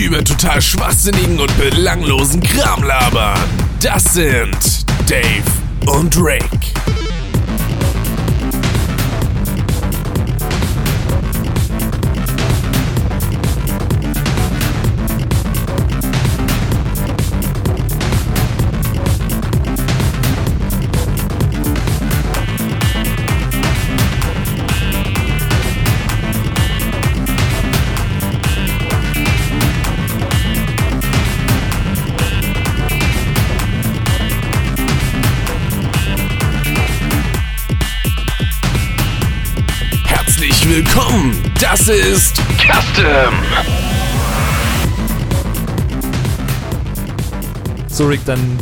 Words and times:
über 0.00 0.24
total 0.24 0.62
schwachsinnigen 0.62 1.38
und 1.38 1.56
belanglosen 1.58 2.40
Kram 2.40 2.82
labern. 2.82 3.38
Das 3.82 4.14
sind 4.14 4.86
Dave 5.08 5.44
und 5.86 6.16
Rick. 6.16 6.99
Das 41.60 41.88
ist 41.88 42.36
Custom. 42.58 43.34
So, 47.88 48.06
Rick, 48.06 48.24
dann 48.24 48.58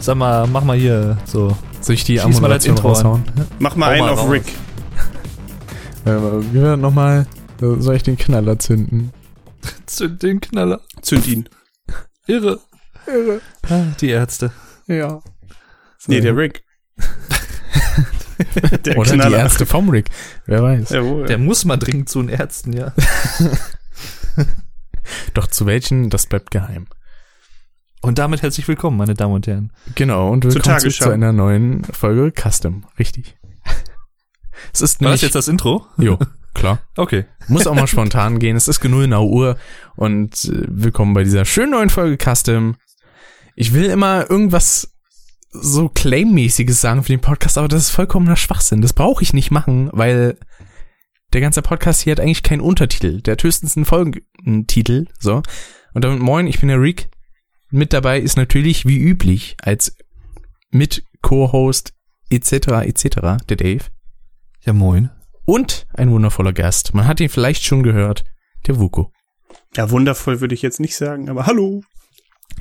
sag 0.00 0.16
mal, 0.16 0.46
mach 0.46 0.64
mal 0.64 0.76
hier 0.78 1.18
so. 1.26 1.56
Soll 1.80 1.94
ich 1.94 2.04
die 2.04 2.18
Schieß 2.18 2.40
mal 2.40 2.50
als 2.50 2.64
Intro 2.64 2.88
raushauen? 2.88 3.22
Mach 3.58 3.76
mal 3.76 3.86
Hau 3.86 3.92
einen 3.92 4.00
mal 4.00 4.12
auf 4.12 4.20
raus. 4.20 4.30
Rick. 4.30 4.52
Äh, 6.06 6.10
wie 6.52 6.62
war 6.62 6.76
nochmal? 6.76 7.26
Soll 7.60 7.96
ich 7.96 8.02
den 8.02 8.16
Knaller 8.16 8.58
zünden? 8.58 9.12
Zünd 9.86 10.22
den 10.22 10.40
Knaller. 10.40 10.80
Zünd 11.02 11.26
ihn. 11.26 11.48
Irre. 12.26 12.60
Irre. 13.06 13.40
Ah, 13.68 13.92
die 14.00 14.08
Ärzte. 14.08 14.52
Ja. 14.86 15.20
Nee, 16.06 16.20
der 16.20 16.36
Rick. 16.36 16.64
der 18.84 18.98
Oder 18.98 19.12
die 19.12 19.18
Knaller. 19.18 19.38
Ärzte 19.38 19.66
vom 19.66 19.88
Rick. 19.88 20.10
Wer 20.46 20.62
weiß. 20.62 20.90
Jawohl. 20.90 21.26
Der 21.26 21.38
muss 21.38 21.64
mal 21.64 21.76
dringend 21.76 22.08
zu 22.08 22.20
den 22.20 22.28
Ärzten, 22.28 22.72
ja. 22.72 22.92
Doch 25.34 25.46
zu 25.46 25.66
welchen, 25.66 26.10
das 26.10 26.26
bleibt 26.26 26.50
geheim. 26.50 26.86
Und 28.02 28.18
damit 28.18 28.42
herzlich 28.42 28.68
willkommen, 28.68 28.96
meine 28.96 29.14
Damen 29.14 29.34
und 29.34 29.46
Herren. 29.46 29.72
Genau, 29.94 30.30
und 30.30 30.44
willkommen 30.44 30.78
zu, 30.78 30.90
zu 30.90 31.10
einer 31.10 31.32
neuen 31.32 31.84
Folge 31.84 32.32
Custom. 32.32 32.84
Richtig. 32.98 33.36
Es 34.72 34.80
ist 34.80 35.02
War 35.02 35.10
das 35.10 35.20
nämlich... 35.20 35.22
jetzt 35.22 35.34
das 35.34 35.48
Intro? 35.48 35.86
Jo, 35.98 36.18
klar. 36.54 36.80
Okay. 36.96 37.26
Muss 37.46 37.66
auch 37.66 37.74
mal 37.74 37.86
spontan 37.86 38.38
gehen. 38.38 38.56
Es 38.56 38.68
ist 38.68 38.80
genau 38.80 39.06
0 39.06 39.26
Uhr 39.26 39.58
und 39.96 40.32
äh, 40.46 40.64
willkommen 40.68 41.12
bei 41.12 41.24
dieser 41.24 41.44
schönen 41.44 41.72
neuen 41.72 41.90
Folge 41.90 42.16
Custom. 42.16 42.76
Ich 43.54 43.74
will 43.74 43.84
immer 43.84 44.30
irgendwas 44.30 44.95
so 45.60 45.88
Claim-mäßiges 45.88 46.80
sagen 46.80 47.02
für 47.02 47.12
den 47.12 47.20
Podcast, 47.20 47.58
aber 47.58 47.68
das 47.68 47.84
ist 47.84 47.90
vollkommener 47.90 48.36
Schwachsinn. 48.36 48.82
Das 48.82 48.92
brauche 48.92 49.22
ich 49.22 49.32
nicht 49.32 49.50
machen, 49.50 49.90
weil 49.92 50.38
der 51.32 51.40
ganze 51.40 51.62
Podcast 51.62 52.02
hier 52.02 52.12
hat 52.12 52.20
eigentlich 52.20 52.42
keinen 52.42 52.60
Untertitel. 52.60 53.20
Der 53.20 53.32
hat 53.32 53.42
höchstens 53.42 53.76
einen 53.76 53.84
Folgentitel, 53.84 55.06
so. 55.18 55.42
Und 55.94 56.04
damit 56.04 56.20
moin, 56.20 56.46
ich 56.46 56.60
bin 56.60 56.68
der 56.68 56.80
Rick. 56.80 57.08
Mit 57.70 57.92
dabei 57.92 58.20
ist 58.20 58.36
natürlich 58.36 58.86
wie 58.86 58.98
üblich 58.98 59.56
als 59.60 59.96
mit 60.70 61.04
Co-Host 61.22 61.92
etc. 62.30 62.52
etc. 62.84 63.44
der 63.48 63.56
Dave. 63.56 63.84
Ja, 64.62 64.72
moin. 64.72 65.10
Und 65.44 65.86
ein 65.94 66.10
wundervoller 66.10 66.52
Gast. 66.52 66.94
Man 66.94 67.06
hat 67.06 67.20
ihn 67.20 67.28
vielleicht 67.28 67.64
schon 67.64 67.82
gehört. 67.82 68.24
Der 68.66 68.78
Vuko. 68.78 69.12
Ja, 69.76 69.90
wundervoll 69.90 70.40
würde 70.40 70.54
ich 70.54 70.62
jetzt 70.62 70.80
nicht 70.80 70.96
sagen, 70.96 71.28
aber 71.28 71.46
hallo. 71.46 71.82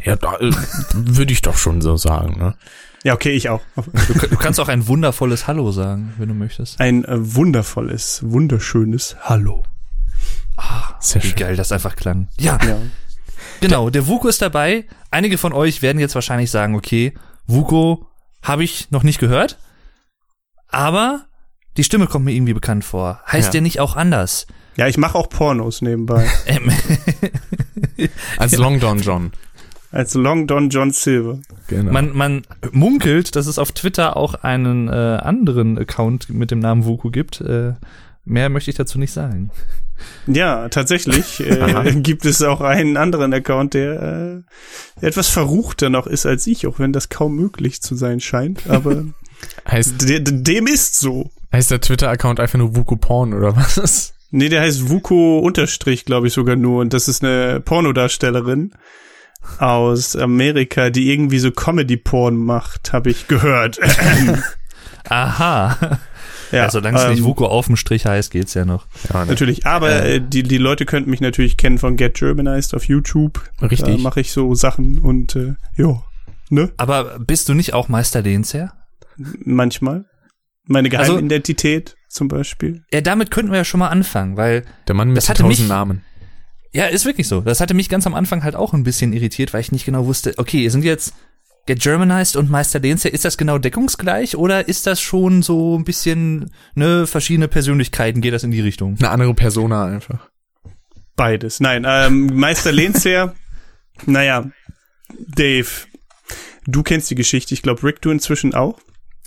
Ja, 0.03 0.15
da, 0.15 0.37
äh, 0.37 0.51
würde 0.93 1.33
ich 1.33 1.41
doch 1.41 1.57
schon 1.57 1.81
so 1.81 1.97
sagen, 1.97 2.37
ne? 2.37 2.57
Ja, 3.05 3.13
okay, 3.13 3.29
ich 3.33 3.49
auch. 3.49 3.61
Du, 3.75 3.83
du 4.29 4.35
kannst 4.35 4.59
auch 4.59 4.67
ein 4.67 4.87
wundervolles 4.87 5.45
Hallo 5.45 5.71
sagen, 5.71 6.13
wenn 6.17 6.27
du 6.27 6.33
möchtest. 6.33 6.79
Ein 6.79 7.05
äh, 7.05 7.11
wundervolles, 7.35 8.21
wunderschönes 8.25 9.15
Hallo. 9.21 9.63
Sehr 10.99 11.21
Wie 11.21 11.27
schön. 11.27 11.35
geil 11.35 11.55
das 11.55 11.71
einfach 11.71 11.95
klang. 11.95 12.29
Ja, 12.39 12.57
Ja. 12.67 12.77
genau. 13.61 13.91
Der 13.91 14.07
Vuko 14.07 14.27
ist 14.27 14.41
dabei. 14.41 14.85
Einige 15.11 15.37
von 15.37 15.53
euch 15.53 15.83
werden 15.83 15.99
jetzt 15.99 16.15
wahrscheinlich 16.15 16.49
sagen, 16.49 16.73
okay, 16.75 17.13
Vuko 17.45 18.07
habe 18.41 18.63
ich 18.63 18.89
noch 18.89 19.03
nicht 19.03 19.19
gehört. 19.19 19.59
Aber 20.67 21.25
die 21.77 21.83
Stimme 21.83 22.07
kommt 22.07 22.25
mir 22.25 22.31
irgendwie 22.33 22.53
bekannt 22.55 22.85
vor. 22.85 23.21
Heißt 23.31 23.49
Ja. 23.49 23.51
der 23.51 23.61
nicht 23.61 23.79
auch 23.79 23.95
anders? 23.95 24.47
Ja, 24.77 24.87
ich 24.87 24.97
mache 24.97 25.15
auch 25.15 25.29
Pornos 25.29 25.83
nebenbei. 25.83 26.27
Ähm, 26.47 26.71
Als 28.37 28.57
Long 28.57 28.79
Don 28.79 28.99
John. 28.99 29.31
Als 29.95 30.13
Long 30.13 30.45
Don 30.45 30.69
John 30.69 30.91
Silver. 30.91 31.39
Genau. 31.67 31.89
Man, 31.89 32.11
man 32.13 32.41
munkelt, 32.73 33.37
dass 33.37 33.47
es 33.47 33.57
auf 33.57 33.71
Twitter 33.71 34.17
auch 34.17 34.33
einen 34.33 34.89
äh, 34.89 34.91
anderen 34.91 35.77
Account 35.77 36.29
mit 36.29 36.51
dem 36.51 36.59
Namen 36.59 36.83
Vuku 36.83 37.11
gibt. 37.11 37.39
Äh, 37.39 37.75
mehr 38.25 38.49
möchte 38.49 38.69
ich 38.69 38.75
dazu 38.75 38.99
nicht 38.99 39.13
sagen. 39.13 39.51
Ja, 40.27 40.67
tatsächlich 40.67 41.39
äh, 41.49 41.93
gibt 42.01 42.25
es 42.25 42.41
auch 42.41 42.59
einen 42.59 42.97
anderen 42.97 43.33
Account, 43.33 43.73
der 43.73 44.43
äh, 44.99 45.05
etwas 45.05 45.29
verruchter 45.29 45.89
noch 45.89 46.07
ist 46.07 46.25
als 46.25 46.45
ich, 46.45 46.67
auch 46.67 46.77
wenn 46.77 46.91
das 46.91 47.07
kaum 47.07 47.37
möglich 47.37 47.81
zu 47.81 47.95
sein 47.95 48.19
scheint. 48.19 48.67
Aber 48.67 49.05
heißt, 49.65 50.01
de 50.01 50.19
de 50.19 50.41
dem 50.41 50.67
ist 50.67 50.99
so. 50.99 51.31
heißt 51.53 51.71
der 51.71 51.79
Twitter-Account 51.79 52.41
einfach 52.41 52.59
nur 52.59 52.75
Vuko 52.75 52.97
Porn 52.97 53.33
oder 53.33 53.55
was? 53.55 54.13
Nee, 54.29 54.49
der 54.49 54.59
heißt 54.59 54.89
Vuko 54.89 55.39
Unterstrich, 55.39 56.03
glaube 56.03 56.27
ich 56.27 56.33
sogar 56.33 56.57
nur. 56.57 56.81
Und 56.81 56.91
das 56.91 57.07
ist 57.07 57.23
eine 57.23 57.61
Pornodarstellerin 57.61 58.73
aus 59.59 60.15
Amerika, 60.15 60.89
die 60.89 61.11
irgendwie 61.11 61.39
so 61.39 61.51
Comedy-Porn 61.51 62.35
macht, 62.37 62.93
habe 62.93 63.09
ich 63.09 63.27
gehört. 63.27 63.79
Aha. 65.09 65.77
ja, 66.51 66.57
Ja, 66.57 66.69
solange 66.71 66.97
es 66.97 67.03
ähm, 67.03 67.11
nicht 67.11 67.23
Vuko 67.23 67.45
auf 67.47 67.67
dem 67.67 67.75
Strich 67.75 68.05
heißt, 68.05 68.31
geht's 68.31 68.53
ja 68.53 68.65
noch. 68.65 68.87
Ja, 69.13 69.21
ne? 69.25 69.31
Natürlich, 69.31 69.65
aber 69.65 69.91
Äh. 70.03 70.15
äh, 70.15 70.21
die, 70.21 70.43
die 70.43 70.57
Leute 70.57 70.85
könnten 70.85 71.09
mich 71.09 71.21
natürlich 71.21 71.57
kennen 71.57 71.77
von 71.77 71.95
Get 71.95 72.15
Germanized 72.15 72.73
auf 72.73 72.85
YouTube. 72.85 73.41
Da 73.59 73.67
Richtig. 73.67 74.01
mache 74.01 74.19
ich 74.21 74.31
so 74.31 74.55
Sachen 74.55 74.99
und 74.99 75.35
äh, 75.35 75.55
ja, 75.77 76.01
ne? 76.49 76.71
Aber 76.77 77.19
bist 77.19 77.49
du 77.49 77.53
nicht 77.53 77.73
auch 77.73 77.87
Meister 77.87 78.21
Lehnsherr? 78.21 78.73
Manchmal. 79.43 80.05
Meine 80.67 80.89
Also- 80.97 81.13
Geheimidentität 81.13 81.95
zum 82.09 82.27
Beispiel. 82.27 82.83
Ja, 82.91 83.01
damit 83.01 83.29
könnten 83.29 83.51
wir 83.51 83.57
ja 83.59 83.65
schon 83.65 83.79
mal 83.79 83.89
anfangen, 83.89 84.37
weil, 84.37 84.63
Der 84.87 84.95
Mann 84.95 85.09
mit 85.11 85.23
tausend 85.25 85.47
mich- 85.47 85.67
Namen. 85.67 86.01
Ja, 86.71 86.85
ist 86.85 87.05
wirklich 87.05 87.27
so. 87.27 87.41
Das 87.41 87.59
hatte 87.59 87.73
mich 87.73 87.89
ganz 87.89 88.05
am 88.05 88.13
Anfang 88.13 88.43
halt 88.43 88.55
auch 88.55 88.73
ein 88.73 88.83
bisschen 88.83 89.13
irritiert, 89.13 89.53
weil 89.53 89.61
ich 89.61 89.71
nicht 89.71 89.85
genau 89.85 90.05
wusste, 90.05 90.33
okay, 90.37 90.67
sind 90.69 90.83
jetzt 90.83 91.13
Get 91.65 91.81
Germanized 91.81 92.35
und 92.35 92.49
Meister 92.49 92.79
Lehnsherr, 92.79 93.13
ist 93.13 93.25
das 93.25 93.37
genau 93.37 93.57
deckungsgleich 93.57 94.35
oder 94.35 94.67
ist 94.67 94.85
das 94.85 95.01
schon 95.01 95.41
so 95.41 95.77
ein 95.77 95.83
bisschen, 95.83 96.51
ne, 96.75 97.07
verschiedene 97.07 97.47
Persönlichkeiten, 97.47 98.21
geht 98.21 98.33
das 98.33 98.43
in 98.43 98.51
die 98.51 98.61
Richtung? 98.61 98.97
Eine 98.99 99.09
andere 99.09 99.33
Persona 99.33 99.85
einfach. 99.85 100.29
Beides. 101.15 101.59
Nein, 101.59 101.85
ähm, 101.87 102.27
Meister 102.35 102.71
Lehnsherr, 102.71 103.33
naja, 104.05 104.49
Dave, 105.17 105.69
du 106.67 106.83
kennst 106.83 107.09
die 107.09 107.15
Geschichte. 107.15 107.53
Ich 107.53 107.61
glaube, 107.61 107.81
Rick, 107.83 108.01
du 108.01 108.11
inzwischen 108.11 108.53
auch. 108.53 108.79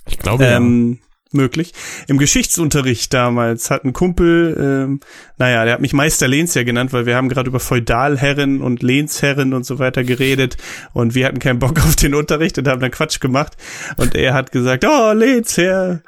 Ich 0.07 0.17
glaube 0.17 0.45
ähm, 0.45 0.99
möglich. 1.33 1.73
Im 2.07 2.17
Geschichtsunterricht 2.17 3.13
damals 3.13 3.69
hat 3.69 3.85
ein 3.85 3.93
Kumpel, 3.93 4.57
ähm, 4.59 4.99
naja, 5.37 5.63
der 5.65 5.73
hat 5.73 5.81
mich 5.81 5.93
Meister 5.93 6.27
Lehnsherr 6.27 6.65
genannt, 6.65 6.93
weil 6.93 7.05
wir 7.05 7.15
haben 7.15 7.29
gerade 7.29 7.49
über 7.49 7.59
Feudalherren 7.59 8.61
und 8.61 8.81
Lehnsherren 8.81 9.53
und 9.53 9.65
so 9.65 9.79
weiter 9.79 10.03
geredet 10.03 10.57
und 10.93 11.15
wir 11.15 11.25
hatten 11.25 11.39
keinen 11.39 11.59
Bock 11.59 11.79
auf 11.85 11.95
den 11.95 12.15
Unterricht 12.15 12.57
und 12.57 12.67
haben 12.67 12.81
dann 12.81 12.91
Quatsch 12.91 13.19
gemacht 13.19 13.57
und 13.97 14.15
er 14.15 14.33
hat 14.33 14.51
gesagt, 14.51 14.85
oh, 14.85 15.13
Lehnsherr, 15.13 16.01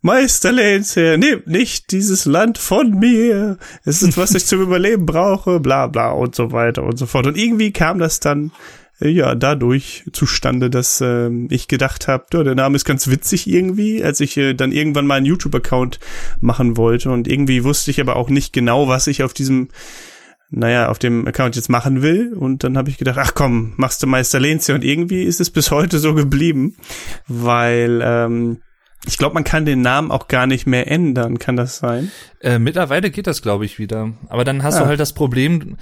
Meister 0.00 0.52
Lehnsherr, 0.52 1.18
nehmt 1.18 1.48
nicht 1.48 1.90
dieses 1.90 2.24
Land 2.24 2.56
von 2.56 2.98
mir. 2.98 3.58
Es 3.84 4.00
ist, 4.02 4.16
was 4.16 4.34
ich 4.34 4.46
zum 4.46 4.62
Überleben 4.62 5.06
brauche, 5.06 5.58
bla 5.58 5.88
bla 5.88 6.12
und 6.12 6.36
so 6.36 6.52
weiter 6.52 6.84
und 6.84 6.98
so 6.98 7.06
fort. 7.06 7.26
Und 7.26 7.36
irgendwie 7.36 7.72
kam 7.72 7.98
das 7.98 8.20
dann 8.20 8.52
ja 9.00 9.34
dadurch 9.34 10.04
zustande, 10.12 10.70
dass 10.70 11.00
ähm, 11.00 11.48
ich 11.50 11.68
gedacht 11.68 12.08
habe, 12.08 12.24
ja, 12.32 12.42
der 12.42 12.54
Name 12.54 12.76
ist 12.76 12.84
ganz 12.84 13.08
witzig 13.08 13.48
irgendwie, 13.48 14.02
als 14.02 14.20
ich 14.20 14.36
äh, 14.36 14.54
dann 14.54 14.72
irgendwann 14.72 15.06
mal 15.06 15.16
einen 15.16 15.26
YouTube-Account 15.26 16.00
machen 16.40 16.76
wollte 16.76 17.10
und 17.10 17.28
irgendwie 17.28 17.64
wusste 17.64 17.90
ich 17.90 18.00
aber 18.00 18.16
auch 18.16 18.28
nicht 18.28 18.52
genau, 18.52 18.88
was 18.88 19.06
ich 19.06 19.22
auf 19.22 19.34
diesem 19.34 19.68
naja, 20.50 20.88
auf 20.88 20.98
dem 20.98 21.26
Account 21.26 21.56
jetzt 21.56 21.68
machen 21.68 22.00
will. 22.00 22.32
Und 22.32 22.64
dann 22.64 22.78
habe 22.78 22.88
ich 22.88 22.96
gedacht, 22.96 23.18
ach 23.20 23.34
komm, 23.34 23.74
machst 23.76 24.02
du 24.02 24.06
Meister 24.06 24.40
Lehnsherr. 24.40 24.76
Und 24.76 24.82
irgendwie 24.84 25.24
ist 25.24 25.40
es 25.42 25.50
bis 25.50 25.70
heute 25.70 25.98
so 25.98 26.14
geblieben, 26.14 26.74
weil 27.26 28.00
ähm, 28.02 28.62
ich 29.06 29.18
glaube, 29.18 29.34
man 29.34 29.44
kann 29.44 29.66
den 29.66 29.82
Namen 29.82 30.10
auch 30.10 30.26
gar 30.26 30.46
nicht 30.46 30.66
mehr 30.66 30.90
ändern. 30.90 31.38
Kann 31.38 31.56
das 31.56 31.76
sein? 31.76 32.10
Äh, 32.40 32.58
mittlerweile 32.58 33.10
geht 33.10 33.26
das, 33.26 33.42
glaube 33.42 33.66
ich, 33.66 33.78
wieder. 33.78 34.14
Aber 34.30 34.44
dann 34.44 34.62
hast 34.62 34.76
Ja. 34.76 34.80
du 34.84 34.86
halt 34.86 35.00
das 35.00 35.12
Problem, 35.12 35.76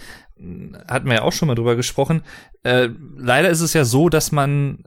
hatten 0.89 1.07
wir 1.09 1.15
ja 1.17 1.23
auch 1.23 1.33
schon 1.33 1.49
mal 1.49 1.55
drüber 1.55 1.77
gesprochen. 1.77 2.23
Äh, 2.63 2.89
leider 3.17 3.49
ist 3.51 3.61
es 3.61 3.73
ja 3.73 3.85
so, 3.85 4.09
dass 4.09 4.33
man 4.33 4.85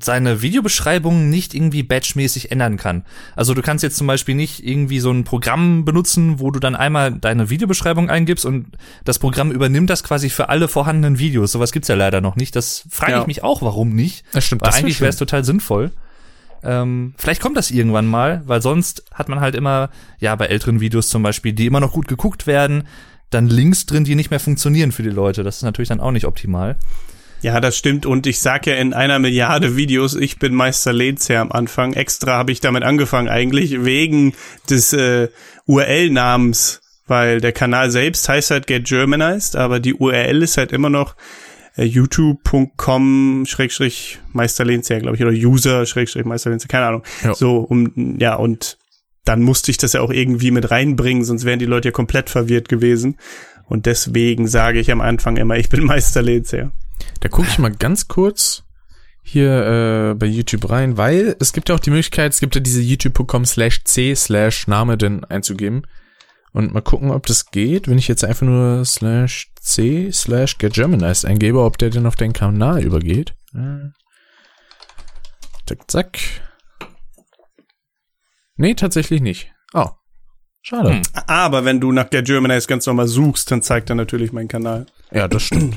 seine 0.00 0.42
Videobeschreibung 0.42 1.30
nicht 1.30 1.54
irgendwie 1.54 1.82
batchmäßig 1.84 2.50
ändern 2.50 2.76
kann. 2.76 3.04
Also 3.36 3.54
du 3.54 3.62
kannst 3.62 3.84
jetzt 3.84 3.96
zum 3.96 4.06
Beispiel 4.08 4.34
nicht 4.34 4.66
irgendwie 4.66 4.98
so 4.98 5.10
ein 5.12 5.22
Programm 5.24 5.84
benutzen, 5.84 6.40
wo 6.40 6.50
du 6.50 6.58
dann 6.58 6.74
einmal 6.74 7.12
deine 7.12 7.48
Videobeschreibung 7.48 8.10
eingibst 8.10 8.44
und 8.44 8.66
das 9.04 9.20
Programm 9.20 9.52
übernimmt 9.52 9.90
das 9.90 10.02
quasi 10.02 10.30
für 10.30 10.48
alle 10.48 10.66
vorhandenen 10.66 11.18
Videos. 11.20 11.52
Sowas 11.52 11.70
gibt's 11.70 11.88
ja 11.88 11.94
leider 11.94 12.20
noch 12.20 12.34
nicht. 12.34 12.56
Das 12.56 12.84
frage 12.90 13.12
Ja. 13.12 13.20
ich 13.20 13.26
mich 13.28 13.44
auch, 13.44 13.62
warum 13.62 13.90
nicht. 13.90 14.24
Das 14.32 14.44
stimmt, 14.44 14.62
Weil 14.62 14.70
das 14.70 14.78
eigentlich 14.78 15.00
wäre 15.00 15.10
es 15.10 15.16
total 15.16 15.44
sinnvoll. 15.44 15.92
Ähm, 16.64 17.14
vielleicht 17.18 17.42
kommt 17.42 17.56
das 17.56 17.70
irgendwann 17.70 18.06
mal, 18.06 18.42
weil 18.46 18.62
sonst 18.62 19.04
hat 19.12 19.28
man 19.28 19.40
halt 19.40 19.54
immer, 19.54 19.90
ja, 20.18 20.34
bei 20.34 20.46
älteren 20.46 20.80
Videos 20.80 21.08
zum 21.08 21.22
Beispiel, 21.22 21.52
die 21.52 21.66
immer 21.66 21.80
noch 21.80 21.92
gut 21.92 22.08
geguckt 22.08 22.46
werden, 22.46 22.84
dann 23.34 23.48
Links 23.48 23.86
drin, 23.86 24.04
die 24.04 24.14
nicht 24.14 24.30
mehr 24.30 24.40
funktionieren 24.40 24.92
für 24.92 25.02
die 25.02 25.10
Leute. 25.10 25.42
Das 25.42 25.56
ist 25.56 25.62
natürlich 25.62 25.88
dann 25.88 26.00
auch 26.00 26.12
nicht 26.12 26.26
optimal. 26.26 26.76
Ja, 27.42 27.60
das 27.60 27.76
stimmt. 27.76 28.06
Und 28.06 28.26
ich 28.26 28.40
sag 28.40 28.66
ja 28.66 28.74
in 28.76 28.94
einer 28.94 29.18
Milliarde 29.18 29.76
Videos, 29.76 30.14
ich 30.14 30.38
bin 30.38 30.54
Meister 30.54 30.94
Lehnsherr 30.94 31.42
am 31.42 31.52
Anfang. 31.52 31.92
Extra 31.92 32.32
habe 32.32 32.52
ich 32.52 32.60
damit 32.60 32.84
angefangen 32.84 33.28
eigentlich, 33.28 33.84
wegen 33.84 34.32
des 34.70 34.94
äh, 34.94 35.28
URL-Namens. 35.66 36.80
Weil 37.06 37.42
der 37.42 37.52
Kanal 37.52 37.90
selbst 37.90 38.26
heißt 38.30 38.50
halt 38.50 38.66
Get 38.66 38.86
Germanized, 38.86 39.56
aber 39.56 39.78
die 39.78 39.92
URL 39.92 40.42
ist 40.42 40.56
halt 40.56 40.72
immer 40.72 40.88
noch 40.88 41.16
äh, 41.76 41.84
youtube.com 41.84 43.44
schrägstrich 43.46 44.20
Meister 44.32 44.64
Lehnsherr, 44.64 45.00
glaube 45.00 45.16
ich, 45.16 45.22
oder 45.22 45.32
user 45.32 45.84
schrägstrich 45.84 46.24
Meister 46.24 46.48
Lehnsherr, 46.48 46.68
keine 46.68 46.86
Ahnung. 46.86 47.02
Ja. 47.22 47.34
So, 47.34 47.58
um, 47.58 48.16
ja, 48.18 48.36
und 48.36 48.78
dann 49.24 49.42
musste 49.42 49.70
ich 49.70 49.78
das 49.78 49.94
ja 49.94 50.00
auch 50.00 50.10
irgendwie 50.10 50.50
mit 50.50 50.70
reinbringen, 50.70 51.24
sonst 51.24 51.44
wären 51.44 51.58
die 51.58 51.66
Leute 51.66 51.88
ja 51.88 51.92
komplett 51.92 52.30
verwirrt 52.30 52.68
gewesen. 52.68 53.16
Und 53.66 53.86
deswegen 53.86 54.46
sage 54.46 54.78
ich 54.78 54.90
am 54.90 55.00
Anfang 55.00 55.36
immer, 55.36 55.56
ich 55.56 55.68
bin 55.68 55.84
Meister 55.84 56.22
Lehnsherr. 56.22 56.72
Da 57.20 57.28
gucke 57.28 57.48
ich 57.48 57.58
mal 57.58 57.72
ganz 57.72 58.08
kurz 58.08 58.62
hier 59.22 60.10
äh, 60.10 60.14
bei 60.14 60.26
YouTube 60.26 60.68
rein, 60.68 60.98
weil 60.98 61.34
es 61.40 61.54
gibt 61.54 61.70
ja 61.70 61.74
auch 61.74 61.80
die 61.80 61.90
Möglichkeit, 61.90 62.32
es 62.32 62.40
gibt 62.40 62.54
ja 62.54 62.60
diese 62.60 62.82
youtube.com 62.82 63.46
slash 63.46 63.82
c 63.84 64.14
slash 64.14 64.66
Name 64.66 64.98
denn 64.98 65.24
einzugeben. 65.24 65.86
Und 66.52 66.72
mal 66.72 66.82
gucken, 66.82 67.10
ob 67.10 67.26
das 67.26 67.50
geht, 67.50 67.88
wenn 67.88 67.98
ich 67.98 68.06
jetzt 68.06 68.22
einfach 68.22 68.46
nur 68.46 68.84
slash 68.84 69.50
c 69.60 70.10
slash 70.12 70.58
get 70.58 70.74
Germanized 70.74 71.24
eingebe, 71.24 71.60
ob 71.60 71.78
der 71.78 71.90
denn 71.90 72.06
auf 72.06 72.16
den 72.16 72.32
Kanal 72.32 72.84
übergeht. 72.84 73.34
Äh. 73.54 73.90
Zack, 75.66 75.90
zack. 75.90 76.18
Nee, 78.56 78.74
tatsächlich 78.74 79.20
nicht. 79.20 79.52
Oh. 79.72 79.88
Schade. 80.62 80.94
Hm. 80.94 81.02
Aber 81.26 81.64
wenn 81.64 81.80
du 81.80 81.92
nach 81.92 82.08
Get 82.08 82.26
Germanized 82.26 82.68
ganz 82.68 82.86
normal 82.86 83.06
suchst, 83.06 83.50
dann 83.50 83.60
zeigt 83.62 83.90
er 83.90 83.96
natürlich 83.96 84.32
meinen 84.32 84.48
Kanal. 84.48 84.86
Ja, 85.12 85.28
das 85.28 85.42
stimmt. 85.42 85.76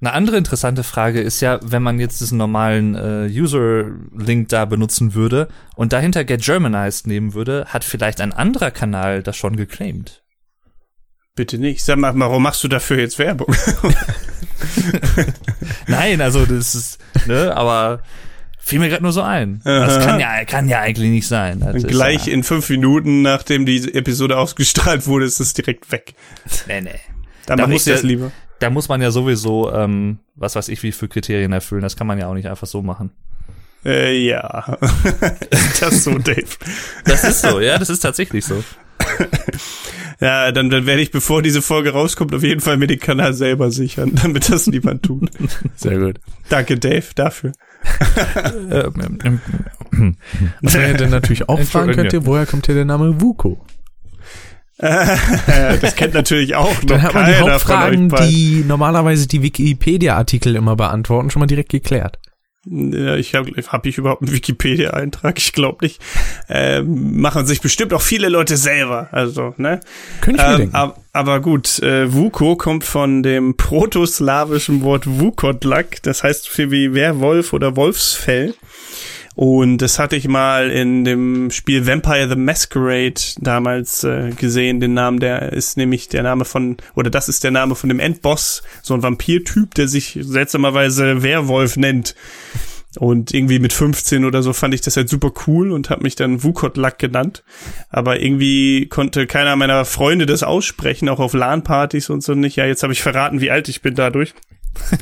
Eine 0.00 0.12
andere 0.12 0.36
interessante 0.36 0.82
Frage 0.82 1.20
ist 1.20 1.40
ja, 1.40 1.60
wenn 1.62 1.82
man 1.82 1.98
jetzt 1.98 2.20
diesen 2.20 2.38
normalen 2.38 2.94
äh, 2.94 3.26
User-Link 3.30 4.48
da 4.48 4.64
benutzen 4.64 5.14
würde 5.14 5.48
und 5.76 5.92
dahinter 5.92 6.24
Get 6.24 6.42
Germanized 6.42 7.06
nehmen 7.06 7.34
würde, 7.34 7.66
hat 7.68 7.84
vielleicht 7.84 8.20
ein 8.20 8.32
anderer 8.32 8.70
Kanal 8.70 9.22
das 9.22 9.36
schon 9.36 9.56
geclaimed. 9.56 10.22
Bitte 11.34 11.58
nicht. 11.58 11.84
Sag 11.84 11.98
mal, 11.98 12.12
warum 12.16 12.42
machst 12.42 12.62
du 12.64 12.68
dafür 12.68 12.98
jetzt 12.98 13.18
Werbung? 13.18 13.48
Nein, 15.86 16.20
also 16.20 16.46
das 16.46 16.74
ist, 16.74 16.98
ne, 17.26 17.56
aber 17.56 18.02
fiel 18.64 18.78
mir 18.78 18.88
gerade 18.88 19.02
nur 19.02 19.12
so 19.12 19.22
ein. 19.22 19.60
Das 19.64 19.98
Aha. 19.98 20.04
kann 20.06 20.20
ja, 20.20 20.44
kann 20.44 20.68
ja 20.68 20.80
eigentlich 20.80 21.10
nicht 21.10 21.26
sein. 21.28 21.60
Das 21.60 21.82
Gleich 21.82 22.26
ja, 22.26 22.32
in 22.32 22.42
fünf 22.42 22.68
Minuten, 22.70 23.22
nachdem 23.22 23.66
die 23.66 23.94
Episode 23.94 24.38
ausgestrahlt 24.38 25.06
wurde, 25.06 25.26
ist 25.26 25.40
es 25.40 25.52
direkt 25.54 25.90
weg. 25.92 26.14
nee, 26.66 26.80
nee. 26.80 26.90
Dann 27.46 27.58
Da 27.58 27.64
mache 27.64 27.72
ich 27.72 27.74
muss 27.74 27.86
ja- 27.86 27.94
das 27.94 28.02
lieber. 28.02 28.32
Da 28.60 28.70
muss 28.70 28.88
man 28.88 29.02
ja 29.02 29.10
sowieso, 29.10 29.72
ähm, 29.72 30.18
was 30.36 30.54
weiß 30.54 30.68
ich, 30.68 30.82
wie 30.82 30.92
für 30.92 31.08
Kriterien 31.08 31.52
erfüllen. 31.52 31.82
Das 31.82 31.96
kann 31.96 32.06
man 32.06 32.18
ja 32.18 32.28
auch 32.28 32.34
nicht 32.34 32.48
einfach 32.48 32.66
so 32.68 32.82
machen. 32.82 33.10
Äh, 33.84 34.16
ja. 34.26 34.78
das 35.80 35.92
ist 35.92 36.04
so, 36.04 36.16
Dave. 36.18 36.46
Das 37.04 37.24
ist 37.24 37.42
so, 37.42 37.60
ja, 37.60 37.76
das 37.78 37.90
ist 37.90 38.00
tatsächlich 38.00 38.44
so. 38.44 38.64
Ja, 40.20 40.52
dann, 40.52 40.70
dann 40.70 40.86
werde 40.86 41.02
ich, 41.02 41.10
bevor 41.10 41.42
diese 41.42 41.60
Folge 41.60 41.90
rauskommt, 41.92 42.34
auf 42.34 42.42
jeden 42.42 42.60
Fall 42.60 42.76
mir 42.76 42.86
den 42.86 43.00
Kanal 43.00 43.34
selber 43.34 43.70
sichern, 43.70 44.12
damit 44.22 44.48
das 44.50 44.66
niemand 44.66 45.02
tut. 45.02 45.28
Sehr 45.76 45.98
gut. 45.98 46.20
Danke, 46.48 46.78
Dave, 46.78 47.04
dafür. 47.14 47.52
Was 50.62 50.74
ihr 50.74 50.94
dann 50.94 51.10
natürlich 51.10 51.48
auch 51.48 51.60
fragen 51.60 51.92
könnt, 51.92 52.26
woher 52.26 52.46
kommt 52.46 52.66
hier 52.66 52.74
der 52.74 52.84
Name 52.84 53.20
Vuko? 53.20 53.64
das 54.76 55.94
kennt 55.94 56.14
natürlich 56.14 56.56
auch 56.56 56.74
noch 56.82 56.88
Dann 56.88 57.02
hat 57.02 57.14
man 57.14 57.26
die 57.26 57.36
Hauptfragen, 57.36 58.08
die 58.08 58.64
normalerweise 58.66 59.28
die 59.28 59.42
Wikipedia-Artikel 59.42 60.56
immer 60.56 60.74
beantworten, 60.74 61.30
schon 61.30 61.40
mal 61.40 61.46
direkt 61.46 61.68
geklärt. 61.68 62.18
Ja, 62.66 63.16
ich 63.16 63.34
habe 63.34 63.50
hab 63.68 63.84
ich 63.86 63.98
überhaupt 63.98 64.22
einen 64.22 64.32
Wikipedia-Eintrag? 64.32 65.38
Ich 65.38 65.52
glaube 65.52 65.84
nicht. 65.84 66.00
Ähm, 66.48 67.20
machen 67.20 67.46
sich 67.46 67.60
bestimmt 67.60 67.92
auch 67.92 68.00
viele 68.02 68.28
Leute 68.28 68.56
selber. 68.56 69.08
Also, 69.12 69.54
ne? 69.58 69.80
Könnte 70.20 70.40
ich 70.40 70.46
mir 70.46 70.52
Ähm, 70.52 70.58
denken. 70.58 70.74
ab, 70.74 71.00
aber 71.12 71.40
gut, 71.40 71.78
äh, 71.80 72.12
Vuko 72.12 72.56
kommt 72.56 72.84
von 72.84 73.22
dem 73.22 73.56
protoslawischen 73.56 74.82
Wort 74.82 75.04
Vukotlak. 75.06 76.02
Das 76.02 76.22
heißt 76.22 76.48
viel 76.48 76.70
wie 76.70 76.94
Werwolf 76.94 77.52
oder 77.52 77.76
Wolfsfell. 77.76 78.54
Und 79.34 79.78
das 79.78 79.98
hatte 79.98 80.14
ich 80.14 80.28
mal 80.28 80.70
in 80.70 81.04
dem 81.04 81.50
Spiel 81.50 81.86
Vampire 81.86 82.28
the 82.28 82.36
Masquerade 82.36 83.20
damals 83.38 84.04
äh, 84.04 84.30
gesehen. 84.30 84.78
Den 84.78 84.94
Namen, 84.94 85.18
der 85.18 85.52
ist 85.52 85.76
nämlich 85.76 86.08
der 86.08 86.22
Name 86.22 86.44
von, 86.44 86.76
oder 86.94 87.10
das 87.10 87.28
ist 87.28 87.42
der 87.42 87.50
Name 87.50 87.74
von 87.74 87.88
dem 87.88 87.98
Endboss, 87.98 88.62
so 88.82 88.94
ein 88.94 89.02
Vampirtyp, 89.02 89.74
der 89.74 89.88
sich 89.88 90.18
seltsamerweise 90.20 91.22
Werwolf 91.22 91.76
nennt. 91.76 92.14
Und 93.00 93.34
irgendwie 93.34 93.58
mit 93.58 93.72
15 93.72 94.24
oder 94.24 94.42
so 94.44 94.52
fand 94.52 94.72
ich 94.72 94.80
das 94.80 94.96
halt 94.96 95.08
super 95.08 95.32
cool 95.46 95.72
und 95.72 95.90
habe 95.90 96.04
mich 96.04 96.14
dann 96.14 96.44
Wukotlak 96.44 97.00
genannt. 97.00 97.42
Aber 97.90 98.20
irgendwie 98.20 98.86
konnte 98.86 99.26
keiner 99.26 99.56
meiner 99.56 99.84
Freunde 99.84 100.26
das 100.26 100.44
aussprechen, 100.44 101.08
auch 101.08 101.18
auf 101.18 101.32
LAN-Partys 101.32 102.08
und 102.08 102.22
so 102.22 102.34
nicht. 102.34 102.54
Ja, 102.54 102.66
jetzt 102.66 102.84
habe 102.84 102.92
ich 102.92 103.02
verraten, 103.02 103.40
wie 103.40 103.50
alt 103.50 103.68
ich 103.68 103.82
bin 103.82 103.96
dadurch. 103.96 104.34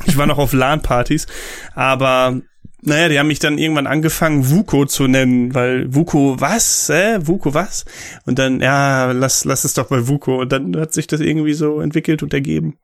Ich 0.05 0.17
war 0.17 0.25
noch 0.25 0.37
auf 0.37 0.53
LAN-Partys, 0.53 1.27
aber 1.75 2.41
naja, 2.85 3.09
die 3.09 3.19
haben 3.19 3.27
mich 3.27 3.39
dann 3.39 3.57
irgendwann 3.57 3.87
angefangen, 3.87 4.49
Vuko 4.49 4.85
zu 4.85 5.07
nennen, 5.07 5.53
weil 5.53 5.93
Vuko 5.93 6.35
was? 6.39 6.89
Äh? 6.89 7.25
Vuko 7.25 7.53
was? 7.53 7.85
Und 8.25 8.39
dann, 8.39 8.59
ja, 8.61 9.11
lass, 9.11 9.45
lass 9.45 9.63
es 9.63 9.73
doch 9.73 9.87
bei 9.87 10.07
Vuko. 10.07 10.41
Und 10.41 10.51
dann 10.51 10.75
hat 10.77 10.93
sich 10.93 11.07
das 11.07 11.19
irgendwie 11.21 11.53
so 11.53 11.79
entwickelt 11.81 12.23
und 12.23 12.33
ergeben. 12.33 12.77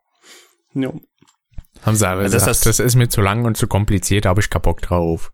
Ja. 0.73 0.91
Haben 1.81 1.95
sie 1.95 2.07
aber 2.07 2.23
das 2.23 2.33
gesagt, 2.33 2.49
hast- 2.49 2.65
das 2.65 2.79
ist 2.79 2.95
mir 2.95 3.07
zu 3.09 3.21
lang 3.21 3.45
und 3.45 3.55
zu 3.55 3.65
kompliziert, 3.67 4.25
da 4.25 4.29
habe 4.29 4.41
ich 4.41 4.49
keinen 4.49 4.63
Bock 4.63 4.81
drauf. 4.81 5.31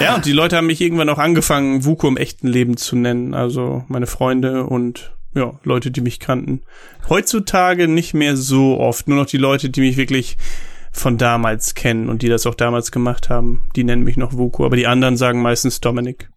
Ja. 0.00 0.16
und 0.16 0.24
die 0.26 0.32
Leute 0.32 0.56
haben 0.56 0.66
mich 0.66 0.80
irgendwann 0.80 1.08
auch 1.08 1.18
angefangen, 1.18 1.84
Vuko 1.84 2.08
im 2.08 2.16
echten 2.16 2.48
Leben 2.48 2.76
zu 2.76 2.96
nennen. 2.96 3.34
Also 3.34 3.84
meine 3.88 4.06
Freunde 4.08 4.64
und 4.64 5.12
ja, 5.34 5.58
Leute, 5.64 5.90
die 5.90 6.00
mich 6.00 6.18
kannten. 6.18 6.62
Heutzutage 7.08 7.88
nicht 7.88 8.14
mehr 8.14 8.36
so 8.36 8.80
oft. 8.80 9.06
Nur 9.06 9.18
noch 9.18 9.26
die 9.26 9.36
Leute, 9.36 9.70
die 9.70 9.80
mich 9.80 9.96
wirklich 9.96 10.36
von 10.98 11.18
damals 11.18 11.74
kennen 11.74 12.08
und 12.08 12.22
die 12.22 12.28
das 12.28 12.46
auch 12.46 12.54
damals 12.54 12.90
gemacht 12.90 13.28
haben. 13.28 13.68
Die 13.76 13.84
nennen 13.84 14.04
mich 14.04 14.16
noch 14.16 14.32
Vuko, 14.32 14.64
aber 14.64 14.76
die 14.76 14.86
anderen 14.86 15.16
sagen 15.16 15.42
meistens 15.42 15.80
Dominik. 15.80 16.30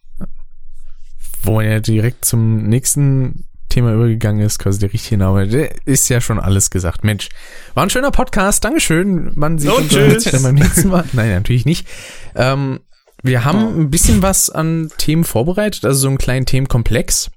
Wo 1.42 1.56
man 1.56 1.66
ja 1.66 1.80
direkt 1.80 2.26
zum 2.26 2.68
nächsten 2.68 3.46
Thema 3.70 3.94
übergegangen 3.94 4.46
ist, 4.46 4.60
quasi 4.60 4.80
der 4.80 4.92
richtige 4.92 5.18
Name, 5.18 5.48
der 5.48 5.72
ist 5.86 6.10
ja 6.10 6.22
schon 6.22 6.40
alles 6.40 6.70
gesagt. 6.70 7.04
Mensch, 7.04 7.30
war 7.76 7.84
ein 7.84 7.90
schöner 7.90 8.12
Podcast, 8.12 8.66
Dankeschön. 8.66 9.32
Man 9.36 9.60
sieht 9.60 9.72
uns 9.72 10.24
dann 10.26 10.44
beim 10.44 10.56
nächsten 10.56 10.90
Mal. 10.90 11.06
Nein, 11.14 11.30
natürlich 11.30 11.66
nicht. 11.66 11.88
Ähm, 12.36 12.80
wir 13.22 13.46
haben 13.46 13.80
ein 13.80 13.90
bisschen 13.90 14.22
was 14.22 14.50
an 14.50 14.92
Themen 14.98 15.24
vorbereitet, 15.24 15.86
also 15.86 16.00
so 16.02 16.08
einen 16.08 16.18
kleinen 16.18 16.46
Themenkomplex. 16.46 17.30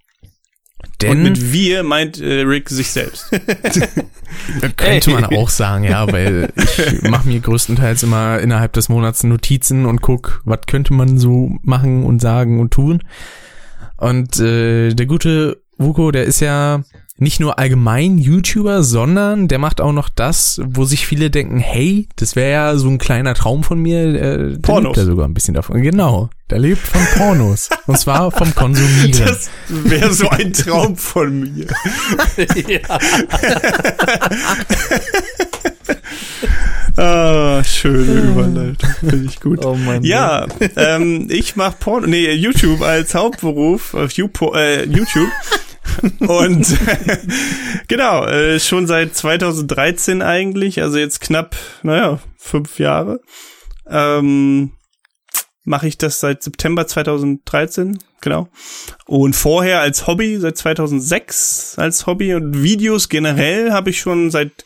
Denn 1.01 1.11
Und 1.11 1.23
mit 1.23 1.53
wir 1.53 1.83
meint 1.83 2.21
äh, 2.21 2.43
Rick 2.43 2.69
sich 2.69 2.91
selbst. 2.91 3.31
Könnte 4.77 5.11
man 5.11 5.25
auch 5.25 5.49
sagen, 5.49 5.85
ja, 5.85 6.11
weil 6.11 6.53
ich 6.57 7.03
mache 7.03 7.29
mir 7.29 7.41
größtenteils 7.41 8.03
immer 8.03 8.39
innerhalb 8.39 8.73
des 8.73 8.89
Monats 8.89 9.25
Notizen 9.25 9.87
und 9.87 10.01
guck, 10.01 10.43
was 10.45 10.61
könnte 10.67 10.95
man 10.95 11.19
so 11.19 11.57
machen 11.62 12.05
und 12.05 12.21
sagen 12.21 12.61
und 12.61 12.73
tun. 12.73 13.03
Und 13.97 14.39
äh, 14.41 14.95
der 14.95 15.07
gute 15.07 15.62
Vuko, 15.77 16.11
der 16.11 16.25
ist 16.25 16.41
ja 16.41 16.83
nicht 17.23 17.41
nur 17.41 17.59
allgemein 17.59 18.19
YouTuber, 18.19 18.83
sondern 18.83 19.49
der 19.49 19.59
macht 19.59 19.81
auch 19.81 19.93
noch 19.93 20.09
das, 20.09 20.61
wo 20.64 20.85
sich 20.85 21.07
viele 21.07 21.31
denken, 21.31 21.59
hey, 21.59 22.09
das 22.17 22.37
wäre 22.37 22.50
ja 22.50 22.76
so 22.76 22.88
ein 22.88 22.99
kleiner 22.99 23.35
Traum 23.35 23.62
von 23.62 23.79
mir. 23.79 24.00
Äh, 24.00 24.50
der 24.52 24.59
Pornos. 24.59 24.85
lebt 24.85 24.97
ja 24.97 25.05
sogar 25.05 25.29
ein 25.29 25.35
bisschen 25.35 25.55
davon. 25.55 25.81
Genau, 25.83 26.31
der 26.50 26.59
lebt 26.59 26.87
von 26.87 27.00
Pornos. 27.17 27.71
und 27.87 27.99
zwar 27.99 28.31
vom 28.31 28.55
Konsumieren. 28.55 29.25
Das 29.26 29.50
wäre 29.69 30.12
so 30.12 30.29
ein 30.29 30.52
Traum 30.52 30.97
von 30.97 31.41
mir. 31.41 31.67
Ah, 36.95 37.64
schöne 37.64 38.21
Überleitung. 38.21 38.91
Finde 39.00 39.25
ich 39.25 39.41
gut. 39.41 39.64
Oh 39.64 39.75
mein 39.75 40.05
Ja, 40.05 40.47
ähm, 40.76 41.26
ich 41.31 41.57
mache 41.57 41.76
Porno, 41.81 42.07
nee, 42.07 42.31
YouTube 42.33 42.83
als 42.83 43.14
Hauptberuf 43.14 43.95
auf 43.95 44.12
Youpo, 44.12 44.55
äh, 44.55 44.85
YouTube. 44.85 45.31
Und 46.21 46.79
genau, 47.89 48.25
äh, 48.27 48.61
schon 48.61 48.87
seit 48.87 49.15
2013 49.15 50.23
eigentlich, 50.23 50.81
also 50.81 50.99
jetzt 50.99 51.21
knapp, 51.21 51.57
naja, 51.83 52.21
fünf 52.37 52.79
Jahre. 52.79 53.21
Ähm, 53.89 54.73
mache 55.65 55.87
ich 55.89 55.99
das 55.99 56.21
seit 56.21 56.43
September 56.43 56.87
2013, 56.87 57.99
genau. 58.21 58.49
Und 59.07 59.37
vorher 59.37 59.81
als 59.81 60.07
Hobby 60.07 60.39
seit 60.39 60.57
2006 60.57 61.75
als 61.79 62.07
Hobby 62.07 62.35
und 62.35 62.62
Videos 62.62 63.09
generell 63.09 63.73
habe 63.73 63.91
ich 63.91 64.01
schon 64.01 64.31
seit 64.31 64.65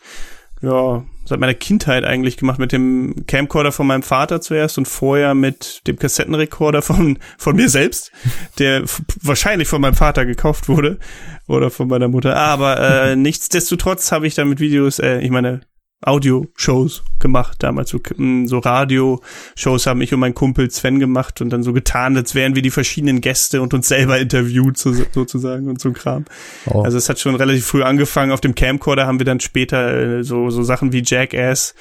ja, 0.63 1.05
seit 1.27 1.41
meiner 1.41 1.55
Kindheit 1.55 2.05
eigentlich 2.05 2.37
gemacht 2.37 2.59
mit 2.59 2.73
dem 2.73 3.27
Camcorder 3.27 3.73
von 3.73 3.87
meinem 3.87 4.03
Vater 4.03 4.41
zuerst 4.41 4.79
und 4.79 4.87
vorher 4.87 5.35
mit 5.35 5.87
dem 5.87 5.99
Kassettenrekorder 5.99 6.83
von 6.83 7.19
von 7.37 7.57
mir 7.57 7.69
selbst, 7.69 8.13
der 8.59 8.85
wahrscheinlich 9.21 9.69
von 9.69 9.81
meinem 9.81 9.95
Vater 9.95 10.25
gekauft 10.25 10.69
wurde 10.69 10.99
oder 11.47 11.71
von 11.71 11.89
meiner 11.89 12.09
Mutter. 12.09 12.37
Aber 12.37 12.81
äh, 12.81 13.17
nichtsdestotrotz 13.17 14.13
habe 14.13 14.27
ich 14.27 14.35
dann 14.35 14.49
mit 14.49 14.61
Videos, 14.61 14.99
äh, 14.99 15.21
ich 15.21 15.31
meine 15.31 15.61
Audio-Shows 16.03 17.05
gemacht, 17.19 17.57
damals 17.61 17.91
so, 17.91 17.99
hm, 17.99 18.47
so 18.47 18.59
Radio-Shows 18.59 19.87
haben 19.87 20.01
ich 20.03 20.13
und 20.13 20.21
mein 20.21 20.35
Kumpel 20.35 20.71
Sven 20.71 21.01
gemacht 21.01 21.41
und 21.41 21.51
dann 21.51 21.63
so 21.63 21.73
getan, 21.73 22.17
als 22.17 22.35
wären 22.35 22.55
wir 22.55 22.63
die 22.63 22.71
verschiedenen 22.71 23.21
Gäste 23.21 23.63
und 23.63 23.73
uns 23.75 23.89
selber 23.89 24.19
interviewt 24.19 24.77
so, 24.77 24.93
sozusagen 24.93 25.69
und 25.69 25.81
so 25.81 25.89
ein 25.89 25.95
Kram. 25.95 26.27
Oh. 26.67 26.83
Also 26.83 26.99
es 26.99 27.09
hat 27.09 27.19
schon 27.19 27.35
relativ 27.35 27.67
früh 27.67 27.83
angefangen. 27.83 28.33
Auf 28.33 28.41
dem 28.41 28.55
Camcorder 28.55 29.07
haben 29.07 29.19
wir 29.19 29.27
dann 29.27 29.41
später 29.41 30.19
äh, 30.19 30.25
so, 30.25 30.51
so 30.51 30.63
Sachen 30.63 30.93
wie 30.93 31.03
Jackass 31.05 31.75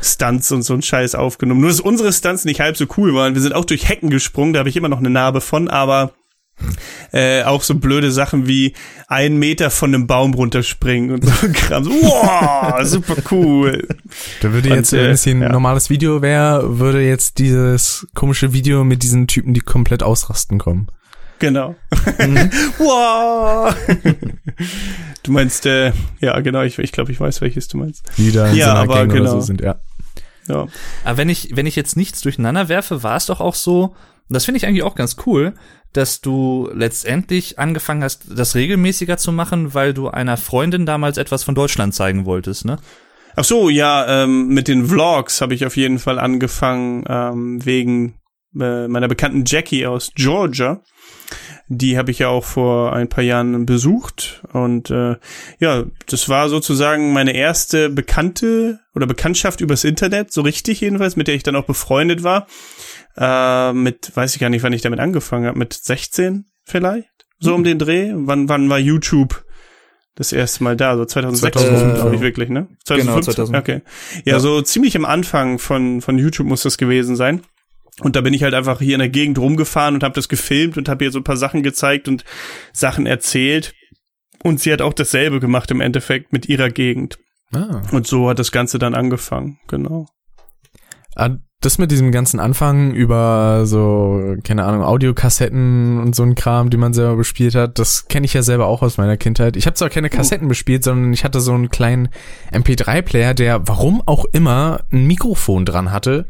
Stunts 0.00 0.50
und 0.52 0.62
so 0.62 0.74
ein 0.74 0.82
Scheiß 0.82 1.14
aufgenommen. 1.14 1.60
Nur 1.60 1.70
dass 1.70 1.80
unsere 1.80 2.12
Stunts 2.12 2.44
nicht 2.44 2.60
halb 2.60 2.76
so 2.76 2.86
cool 2.96 3.14
waren. 3.14 3.34
Wir 3.34 3.42
sind 3.42 3.54
auch 3.54 3.64
durch 3.64 3.88
Hecken 3.88 4.10
gesprungen, 4.10 4.52
da 4.52 4.60
habe 4.60 4.68
ich 4.68 4.76
immer 4.76 4.88
noch 4.88 4.98
eine 4.98 5.10
Narbe 5.10 5.40
von, 5.40 5.68
aber 5.68 6.12
äh, 7.12 7.42
auch 7.42 7.62
so 7.62 7.74
blöde 7.74 8.10
Sachen 8.10 8.46
wie 8.46 8.74
einen 9.08 9.38
Meter 9.38 9.70
von 9.70 9.94
einem 9.94 10.06
Baum 10.06 10.34
runterspringen 10.34 11.10
und 11.10 11.24
so 11.24 11.48
Kram. 11.52 11.84
So, 11.84 11.90
wow, 11.90 12.82
super 12.84 13.16
cool. 13.30 13.86
Da 14.40 14.52
würde 14.52 14.70
jetzt, 14.70 14.92
und, 14.92 14.98
äh, 14.98 15.04
wenn 15.04 15.10
es 15.12 15.24
hier 15.24 15.34
ein 15.34 15.42
ja. 15.42 15.48
normales 15.50 15.90
Video 15.90 16.22
wäre, 16.22 16.78
würde 16.78 17.02
jetzt 17.02 17.38
dieses 17.38 18.06
komische 18.14 18.52
Video 18.52 18.84
mit 18.84 19.02
diesen 19.02 19.26
Typen, 19.26 19.54
die 19.54 19.60
komplett 19.60 20.02
ausrasten, 20.02 20.58
kommen. 20.58 20.88
Genau. 21.38 21.74
Mhm. 22.18 22.50
wow. 22.78 23.74
du 25.22 25.32
meinst, 25.32 25.66
äh, 25.66 25.92
ja, 26.20 26.40
genau, 26.40 26.62
ich, 26.62 26.78
ich 26.78 26.92
glaube, 26.92 27.12
ich 27.12 27.20
weiß, 27.20 27.40
welches 27.40 27.68
du 27.68 27.76
meinst. 27.78 28.04
Die 28.16 28.32
da 28.32 28.48
in 28.48 28.56
ja, 28.56 28.66
so 28.66 28.72
aber 28.72 28.94
Gang 28.94 29.12
genau. 29.12 29.22
oder 29.22 29.30
so 29.32 29.40
sind, 29.40 29.60
ja. 29.60 29.76
Ja. 30.48 30.68
Aber 31.04 31.18
wenn 31.18 31.28
ich, 31.28 31.50
wenn 31.54 31.66
ich 31.66 31.76
jetzt 31.76 31.96
nichts 31.96 32.20
durcheinander 32.20 32.68
werfe, 32.68 33.02
war 33.02 33.16
es 33.16 33.26
doch 33.26 33.40
auch 33.40 33.54
so, 33.54 33.84
und 34.28 34.34
das 34.34 34.44
finde 34.44 34.58
ich 34.58 34.66
eigentlich 34.66 34.82
auch 34.82 34.94
ganz 34.94 35.16
cool, 35.26 35.54
dass 35.96 36.20
du 36.20 36.68
letztendlich 36.74 37.58
angefangen 37.58 38.02
hast, 38.02 38.26
das 38.28 38.54
regelmäßiger 38.54 39.16
zu 39.16 39.32
machen, 39.32 39.74
weil 39.74 39.94
du 39.94 40.08
einer 40.08 40.36
Freundin 40.36 40.86
damals 40.86 41.16
etwas 41.16 41.44
von 41.44 41.54
Deutschland 41.54 41.94
zeigen 41.94 42.24
wolltest, 42.26 42.64
ne? 42.64 42.78
Ach 43.38 43.44
so, 43.44 43.68
ja, 43.68 44.24
ähm, 44.24 44.48
mit 44.48 44.66
den 44.66 44.86
Vlogs 44.86 45.42
habe 45.42 45.54
ich 45.54 45.66
auf 45.66 45.76
jeden 45.76 45.98
Fall 45.98 46.18
angefangen, 46.18 47.04
ähm, 47.06 47.64
wegen 47.64 48.14
äh, 48.58 48.88
meiner 48.88 49.08
bekannten 49.08 49.44
Jackie 49.46 49.86
aus 49.86 50.12
Georgia. 50.14 50.82
Die 51.68 51.98
habe 51.98 52.10
ich 52.10 52.20
ja 52.20 52.28
auch 52.28 52.44
vor 52.44 52.94
ein 52.94 53.08
paar 53.08 53.24
Jahren 53.24 53.66
besucht 53.66 54.42
und 54.52 54.90
äh, 54.90 55.16
ja, 55.58 55.84
das 56.06 56.28
war 56.28 56.48
sozusagen 56.48 57.12
meine 57.12 57.34
erste 57.34 57.90
bekannte 57.90 58.78
oder 58.94 59.06
Bekanntschaft 59.06 59.60
übers 59.60 59.84
Internet, 59.84 60.32
so 60.32 60.42
richtig 60.42 60.80
jedenfalls, 60.80 61.16
mit 61.16 61.26
der 61.26 61.34
ich 61.34 61.42
dann 61.42 61.56
auch 61.56 61.66
befreundet 61.66 62.22
war. 62.22 62.46
Äh, 63.16 63.72
mit, 63.72 64.14
weiß 64.14 64.34
ich 64.34 64.40
gar 64.40 64.50
nicht, 64.50 64.62
wann 64.62 64.72
ich 64.72 64.82
damit 64.82 65.00
angefangen 65.00 65.46
habe, 65.46 65.58
mit 65.58 65.72
16 65.72 66.46
vielleicht? 66.64 67.08
So 67.38 67.54
um 67.54 67.64
den 67.64 67.78
Dreh? 67.78 68.12
Wann, 68.14 68.48
wann 68.48 68.68
war 68.70 68.78
YouTube 68.78 69.44
das 70.14 70.32
erste 70.32 70.64
Mal 70.64 70.76
da? 70.76 70.96
So 70.96 71.04
2006, 71.04 71.62
äh, 71.62 71.68
glaube 71.94 72.16
ich 72.16 72.20
wirklich, 72.20 72.48
ne? 72.48 72.68
2015? 72.84 72.96
Genau, 72.96 73.20
2000. 73.20 73.58
Okay. 73.58 73.82
Ja, 74.24 74.34
ja, 74.34 74.40
so 74.40 74.62
ziemlich 74.62 74.96
am 74.96 75.04
Anfang 75.04 75.58
von, 75.58 76.00
von 76.00 76.18
YouTube 76.18 76.46
muss 76.46 76.62
das 76.62 76.78
gewesen 76.78 77.16
sein. 77.16 77.42
Und 78.00 78.16
da 78.16 78.20
bin 78.20 78.34
ich 78.34 78.42
halt 78.42 78.54
einfach 78.54 78.80
hier 78.80 78.94
in 78.94 79.00
der 79.00 79.08
Gegend 79.08 79.38
rumgefahren 79.38 79.94
und 79.94 80.02
habe 80.02 80.14
das 80.14 80.28
gefilmt 80.28 80.76
und 80.76 80.88
habe 80.88 81.04
ihr 81.04 81.10
so 81.10 81.18
ein 81.18 81.24
paar 81.24 81.38
Sachen 81.38 81.62
gezeigt 81.62 82.08
und 82.08 82.24
Sachen 82.72 83.06
erzählt. 83.06 83.74
Und 84.42 84.60
sie 84.60 84.72
hat 84.72 84.82
auch 84.82 84.92
dasselbe 84.92 85.40
gemacht 85.40 85.70
im 85.70 85.80
Endeffekt 85.80 86.32
mit 86.32 86.46
ihrer 86.46 86.68
Gegend. 86.68 87.18
Ah. 87.52 87.82
Und 87.92 88.06
so 88.06 88.28
hat 88.28 88.38
das 88.38 88.52
Ganze 88.52 88.78
dann 88.78 88.94
angefangen, 88.94 89.58
genau. 89.66 90.08
Ah, 91.14 91.36
das 91.60 91.78
mit 91.78 91.90
diesem 91.90 92.12
ganzen 92.12 92.38
Anfang 92.38 92.92
über 92.92 93.62
so, 93.64 94.36
keine 94.44 94.64
Ahnung, 94.64 94.82
Audiokassetten 94.82 95.98
und 95.98 96.14
so 96.14 96.22
ein 96.22 96.34
Kram, 96.34 96.70
die 96.70 96.76
man 96.76 96.92
selber 96.92 97.16
bespielt 97.16 97.54
hat, 97.54 97.78
das 97.78 98.08
kenne 98.08 98.26
ich 98.26 98.34
ja 98.34 98.42
selber 98.42 98.66
auch 98.66 98.82
aus 98.82 98.98
meiner 98.98 99.16
Kindheit. 99.16 99.56
Ich 99.56 99.66
habe 99.66 99.74
zwar 99.74 99.88
keine 99.88 100.10
Kassetten 100.10 100.46
oh. 100.46 100.48
bespielt, 100.48 100.84
sondern 100.84 101.12
ich 101.12 101.24
hatte 101.24 101.40
so 101.40 101.52
einen 101.52 101.70
kleinen 101.70 102.08
MP3-Player, 102.52 103.34
der 103.34 103.66
warum 103.66 104.02
auch 104.04 104.26
immer 104.26 104.84
ein 104.92 105.06
Mikrofon 105.06 105.64
dran 105.64 105.90
hatte. 105.90 106.26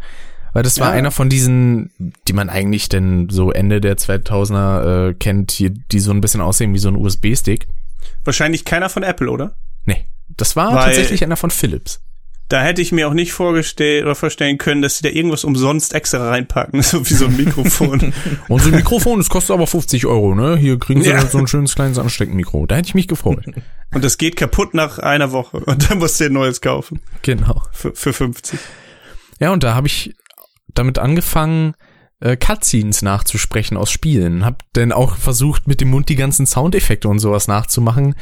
Weil 0.52 0.62
das 0.62 0.80
war 0.80 0.88
ja. 0.88 0.94
einer 0.94 1.10
von 1.10 1.28
diesen, 1.28 1.90
die 2.28 2.32
man 2.32 2.48
eigentlich 2.48 2.88
denn 2.88 3.28
so 3.28 3.50
Ende 3.50 3.82
der 3.82 3.98
2000er 3.98 5.10
äh, 5.10 5.14
kennt, 5.14 5.50
hier, 5.50 5.68
die 5.70 6.00
so 6.00 6.12
ein 6.12 6.22
bisschen 6.22 6.40
aussehen 6.40 6.72
wie 6.72 6.78
so 6.78 6.88
ein 6.88 6.96
USB-Stick. 6.96 7.66
Wahrscheinlich 8.24 8.64
keiner 8.64 8.88
von 8.88 9.02
Apple, 9.02 9.30
oder? 9.30 9.56
Nee, 9.84 10.06
das 10.28 10.56
war 10.56 10.74
Weil 10.74 10.84
tatsächlich 10.84 11.22
einer 11.22 11.36
von 11.36 11.50
Philips. 11.50 12.00
Da 12.48 12.62
hätte 12.62 12.80
ich 12.80 12.92
mir 12.92 13.08
auch 13.08 13.14
nicht 13.14 13.32
vorgestellt 13.32 14.04
oder 14.04 14.14
vorstellen 14.14 14.56
können, 14.56 14.80
dass 14.80 14.98
sie 14.98 15.02
da 15.02 15.08
irgendwas 15.08 15.42
umsonst 15.42 15.94
extra 15.94 16.28
reinpacken, 16.28 16.80
so 16.82 17.08
wie 17.08 17.14
so 17.14 17.26
ein 17.26 17.36
Mikrofon. 17.36 18.12
Und 18.48 18.62
so 18.62 18.68
ein 18.68 18.76
Mikrofon, 18.76 19.18
das 19.18 19.28
kostet 19.28 19.54
aber 19.54 19.66
50 19.66 20.06
Euro, 20.06 20.34
ne? 20.34 20.56
Hier 20.56 20.78
kriegen 20.78 21.02
sie 21.02 21.10
ja. 21.10 21.26
so 21.26 21.38
ein 21.38 21.48
schönes 21.48 21.74
kleines 21.74 21.98
Ansteckmikro. 21.98 22.66
Da 22.66 22.76
hätte 22.76 22.88
ich 22.88 22.94
mich 22.94 23.08
gefreut. 23.08 23.44
Und 23.94 24.04
das 24.04 24.18
geht 24.18 24.36
kaputt 24.36 24.74
nach 24.74 24.98
einer 24.98 25.32
Woche 25.32 25.58
und 25.58 25.88
dann 25.88 25.98
musst 25.98 26.20
du 26.20 26.24
ein 26.24 26.32
neues 26.32 26.60
kaufen. 26.60 27.00
Genau. 27.22 27.62
Für, 27.72 27.94
für 27.94 28.12
50. 28.12 28.58
Ja, 29.38 29.52
und 29.52 29.62
da 29.62 29.74
habe 29.74 29.86
ich 29.86 30.14
damit 30.74 30.98
angefangen, 30.98 31.74
äh, 32.20 32.36
Cutscenes 32.36 33.02
nachzusprechen 33.02 33.76
aus 33.76 33.90
Spielen. 33.90 34.44
Hab 34.44 34.62
dann 34.72 34.92
auch 34.92 35.16
versucht, 35.16 35.68
mit 35.68 35.80
dem 35.80 35.88
Mund 35.88 36.08
die 36.08 36.16
ganzen 36.16 36.46
Soundeffekte 36.46 37.08
und 37.08 37.20
sowas 37.20 37.48
nachzumachen. 37.48 38.16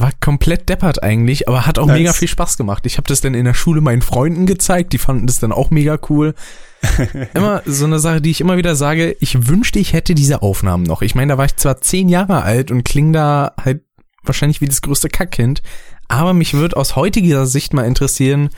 War 0.00 0.12
komplett 0.18 0.68
deppert 0.68 1.02
eigentlich, 1.02 1.46
aber 1.46 1.66
hat 1.66 1.78
auch 1.78 1.86
nice. 1.86 1.98
mega 1.98 2.12
viel 2.14 2.28
Spaß 2.28 2.56
gemacht. 2.56 2.86
Ich 2.86 2.96
habe 2.96 3.06
das 3.06 3.20
dann 3.20 3.34
in 3.34 3.44
der 3.44 3.54
Schule 3.54 3.82
meinen 3.82 4.00
Freunden 4.00 4.46
gezeigt, 4.46 4.94
die 4.94 4.98
fanden 4.98 5.26
das 5.26 5.40
dann 5.40 5.52
auch 5.52 5.70
mega 5.70 5.98
cool. 6.08 6.34
immer 7.34 7.62
so 7.66 7.84
eine 7.84 7.98
Sache, 7.98 8.22
die 8.22 8.30
ich 8.30 8.40
immer 8.40 8.56
wieder 8.56 8.74
sage, 8.76 9.14
ich 9.20 9.48
wünschte, 9.48 9.78
ich 9.78 9.92
hätte 9.92 10.14
diese 10.14 10.40
Aufnahmen 10.40 10.84
noch. 10.84 11.02
Ich 11.02 11.14
meine, 11.14 11.34
da 11.34 11.38
war 11.38 11.44
ich 11.44 11.56
zwar 11.56 11.82
zehn 11.82 12.08
Jahre 12.08 12.42
alt 12.42 12.70
und 12.70 12.84
kling 12.84 13.12
da 13.12 13.52
halt 13.62 13.82
wahrscheinlich 14.22 14.62
wie 14.62 14.66
das 14.66 14.80
größte 14.80 15.08
Kackkind, 15.08 15.62
aber 16.08 16.32
mich 16.32 16.54
würde 16.54 16.76
aus 16.76 16.96
heutiger 16.96 17.46
Sicht 17.46 17.74
mal 17.74 17.84
interessieren, 17.84 18.48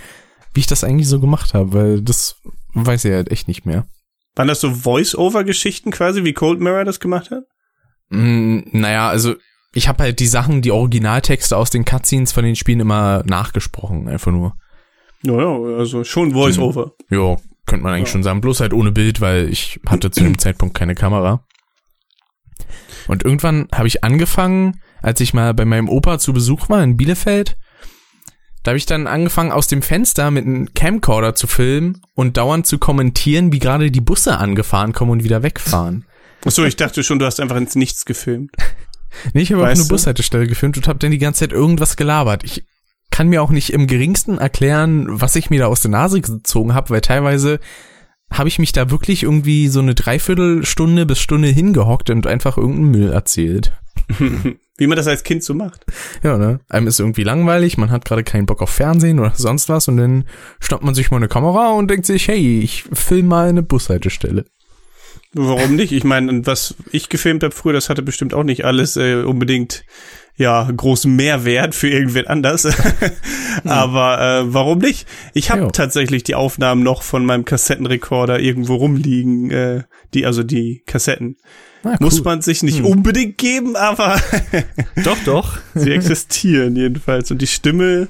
wie 0.55 0.61
ich 0.61 0.67
das 0.67 0.85
eigentlich 0.85 1.09
so 1.09 1.21
gemacht 1.21 1.55
habe, 1.55 1.73
weil 1.73 2.03
das 2.03 2.37
weiß 2.75 3.05
ich 3.05 3.13
halt 3.13 3.31
echt 3.33 3.49
nicht 3.49 3.67
mehr. 3.67 3.87
Waren 4.35 4.49
das 4.49 4.61
so 4.61 4.73
Voice-Over-Geschichten 4.73 5.91
quasi, 5.91 6.25
wie 6.25 6.33
Cold 6.33 6.61
Mirror 6.61 6.85
das 6.85 7.01
gemacht 7.01 7.31
hat? 7.31 7.45
Mm, 8.11 8.61
naja, 8.71 9.09
also 9.09 9.35
ich 9.75 9.89
habe 9.89 10.03
halt 10.03 10.21
die 10.21 10.27
Sachen, 10.27 10.63
die 10.63 10.71
Originaltexte 10.71 11.57
aus 11.57 11.71
den 11.71 11.85
Cutscenes 11.85 12.33
von 12.33 12.45
den 12.45 12.57
Spielen 12.57 12.81
immer 12.81 13.23
nachgesprochen, 13.27 14.09
einfach 14.09 14.33
nur. 14.33 14.57
Naja, 15.23 15.57
also 15.79 16.05
schon 16.05 16.33
Voice-Over. 16.33 16.93
Ja, 17.11 17.37
könnte 17.67 17.85
man 17.85 17.95
eigentlich 17.95 18.09
ja. 18.09 18.13
schon 18.13 18.23
sagen. 18.23 18.41
Bloß 18.41 18.61
halt 18.61 18.73
ohne 18.73 18.93
Bild, 18.93 19.21
weil 19.21 19.49
ich 19.49 19.81
hatte 19.87 20.11
zu 20.11 20.23
dem 20.23 20.39
Zeitpunkt 20.39 20.77
keine 20.77 20.95
Kamera. 20.95 21.47
Und 23.09 23.25
irgendwann 23.25 23.69
habe 23.73 23.89
ich 23.89 24.05
angefangen, 24.05 24.81
als 25.01 25.21
ich 25.21 25.35
mal 25.35 25.55
bei 25.55 25.65
meinem 25.65 25.89
Opa 25.89 26.19
zu 26.19 26.33
Besuch 26.33 26.69
war 26.69 26.83
in 26.83 26.97
Bielefeld, 26.97 27.57
da 28.63 28.71
habe 28.71 28.79
ich 28.79 28.87
dann 28.87 29.09
angefangen, 29.09 29.51
aus 29.51 29.67
dem 29.67 29.83
Fenster 29.83 30.31
mit 30.31 30.47
einem 30.47 30.73
Camcorder 30.73 31.35
zu 31.35 31.49
filmen 31.49 32.01
und 32.15 32.37
dauernd 32.37 32.67
zu 32.67 32.79
kommentieren, 32.79 33.53
wie 33.53 33.59
gerade 33.59 33.91
die 33.91 34.01
Busse 34.01 34.39
angefahren 34.39 34.93
kommen 34.93 35.11
und 35.11 35.25
wieder 35.25 35.43
wegfahren. 35.43 36.05
Achso, 36.45 36.65
ich 36.65 36.77
dachte 36.77 37.03
schon, 37.03 37.19
du 37.19 37.27
hast 37.27 37.41
einfach 37.41 37.57
ins 37.57 37.75
Nichts 37.75 38.05
gefilmt. 38.05 38.53
Nee, 39.33 39.43
ich 39.43 39.53
habe 39.53 39.63
auf 39.63 39.69
eine 39.69 39.85
Bushaltestelle 39.85 40.47
gefilmt 40.47 40.77
und 40.77 40.89
habe 40.89 40.99
dann 40.99 41.11
die 41.11 41.19
ganze 41.19 41.41
Zeit 41.41 41.53
irgendwas 41.53 41.97
gelabert. 41.97 42.45
Ich 42.45 42.65
kann 43.11 43.29
mir 43.29 43.43
auch 43.43 43.51
nicht 43.51 43.73
im 43.73 43.87
geringsten 43.87 44.39
erklären, 44.39 45.07
was 45.09 45.37
ich 45.37 45.51
mir 45.51 45.61
da 45.61 45.67
aus 45.67 45.83
der 45.83 45.91
Nase 45.91 46.21
gezogen 46.21 46.75
habe, 46.75 46.91
weil 46.91 47.01
teilweise 47.03 47.61
habe 48.33 48.49
ich 48.49 48.59
mich 48.59 48.73
da 48.73 48.91
wirklich 48.91 49.23
irgendwie 49.23 49.69
so 49.69 49.81
eine 49.81 49.95
Dreiviertelstunde 49.95 51.07
bis 51.07 51.19
Stunde 51.19 51.49
hingehockt 51.49 52.11
und 52.11 52.27
einfach 52.27 52.57
irgendeinen 52.57 52.91
Müll 52.91 53.13
erzählt. 53.13 53.73
Wie 54.79 54.87
man 54.87 54.97
das 54.97 55.07
als 55.07 55.23
Kind 55.23 55.45
so 55.45 55.55
macht. 55.55 55.85
Ja, 56.23 56.39
ne? 56.39 56.61
Einem 56.69 56.87
ist 56.87 56.99
irgendwie 56.99 57.25
langweilig, 57.25 57.77
man 57.77 57.91
hat 57.91 58.05
gerade 58.07 58.25
keinen 58.25 58.47
Bock 58.47 58.63
auf 58.63 58.71
Fernsehen 58.71 59.21
oder 59.21 59.33
sonst 59.37 59.69
was 59.69 59.87
und 59.87 59.99
dann 59.99 60.25
stoppt 60.61 60.83
man 60.83 60.95
sich 60.95 61.11
mal 61.11 61.19
eine 61.19 61.29
Kamera 61.29 61.73
und 61.73 61.89
denkt 61.89 62.07
sich, 62.07 62.27
hey, 62.27 62.61
ich 62.61 62.85
film 62.93 63.27
mal 63.27 63.49
eine 63.49 63.63
Bushaltestelle. 63.63 64.47
Warum 65.35 65.77
nicht? 65.77 65.93
Ich 65.93 66.05
meine, 66.05 66.47
was 66.47 66.75
ich 66.91 67.09
gefilmt 67.09 67.43
habe 67.43 67.55
früher, 67.55 67.73
das 67.73 67.89
hatte 67.89 68.03
bestimmt 68.03 68.35
auch 68.35 68.45
nicht 68.45 68.65
alles 68.65 68.97
äh, 68.97 69.23
unbedingt 69.23 69.85
ja 70.37 70.71
großen 70.71 71.15
Mehrwert 71.15 71.75
für 71.75 71.89
irgendwen 71.89 72.27
anders. 72.27 72.67
Aber 73.65 74.21
äh, 74.21 74.53
warum 74.53 74.79
nicht? 74.79 75.07
Ich 75.35 75.51
habe 75.51 75.71
tatsächlich 75.73 76.23
die 76.25 76.35
Aufnahmen 76.35 76.83
noch 76.83 77.03
von 77.03 77.25
meinem 77.25 77.45
Kassettenrekorder 77.45 78.41
irgendwo 78.41 78.77
rumliegen, 78.77 79.51
äh, 79.51 79.83
die 80.15 80.27
also 80.27 80.43
die 80.43 80.83
Kassetten. 80.87 81.37
Ah, 81.83 81.91
cool. 81.93 81.97
Muss 82.01 82.23
man 82.23 82.43
sich 82.43 82.63
nicht 82.63 82.79
hm. 82.79 82.87
unbedingt 82.87 83.39
geben, 83.39 83.75
aber 83.77 84.21
doch, 85.05 85.19
doch. 85.25 85.59
sie 85.75 85.93
existieren 85.93 86.77
jedenfalls 86.77 87.31
und 87.31 87.43
die 87.43 87.47
Stimme 87.47 88.09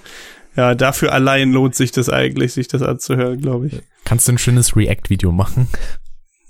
ja, 0.54 0.74
dafür 0.74 1.12
allein 1.12 1.52
lohnt 1.52 1.74
sich 1.74 1.92
das 1.92 2.10
eigentlich, 2.10 2.52
sich 2.52 2.68
das 2.68 2.82
anzuhören, 2.82 3.40
glaube 3.40 3.68
ich. 3.68 3.80
Kannst 4.04 4.28
du 4.28 4.32
ein 4.32 4.38
schönes 4.38 4.76
React-Video 4.76 5.32
machen? 5.32 5.68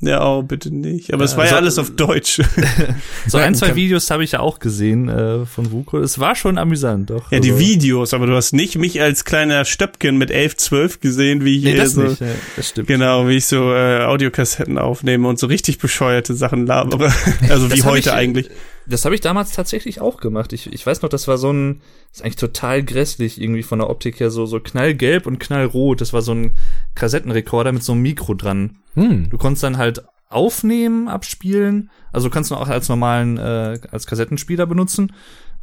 Ja, 0.05 0.27
oh, 0.27 0.43
bitte 0.43 0.75
nicht. 0.75 1.15
Aber 1.15 1.23
es 1.23 1.37
war 1.37 1.45
ja 1.45 1.51
so- 1.51 1.57
alles 1.57 1.79
auf 1.79 1.91
Deutsch. 1.95 2.41
So 3.29 3.39
ein, 3.39 3.55
zwei 3.55 3.77
Videos 3.77 4.11
habe 4.11 4.25
ich 4.25 4.33
ja 4.33 4.41
auch 4.41 4.59
gesehen 4.59 5.09
äh, 5.09 5.47
von 5.47 5.71
Vuko. 5.71 5.99
Es 6.01 6.19
war 6.19 6.35
schon 6.35 6.59
amüsant, 6.59 7.09
doch. 7.11 7.31
Ja, 7.31 7.39
die 7.39 7.51
Also- 7.53 7.61
Videos, 7.61 8.13
aber 8.13 8.27
du 8.27 8.35
hast 8.35 8.53
nicht 8.53 8.77
mich 8.77 9.01
als 9.01 9.25
kleiner 9.25 9.65
Stöpken 9.65 10.19
mit 10.19 10.33
11, 10.33 10.57
12 10.57 11.01
gesehen, 11.01 11.45
wie 11.45 11.57
ich 11.59 11.63
Nee, 11.65 11.71
hier 11.75 11.81
das 11.83 11.93
so, 11.93 12.03
nicht. 12.03 12.21
Ja, 12.21 12.27
das 12.57 12.69
stimmt. 12.71 12.89
genau, 12.89 13.29
wie 13.29 13.37
ich 13.37 13.47
so 13.47 13.73
äh, 13.73 14.01
Audiokassetten 14.05 14.77
aufnehme 14.77 15.29
und 15.29 15.39
so 15.39 15.47
richtig 15.47 15.79
bescheuerte 15.79 16.35
Sachen 16.35 16.67
labere. 16.67 17.13
Also 17.49 17.71
wie 17.71 17.77
Das 17.77 17.85
heute 17.87 18.09
ich, 18.11 18.13
eigentlich. 18.13 18.51
Das 18.87 19.05
habe 19.05 19.15
ich 19.15 19.21
damals 19.21 19.53
tatsächlich 19.53 20.01
auch 20.01 20.19
gemacht. 20.19 20.53
Ich, 20.53 20.73
ich 20.73 20.85
weiß 20.85 21.03
noch, 21.03 21.09
das 21.09 21.29
war 21.29 21.39
so 21.39 21.53
ein, 21.53 21.81
das 22.11 22.19
ist 22.19 22.25
eigentlich 22.25 22.37
total 22.37 22.83
grässlich 22.83 23.41
irgendwie 23.41 23.63
von 23.63 23.79
der 23.79 23.89
Optik 23.89 24.19
her, 24.21 24.31
so, 24.31 24.47
so 24.47 24.59
knallgelb 24.61 25.27
und 25.27 25.39
knallrot. 25.39 26.01
Das 26.01 26.13
war 26.13 26.23
so 26.23 26.33
ein 26.33 26.57
Kassettenrekorder 26.95 27.73
mit 27.73 27.83
so 27.83 27.93
einem 27.93 28.03
Mikro 28.03 28.35
dran. 28.35 28.79
Hm. 28.95 29.31
Du 29.31 29.39
konntest 29.39 29.63
dann 29.63 29.79
halt 29.79 30.03
aufnehmen, 30.29 31.09
abspielen. 31.09 31.91
Also 32.13 32.29
du 32.29 32.35
kannst 32.35 32.51
ihn 32.51 32.57
auch 32.57 32.69
als 32.69 32.89
normalen, 32.89 33.39
äh, 33.39 33.79
als 33.91 34.07
Kassettenspieler 34.07 34.67
benutzen, 34.67 35.13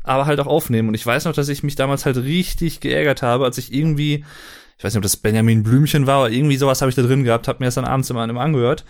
aber 0.03 0.25
halt 0.25 0.39
auch 0.39 0.47
aufnehmen. 0.47 0.89
Und 0.89 0.93
ich 0.93 1.05
weiß 1.05 1.25
noch, 1.25 1.33
dass 1.33 1.49
ich 1.49 1.63
mich 1.63 1.75
damals 1.75 2.05
halt 2.05 2.17
richtig 2.17 2.79
geärgert 2.79 3.21
habe, 3.21 3.45
als 3.45 3.57
ich 3.57 3.73
irgendwie, 3.73 4.23
ich 4.77 4.83
weiß 4.83 4.93
nicht, 4.93 4.99
ob 4.99 5.03
das 5.03 5.17
Benjamin 5.17 5.63
Blümchen 5.63 6.07
war, 6.07 6.17
aber 6.17 6.31
irgendwie 6.31 6.57
sowas 6.57 6.81
habe 6.81 6.89
ich 6.89 6.95
da 6.95 7.01
drin 7.01 7.23
gehabt, 7.23 7.47
habe 7.47 7.59
mir 7.59 7.65
das 7.65 7.75
dann 7.75 7.85
abends 7.85 8.09
immer, 8.09 8.23
immer 8.23 8.41
angehört. 8.41 8.85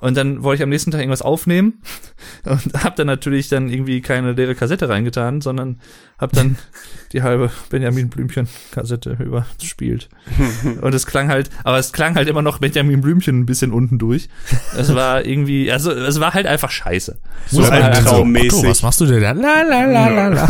Und 0.00 0.16
dann 0.16 0.42
wollte 0.42 0.60
ich 0.60 0.62
am 0.64 0.68
nächsten 0.68 0.90
Tag 0.90 1.00
irgendwas 1.00 1.22
aufnehmen 1.22 1.74
und 2.44 2.82
hab 2.82 2.96
dann 2.96 3.06
natürlich 3.06 3.48
dann 3.48 3.68
irgendwie 3.68 4.00
keine 4.00 4.32
leere 4.32 4.56
Kassette 4.56 4.88
reingetan, 4.88 5.40
sondern 5.40 5.80
hab 6.18 6.32
dann 6.32 6.56
die 7.12 7.22
halbe 7.22 7.50
Benjamin 7.70 8.08
Blümchen 8.08 8.48
Kassette 8.72 9.16
überspielt. 9.20 10.08
Und 10.80 10.94
es 10.94 11.06
klang 11.06 11.28
halt, 11.28 11.50
aber 11.62 11.78
es 11.78 11.92
klang 11.92 12.14
halt 12.16 12.26
immer 12.28 12.42
noch 12.42 12.58
Benjamin 12.58 13.00
Blümchen 13.00 13.40
ein 13.40 13.46
bisschen 13.46 13.72
unten 13.72 13.98
durch. 13.98 14.28
Es 14.76 14.92
war 14.94 15.24
irgendwie, 15.24 15.70
also 15.70 15.92
es 15.92 16.18
war 16.20 16.34
halt 16.34 16.46
einfach 16.46 16.70
scheiße. 16.70 17.18
So 17.48 17.62
halt 17.62 17.72
einfach- 17.84 17.98
albtraummäßig. 17.98 18.54
Otto, 18.54 18.68
was 18.70 18.82
machst 18.82 19.00
du 19.00 19.06
denn 19.06 19.20
da? 19.20 19.32
La, 19.32 19.62
la, 19.62 19.84
la, 19.84 20.08
la, 20.08 20.28
la. 20.28 20.48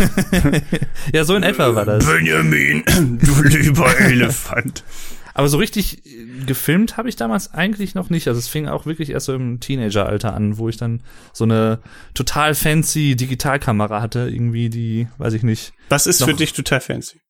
Ja, 1.12 1.24
so 1.24 1.34
in 1.36 1.42
etwa 1.42 1.74
war 1.74 1.84
das. 1.84 2.06
Benjamin, 2.06 2.84
du 3.20 3.42
lieber 3.42 3.98
Elefant. 4.00 4.84
Aber 5.34 5.48
so 5.48 5.58
richtig 5.58 6.04
äh, 6.06 6.44
gefilmt 6.46 6.96
habe 6.96 7.08
ich 7.08 7.16
damals 7.16 7.52
eigentlich 7.54 7.94
noch 7.94 8.10
nicht. 8.10 8.28
Also 8.28 8.38
es 8.38 8.48
fing 8.48 8.68
auch 8.68 8.86
wirklich 8.86 9.10
erst 9.10 9.26
so 9.26 9.34
im 9.34 9.60
Teenageralter 9.60 10.34
an, 10.34 10.58
wo 10.58 10.68
ich 10.68 10.76
dann 10.76 11.02
so 11.32 11.44
eine 11.44 11.80
total 12.14 12.54
fancy 12.54 13.16
Digitalkamera 13.16 14.00
hatte, 14.02 14.28
irgendwie 14.30 14.68
die, 14.70 15.08
weiß 15.18 15.32
ich 15.34 15.42
nicht. 15.42 15.72
Was 15.88 16.06
ist 16.06 16.22
für 16.22 16.34
dich 16.34 16.52
total 16.52 16.80
fancy? 16.80 17.20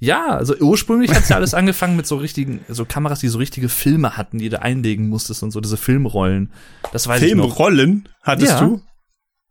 Ja, 0.00 0.28
also 0.36 0.54
ursprünglich 0.56 1.12
hat's 1.12 1.28
ja 1.28 1.36
alles 1.36 1.54
angefangen 1.54 1.96
mit 1.96 2.06
so 2.06 2.16
richtigen, 2.16 2.60
so 2.68 2.84
Kameras, 2.84 3.18
die 3.18 3.28
so 3.28 3.38
richtige 3.38 3.68
Filme 3.68 4.16
hatten, 4.16 4.38
die 4.38 4.48
du 4.48 4.62
einlegen 4.62 5.08
musstest 5.08 5.42
und 5.42 5.50
so 5.50 5.60
diese 5.60 5.76
Filmrollen. 5.76 6.52
Das 6.92 7.08
weiß 7.08 7.20
ich 7.22 7.34
noch. 7.34 7.44
Filmrollen 7.46 8.08
hattest 8.22 8.52
Ja. 8.52 8.60
du? 8.60 8.80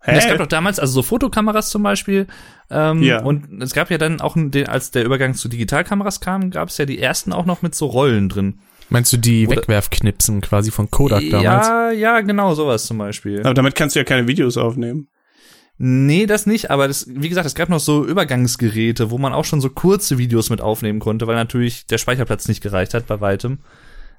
Hä? 0.07 0.17
Es 0.17 0.27
gab 0.27 0.37
doch 0.37 0.47
damals, 0.47 0.79
also 0.79 0.93
so 0.93 1.03
Fotokameras 1.03 1.69
zum 1.69 1.83
Beispiel. 1.83 2.27
Ähm, 2.69 3.03
Ja. 3.03 3.21
Und 3.23 3.61
es 3.61 3.73
gab 3.73 3.91
ja 3.91 3.97
dann 3.97 4.21
auch, 4.21 4.35
den, 4.37 4.67
als 4.67 4.91
der 4.91 5.03
Übergang 5.05 5.33
zu 5.35 5.49
Digitalkameras 5.49 6.21
kam, 6.21 6.49
gab 6.49 6.69
es 6.69 6.77
ja 6.77 6.85
die 6.85 6.99
ersten 6.99 7.33
auch 7.33 7.45
noch 7.45 7.61
mit 7.61 7.75
so 7.75 7.87
Rollen 7.87 8.29
drin. 8.29 8.59
Meinst 8.89 9.11
du 9.11 9.17
die 9.17 9.45
Oder- 9.47 9.57
Wegwerfknipsen 9.57 10.39
quasi 10.41 10.71
von 10.71 10.89
Kodak 10.89 11.23
damals? 11.29 11.67
Ja, 11.67 11.91
ja, 11.91 12.21
genau, 12.21 12.53
sowas 12.53 12.85
zum 12.85 12.97
Beispiel. 12.99 13.41
Aber 13.41 13.53
damit 13.53 13.75
kannst 13.75 13.95
du 13.95 13.99
ja 13.99 14.05
keine 14.05 14.27
Videos 14.27 14.55
aufnehmen. 14.55 15.09
Nee, 15.79 16.25
das 16.25 16.45
nicht, 16.47 16.71
aber 16.71 16.87
das, 16.87 17.05
wie 17.07 17.29
gesagt, 17.29 17.45
es 17.45 17.53
gab 17.53 17.69
noch 17.69 17.79
so 17.81 18.03
Übergangsgeräte, 18.03 19.11
wo 19.11 19.17
man 19.19 19.33
auch 19.33 19.45
schon 19.45 19.61
so 19.61 19.69
kurze 19.69 20.17
Videos 20.17 20.49
mit 20.49 20.59
aufnehmen 20.61 20.99
konnte, 20.99 21.27
weil 21.27 21.35
natürlich 21.35 21.85
der 21.85 21.97
Speicherplatz 21.99 22.47
nicht 22.47 22.61
gereicht 22.63 22.93
hat 22.95 23.05
bei 23.07 23.19
weitem. 23.21 23.59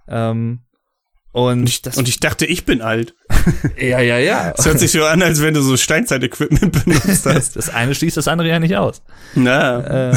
Ähm, 0.06 0.60
und, 1.32 1.60
Und 1.60 1.68
ich, 1.68 1.82
das, 1.82 1.96
und 1.98 2.08
ich 2.08 2.20
dachte, 2.20 2.46
ich 2.46 2.64
bin 2.64 2.80
alt. 2.82 3.14
ja, 3.78 4.00
ja, 4.00 4.18
ja. 4.18 4.54
Es 4.58 4.64
hört 4.66 4.78
sich 4.80 4.90
so 4.92 5.04
an, 5.04 5.22
als 5.22 5.42
wenn 5.42 5.54
du 5.54 5.60
so 5.60 5.76
Steinzeit-Equipment 5.76 6.84
benutzt 6.84 7.26
hast. 7.26 7.56
Das 7.56 7.68
eine 7.68 7.94
schließt 7.94 8.16
das 8.16 8.28
andere 8.28 8.48
ja 8.48 8.58
nicht 8.58 8.76
aus. 8.76 9.02
Na, 9.34 10.10
Äh, 10.10 10.16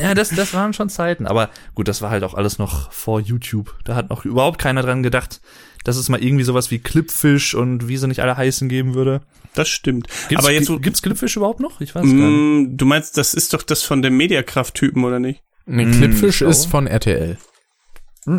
ja, 0.00 0.14
das, 0.14 0.28
das 0.30 0.52
waren 0.54 0.72
schon 0.74 0.88
Zeiten. 0.90 1.26
Aber 1.26 1.50
gut, 1.74 1.88
das 1.88 2.02
war 2.02 2.10
halt 2.10 2.22
auch 2.22 2.34
alles 2.34 2.58
noch 2.58 2.92
vor 2.92 3.18
YouTube. 3.20 3.74
Da 3.84 3.94
hat 3.96 4.10
noch 4.10 4.24
überhaupt 4.24 4.58
keiner 4.60 4.82
dran 4.82 5.02
gedacht, 5.02 5.40
dass 5.84 5.96
es 5.96 6.08
mal 6.08 6.22
irgendwie 6.22 6.44
sowas 6.44 6.70
wie 6.70 6.78
Clipfish 6.78 7.54
und 7.54 7.88
wie 7.88 7.96
sie 7.96 8.06
nicht 8.06 8.20
alle 8.20 8.36
heißen 8.36 8.68
geben 8.68 8.94
würde. 8.94 9.22
das 9.54 9.68
stimmt. 9.68 10.06
Gibt's, 10.28 10.44
Aber 10.44 10.52
jetzt, 10.52 10.70
gibt's 10.82 11.02
Clipfish 11.02 11.36
überhaupt 11.36 11.60
noch? 11.60 11.80
Ich 11.80 11.94
weiß 11.94 12.04
es 12.04 12.10
gar 12.10 12.16
nicht. 12.28 12.70
Mm, 12.70 12.76
du 12.76 12.84
meinst, 12.86 13.16
das 13.16 13.34
ist 13.34 13.52
doch 13.54 13.62
das 13.62 13.82
von 13.82 14.00
dem 14.02 14.16
Mediakraft-Typen, 14.16 15.02
oder 15.02 15.18
nicht? 15.18 15.42
Nee, 15.66 15.86
Clipfish 15.86 16.36
schau. 16.38 16.46
ist 16.46 16.66
von 16.66 16.86
RTL. 16.86 17.36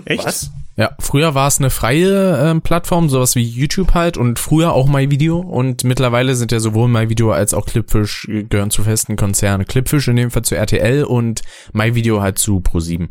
Echt? 0.06 0.24
Was? 0.26 0.52
Ja, 0.76 0.96
früher 1.00 1.36
war 1.36 1.48
es 1.48 1.60
eine 1.60 1.70
freie 1.70 2.38
ähm, 2.50 2.62
Plattform, 2.62 3.08
sowas 3.08 3.36
wie 3.36 3.44
YouTube 3.44 3.94
halt 3.94 4.18
und 4.18 4.40
früher 4.40 4.74
auch 4.74 4.88
MyVideo 4.88 5.38
und 5.40 5.84
mittlerweile 5.84 6.34
sind 6.34 6.52
ja 6.52 6.60
sowohl 6.60 6.88
MyVideo 6.88 7.32
als 7.32 7.54
auch 7.54 7.66
Clipfish 7.68 8.28
äh, 8.28 8.44
gehören 8.44 8.72
zu 8.72 8.84
festen 8.84 9.16
Konzernen. 9.16 9.68
Clipfish 9.68 10.08
in 10.08 10.16
dem 10.16 10.32
Fall 10.32 10.42
zu 10.44 10.56
RTL 10.56 11.04
und 11.04 11.42
MyVideo 11.74 12.22
halt 12.22 12.40
zu 12.40 12.58
Pro7. 12.58 13.10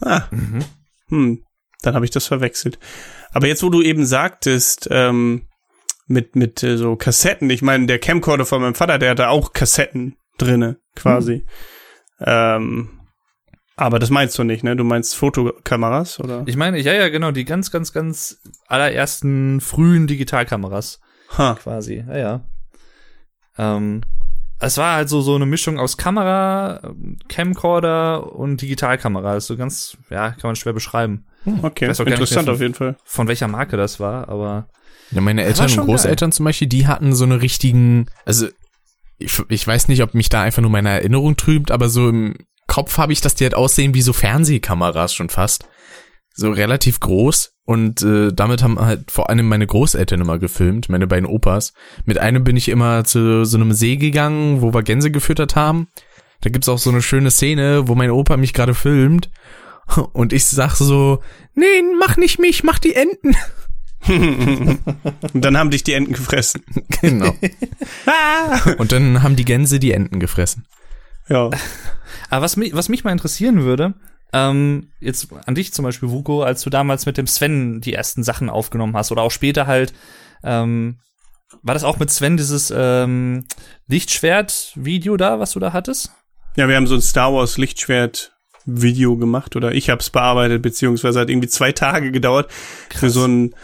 Ah, 0.00 0.22
Mhm. 0.32 0.64
hm, 1.08 1.42
dann 1.82 1.94
habe 1.94 2.04
ich 2.04 2.10
das 2.10 2.26
verwechselt. 2.26 2.78
Aber 3.30 3.46
jetzt, 3.46 3.62
wo 3.62 3.70
du 3.70 3.80
eben 3.80 4.04
sagtest, 4.04 4.88
ähm, 4.90 5.46
mit, 6.08 6.34
mit 6.34 6.62
äh, 6.64 6.76
so 6.76 6.96
Kassetten, 6.96 7.48
ich 7.50 7.62
meine, 7.62 7.86
der 7.86 8.00
Camcorder 8.00 8.44
von 8.46 8.60
meinem 8.60 8.74
Vater, 8.74 8.98
der 8.98 9.10
hatte 9.10 9.28
auch 9.28 9.52
Kassetten 9.52 10.16
drinne, 10.38 10.78
quasi. 10.96 11.44
Ähm, 12.20 12.97
aber 13.78 13.98
das 13.98 14.10
meinst 14.10 14.38
du 14.38 14.44
nicht, 14.44 14.64
ne? 14.64 14.76
Du 14.76 14.84
meinst 14.84 15.16
Fotokameras, 15.16 16.20
oder? 16.20 16.42
Ich 16.46 16.56
meine, 16.56 16.78
ja, 16.80 16.92
ja, 16.92 17.08
genau, 17.08 17.30
die 17.30 17.44
ganz, 17.44 17.70
ganz, 17.70 17.92
ganz 17.92 18.38
allerersten 18.66 19.60
frühen 19.60 20.06
Digitalkameras 20.06 21.00
Ha. 21.36 21.54
quasi. 21.54 22.04
Ja, 22.06 22.16
ja. 22.18 22.40
Ähm, 23.56 24.02
es 24.60 24.76
war 24.76 24.96
halt 24.96 25.08
so, 25.08 25.20
so 25.20 25.36
eine 25.36 25.46
Mischung 25.46 25.78
aus 25.78 25.96
Kamera, 25.96 26.92
Camcorder 27.28 28.34
und 28.34 28.60
Digitalkamera. 28.60 29.34
Das 29.34 29.44
ist 29.44 29.48
so 29.48 29.56
ganz, 29.56 29.96
ja, 30.10 30.30
kann 30.30 30.48
man 30.48 30.56
schwer 30.56 30.72
beschreiben. 30.72 31.26
Okay, 31.62 31.86
gar 31.86 31.90
nicht 31.90 32.00
interessant 32.00 32.46
mehr, 32.46 32.54
auf 32.54 32.60
jeden 32.60 32.74
Fall. 32.74 32.96
Von 33.04 33.28
welcher 33.28 33.48
Marke 33.48 33.76
das 33.76 34.00
war, 34.00 34.28
aber 34.28 34.68
Ja, 35.12 35.20
meine 35.20 35.44
Eltern 35.44 35.70
und 35.70 35.86
Großeltern 35.86 36.32
zum 36.32 36.44
Beispiel, 36.44 36.68
die 36.68 36.86
hatten 36.88 37.14
so 37.14 37.24
eine 37.24 37.40
richtigen, 37.40 38.06
also 38.24 38.48
ich, 39.18 39.40
ich 39.48 39.66
weiß 39.66 39.88
nicht, 39.88 40.02
ob 40.02 40.14
mich 40.14 40.28
da 40.28 40.42
einfach 40.42 40.62
nur 40.62 40.70
meine 40.70 40.90
Erinnerung 40.90 41.36
trübt, 41.36 41.70
aber 41.70 41.88
so 41.88 42.08
im 42.08 42.36
Kopf 42.68 42.98
habe 42.98 43.12
ich, 43.12 43.20
dass 43.20 43.34
die 43.34 43.42
halt 43.42 43.56
aussehen 43.56 43.94
wie 43.94 44.02
so 44.02 44.12
Fernsehkameras 44.12 45.12
schon 45.12 45.30
fast. 45.30 45.68
So 46.32 46.52
relativ 46.52 47.00
groß 47.00 47.54
und 47.64 48.02
äh, 48.02 48.32
damit 48.32 48.62
haben 48.62 48.78
halt 48.78 49.10
vor 49.10 49.28
allem 49.28 49.48
meine 49.48 49.66
Großeltern 49.66 50.20
immer 50.20 50.38
gefilmt, 50.38 50.88
meine 50.88 51.08
beiden 51.08 51.26
Opas. 51.26 51.72
Mit 52.04 52.18
einem 52.18 52.44
bin 52.44 52.56
ich 52.56 52.68
immer 52.68 53.02
zu 53.02 53.44
so 53.44 53.56
einem 53.56 53.72
See 53.72 53.96
gegangen, 53.96 54.62
wo 54.62 54.72
wir 54.72 54.84
Gänse 54.84 55.10
gefüttert 55.10 55.56
haben. 55.56 55.88
Da 56.40 56.50
gibt's 56.50 56.68
auch 56.68 56.78
so 56.78 56.90
eine 56.90 57.02
schöne 57.02 57.32
Szene, 57.32 57.88
wo 57.88 57.96
mein 57.96 58.12
Opa 58.12 58.36
mich 58.36 58.54
gerade 58.54 58.74
filmt 58.74 59.30
und 60.12 60.32
ich 60.32 60.44
sag 60.44 60.76
so, 60.76 61.22
nee, 61.54 61.82
mach 61.98 62.16
nicht 62.16 62.38
mich, 62.38 62.62
mach 62.62 62.78
die 62.78 62.94
Enten. 62.94 63.34
Und 64.06 65.44
dann 65.44 65.58
haben 65.58 65.70
dich 65.70 65.82
die 65.82 65.92
Enten 65.92 66.12
gefressen. 66.12 66.62
Genau. 67.02 67.34
Und 68.78 68.92
dann 68.92 69.22
haben 69.22 69.34
die 69.34 69.44
Gänse 69.44 69.80
die 69.80 69.92
Enten 69.92 70.20
gefressen. 70.20 70.66
Ja. 71.28 71.50
Aber 72.30 72.42
was 72.42 72.56
mich, 72.56 72.74
was 72.74 72.88
mich 72.88 73.04
mal 73.04 73.12
interessieren 73.12 73.62
würde, 73.62 73.94
ähm, 74.32 74.88
jetzt 75.00 75.28
an 75.46 75.54
dich 75.54 75.72
zum 75.72 75.84
Beispiel, 75.84 76.10
Vuko, 76.10 76.42
als 76.42 76.62
du 76.62 76.70
damals 76.70 77.06
mit 77.06 77.16
dem 77.16 77.26
Sven 77.26 77.80
die 77.80 77.94
ersten 77.94 78.22
Sachen 78.22 78.50
aufgenommen 78.50 78.96
hast 78.96 79.10
oder 79.12 79.22
auch 79.22 79.30
später 79.30 79.66
halt, 79.66 79.92
ähm, 80.42 80.98
war 81.62 81.74
das 81.74 81.84
auch 81.84 81.98
mit 81.98 82.10
Sven 82.10 82.36
dieses 82.36 82.72
ähm, 82.74 83.44
Lichtschwert-Video 83.86 85.16
da, 85.16 85.40
was 85.40 85.52
du 85.52 85.60
da 85.60 85.72
hattest? 85.72 86.12
Ja, 86.56 86.68
wir 86.68 86.76
haben 86.76 86.86
so 86.86 86.94
ein 86.94 87.00
Star 87.00 87.32
Wars 87.32 87.56
Lichtschwert 87.56 88.32
Video 88.66 89.16
gemacht 89.16 89.56
oder 89.56 89.72
ich 89.72 89.88
habe 89.88 90.00
es 90.00 90.10
bearbeitet, 90.10 90.60
beziehungsweise 90.60 91.20
hat 91.20 91.30
irgendwie 91.30 91.48
zwei 91.48 91.72
Tage 91.72 92.12
gedauert 92.12 92.50
für 92.90 93.08
so 93.08 93.24
ein 93.24 93.54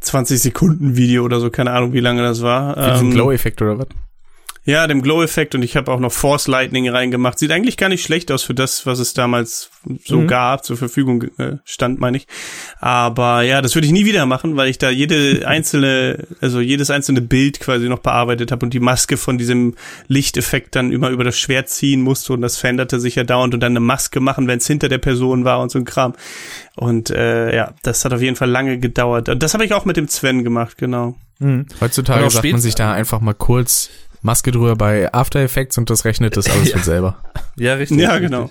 20 0.00 0.40
Sekunden 0.40 0.96
Video 0.96 1.24
oder 1.24 1.38
so, 1.38 1.50
keine 1.50 1.70
Ahnung, 1.70 1.92
wie 1.92 2.00
lange 2.00 2.22
das 2.22 2.42
war. 2.42 2.74
Für 2.74 2.92
diesen 2.92 3.08
Ähm, 3.08 3.14
Glow-Effekt 3.14 3.62
oder 3.62 3.78
was? 3.78 3.86
Ja, 4.64 4.86
dem 4.86 5.00
Glow-Effekt 5.00 5.54
und 5.54 5.62
ich 5.62 5.76
habe 5.76 5.90
auch 5.90 5.98
noch 5.98 6.12
Force 6.12 6.46
Lightning 6.46 6.88
reingemacht. 6.90 7.38
Sieht 7.38 7.50
eigentlich 7.52 7.78
gar 7.78 7.88
nicht 7.88 8.02
schlecht 8.04 8.30
aus 8.30 8.42
für 8.42 8.52
das, 8.54 8.84
was 8.84 8.98
es 8.98 9.14
damals 9.14 9.70
so 10.04 10.18
Mhm. 10.20 10.26
gab, 10.26 10.62
zur 10.64 10.76
Verfügung 10.76 11.24
äh, 11.38 11.56
stand, 11.64 12.00
meine 12.00 12.18
ich. 12.18 12.26
Aber 12.78 13.40
ja, 13.42 13.62
das 13.62 13.74
würde 13.74 13.86
ich 13.86 13.92
nie 13.92 14.04
wieder 14.04 14.26
machen, 14.26 14.56
weil 14.56 14.68
ich 14.68 14.76
da 14.76 14.90
jede 14.90 15.46
einzelne, 15.48 16.26
also 16.42 16.60
jedes 16.60 16.90
einzelne 16.90 17.22
Bild 17.22 17.60
quasi 17.60 17.88
noch 17.88 18.00
bearbeitet 18.00 18.52
habe 18.52 18.66
und 18.66 18.74
die 18.74 18.80
Maske 18.80 19.16
von 19.16 19.38
diesem 19.38 19.74
Lichteffekt 20.06 20.76
dann 20.76 20.92
immer 20.92 21.08
über 21.08 21.24
das 21.24 21.38
Schwert 21.38 21.70
ziehen 21.70 22.02
musste 22.02 22.34
und 22.34 22.42
das 22.42 22.58
veränderte 22.58 23.00
sich 23.00 23.14
ja 23.14 23.24
dauernd 23.24 23.54
und 23.54 23.60
dann 23.60 23.72
eine 23.72 23.80
Maske 23.80 24.20
machen, 24.20 24.48
wenn 24.48 24.58
es 24.58 24.66
hinter 24.66 24.90
der 24.90 24.98
Person 24.98 25.44
war 25.46 25.60
und 25.60 25.70
so 25.70 25.78
ein 25.78 25.86
Kram. 25.86 26.14
Und 26.76 27.08
äh, 27.10 27.54
ja, 27.56 27.72
das 27.82 28.04
hat 28.04 28.12
auf 28.12 28.20
jeden 28.20 28.36
Fall 28.36 28.50
lange 28.50 28.78
gedauert. 28.78 29.28
Und 29.30 29.42
Das 29.42 29.54
habe 29.54 29.64
ich 29.64 29.72
auch 29.72 29.86
mit 29.86 29.96
dem 29.96 30.08
Sven 30.08 30.44
gemacht, 30.44 30.76
genau. 30.76 31.16
Heutzutage 31.80 32.20
Und 32.20 32.26
auch 32.26 32.30
sagt 32.32 32.50
man 32.50 32.60
sich 32.60 32.74
da 32.74 32.92
einfach 32.92 33.20
mal 33.20 33.32
kurz 33.32 33.90
Maske 34.28 34.50
drüber 34.50 34.76
bei 34.76 35.10
After 35.14 35.40
Effects 35.40 35.78
und 35.78 35.88
das 35.88 36.04
rechnet 36.04 36.36
das 36.36 36.50
alles 36.50 36.72
von 36.72 36.82
selber. 36.82 37.16
Ja, 37.56 37.74
richtig. 37.74 37.98
Ja, 37.98 38.10
richtig. 38.10 38.30
genau. 38.30 38.50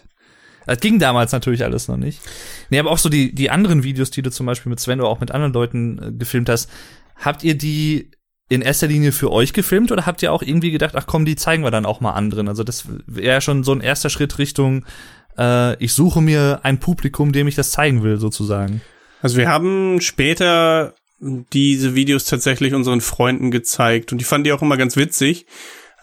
Das 0.66 0.80
ging 0.80 0.98
damals 0.98 1.32
natürlich 1.32 1.64
alles 1.64 1.88
noch 1.88 1.98
nicht. 1.98 2.20
Nee, 2.72 2.80
aber 2.80 2.90
auch 2.90 2.98
so 2.98 3.10
die, 3.10 3.34
die 3.34 3.52
anderen 3.52 3.84
Videos, 3.84 4.10
die 4.10 4.24
du 4.24 4.32
zum 4.32 4.48
Beispiel 4.48 4.72
mit 4.72 4.80
Sven 4.80 5.00
oder 5.00 5.10
auch 5.10 5.20
mit 5.20 5.30
anderen 5.30 5.54
Leuten 5.54 6.00
äh, 6.02 6.12
gefilmt 6.12 6.50
hast, 6.50 6.68
habt 7.16 7.44
ihr 7.44 7.56
die 7.56 8.10
in 8.50 8.64
erster 8.64 8.88
Linie 8.88 9.12
für 9.12 9.32
euch 9.32 9.54
gefilmt 9.54 9.92
oder 9.92 10.08
habt 10.08 10.24
ihr 10.24 10.34
auch 10.34 10.42
irgendwie 10.42 10.72
gedacht, 10.72 10.96
ach 10.96 11.06
komm, 11.06 11.26
die 11.26 11.36
zeigen 11.36 11.64
wir 11.64 11.70
dann 11.70 11.86
auch 11.86 12.02
mal 12.02 12.14
anderen? 12.14 12.48
Also 12.48 12.64
das 12.64 12.86
wäre 13.06 13.42
schon 13.42 13.64
so 13.64 13.72
ein 13.72 13.82
erster 13.82 14.10
Schritt 14.10 14.40
Richtung, 14.40 14.84
äh, 15.38 15.82
ich 15.84 15.94
suche 15.94 16.22
mir 16.22 16.62
ein 16.64 16.80
Publikum, 16.80 17.34
dem 17.34 17.48
ich 17.48 17.56
das 17.56 17.70
zeigen 17.70 18.02
will, 18.02 18.18
sozusagen. 18.18 18.82
Also 19.22 19.38
wir 19.38 19.48
haben 19.48 20.02
später 20.02 20.96
diese 21.20 21.96
Videos 21.96 22.26
tatsächlich 22.26 22.74
unseren 22.74 23.02
Freunden 23.02 23.52
gezeigt 23.52 24.12
und 24.12 24.20
die 24.20 24.26
fanden 24.26 24.46
die 24.46 24.54
auch 24.54 24.62
immer 24.62 24.78
ganz 24.78 24.96
witzig, 24.96 25.48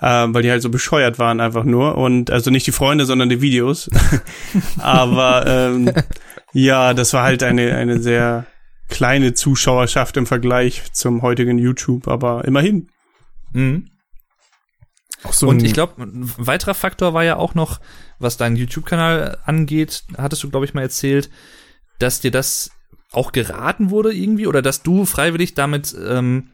äh, 0.01 0.27
weil 0.29 0.43
die 0.43 0.51
halt 0.51 0.63
so 0.63 0.71
bescheuert 0.71 1.19
waren 1.19 1.41
einfach 1.41 1.65
nur 1.65 1.97
und 1.97 2.31
also 2.31 2.51
nicht 2.51 2.67
die 2.67 2.73
Freunde, 2.73 3.07
sondern 3.07 3.29
die 3.29 3.41
Videos. 3.41 3.89
Aber 4.79 5.47
ähm, 5.47 5.93
ja, 6.53 6.95
das 6.95 7.13
war 7.13 7.23
halt 7.23 7.43
eine 7.43 7.77
eine 7.77 8.01
sehr 8.01 8.47
kleine 8.89 9.35
Zuschauerschaft 9.35 10.17
im 10.17 10.27
Vergleich 10.27 10.93
zum 10.93 11.23
heutigen 11.23 11.59
YouTube, 11.59 12.07
aber 12.07 12.45
immerhin. 12.45 12.89
Mhm. 13.53 13.91
so 15.31 15.49
Und 15.49 15.63
ich 15.63 15.73
glaube, 15.73 16.03
ein 16.03 16.31
weiterer 16.37 16.75
Faktor 16.75 17.15
war 17.15 17.25
ja 17.25 17.37
auch 17.37 17.55
noch, 17.55 17.81
was 18.19 18.37
deinen 18.37 18.57
YouTube-Kanal 18.57 19.39
angeht, 19.45 20.05
hattest 20.17 20.43
du, 20.43 20.51
glaube 20.51 20.67
ich, 20.67 20.75
mal 20.75 20.83
erzählt, 20.83 21.31
dass 21.99 22.21
dir 22.21 22.31
das 22.31 22.71
auch 23.15 23.33
geraten 23.33 23.91
wurde 23.91 24.13
irgendwie 24.13 24.47
oder 24.47 24.63
dass 24.63 24.83
du 24.83 25.05
freiwillig 25.05 25.55
damit 25.55 25.95
ähm, 26.07 26.51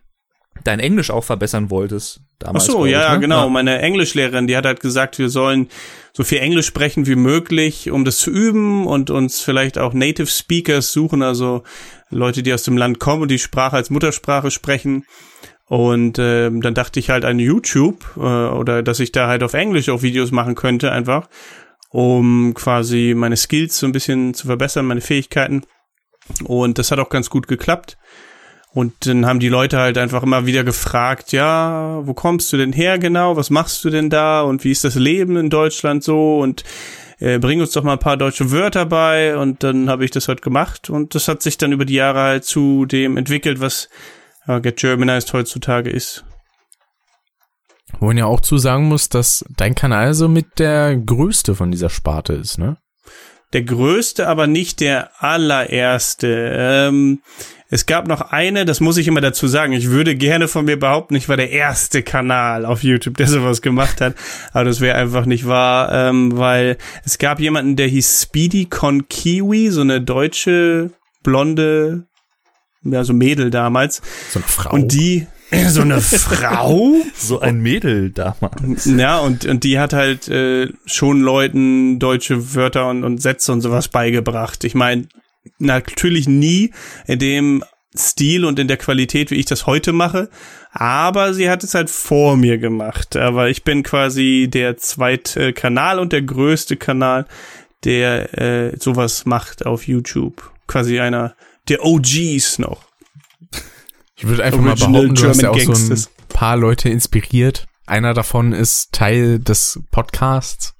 dein 0.65 0.81
Englisch 0.81 1.11
auch 1.11 1.25
verbessern 1.25 1.71
wolltest. 1.71 2.21
Ach 2.21 2.47
Damals, 2.47 2.67
so, 2.67 2.73
glaub 2.73 2.87
ich, 2.87 2.93
ja, 2.93 3.15
ne? 3.15 3.21
genau. 3.21 3.49
Meine 3.49 3.81
Englischlehrerin, 3.81 4.47
die 4.47 4.57
hat 4.57 4.67
halt 4.67 4.81
gesagt, 4.81 5.19
wir 5.19 5.29
sollen 5.29 5.69
so 6.13 6.25
viel 6.25 6.39
Englisch 6.39 6.67
sprechen 6.67 7.07
wie 7.07 7.17
möglich, 7.17 7.91
um 7.91 8.05
das 8.05 8.19
zu 8.19 8.31
üben 8.31 8.87
und 8.87 9.11
uns 9.11 9.41
vielleicht 9.41 9.79
auch 9.79 9.93
Native 9.93 10.27
Speakers 10.27 10.93
suchen, 10.93 11.23
also 11.23 11.63
Leute, 12.11 12.43
die 12.43 12.53
aus 12.53 12.63
dem 12.63 12.77
Land 12.77 12.99
kommen 12.99 13.23
und 13.23 13.31
die 13.31 13.39
Sprache 13.39 13.77
als 13.77 13.91
Muttersprache 13.91 14.51
sprechen. 14.51 15.05
Und 15.67 16.19
ähm, 16.19 16.63
dann 16.63 16.75
dachte 16.75 16.99
ich 16.99 17.11
halt 17.11 17.25
an 17.25 17.39
YouTube 17.39 18.05
äh, 18.17 18.21
oder 18.21 18.83
dass 18.83 18.99
ich 18.99 19.13
da 19.13 19.29
halt 19.29 19.45
auf 19.45 19.55
Englisch 19.55 19.89
auch 19.89 20.03
Videos 20.03 20.33
machen 20.33 20.57
könnte, 20.57 20.91
einfach, 20.91 21.29
um 21.91 22.55
quasi 22.55 23.15
meine 23.17 23.37
Skills 23.37 23.79
so 23.79 23.87
ein 23.87 23.93
bisschen 23.93 24.35
zu 24.35 24.49
verbessern, 24.49 24.87
meine 24.87 25.01
Fähigkeiten. 25.01 25.63
Und 26.45 26.79
das 26.79 26.91
hat 26.91 26.99
auch 26.99 27.11
ganz 27.11 27.31
gut 27.31 27.49
geklappt. 27.49 27.97
Und 28.73 29.07
dann 29.07 29.27
haben 29.27 29.41
die 29.41 29.49
Leute 29.49 29.79
halt 29.79 29.99
einfach 29.99 30.23
immer 30.23 30.47
wieder 30.47 30.63
gefragt, 30.63 31.33
ja, 31.33 32.07
wo 32.07 32.15
kommst 32.15 32.53
du 32.53 32.57
denn 32.57 32.73
her 32.73 32.99
genau? 32.99 33.37
Was 33.37 33.51
machst 33.51 33.85
du 33.85 33.91
denn 33.91 34.11
da? 34.11 34.43
Und 34.43 34.63
wie 34.63 34.71
ist 34.71 34.85
das 34.85 34.95
Leben 34.95 35.37
in 35.37 35.51
Deutschland 35.51 36.05
so? 36.05 36.39
Und 36.39 36.63
äh, 37.19 37.39
bring 37.39 37.61
uns 37.61 37.73
doch 37.73 37.83
mal 37.83 37.95
ein 37.95 37.99
paar 37.99 38.17
deutsche 38.17 38.53
Wörter 38.53 38.87
bei. 38.87 39.37
Und 39.37 39.65
dann 39.65 39.91
habe 39.91 40.05
ich 40.05 40.13
das 40.13 40.29
halt 40.29 40.41
gemacht. 40.43 40.89
Und 40.89 41.17
das 41.17 41.27
hat 41.27 41.43
sich 41.43 41.59
dann 41.59 41.73
über 41.73 41.85
die 41.85 41.95
Jahre 41.95 42.21
halt 42.21 42.45
zu 42.45 42.87
dem 42.87 43.17
entwickelt, 43.17 43.61
was 43.61 43.89
ja, 44.47 44.61
Get 44.61 44.77
Germanized 44.77 45.33
heutzutage 45.33 45.91
ist. 45.91 46.25
Wo 47.99 48.07
man 48.07 48.19
ja 48.19 48.27
auch 48.27 48.41
zu 48.41 48.57
sagen 48.57 48.85
muss, 48.85 49.09
dass 49.09 49.45
dein 49.57 49.75
Kanal 49.75 50.15
so 50.15 50.29
mit 50.29 50.61
der 50.61 50.97
größte 50.97 51.57
von 51.57 51.73
dieser 51.73 51.91
Sparte 51.91 52.35
ist, 52.35 52.59
ne? 52.59 52.77
Der 53.53 53.63
größte, 53.63 54.29
aber 54.29 54.47
nicht 54.47 54.81
der 54.81 55.11
allererste. 55.23 56.53
Ähm, 56.55 57.21
es 57.73 57.87
gab 57.87 58.09
noch 58.09 58.21
eine, 58.21 58.65
das 58.65 58.81
muss 58.81 58.97
ich 58.97 59.07
immer 59.07 59.21
dazu 59.21 59.47
sagen. 59.47 59.73
Ich 59.73 59.91
würde 59.91 60.17
gerne 60.17 60.49
von 60.49 60.65
mir 60.65 60.79
behaupten, 60.79 61.15
ich 61.15 61.29
war 61.29 61.37
der 61.37 61.51
erste 61.51 62.03
Kanal 62.03 62.65
auf 62.65 62.83
YouTube, 62.83 63.17
der 63.17 63.29
sowas 63.29 63.63
gemacht 63.63 64.01
hat. 64.01 64.17
Aber 64.53 64.65
das 64.65 64.81
wäre 64.81 64.97
einfach 64.97 65.25
nicht 65.25 65.47
wahr, 65.47 65.93
ähm, 65.93 66.37
weil 66.37 66.79
es 67.05 67.19
gab 67.19 67.39
jemanden, 67.39 67.77
der 67.77 67.87
hieß 67.87 68.23
Speedy 68.23 68.67
Con 68.67 69.07
Kiwi, 69.09 69.71
so 69.71 69.83
eine 69.83 70.01
deutsche 70.01 70.91
blonde, 71.23 72.07
ja, 72.83 73.05
so 73.05 73.13
Mädel 73.13 73.51
damals. 73.51 74.03
So 74.31 74.41
eine 74.41 74.49
Frau. 74.49 74.75
Und 74.75 74.93
die, 74.93 75.29
so 75.69 75.83
eine 75.83 76.01
Frau? 76.01 76.97
So 77.17 77.41
ein 77.41 77.61
Mädel 77.61 78.11
damals. 78.11 78.85
Ja, 78.85 79.19
und, 79.19 79.45
und 79.47 79.65
die 79.65 79.79
hat 79.79 79.93
halt 79.93 80.29
äh, 80.29 80.69
schon 80.87 81.21
Leuten 81.21 81.99
deutsche 81.99 82.55
Wörter 82.55 82.89
und, 82.89 83.05
und 83.05 83.21
Sätze 83.21 83.53
und 83.53 83.61
sowas 83.61 83.89
beigebracht. 83.89 84.65
Ich 84.65 84.75
meine, 84.75 85.09
natürlich 85.59 86.29
nie 86.29 86.73
in 87.07 87.19
dem 87.19 87.65
Stil 87.97 88.45
und 88.45 88.59
in 88.59 88.69
der 88.69 88.77
Qualität, 88.77 89.31
wie 89.31 89.37
ich 89.37 89.47
das 89.47 89.67
heute 89.67 89.93
mache, 89.93 90.31
aber 90.73 91.35
sie 91.35 91.51
hat 91.51 91.65
es 91.65 91.75
halt 91.75 91.91
vor 91.91 92.37
mir 92.37 92.59
gemacht. 92.59 93.17
Aber 93.17 93.49
ich 93.49 93.65
bin 93.65 93.83
quasi 93.83 94.49
der 94.49 94.77
zweite 94.77 95.53
Kanal 95.53 95.99
und 95.99 96.13
der 96.13 96.23
größte 96.23 96.77
Kanal, 96.77 97.27
der 97.85 98.39
äh, 98.39 98.77
sowas 98.79 99.27
macht 99.27 99.67
auf 99.67 99.89
YouTube. 99.89 100.53
Quasi 100.69 101.01
einer 101.01 101.35
der 101.69 101.85
OGs 101.85 102.61
noch. 102.61 102.90
Ich 104.21 104.27
würde 104.27 104.45
einfach 104.45 104.59
Original 104.59 104.91
mal 104.91 104.93
behaupten, 104.93 105.15
du 105.15 105.29
hast 105.29 105.43
ja 105.43 105.51
auch 105.51 105.57
German 105.57 105.77
so 105.77 105.83
ein 105.83 105.89
Gangsters. 105.89 106.11
paar 106.29 106.57
Leute 106.59 106.91
inspiriert. 106.91 107.67
Einer 107.87 108.13
davon 108.13 108.53
ist 108.53 108.93
Teil 108.93 109.39
des 109.39 109.81
Podcasts. 109.91 110.75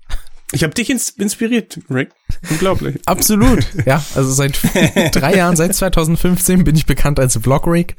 Ich 0.53 0.63
habe 0.63 0.75
dich 0.75 0.91
ins 0.91 1.11
inspiriert, 1.11 1.79
Rick. 1.89 2.11
Unglaublich. 2.51 2.99
Absolut. 3.07 3.65
ja, 3.87 4.05
also 4.15 4.31
seit 4.31 4.61
drei 5.13 5.37
Jahren, 5.37 5.57
seit 5.57 5.75
2015 5.75 6.65
bin 6.65 6.77
ich 6.77 6.85
bekannt 6.85 7.19
als 7.19 7.39
Vlogrig. 7.41 7.97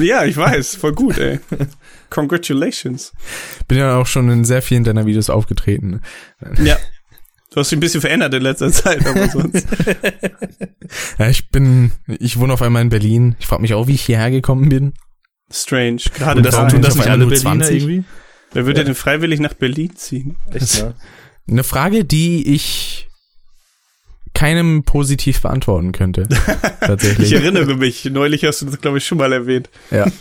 Ja, 0.00 0.24
ich 0.24 0.36
weiß. 0.36 0.76
Voll 0.76 0.94
gut, 0.94 1.18
ey. 1.18 1.38
Congratulations. 2.08 3.12
Bin 3.68 3.78
ja 3.78 3.96
auch 3.96 4.06
schon 4.06 4.30
in 4.30 4.44
sehr 4.44 4.62
vielen 4.62 4.82
deiner 4.84 5.06
Videos 5.06 5.30
aufgetreten. 5.30 6.00
Ja. 6.62 6.76
Du 7.50 7.58
hast 7.58 7.70
dich 7.70 7.76
ein 7.78 7.80
bisschen 7.80 8.00
verändert 8.00 8.32
in 8.32 8.42
letzter 8.42 8.70
Zeit, 8.70 9.04
aber 9.06 9.28
sonst. 9.28 9.66
Ja, 11.18 11.28
ich 11.28 11.50
bin, 11.50 11.92
ich 12.18 12.38
wohne 12.38 12.52
auf 12.52 12.62
einmal 12.62 12.82
in 12.82 12.88
Berlin. 12.88 13.36
Ich 13.38 13.46
frage 13.46 13.62
mich 13.62 13.74
auch, 13.74 13.86
wie 13.86 13.94
ich 13.94 14.02
hierher 14.02 14.30
gekommen 14.30 14.68
bin. 14.68 14.92
Strange. 15.52 16.00
Gerade 16.14 16.42
das, 16.42 16.56
tun 16.56 16.82
das 16.82 16.96
nicht 16.96 17.06
alle. 17.08 17.26
Berliner 17.26 17.40
20? 17.40 17.76
irgendwie? 17.76 18.04
Wer 18.52 18.66
würde 18.66 18.84
denn 18.84 18.96
freiwillig 18.96 19.38
nach 19.38 19.54
Berlin 19.54 19.94
ziehen? 19.94 20.36
Echt, 20.52 20.82
ne? 20.82 20.94
Eine 21.48 21.62
Frage, 21.62 22.04
die 22.04 22.54
ich 22.54 23.08
keinem 24.34 24.82
positiv 24.82 25.40
beantworten 25.42 25.92
könnte. 25.92 26.28
Ich 26.82 26.86
Tatsächlich. 26.86 27.32
erinnere 27.32 27.76
mich. 27.76 28.06
Neulich 28.06 28.44
hast 28.44 28.62
du 28.62 28.66
das, 28.66 28.80
glaube 28.80 28.98
ich, 28.98 29.04
schon 29.06 29.18
mal 29.18 29.32
erwähnt. 29.32 29.68
Ja. 29.90 30.06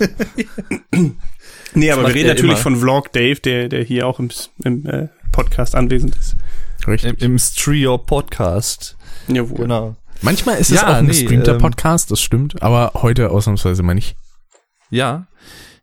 Nee, 1.73 1.91
aber 1.91 2.07
wir 2.07 2.15
reden 2.15 2.27
natürlich 2.29 2.53
immer. 2.53 2.61
von 2.61 2.75
Vlog 2.77 3.13
Dave, 3.13 3.39
der, 3.39 3.69
der 3.69 3.83
hier 3.83 4.07
auch 4.07 4.19
im, 4.19 4.29
im 4.63 4.85
äh, 4.87 5.07
Podcast 5.31 5.75
anwesend 5.75 6.15
ist. 6.15 6.35
Richtig. 6.87 7.21
Im, 7.21 7.33
im 7.33 7.39
Strio 7.39 7.97
Podcast. 7.97 8.97
Jawohl. 9.27 9.57
Genau. 9.57 9.95
Manchmal 10.21 10.57
ist 10.57 10.69
es 10.71 10.81
Ja, 10.81 10.87
auch 10.87 10.93
ein 10.95 11.05
nee, 11.05 11.11
gestreamter 11.11 11.53
ähm, 11.53 11.59
Podcast, 11.59 12.11
das 12.11 12.21
stimmt, 12.21 12.61
aber 12.61 12.91
heute 13.01 13.29
ausnahmsweise 13.29 13.83
mal 13.83 13.93
nicht. 13.93 14.15
Ja. 14.89 15.27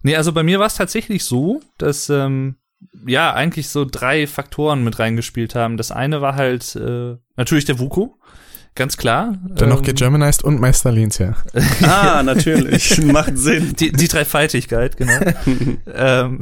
Nee, 0.03 0.17
also 0.17 0.33
bei 0.33 0.43
mir 0.43 0.59
war 0.59 0.67
es 0.67 0.75
tatsächlich 0.75 1.25
so, 1.25 1.61
dass 1.79 2.11
ähm, 2.11 2.57
ja 3.07 3.33
eigentlich 3.33 3.69
so 3.69 3.85
drei 3.85 4.27
Faktoren 4.27 4.85
mit 4.85 4.99
reingespielt 4.99 5.55
haben. 5.55 5.77
Das 5.77 5.91
eine 5.91 6.21
war 6.21 6.35
halt 6.37 6.77
äh, 6.77 7.17
natürlich 7.37 7.65
der 7.65 7.79
Vuko, 7.79 8.19
ganz 8.75 8.97
klar. 8.99 9.39
Dann 9.49 9.71
noch 9.71 9.79
Ähm, 9.79 9.85
Get 9.85 9.97
Germanized 9.97 10.45
und 10.45 10.61
Meister 10.61 10.93
Lehns, 10.93 11.19
ja. 11.19 11.35
Ah, 11.83 12.23
natürlich. 12.23 12.99
Macht 13.05 13.39
Sinn. 13.39 13.75
die, 13.79 13.91
die 13.93 14.09
Dreifaltigkeit, 14.09 14.97
genau. 14.99 15.21
ähm, 15.95 16.41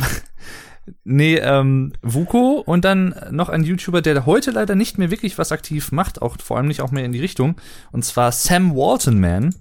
nee, 1.04 1.36
ähm, 1.36 1.92
Vuko 2.02 2.62
und 2.64 2.84
dann 2.84 3.14
noch 3.30 3.48
ein 3.48 3.64
YouTuber, 3.64 4.02
der 4.02 4.26
heute 4.26 4.50
leider 4.50 4.74
nicht 4.74 4.98
mehr 4.98 5.10
wirklich 5.10 5.38
was 5.38 5.52
aktiv 5.52 5.92
macht, 5.92 6.22
auch 6.22 6.36
vor 6.42 6.56
allem 6.56 6.66
nicht 6.66 6.80
auch 6.80 6.90
mehr 6.90 7.04
in 7.04 7.12
die 7.12 7.20
Richtung, 7.20 7.56
und 7.92 8.04
zwar 8.04 8.32
Sam 8.32 8.74
Walton 8.74 9.20
Man. 9.20 9.54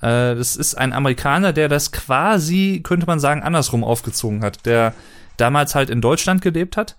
Äh, 0.00 0.34
das 0.34 0.56
ist 0.56 0.76
ein 0.76 0.92
Amerikaner, 0.92 1.52
der 1.52 1.68
das 1.68 1.92
quasi, 1.92 2.80
könnte 2.82 3.06
man 3.06 3.20
sagen, 3.20 3.42
andersrum 3.42 3.84
aufgezogen 3.84 4.42
hat, 4.42 4.66
der 4.66 4.94
damals 5.36 5.74
halt 5.74 5.90
in 5.90 6.00
Deutschland 6.00 6.42
gelebt 6.42 6.76
hat 6.76 6.96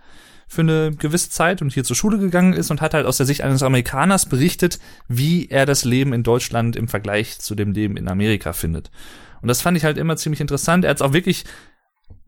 für 0.52 0.62
eine 0.62 0.92
gewisse 0.92 1.30
Zeit 1.30 1.62
und 1.62 1.72
hier 1.72 1.86
zur 1.86 1.96
Schule 1.96 2.18
gegangen 2.18 2.52
ist 2.52 2.72
und 2.72 2.82
hat 2.82 2.94
halt 2.94 3.06
aus 3.06 3.16
der 3.16 3.26
Sicht 3.26 3.42
eines 3.42 3.64
Amerikaners 3.64 4.26
berichtet, 4.26 4.80
wie 5.08 5.48
er 5.48 5.66
das 5.66 5.86
Leben 5.86 6.12
in 6.12 6.24
Deutschland 6.24 6.76
im 6.76 6.90
Vergleich 6.90 7.40
zu 7.40 7.56
dem 7.56 7.72
Leben 7.72 7.96
in 7.96 8.10
Amerika 8.10 8.52
findet. 8.52 8.92
Und 9.42 9.48
das 9.48 9.62
fand 9.62 9.78
ich 9.78 9.86
halt 9.86 9.98
immer 9.98 10.18
ziemlich 10.18 10.42
interessant. 10.42 10.84
Er 10.84 10.90
hat 10.90 10.98
es 10.98 11.02
auch 11.02 11.14
wirklich, 11.14 11.46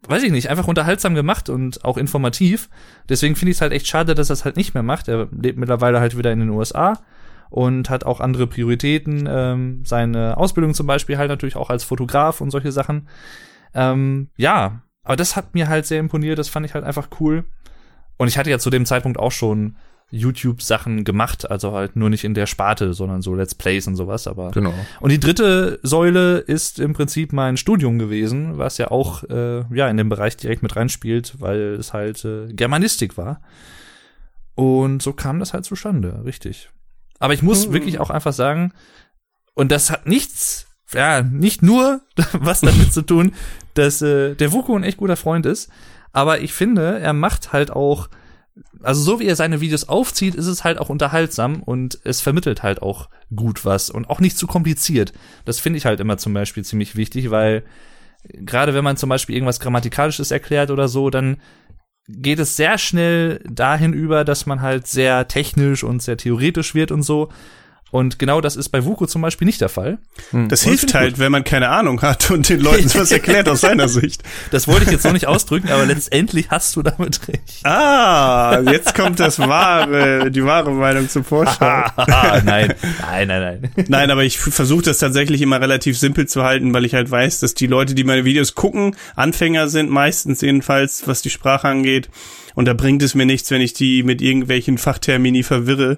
weiß 0.08 0.24
ich 0.24 0.32
nicht, 0.32 0.50
einfach 0.50 0.68
unterhaltsam 0.68 1.16
gemacht 1.16 1.50
und 1.50 1.84
auch 1.86 1.98
informativ. 1.98 2.70
Deswegen 3.10 3.36
finde 3.36 3.52
ich 3.52 3.58
es 3.58 3.62
halt 3.62 3.72
echt 3.72 3.88
schade, 3.88 4.16
dass 4.16 4.30
er 4.30 4.34
es 4.34 4.46
halt 4.46 4.58
nicht 4.58 4.74
mehr 4.74 4.84
macht. 4.84 5.08
Er 5.08 5.28
lebt 5.32 5.58
mittlerweile 5.58 6.00
halt 6.00 6.18
wieder 6.18 6.32
in 6.32 6.39
den 6.39 6.50
USA 6.50 7.00
und 7.50 7.89
hat 7.89 8.04
auch 8.04 8.20
andere 8.20 8.48
Prioritäten. 8.48 9.30
Ähm, 9.30 9.84
seine 9.86 10.38
Ausbildung 10.38 10.74
zum 10.74 10.88
Beispiel 10.88 11.18
halt 11.18 11.30
natürlich 11.30 11.56
auch 11.56 11.70
als 11.70 11.84
Fotograf 11.84 12.42
und 12.42 12.52
solche 12.52 12.72
Sachen. 12.72 13.08
Ähm, 13.74 14.30
ja, 14.38 14.82
aber 15.04 15.16
das 15.16 15.36
hat 15.36 15.54
mir 15.54 15.68
halt 15.68 15.86
sehr 15.86 16.00
imponiert. 16.00 16.39
Das 16.39 16.50
fand 16.50 16.66
ich 16.66 16.74
halt 16.74 16.84
einfach 16.84 17.10
cool. 17.20 17.46
Und 18.18 18.28
ich 18.28 18.38
hatte 18.38 18.50
ja 18.50 18.60
zu 18.60 18.70
dem 18.70 18.86
Zeitpunkt 18.86 19.20
auch 19.20 19.32
schon 19.32 19.76
YouTube-Sachen 20.13 21.04
gemacht, 21.04 21.49
also 21.49 21.73
halt 21.73 21.95
nur 21.95 22.10
nicht 22.10 22.23
in 22.23 22.34
der 22.34 22.45
Sparte, 22.45 22.93
sondern 22.93 23.21
so 23.21 23.36
Let's 23.36 23.56
Plays 23.56 23.88
und 23.88 23.95
sowas, 23.95 24.28
aber. 24.28 24.52
Genau. 24.52 24.73
Und 24.99 25.12
die 25.12 25.19
dritte 25.19 25.80
Säule 25.84 26.38
ist 26.38 26.80
im 26.80 26.93
Prinzip 26.93 27.34
mein 27.34 27.58
Studium 27.58 27.99
gewesen, 27.99 28.58
was 28.58 28.78
ja 28.78 28.91
auch 28.91 29.23
äh, 29.23 29.63
ja 29.76 29.88
in 29.89 29.97
dem 29.97 30.10
Bereich 30.10 30.38
direkt 30.38 30.63
mit 30.63 30.76
reinspielt, 30.76 31.39
weil 31.39 31.73
es 31.73 31.93
halt 31.93 32.23
äh, 32.26 32.54
Germanistik 32.54 33.17
war. 33.17 33.41
Und 34.56 35.02
so 35.02 35.13
kam 35.13 35.39
das 35.39 35.54
halt 35.54 35.65
zustande, 35.65 36.21
richtig. 36.26 36.69
Aber 37.19 37.34
ich 37.34 37.41
muss 37.41 37.71
wirklich 37.71 37.99
auch 37.99 38.10
einfach 38.10 38.34
sagen, 38.34 38.71
und 39.56 39.71
das 39.71 39.89
hat 39.89 40.08
nichts 40.08 40.67
ja, 40.93 41.21
nicht 41.21 41.62
nur 41.62 42.02
was 42.34 42.62
damit 42.62 42.93
zu 42.93 43.02
tun, 43.02 43.34
dass 43.73 44.02
äh, 44.02 44.36
der 44.36 44.52
Vuko 44.52 44.76
ein 44.76 44.84
echt 44.84 44.97
guter 44.97 45.15
Freund 45.15 45.45
ist, 45.45 45.69
aber 46.12 46.41
ich 46.41 46.54
finde, 46.54 46.99
er 46.99 47.13
macht 47.13 47.54
halt 47.54 47.71
auch, 47.71 48.10
also 48.82 49.02
so 49.02 49.20
wie 49.20 49.26
er 49.26 49.36
seine 49.36 49.62
Videos 49.62 49.89
aufzieht, 49.89 50.36
ist 50.36 50.48
es 50.48 50.63
halt 50.63 50.78
auch 50.78 50.89
unterhaltsam 50.89 51.63
und 51.63 52.00
es 52.04 52.22
vermittelt 52.22 52.63
halt 52.63 52.82
auch 52.82 53.10
gut 53.36 53.66
was 53.66 53.89
und 53.89 54.10
auch 54.10 54.20
nicht 54.20 54.38
zu 54.38 54.46
kompliziert. 54.46 55.13
Das 55.46 55.60
finde 55.60 55.78
ich 55.78 55.86
halt 55.86 56.00
immer 56.00 56.18
zum 56.18 56.34
Beispiel 56.34 56.63
ziemlich 56.63 56.96
wichtig, 56.96 57.32
weil 57.32 57.63
gerade 58.32 58.74
wenn 58.74 58.84
man 58.84 58.98
zum 58.98 59.10
Beispiel 59.10 59.36
irgendwas 59.36 59.60
Grammatikalisches 59.60 60.32
erklärt 60.32 60.72
oder 60.72 60.88
so, 60.88 61.10
dann 61.10 61.38
geht 62.08 62.39
es 62.39 62.56
sehr 62.56 62.78
schnell 62.78 63.39
dahin 63.50 63.94
über, 63.94 64.24
dass 64.24 64.46
man 64.46 64.62
halt 64.62 64.88
sehr 64.88 65.28
technisch 65.28 65.84
und 65.84 66.02
sehr 66.02 66.18
theoretisch 66.18 66.76
wird 66.76 66.92
und 66.92 67.04
so. 67.04 67.30
Und 67.93 68.17
genau 68.17 68.41
das 68.41 68.56
ist 68.56 68.69
bei 68.69 68.86
Vuko 68.86 69.06
zum 69.06 69.21
Beispiel 69.21 69.45
nicht 69.45 69.62
der 69.62 69.69
Fall. 69.69 69.99
Das 70.49 70.63
Und 70.63 70.69
hilft 70.69 70.95
halt, 70.95 71.19
wenn 71.19 71.32
man 71.32 71.43
keine 71.43 71.69
Ahnung 71.69 72.01
hat 72.01 72.32
und 72.32 72.49
den 72.49 72.60
Leuten 72.60 72.91
was 72.95 73.12
erklärt 73.12 73.47
aus 73.47 73.62
seiner 73.62 73.88
Sicht. 73.88 74.23
Das 74.49 74.67
wollte 74.67 74.86
ich 74.86 74.89
jetzt 74.91 75.06
noch 75.06 75.13
nicht 75.13 75.27
ausdrücken, 75.27 75.69
aber 75.69 75.86
letztendlich 75.86 76.49
hast 76.49 76.75
du 76.75 76.82
damit 76.82 77.27
recht. 77.27 77.63
Ah, 77.63 78.62
jetzt 78.65 78.95
kommt 78.95 79.19
das 79.19 79.38
wahre, 79.38 80.32
die 80.32 80.43
wahre 80.43 80.71
Meinung 80.71 81.08
zum 81.08 81.23
Vorschein. 81.23 81.84
nein, 81.95 82.43
nein, 82.43 83.27
nein, 83.27 83.27
nein. 83.27 83.86
Nein, 83.88 84.10
aber 84.10 84.23
ich 84.23 84.39
versuche 84.39 84.86
das 84.86 84.97
tatsächlich 84.97 85.43
immer 85.43 85.62
relativ 85.62 85.99
simpel 85.99 86.27
zu 86.27 86.43
halten, 86.43 86.73
weil 86.73 86.86
ich 86.86 86.95
halt 86.95 87.12
weiß, 87.12 87.41
dass 87.41 87.53
die 87.53 87.67
Leute, 87.67 87.93
die 87.93 88.03
meine 88.03 88.25
Videos 88.25 88.56
gucken, 88.56 88.95
Anfänger 89.15 89.67
sind, 89.67 89.91
meistens 89.91 90.41
jedenfalls, 90.41 91.03
was 91.08 91.21
die 91.21 91.29
Sprache 91.29 91.67
angeht. 91.67 92.10
Und 92.56 92.66
da 92.68 92.74
bringt 92.74 93.02
es 93.04 93.16
mir 93.16 93.26
nichts, 93.26 93.52
wenn 93.52 93.62
ich 93.62 93.74
die 93.74 94.04
mit 94.04 94.22
irgendwelchen 94.22 94.78
Fachtermini 94.78 95.44
verwirre, 95.44 95.98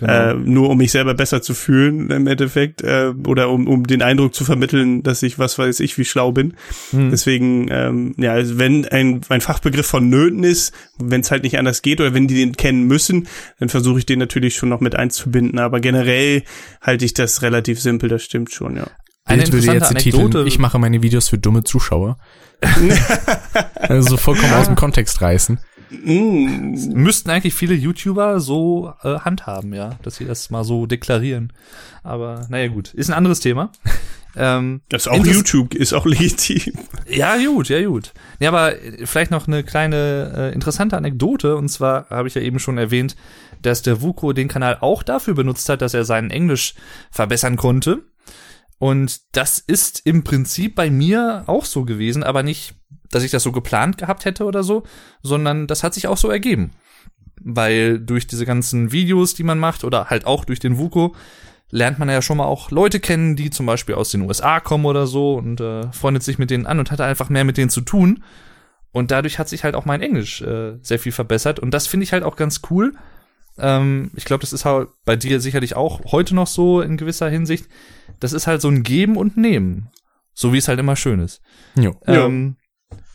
äh, 0.00 0.34
nur 0.34 0.70
um 0.70 0.78
mich 0.78 0.92
selber 0.92 1.14
besser 1.14 1.42
zu 1.42 1.54
fühlen 1.54 2.10
im 2.10 2.26
Endeffekt 2.26 2.82
äh, 2.82 3.12
oder 3.26 3.50
um, 3.50 3.66
um 3.66 3.86
den 3.86 4.02
Eindruck 4.02 4.34
zu 4.34 4.44
vermitteln, 4.44 5.02
dass 5.02 5.22
ich 5.22 5.38
was 5.38 5.58
weiß 5.58 5.80
ich 5.80 5.96
wie 5.98 6.04
schlau 6.04 6.32
bin. 6.32 6.54
Deswegen, 6.92 7.68
ähm, 7.70 8.14
ja, 8.18 8.32
also 8.32 8.58
wenn 8.58 8.86
ein, 8.86 9.22
ein 9.28 9.40
Fachbegriff 9.40 9.86
vonnöten 9.86 10.44
ist, 10.44 10.74
wenn 10.98 11.22
es 11.22 11.30
halt 11.30 11.42
nicht 11.44 11.58
anders 11.58 11.82
geht 11.82 12.00
oder 12.00 12.14
wenn 12.14 12.28
die 12.28 12.36
den 12.36 12.56
kennen 12.56 12.84
müssen, 12.84 13.26
dann 13.58 13.68
versuche 13.68 13.98
ich 13.98 14.06
den 14.06 14.18
natürlich 14.18 14.54
schon 14.54 14.68
noch 14.68 14.80
mit 14.80 14.94
einzubinden. 14.94 15.58
Aber 15.58 15.80
generell 15.80 16.42
halte 16.80 17.04
ich 17.04 17.14
das 17.14 17.42
relativ 17.42 17.80
simpel, 17.80 18.08
das 18.08 18.22
stimmt 18.22 18.52
schon, 18.52 18.76
ja. 18.76 18.86
Eine 19.26 19.42
Bild 19.42 19.54
würde 19.54 19.66
jetzt 19.66 19.74
interessante 19.74 20.02
titeln, 20.04 20.22
Anekdote. 20.22 20.48
ich 20.48 20.58
mache 20.60 20.78
meine 20.78 21.02
Videos 21.02 21.28
für 21.28 21.38
dumme 21.38 21.64
Zuschauer. 21.64 22.18
also 23.74 24.10
so 24.10 24.16
vollkommen 24.16 24.52
aus 24.52 24.66
dem 24.66 24.76
Kontext 24.76 25.20
reißen. 25.20 25.58
Müssten 25.90 27.30
eigentlich 27.30 27.54
viele 27.54 27.74
YouTuber 27.74 28.40
so 28.40 28.92
äh, 29.02 29.18
handhaben, 29.20 29.72
ja, 29.72 29.98
dass 30.02 30.16
sie 30.16 30.24
das 30.24 30.50
mal 30.50 30.64
so 30.64 30.86
deklarieren. 30.86 31.52
Aber 32.02 32.46
naja, 32.48 32.68
gut, 32.68 32.94
ist 32.94 33.10
ein 33.10 33.16
anderes 33.16 33.40
Thema. 33.40 33.70
Ähm, 34.38 34.82
Das 34.90 35.06
ist 35.06 35.08
auch 35.08 35.24
YouTube 35.24 35.74
ist 35.74 35.94
auch 35.94 36.04
legitim. 36.04 36.74
Ja, 37.08 37.38
gut, 37.38 37.70
ja, 37.70 37.82
gut. 37.86 38.12
Ja, 38.38 38.50
aber 38.50 38.74
vielleicht 39.04 39.30
noch 39.30 39.46
eine 39.46 39.64
kleine 39.64 40.32
äh, 40.36 40.52
interessante 40.52 40.96
Anekdote. 40.96 41.56
Und 41.56 41.70
zwar 41.70 42.10
habe 42.10 42.28
ich 42.28 42.34
ja 42.34 42.42
eben 42.42 42.58
schon 42.58 42.76
erwähnt, 42.76 43.16
dass 43.62 43.80
der 43.80 44.02
Vuko 44.02 44.34
den 44.34 44.48
Kanal 44.48 44.76
auch 44.82 45.02
dafür 45.02 45.34
benutzt 45.34 45.68
hat, 45.70 45.80
dass 45.80 45.94
er 45.94 46.04
seinen 46.04 46.30
Englisch 46.30 46.74
verbessern 47.10 47.56
konnte. 47.56 48.02
Und 48.78 49.20
das 49.32 49.58
ist 49.58 50.02
im 50.04 50.22
Prinzip 50.22 50.74
bei 50.74 50.90
mir 50.90 51.44
auch 51.46 51.64
so 51.64 51.84
gewesen, 51.84 52.22
aber 52.22 52.42
nicht, 52.42 52.74
dass 53.10 53.22
ich 53.22 53.30
das 53.30 53.42
so 53.42 53.52
geplant 53.52 53.98
gehabt 53.98 54.24
hätte 54.24 54.44
oder 54.44 54.62
so, 54.62 54.82
sondern 55.22 55.66
das 55.66 55.82
hat 55.82 55.94
sich 55.94 56.08
auch 56.08 56.16
so 56.16 56.30
ergeben. 56.30 56.72
Weil 57.40 57.98
durch 58.00 58.26
diese 58.26 58.46
ganzen 58.46 58.92
Videos, 58.92 59.34
die 59.34 59.44
man 59.44 59.58
macht, 59.58 59.84
oder 59.84 60.06
halt 60.10 60.26
auch 60.26 60.44
durch 60.44 60.58
den 60.58 60.78
Vuko, 60.78 61.14
lernt 61.70 61.98
man 61.98 62.08
ja 62.08 62.22
schon 62.22 62.38
mal 62.38 62.44
auch 62.44 62.70
Leute 62.70 63.00
kennen, 63.00 63.36
die 63.36 63.50
zum 63.50 63.66
Beispiel 63.66 63.94
aus 63.94 64.10
den 64.10 64.22
USA 64.22 64.60
kommen 64.60 64.86
oder 64.86 65.06
so 65.06 65.34
und 65.34 65.60
äh, 65.60 65.90
freundet 65.92 66.22
sich 66.22 66.38
mit 66.38 66.50
denen 66.50 66.66
an 66.66 66.78
und 66.78 66.90
hat 66.90 67.00
einfach 67.00 67.28
mehr 67.28 67.44
mit 67.44 67.56
denen 67.56 67.70
zu 67.70 67.80
tun. 67.80 68.22
Und 68.92 69.10
dadurch 69.10 69.38
hat 69.38 69.48
sich 69.48 69.64
halt 69.64 69.74
auch 69.74 69.84
mein 69.84 70.00
Englisch 70.00 70.40
äh, 70.40 70.78
sehr 70.80 70.98
viel 70.98 71.12
verbessert. 71.12 71.60
Und 71.60 71.72
das 71.72 71.86
finde 71.86 72.04
ich 72.04 72.12
halt 72.12 72.22
auch 72.22 72.36
ganz 72.36 72.62
cool. 72.70 72.94
Ähm, 73.58 74.10
ich 74.14 74.24
glaube, 74.24 74.40
das 74.40 74.52
ist 74.52 74.64
halt 74.64 74.88
bei 75.04 75.16
dir 75.16 75.40
sicherlich 75.40 75.76
auch 75.76 76.12
heute 76.12 76.34
noch 76.34 76.46
so 76.46 76.80
in 76.80 76.96
gewisser 76.96 77.28
Hinsicht. 77.28 77.68
Das 78.20 78.32
ist 78.32 78.46
halt 78.46 78.62
so 78.62 78.68
ein 78.68 78.82
Geben 78.82 79.16
und 79.16 79.36
Nehmen. 79.36 79.90
So 80.32 80.52
wie 80.52 80.58
es 80.58 80.68
halt 80.68 80.78
immer 80.78 80.96
schön 80.96 81.20
ist. 81.20 81.42
Jo. 81.74 81.94
Ja. 82.06 82.26
Ähm, 82.26 82.56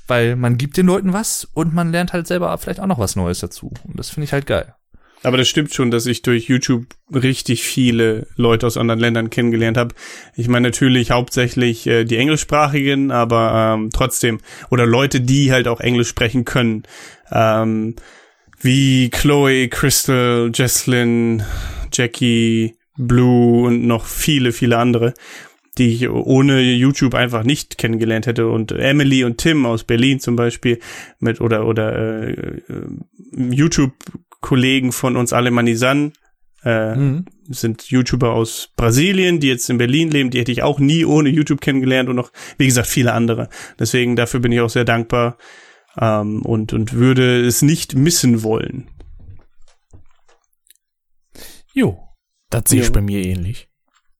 weil 0.08 0.36
man 0.36 0.58
gibt 0.58 0.78
den 0.78 0.86
Leuten 0.86 1.14
was 1.14 1.48
und 1.54 1.74
man 1.74 1.92
lernt 1.92 2.14
halt 2.14 2.28
selber 2.28 2.58
vielleicht 2.58 2.80
auch 2.80 2.88
noch 2.88 3.00
was 3.00 3.16
Neues 3.16 3.40
dazu. 3.40 3.74
Und 3.84 3.98
das 3.98 4.10
finde 4.10 4.26
ich 4.26 4.34
halt 4.34 4.46
geil. 4.46 4.76
Aber 5.24 5.38
das 5.38 5.48
stimmt 5.48 5.74
schon, 5.74 5.92
dass 5.92 6.08
ich 6.08 6.24
durch 6.24 6.46
YouTube 6.46 6.88
richtig 7.14 7.64
viele 7.64 8.28
Leute 8.36 8.66
aus 8.66 8.78
anderen 8.78 9.00
Ländern 9.00 9.30
kennengelernt 9.30 9.78
habe. 9.78 9.94
Ich 10.36 10.48
meine 10.48 10.68
natürlich 10.68 11.12
hauptsächlich 11.12 11.86
äh, 11.86 12.06
die 12.06 12.18
englischsprachigen, 12.18 13.12
aber 13.12 13.76
ähm, 13.76 13.90
trotzdem 13.94 14.40
oder 14.72 14.86
Leute, 14.88 15.22
die 15.22 15.52
halt 15.52 15.68
auch 15.68 15.80
Englisch 15.80 16.08
sprechen 16.08 16.44
können, 16.44 16.84
ähm, 17.32 17.96
wie 18.60 19.10
Chloe, 19.10 19.68
Crystal, 19.70 20.52
Jesslyn, 20.54 21.44
Jackie, 21.94 22.76
Blue 22.98 23.68
und 23.68 23.86
noch 23.86 24.06
viele, 24.06 24.52
viele 24.52 24.78
andere, 24.78 25.14
die 25.78 25.94
ich 25.94 26.10
ohne 26.10 26.62
YouTube 26.62 27.14
einfach 27.14 27.44
nicht 27.44 27.78
kennengelernt 27.78 28.28
hätte. 28.28 28.48
Und 28.48 28.72
Emily 28.72 29.24
und 29.24 29.38
Tim 29.38 29.66
aus 29.66 29.84
Berlin 29.84 30.20
zum 30.20 30.36
Beispiel 30.36 30.80
mit 31.20 31.40
oder 31.40 31.66
oder 31.66 31.96
äh, 31.96 32.32
äh, 32.32 32.88
YouTube-Kollegen 33.32 34.92
von 34.92 35.16
uns 35.16 35.32
Alemanisan 35.32 36.14
äh, 36.64 37.22
sind 37.50 37.90
YouTuber 37.90 38.34
aus 38.34 38.70
Brasilien, 38.76 39.40
die 39.40 39.48
jetzt 39.48 39.70
in 39.70 39.78
Berlin 39.78 40.12
leben, 40.12 40.30
die 40.30 40.40
hätte 40.40 40.52
ich 40.52 40.62
auch 40.62 40.80
nie 40.80 41.06
ohne 41.06 41.30
YouTube 41.30 41.62
kennengelernt 41.62 42.10
und 42.10 42.16
noch, 42.16 42.32
wie 42.58 42.68
gesagt, 42.68 42.88
viele 42.88 43.14
andere. 43.14 43.50
Deswegen 43.80 44.16
dafür 44.16 44.42
bin 44.42 44.52
ich 44.52 44.60
auch 44.60 44.70
sehr 44.70 44.86
dankbar 44.86 45.38
ähm, 45.98 46.42
und, 46.44 46.74
und 46.74 46.94
würde 46.94 47.46
es 47.46 47.62
nicht 47.62 47.96
missen 47.96 48.44
wollen. 48.44 48.90
Jo. 51.74 52.08
Das 52.50 52.64
sehe 52.68 52.82
ich 52.82 52.92
bei 52.92 53.02
mir 53.02 53.26
ähnlich. 53.26 53.70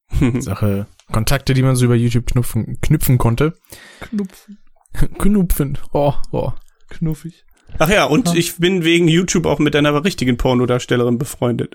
Sache 0.40 0.88
Kontakte, 1.12 1.54
die 1.54 1.63
man 1.63 1.76
so 1.76 1.86
über 1.86 1.95
YouTube 1.95 2.28
knüpfen, 2.28 2.80
knüpfen 2.82 3.17
konnte. 3.17 3.54
Knupfen, 4.00 4.58
Knupfen. 5.17 5.78
Oh, 5.93 6.13
oh. 6.32 6.52
knuffig. 6.89 7.45
Ach 7.80 7.89
ja, 7.89 8.04
und 8.04 8.36
ich 8.36 8.58
bin 8.58 8.84
wegen 8.84 9.08
YouTube 9.08 9.45
auch 9.45 9.60
mit 9.60 9.76
einer 9.76 10.04
richtigen 10.04 10.38
Pornodarstellerin 10.38 11.17
befreundet. 11.17 11.74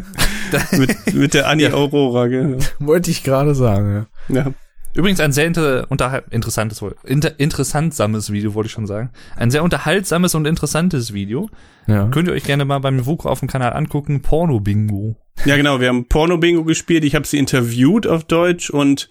mit, 0.72 1.14
mit 1.14 1.34
der 1.34 1.48
Annie 1.48 1.72
Aurora, 1.72 2.28
genau. 2.28 2.58
Wollte 2.78 3.10
ich 3.10 3.24
gerade 3.24 3.54
sagen, 3.54 4.08
ja. 4.28 4.34
Ja. 4.34 4.54
Übrigens 4.94 5.20
ein 5.20 5.32
sehr 5.32 5.46
inter 5.46 5.86
unterhal- 5.90 6.24
interessantes, 6.30 6.82
inter 7.04 7.38
interessantsames 7.38 8.32
Video, 8.32 8.54
wollte 8.54 8.66
ich 8.66 8.72
schon 8.72 8.86
sagen. 8.86 9.10
Ein 9.36 9.50
sehr 9.50 9.62
unterhaltsames 9.62 10.34
und 10.34 10.46
interessantes 10.46 11.12
Video. 11.12 11.48
Ja. 11.86 12.08
Könnt 12.08 12.28
ihr 12.28 12.34
euch 12.34 12.44
gerne 12.44 12.64
mal 12.64 12.78
beim 12.80 13.06
Vuko 13.06 13.28
auf 13.28 13.40
dem 13.40 13.48
Kanal 13.48 13.72
angucken. 13.74 14.22
Porno 14.22 14.60
Bingo. 14.60 15.16
Ja, 15.44 15.56
genau, 15.56 15.80
wir 15.80 15.88
haben 15.88 16.06
Porno-Bingo 16.08 16.64
gespielt, 16.64 17.04
ich 17.04 17.14
habe 17.14 17.26
sie 17.26 17.38
interviewt 17.38 18.06
auf 18.06 18.24
Deutsch 18.24 18.70
und 18.70 19.08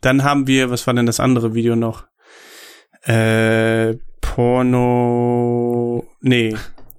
dann 0.00 0.22
haben 0.24 0.46
wir, 0.46 0.70
was 0.70 0.86
war 0.86 0.94
denn 0.94 1.06
das 1.06 1.20
andere 1.20 1.54
Video 1.54 1.74
noch? 1.76 2.04
Äh, 3.02 3.96
Porno, 4.20 6.06
nee, 6.20 6.54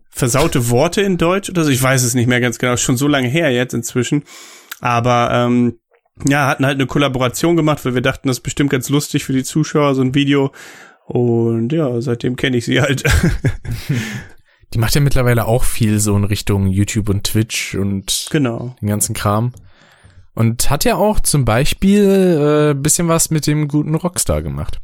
versaute 0.09 0.69
Worte 0.69 1.01
in 1.01 1.17
Deutsch 1.17 1.49
oder 1.49 1.63
so, 1.63 1.69
ich 1.71 1.81
weiß 1.81 2.03
es 2.03 2.15
nicht 2.15 2.27
mehr 2.27 2.41
ganz 2.41 2.59
genau, 2.59 2.75
schon 2.77 2.97
so 2.97 3.07
lange 3.07 3.27
her 3.27 3.51
jetzt 3.51 3.73
inzwischen, 3.73 4.23
aber 4.81 5.29
ähm, 5.31 5.79
ja, 6.27 6.47
hatten 6.47 6.65
halt 6.65 6.75
eine 6.75 6.87
Kollaboration 6.87 7.55
gemacht, 7.55 7.83
weil 7.83 7.95
wir 7.95 8.01
dachten, 8.01 8.27
das 8.27 8.37
ist 8.37 8.43
bestimmt 8.43 8.69
ganz 8.69 8.89
lustig 8.89 9.25
für 9.25 9.33
die 9.33 9.43
Zuschauer, 9.43 9.95
so 9.95 10.01
ein 10.01 10.15
Video 10.15 10.51
und 11.05 11.71
ja, 11.71 12.01
seitdem 12.01 12.35
kenne 12.35 12.57
ich 12.57 12.65
sie 12.65 12.81
halt. 12.81 13.03
Die 14.73 14.79
macht 14.79 14.95
ja 14.95 15.01
mittlerweile 15.01 15.45
auch 15.45 15.63
viel 15.63 15.99
so 15.99 16.17
in 16.17 16.23
Richtung 16.23 16.67
YouTube 16.67 17.09
und 17.09 17.23
Twitch 17.23 17.75
und 17.75 18.27
genau. 18.31 18.75
den 18.81 18.89
ganzen 18.89 19.13
Kram. 19.13 19.53
Und 20.33 20.69
hat 20.69 20.83
ja 20.83 20.95
auch 20.95 21.21
zum 21.21 21.45
Beispiel 21.45 22.71
äh, 22.71 22.73
bisschen 22.73 23.07
was 23.07 23.29
mit 23.29 23.47
dem 23.47 23.67
guten 23.69 23.95
Rockstar 23.95 24.41
gemacht. 24.41 24.79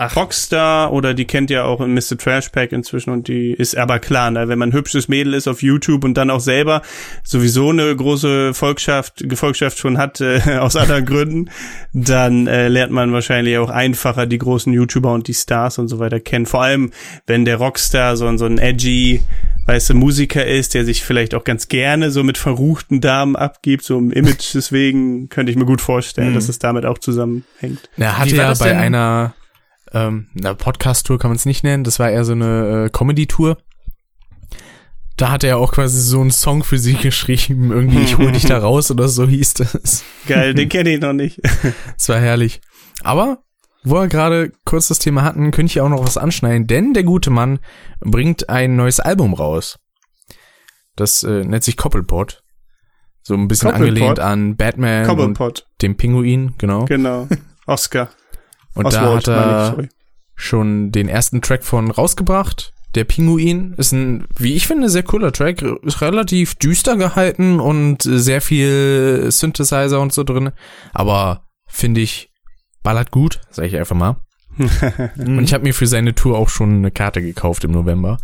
Rockstar 0.00 0.92
oder 0.92 1.14
die 1.14 1.24
kennt 1.24 1.50
ja 1.50 1.64
auch 1.64 1.78
Mr. 1.78 2.18
Trashpack 2.18 2.72
inzwischen 2.72 3.10
und 3.10 3.28
die 3.28 3.52
ist 3.52 3.76
aber 3.76 4.00
klar, 4.00 4.30
ne, 4.30 4.48
wenn 4.48 4.58
man 4.58 4.70
ein 4.70 4.72
hübsches 4.72 5.08
Mädel 5.08 5.34
ist 5.34 5.46
auf 5.46 5.62
YouTube 5.62 6.02
und 6.04 6.14
dann 6.14 6.30
auch 6.30 6.40
selber 6.40 6.82
sowieso 7.22 7.70
eine 7.70 7.94
große 7.94 8.54
Volkschaft, 8.54 9.22
Gefolgschaft 9.28 9.78
schon 9.78 9.96
hat, 9.96 10.20
äh, 10.20 10.40
aus 10.58 10.74
anderen 10.74 11.06
Gründen, 11.06 11.50
dann 11.92 12.48
äh, 12.48 12.68
lernt 12.68 12.92
man 12.92 13.12
wahrscheinlich 13.12 13.56
auch 13.58 13.70
einfacher 13.70 14.26
die 14.26 14.38
großen 14.38 14.72
YouTuber 14.72 15.12
und 15.12 15.28
die 15.28 15.34
Stars 15.34 15.78
und 15.78 15.86
so 15.88 16.00
weiter 16.00 16.18
kennen. 16.18 16.46
Vor 16.46 16.62
allem, 16.62 16.90
wenn 17.26 17.44
der 17.44 17.56
Rockstar 17.56 18.16
so, 18.16 18.26
ein 18.26 18.36
so 18.36 18.46
ein 18.46 18.58
edgy, 18.58 19.22
weißt 19.66 19.90
du, 19.90 19.94
Musiker 19.94 20.44
ist, 20.44 20.74
der 20.74 20.84
sich 20.84 21.04
vielleicht 21.04 21.36
auch 21.36 21.44
ganz 21.44 21.68
gerne 21.68 22.10
so 22.10 22.24
mit 22.24 22.36
verruchten 22.36 23.00
Damen 23.00 23.36
abgibt, 23.36 23.84
so 23.84 23.96
im 23.96 24.10
Image, 24.10 24.54
deswegen 24.54 25.28
könnte 25.28 25.52
ich 25.52 25.56
mir 25.56 25.66
gut 25.66 25.80
vorstellen, 25.80 26.34
dass 26.34 26.48
es 26.48 26.58
damit 26.58 26.84
auch 26.84 26.98
zusammenhängt. 26.98 27.88
Er 27.96 28.18
hatte 28.18 28.34
ja 28.34 28.52
bei 28.54 28.70
denn? 28.70 28.78
einer 28.78 29.34
ähm, 29.92 30.28
na, 30.34 30.54
Podcast-Tour 30.54 31.18
kann 31.18 31.30
man 31.30 31.36
es 31.36 31.46
nicht 31.46 31.64
nennen, 31.64 31.84
das 31.84 31.98
war 31.98 32.10
eher 32.10 32.24
so 32.24 32.32
eine 32.32 32.86
äh, 32.86 32.90
Comedy-Tour. 32.90 33.58
Da 35.16 35.30
hat 35.30 35.44
er 35.44 35.58
auch 35.58 35.72
quasi 35.72 36.00
so 36.00 36.20
einen 36.20 36.32
Song 36.32 36.64
für 36.64 36.78
sie 36.78 36.94
geschrieben, 37.02 37.70
irgendwie 37.70 38.02
Ich 38.02 38.18
hol 38.18 38.32
dich 38.32 38.46
da 38.46 38.58
raus 38.62 38.90
oder 38.90 39.08
so 39.08 39.26
hieß 39.26 39.54
das. 39.54 40.04
Geil, 40.26 40.54
den 40.54 40.68
kenne 40.68 40.94
ich 40.94 41.00
noch 41.00 41.12
nicht. 41.12 41.40
Es 41.96 42.08
war 42.08 42.18
herrlich. 42.18 42.60
Aber, 43.02 43.38
wo 43.84 43.94
wir 43.96 44.08
gerade 44.08 44.52
kurz 44.64 44.88
das 44.88 44.98
Thema 44.98 45.22
hatten, 45.22 45.50
könnte 45.50 45.70
ich 45.70 45.80
auch 45.80 45.88
noch 45.88 46.04
was 46.04 46.16
anschneiden, 46.16 46.66
denn 46.66 46.94
der 46.94 47.04
gute 47.04 47.30
Mann 47.30 47.60
bringt 48.00 48.48
ein 48.48 48.76
neues 48.76 48.98
Album 49.00 49.34
raus. 49.34 49.78
Das 50.96 51.22
äh, 51.22 51.44
nennt 51.44 51.64
sich 51.64 51.76
Koppelpot. 51.76 52.42
So 53.22 53.34
ein 53.34 53.48
bisschen 53.48 53.70
Koppelpot? 53.70 53.88
angelehnt 53.88 54.20
an 54.20 54.56
Batman 54.56 55.02
und 55.02 55.08
Cobblepot, 55.08 55.66
dem 55.80 55.96
Pinguin, 55.96 56.54
genau. 56.58 56.84
genau. 56.84 57.28
Oscar. 57.66 58.10
Und 58.74 58.92
da 58.92 59.14
Oswald, 59.14 59.28
hat 59.28 59.78
ich, 59.78 59.84
er 59.84 59.88
schon 60.34 60.90
den 60.90 61.08
ersten 61.08 61.42
Track 61.42 61.64
von 61.64 61.90
rausgebracht. 61.90 62.72
Der 62.94 63.04
Pinguin 63.04 63.74
ist 63.76 63.92
ein, 63.92 64.26
wie 64.36 64.54
ich 64.54 64.66
finde, 64.66 64.88
sehr 64.88 65.02
cooler 65.02 65.32
Track. 65.32 65.62
Ist 65.62 66.00
relativ 66.00 66.54
düster 66.54 66.96
gehalten 66.96 67.60
und 67.60 68.02
sehr 68.02 68.40
viel 68.40 69.26
Synthesizer 69.30 70.00
und 70.00 70.12
so 70.12 70.22
drin. 70.22 70.50
Aber 70.92 71.44
finde 71.66 72.00
ich, 72.00 72.30
ballert 72.82 73.10
gut, 73.10 73.40
sag 73.50 73.66
ich 73.66 73.76
einfach 73.76 73.96
mal. 73.96 74.16
Und 75.16 75.42
ich 75.42 75.52
habe 75.52 75.64
mir 75.64 75.74
für 75.74 75.88
seine 75.88 76.14
Tour 76.14 76.38
auch 76.38 76.48
schon 76.48 76.76
eine 76.76 76.92
Karte 76.92 77.20
gekauft 77.20 77.64
im 77.64 77.72
November. 77.72 78.18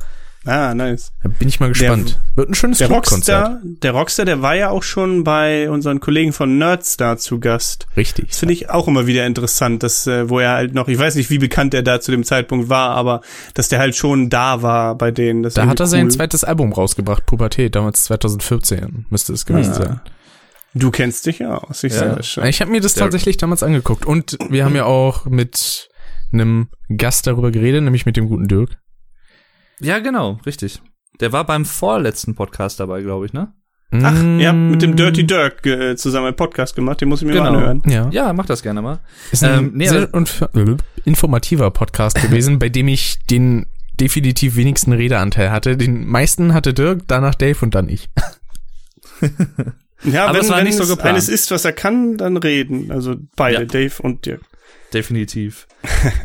Ah, 0.46 0.74
nice. 0.74 1.12
Da 1.22 1.28
bin 1.28 1.48
ich 1.48 1.60
mal 1.60 1.68
gespannt. 1.68 2.18
Wird 2.34 2.48
ein 2.48 2.54
schönes 2.54 2.78
Der. 2.78 2.88
Rockstar, 2.88 3.60
der 3.62 3.90
Rockstar, 3.92 4.24
der 4.24 4.40
war 4.40 4.54
ja 4.54 4.70
auch 4.70 4.82
schon 4.82 5.22
bei 5.22 5.68
unseren 5.68 6.00
Kollegen 6.00 6.32
von 6.32 6.56
Nerdstar 6.56 7.18
zu 7.18 7.40
Gast. 7.40 7.86
Richtig. 7.94 8.28
Das 8.28 8.38
finde 8.38 8.54
ich 8.54 8.70
auch 8.70 8.88
immer 8.88 9.06
wieder 9.06 9.26
interessant, 9.26 9.82
dass, 9.82 10.06
äh, 10.06 10.30
wo 10.30 10.38
er 10.38 10.52
halt 10.52 10.72
noch, 10.74 10.88
ich 10.88 10.98
weiß 10.98 11.16
nicht, 11.16 11.28
wie 11.28 11.36
bekannt 11.38 11.74
er 11.74 11.82
da 11.82 12.00
zu 12.00 12.10
dem 12.10 12.24
Zeitpunkt 12.24 12.70
war, 12.70 12.92
aber 12.92 13.20
dass 13.52 13.68
der 13.68 13.80
halt 13.80 13.94
schon 13.96 14.30
da 14.30 14.62
war 14.62 14.94
bei 14.96 15.10
denen. 15.10 15.42
Da 15.42 15.48
hat 15.50 15.54
er 15.56 15.64
irgendwie 15.66 15.86
sein 15.86 16.04
cool. 16.06 16.10
zweites 16.12 16.42
Album 16.44 16.72
rausgebracht, 16.72 17.26
Pubertät, 17.26 17.74
damals 17.74 18.04
2014 18.04 19.04
müsste 19.10 19.34
es 19.34 19.44
gewesen 19.44 19.72
Ah. 19.72 19.74
sein. 19.76 20.00
Du 20.72 20.90
kennst 20.90 21.26
dich 21.26 21.40
ja 21.40 21.58
aus, 21.58 21.82
ich 21.84 21.92
Ja. 21.92 21.98
sehe 21.98 22.14
das 22.16 22.26
schon. 22.28 22.46
Ich 22.46 22.60
habe 22.62 22.70
mir 22.70 22.80
das 22.80 22.94
Der- 22.94 23.02
tatsächlich 23.04 23.36
damals 23.36 23.62
angeguckt 23.62 24.06
und 24.06 24.38
wir 24.48 24.64
haben 24.64 24.76
ja 24.76 24.84
auch 24.86 25.26
mit 25.26 25.88
einem 26.32 26.68
Gast 26.96 27.26
darüber 27.26 27.50
geredet, 27.50 27.82
nämlich 27.82 28.06
mit 28.06 28.16
dem 28.16 28.28
guten 28.28 28.48
Dirk. 28.48 28.70
Ja, 29.80 29.98
genau, 29.98 30.38
richtig. 30.46 30.80
Der 31.20 31.32
war 31.32 31.44
beim 31.44 31.64
vorletzten 31.64 32.34
Podcast 32.34 32.80
dabei, 32.80 33.02
glaube 33.02 33.26
ich, 33.26 33.32
ne? 33.32 33.52
Ach, 33.92 34.14
ja, 34.38 34.52
mit 34.52 34.82
dem 34.82 34.92
Mm, 34.92 34.96
Dirty 34.96 35.26
Dirk 35.26 35.66
äh, 35.66 35.96
zusammen 35.96 36.28
einen 36.28 36.36
Podcast 36.36 36.76
gemacht, 36.76 37.00
den 37.00 37.08
muss 37.08 37.22
ich 37.22 37.26
mir 37.26 37.32
Genau. 37.34 37.50
mal 37.50 37.56
anhören. 37.58 37.82
Ja, 37.86 38.08
Ja, 38.12 38.32
mach 38.32 38.46
das 38.46 38.62
gerne 38.62 38.82
mal. 38.82 39.00
ist 39.32 39.42
ein 39.42 39.58
ähm, 39.58 39.70
nee, 39.74 39.88
sehr 39.88 40.08
informativer 41.04 41.70
Podcast 41.72 42.16
gewesen, 42.22 42.60
bei 42.60 42.68
dem 42.68 42.86
ich 42.86 43.18
den 43.30 43.66
definitiv 43.98 44.54
wenigsten 44.54 44.92
Redeanteil 44.92 45.50
hatte. 45.50 45.76
Den 45.76 46.06
meisten 46.06 46.54
hatte 46.54 46.72
Dirk, 46.72 47.00
danach 47.08 47.34
Dave 47.34 47.58
und 47.62 47.74
dann 47.74 47.88
ich. 47.88 48.08
Ja, 50.04 50.24
Aber 50.26 50.34
wenn, 50.34 50.40
es 50.42 50.48
war 50.48 50.58
wenn 50.58 50.64
nicht 50.64 50.76
so 50.76 50.84
es 50.84 50.88
geplant. 50.88 51.10
eines 51.10 51.28
ist, 51.28 51.50
was 51.50 51.64
er 51.64 51.72
kann, 51.72 52.16
dann 52.16 52.36
reden. 52.38 52.90
Also 52.90 53.16
beide, 53.36 53.60
Ja. 53.60 53.64
Dave 53.66 53.92
und 54.02 54.24
Dirk. 54.24 54.40
Definitiv. 54.94 55.66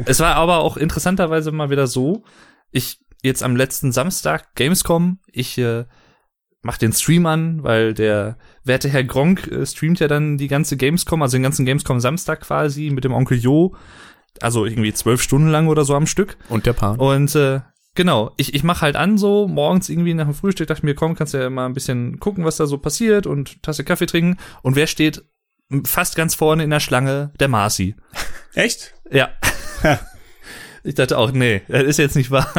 es 0.06 0.20
war 0.20 0.36
aber 0.36 0.60
auch 0.60 0.78
interessanterweise 0.78 1.52
mal 1.52 1.70
wieder 1.70 1.88
so, 1.88 2.24
ich 2.72 3.00
jetzt 3.26 3.44
am 3.44 3.56
letzten 3.56 3.92
Samstag 3.92 4.56
Gamescom, 4.56 5.20
ich 5.32 5.58
äh, 5.58 5.86
mach 6.66 6.78
den 6.78 6.94
Stream 6.94 7.26
an, 7.28 7.64
weil 7.64 7.94
der 7.94 8.38
werte 8.64 8.90
Herr 8.90 9.04
Gronk 9.04 9.48
äh, 9.48 9.66
streamt 9.66 10.00
ja 10.00 10.08
dann 10.08 10.38
die 10.38 10.48
ganze 10.48 10.78
Gamescom, 10.78 11.22
also 11.22 11.38
den 11.38 11.44
ganzen 11.44 11.66
Gamescom 11.66 12.00
Samstag 12.00 12.42
quasi 12.42 12.90
mit 12.90 13.04
dem 13.04 13.14
Onkel 13.14 13.38
Jo, 13.38 13.76
also 14.42 14.66
irgendwie 14.66 14.94
zwölf 14.94 15.22
Stunden 15.22 15.50
lang 15.50 15.68
oder 15.68 15.86
so 15.86 15.96
am 15.96 16.08
Stück. 16.08 16.38
Und 16.50 16.66
der 16.66 16.74
Paar. 16.74 17.00
Und 17.00 17.36
äh, 17.36 17.62
genau, 17.94 18.32
ich, 18.38 18.56
ich 18.56 18.64
mache 18.64 18.82
halt 18.82 18.96
an 18.96 19.18
so, 19.18 19.48
morgens 19.48 19.90
irgendwie 19.90 20.14
nach 20.14 20.26
dem 20.26 20.34
Frühstück 20.34 20.68
dachte 20.68 20.80
ich 20.80 20.84
mir, 20.84 20.96
komm, 20.96 21.16
kannst 21.16 21.34
ja 21.34 21.50
mal 21.50 21.68
ein 21.68 21.74
bisschen 21.74 22.20
gucken, 22.20 22.46
was 22.46 22.58
da 22.58 22.66
so 22.66 22.78
passiert 22.78 23.28
und 23.28 23.62
Tasse 23.62 23.84
Kaffee 23.84 24.08
trinken. 24.08 24.38
Und 24.64 24.76
wer 24.76 24.88
steht 24.88 25.24
fast 25.84 26.16
ganz 26.16 26.34
vorne 26.34 26.64
in 26.64 26.72
der 26.72 26.80
Schlange? 26.80 27.32
Der 27.40 27.48
Marci. 27.48 27.96
Echt? 28.54 28.94
Ja. 29.12 29.30
ich 30.84 30.96
dachte 30.96 31.18
auch, 31.18 31.32
nee, 31.32 31.62
das 31.68 31.84
ist 31.84 32.00
jetzt 32.00 32.16
nicht 32.16 32.32
wahr. 32.32 32.52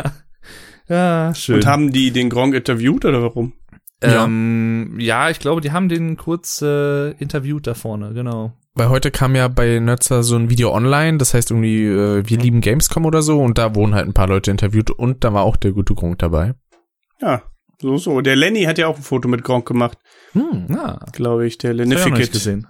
Ja, 0.89 1.35
schön. 1.35 1.57
Und 1.57 1.67
haben 1.67 1.93
die 1.93 2.11
den 2.11 2.31
Gronk 2.31 2.55
interviewt 2.55 3.05
oder 3.05 3.23
warum? 3.23 3.55
ähm, 4.03 4.97
ja. 4.99 5.31
ich 5.31 5.39
glaube, 5.39 5.61
die 5.61 5.73
haben 5.73 5.89
den 5.89 6.17
kurz 6.17 6.63
äh, 6.63 7.13
interviewt 7.13 7.67
da 7.67 7.75
vorne, 7.75 8.13
genau. 8.13 8.53
Weil 8.75 8.91
heute 8.91 9.11
kam 9.11 9.35
ja 9.35 9.49
bei 9.49 9.79
Nerdster 9.79 10.23
so 10.23 10.37
ein 10.37 10.51
Video 10.51 10.73
online, 10.73 11.17
das 11.17 11.33
heißt 11.33 11.51
irgendwie, 11.51 11.87
äh, 11.87 12.23
wir 12.27 12.39
lieben 12.39 12.61
Gamescom 12.61 13.07
oder 13.07 13.23
so, 13.23 13.41
und 13.41 13.57
da 13.57 13.75
wurden 13.75 13.95
halt 13.95 14.07
ein 14.07 14.15
paar 14.15 14.29
Leute 14.29 14.51
interviewt 14.51 14.91
und 14.91 15.25
da 15.25 15.33
war 15.33 15.45
auch 15.45 15.57
der 15.57 15.73
gute 15.73 15.95
Grund 15.95 16.21
dabei. 16.21 16.55
Ja, 17.21 17.43
so, 17.81 17.97
so. 17.97 18.21
Der 18.21 18.37
Lenny 18.37 18.65
hat 18.65 18.77
ja 18.77 18.87
auch 18.87 18.97
ein 18.97 19.03
Foto 19.03 19.29
mit 19.29 19.45
Gronk 19.45 19.67
gemacht, 19.67 19.99
Hm. 20.37 20.67
Ja, 20.69 20.99
glaube 21.13 21.47
ich, 21.47 21.57
der 21.59 21.75
hab 21.75 22.19
ich 22.19 22.31
gesehen. 22.31 22.67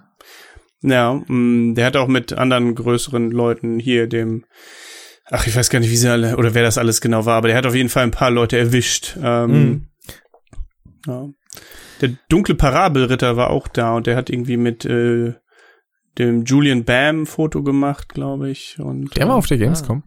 Ja, 0.81 1.21
mh, 1.27 1.73
der 1.73 1.85
hat 1.85 1.97
auch 1.97 2.07
mit 2.07 2.33
anderen 2.33 2.75
größeren 2.75 3.31
Leuten 3.31 3.79
hier 3.79 4.07
dem, 4.07 4.45
ach, 5.31 5.47
ich 5.47 5.55
weiß 5.55 5.69
gar 5.69 5.79
nicht, 5.79 5.91
wie 5.91 5.97
sie 5.97 6.09
alle, 6.11 6.37
oder 6.37 6.53
wer 6.53 6.63
das 6.63 6.77
alles 6.77 7.01
genau 7.01 7.25
war, 7.25 7.35
aber 7.37 7.47
der 7.49 7.57
hat 7.57 7.65
auf 7.65 7.75
jeden 7.75 7.89
Fall 7.89 8.03
ein 8.03 8.11
paar 8.11 8.31
Leute 8.31 8.57
erwischt. 8.57 9.17
Ähm, 9.21 9.51
Mhm. 9.51 9.87
ja. 11.07 11.27
Der 12.01 12.09
dunkle 12.29 12.53
Parabelritter 12.55 13.37
war 13.37 13.49
auch 13.49 13.67
da 13.67 13.95
und 13.95 14.05
der 14.07 14.15
hat 14.15 14.29
irgendwie 14.29 14.57
mit 14.57 14.85
äh, 14.85 15.33
dem 16.19 16.43
Julian 16.45 16.83
Bam 16.83 17.25
Foto 17.25 17.63
gemacht, 17.63 18.09
glaube 18.09 18.49
ich. 18.49 18.77
Und, 18.79 19.15
Der 19.17 19.27
war 19.27 19.35
äh, 19.35 19.37
auf 19.37 19.47
der 19.47 19.57
Gamescom. 19.57 20.03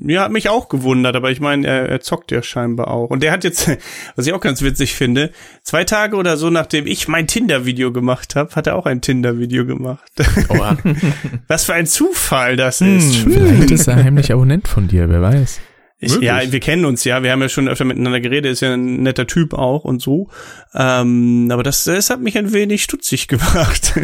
Ja, 0.00 0.22
hat 0.24 0.32
mich 0.32 0.48
auch 0.48 0.68
gewundert, 0.68 1.14
aber 1.16 1.30
ich 1.30 1.40
meine, 1.40 1.66
er, 1.66 1.88
er 1.88 2.00
zockt 2.00 2.32
ja 2.32 2.42
scheinbar 2.42 2.88
auch. 2.88 3.10
Und 3.10 3.22
der 3.22 3.30
hat 3.32 3.44
jetzt, 3.44 3.70
was 4.16 4.26
ich 4.26 4.32
auch 4.32 4.40
ganz 4.40 4.60
witzig 4.62 4.94
finde, 4.94 5.30
zwei 5.62 5.84
Tage 5.84 6.16
oder 6.16 6.36
so, 6.36 6.50
nachdem 6.50 6.86
ich 6.86 7.06
mein 7.08 7.26
Tinder-Video 7.26 7.92
gemacht 7.92 8.34
habe, 8.36 8.54
hat 8.54 8.66
er 8.66 8.76
auch 8.76 8.86
ein 8.86 9.00
Tinder-Video 9.00 9.64
gemacht. 9.66 10.10
Oha. 10.48 10.76
Was 11.48 11.64
für 11.66 11.74
ein 11.74 11.86
Zufall 11.86 12.56
das 12.56 12.80
Hm, 12.80 12.96
ist. 12.98 13.16
vielleicht 13.16 13.70
ist 13.70 13.86
er 13.88 13.96
heimlich 14.02 14.32
Abonnent 14.32 14.66
von 14.68 14.88
dir, 14.88 15.08
wer 15.08 15.22
weiß. 15.22 15.60
Ich, 16.04 16.20
ja, 16.20 16.40
wir 16.50 16.60
kennen 16.60 16.84
uns 16.84 17.04
ja, 17.04 17.22
wir 17.22 17.32
haben 17.32 17.42
ja 17.42 17.48
schon 17.48 17.68
öfter 17.68 17.84
miteinander 17.84 18.20
geredet, 18.20 18.52
ist 18.52 18.60
ja 18.60 18.74
ein 18.74 19.02
netter 19.02 19.26
Typ 19.26 19.54
auch 19.54 19.84
und 19.84 20.00
so. 20.00 20.28
Ähm, 20.74 21.48
aber 21.50 21.62
das, 21.62 21.84
das 21.84 22.10
hat 22.10 22.20
mich 22.20 22.36
ein 22.38 22.52
wenig 22.52 22.82
stutzig 22.82 23.28
gemacht. 23.28 23.94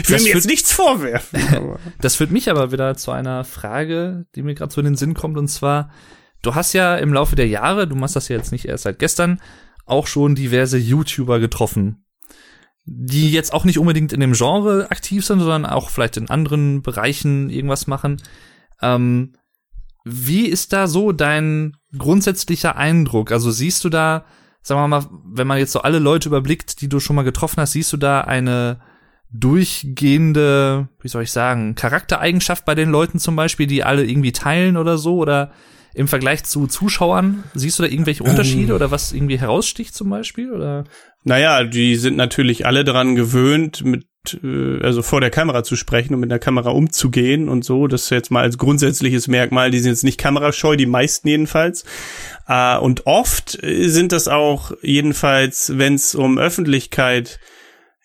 Ich 0.00 0.08
will 0.08 0.16
Das 0.16 0.22
mir 0.22 0.34
jetzt 0.34 0.46
nichts 0.46 0.72
vorwerfen. 0.72 1.40
Das 2.00 2.16
führt 2.16 2.30
mich 2.30 2.50
aber 2.50 2.72
wieder 2.72 2.96
zu 2.96 3.10
einer 3.10 3.44
Frage, 3.44 4.26
die 4.34 4.42
mir 4.42 4.54
gerade 4.54 4.72
so 4.72 4.80
in 4.80 4.86
den 4.86 4.96
Sinn 4.96 5.14
kommt, 5.14 5.36
und 5.36 5.48
zwar, 5.48 5.90
du 6.42 6.54
hast 6.54 6.72
ja 6.72 6.96
im 6.96 7.12
Laufe 7.12 7.36
der 7.36 7.48
Jahre, 7.48 7.86
du 7.86 7.96
machst 7.96 8.16
das 8.16 8.28
ja 8.28 8.36
jetzt 8.36 8.52
nicht 8.52 8.66
erst 8.66 8.84
seit 8.84 8.98
gestern, 8.98 9.40
auch 9.84 10.06
schon 10.06 10.34
diverse 10.34 10.78
YouTuber 10.78 11.38
getroffen, 11.40 12.04
die 12.84 13.30
jetzt 13.30 13.52
auch 13.52 13.64
nicht 13.64 13.78
unbedingt 13.78 14.12
in 14.12 14.20
dem 14.20 14.32
Genre 14.32 14.90
aktiv 14.90 15.24
sind, 15.24 15.40
sondern 15.40 15.66
auch 15.66 15.90
vielleicht 15.90 16.16
in 16.16 16.30
anderen 16.30 16.82
Bereichen 16.82 17.50
irgendwas 17.50 17.86
machen. 17.86 18.20
Ähm, 18.82 19.32
wie 20.08 20.46
ist 20.46 20.72
da 20.72 20.86
so 20.86 21.10
dein 21.10 21.76
grundsätzlicher 21.98 22.76
Eindruck? 22.76 23.32
Also 23.32 23.50
siehst 23.50 23.82
du 23.82 23.88
da, 23.88 24.24
sagen 24.62 24.80
wir 24.80 24.86
mal, 24.86 25.04
wenn 25.24 25.48
man 25.48 25.58
jetzt 25.58 25.72
so 25.72 25.80
alle 25.80 25.98
Leute 25.98 26.28
überblickt, 26.28 26.80
die 26.80 26.88
du 26.88 27.00
schon 27.00 27.16
mal 27.16 27.24
getroffen 27.24 27.60
hast, 27.60 27.72
siehst 27.72 27.92
du 27.92 27.96
da 27.96 28.20
eine 28.20 28.78
durchgehende, 29.32 30.88
wie 31.00 31.08
soll 31.08 31.24
ich 31.24 31.32
sagen, 31.32 31.74
Charaktereigenschaft 31.74 32.64
bei 32.64 32.76
den 32.76 32.90
Leuten 32.90 33.18
zum 33.18 33.34
Beispiel, 33.34 33.66
die 33.66 33.82
alle 33.82 34.04
irgendwie 34.04 34.30
teilen 34.30 34.76
oder 34.76 34.96
so? 34.96 35.16
Oder 35.16 35.50
im 35.92 36.06
Vergleich 36.06 36.44
zu 36.44 36.68
Zuschauern, 36.68 37.42
siehst 37.54 37.80
du 37.80 37.82
da 37.82 37.88
irgendwelche 37.88 38.22
Unterschiede 38.22 38.74
oder 38.74 38.92
was 38.92 39.12
irgendwie 39.12 39.40
heraussticht 39.40 39.92
zum 39.92 40.10
Beispiel? 40.10 40.52
Oder? 40.52 40.84
Naja, 41.24 41.64
die 41.64 41.96
sind 41.96 42.16
natürlich 42.16 42.64
alle 42.64 42.84
daran 42.84 43.16
gewöhnt, 43.16 43.84
mit 43.84 44.06
äh, 44.34 44.82
also 44.82 45.02
vor 45.02 45.20
der 45.20 45.30
Kamera 45.30 45.62
zu 45.62 45.76
sprechen 45.76 46.14
und 46.14 46.20
mit 46.20 46.30
der 46.30 46.38
Kamera 46.38 46.70
umzugehen 46.70 47.48
und 47.48 47.64
so. 47.64 47.86
Das 47.86 48.10
jetzt 48.10 48.30
mal 48.30 48.42
als 48.42 48.58
grundsätzliches 48.58 49.28
Merkmal. 49.28 49.70
Die 49.70 49.78
sind 49.78 49.90
jetzt 49.92 50.04
nicht 50.04 50.18
kamerascheu, 50.18 50.76
die 50.76 50.86
meisten 50.86 51.28
jedenfalls. 51.28 51.84
Äh, 52.48 52.78
und 52.78 53.06
oft 53.06 53.58
sind 53.62 54.12
das 54.12 54.28
auch 54.28 54.72
jedenfalls, 54.82 55.72
wenn 55.76 55.94
es 55.94 56.14
um 56.14 56.38
Öffentlichkeit 56.38 57.38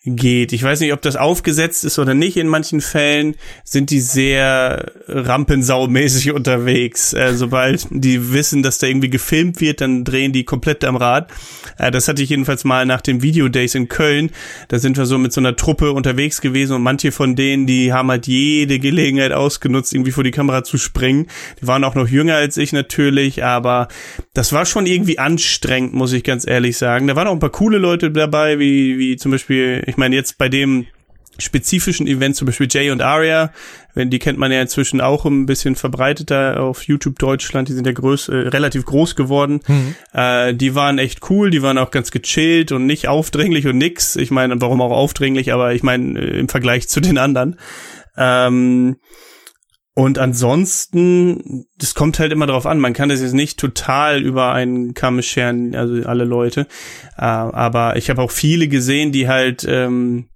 geht. 0.04 0.52
Ich 0.52 0.62
weiß 0.62 0.80
nicht, 0.80 0.92
ob 0.92 1.00
das 1.00 1.14
aufgesetzt 1.14 1.84
ist 1.84 1.98
oder 1.98 2.14
nicht. 2.14 2.36
In 2.36 2.48
manchen 2.48 2.80
Fällen 2.80 3.36
sind 3.62 3.90
die 3.90 4.00
sehr 4.00 4.90
rampensaumäßig 5.06 6.32
unterwegs. 6.34 7.12
Äh, 7.12 7.34
sobald 7.34 7.86
die 7.90 8.32
wissen, 8.32 8.64
dass 8.64 8.78
da 8.78 8.88
irgendwie 8.88 9.10
gefilmt 9.10 9.60
wird, 9.60 9.80
dann 9.80 10.04
drehen 10.04 10.32
die 10.32 10.44
komplett 10.44 10.84
am 10.84 10.96
Rad. 10.96 11.30
Äh, 11.78 11.92
das 11.92 12.08
hatte 12.08 12.22
ich 12.22 12.30
jedenfalls 12.30 12.64
mal 12.64 12.84
nach 12.84 13.00
den 13.00 13.22
Video 13.22 13.48
Days 13.48 13.76
in 13.76 13.88
Köln. 13.88 14.30
Da 14.68 14.80
sind 14.80 14.96
wir 14.96 15.06
so 15.06 15.18
mit 15.18 15.32
so 15.32 15.40
einer 15.40 15.54
Truppe 15.54 15.92
unterwegs 15.92 16.40
gewesen 16.40 16.74
und 16.74 16.82
manche 16.82 17.12
von 17.12 17.36
denen, 17.36 17.66
die 17.66 17.92
haben 17.92 18.10
halt 18.10 18.26
jede 18.26 18.80
Gelegenheit 18.80 19.32
ausgenutzt, 19.32 19.94
irgendwie 19.94 20.12
vor 20.12 20.24
die 20.24 20.32
Kamera 20.32 20.64
zu 20.64 20.78
springen. 20.78 21.28
Die 21.60 21.68
waren 21.68 21.84
auch 21.84 21.94
noch 21.94 22.08
jünger 22.08 22.34
als 22.34 22.56
ich 22.56 22.72
natürlich, 22.72 23.44
aber 23.44 23.86
das 24.34 24.52
war 24.52 24.66
schon 24.66 24.86
irgendwie 24.86 25.20
anstrengend, 25.20 25.94
muss 25.94 26.12
ich 26.12 26.24
ganz 26.24 26.44
ehrlich 26.44 26.76
sagen. 26.76 27.06
Da 27.06 27.14
waren 27.14 27.28
auch 27.28 27.32
ein 27.32 27.38
paar 27.38 27.50
coole 27.50 27.78
Leute 27.78 28.10
dabei, 28.10 28.58
wie, 28.58 28.98
wie 28.98 29.16
zum 29.16 29.30
Beispiel, 29.30 29.91
ich 29.92 29.98
meine 29.98 30.16
jetzt 30.16 30.38
bei 30.38 30.48
dem 30.48 30.86
spezifischen 31.38 32.06
Events, 32.06 32.38
zum 32.38 32.46
Beispiel 32.46 32.68
Jay 32.70 32.90
und 32.90 33.02
Aria, 33.02 33.52
wenn 33.94 34.08
die 34.08 34.18
kennt 34.18 34.38
man 34.38 34.50
ja 34.50 34.60
inzwischen 34.60 35.02
auch 35.02 35.26
ein 35.26 35.44
bisschen 35.44 35.76
verbreiteter 35.76 36.62
auf 36.62 36.84
YouTube 36.84 37.18
Deutschland, 37.18 37.68
die 37.68 37.74
sind 37.74 37.86
ja 37.86 37.92
groß, 37.92 38.28
äh, 38.28 38.36
relativ 38.48 38.86
groß 38.86 39.16
geworden. 39.16 39.60
Mhm. 39.66 39.94
Äh, 40.14 40.54
die 40.54 40.74
waren 40.74 40.98
echt 40.98 41.28
cool, 41.30 41.50
die 41.50 41.62
waren 41.62 41.76
auch 41.76 41.90
ganz 41.90 42.10
gechillt 42.10 42.72
und 42.72 42.86
nicht 42.86 43.08
aufdringlich 43.08 43.66
und 43.66 43.76
nix. 43.76 44.16
Ich 44.16 44.30
meine, 44.30 44.58
warum 44.60 44.80
auch 44.80 44.92
aufdringlich, 44.92 45.52
aber 45.52 45.74
ich 45.74 45.82
meine 45.82 46.18
äh, 46.18 46.38
im 46.38 46.48
Vergleich 46.48 46.88
zu 46.88 47.00
den 47.00 47.18
anderen. 47.18 47.58
Ähm, 48.16 48.96
und 49.94 50.18
ansonsten, 50.18 51.66
das 51.78 51.94
kommt 51.94 52.18
halt 52.18 52.32
immer 52.32 52.46
drauf 52.46 52.66
an. 52.66 52.78
Man 52.78 52.94
kann 52.94 53.10
das 53.10 53.20
jetzt 53.20 53.34
nicht 53.34 53.58
total 53.58 54.22
über 54.22 54.52
einen 54.52 54.94
Kamm 54.94 55.20
scheren, 55.22 55.74
also 55.74 56.06
alle 56.08 56.24
Leute. 56.24 56.62
Äh, 57.18 57.22
aber 57.22 57.96
ich 57.96 58.08
habe 58.08 58.22
auch 58.22 58.30
viele 58.30 58.68
gesehen, 58.68 59.12
die 59.12 59.28
halt 59.28 59.66
ähm, 59.68 60.28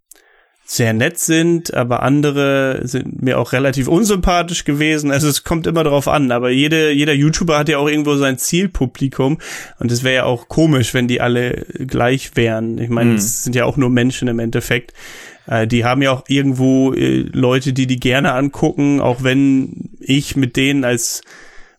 sehr 0.68 0.92
nett 0.92 1.18
sind, 1.18 1.72
aber 1.74 2.02
andere 2.02 2.80
sind 2.82 3.22
mir 3.22 3.38
auch 3.38 3.52
relativ 3.52 3.86
unsympathisch 3.88 4.64
gewesen. 4.64 5.11
Also 5.12 5.28
es 5.28 5.44
kommt 5.44 5.66
immer 5.68 5.84
drauf 5.84 6.09
an. 6.09 6.32
Aber 6.32 6.50
jede, 6.50 6.90
jeder 6.90 7.12
YouTuber 7.12 7.57
hat 7.57 7.68
ja 7.68 7.78
auch 7.78 7.88
irgendwo 7.88 8.16
sein 8.16 8.36
Zielpublikum. 8.36 9.38
Und 9.78 9.92
es 9.92 10.02
wäre 10.02 10.14
ja 10.16 10.24
auch 10.24 10.48
komisch, 10.48 10.92
wenn 10.92 11.07
die 11.09 11.20
alle 11.20 11.64
gleich 11.86 12.32
wären. 12.34 12.78
Ich 12.78 12.90
meine, 12.90 13.11
Mhm. 13.11 13.16
es 13.16 13.44
sind 13.44 13.54
ja 13.54 13.64
auch 13.64 13.76
nur 13.76 13.90
Menschen 13.90 14.28
im 14.28 14.38
Endeffekt. 14.40 14.92
Äh, 15.47 15.66
die 15.66 15.84
haben 15.84 16.03
ja 16.03 16.12
auch 16.12 16.24
irgendwo 16.28 16.92
äh, 16.92 17.28
Leute, 17.32 17.72
die 17.72 17.86
die 17.86 18.01
gerne 18.01 18.32
angucken, 18.32 19.01
auch 19.01 19.22
wenn 19.22 19.90
ich 20.01 20.36
mit 20.36 20.57
denen 20.57 20.84
als 20.84 21.22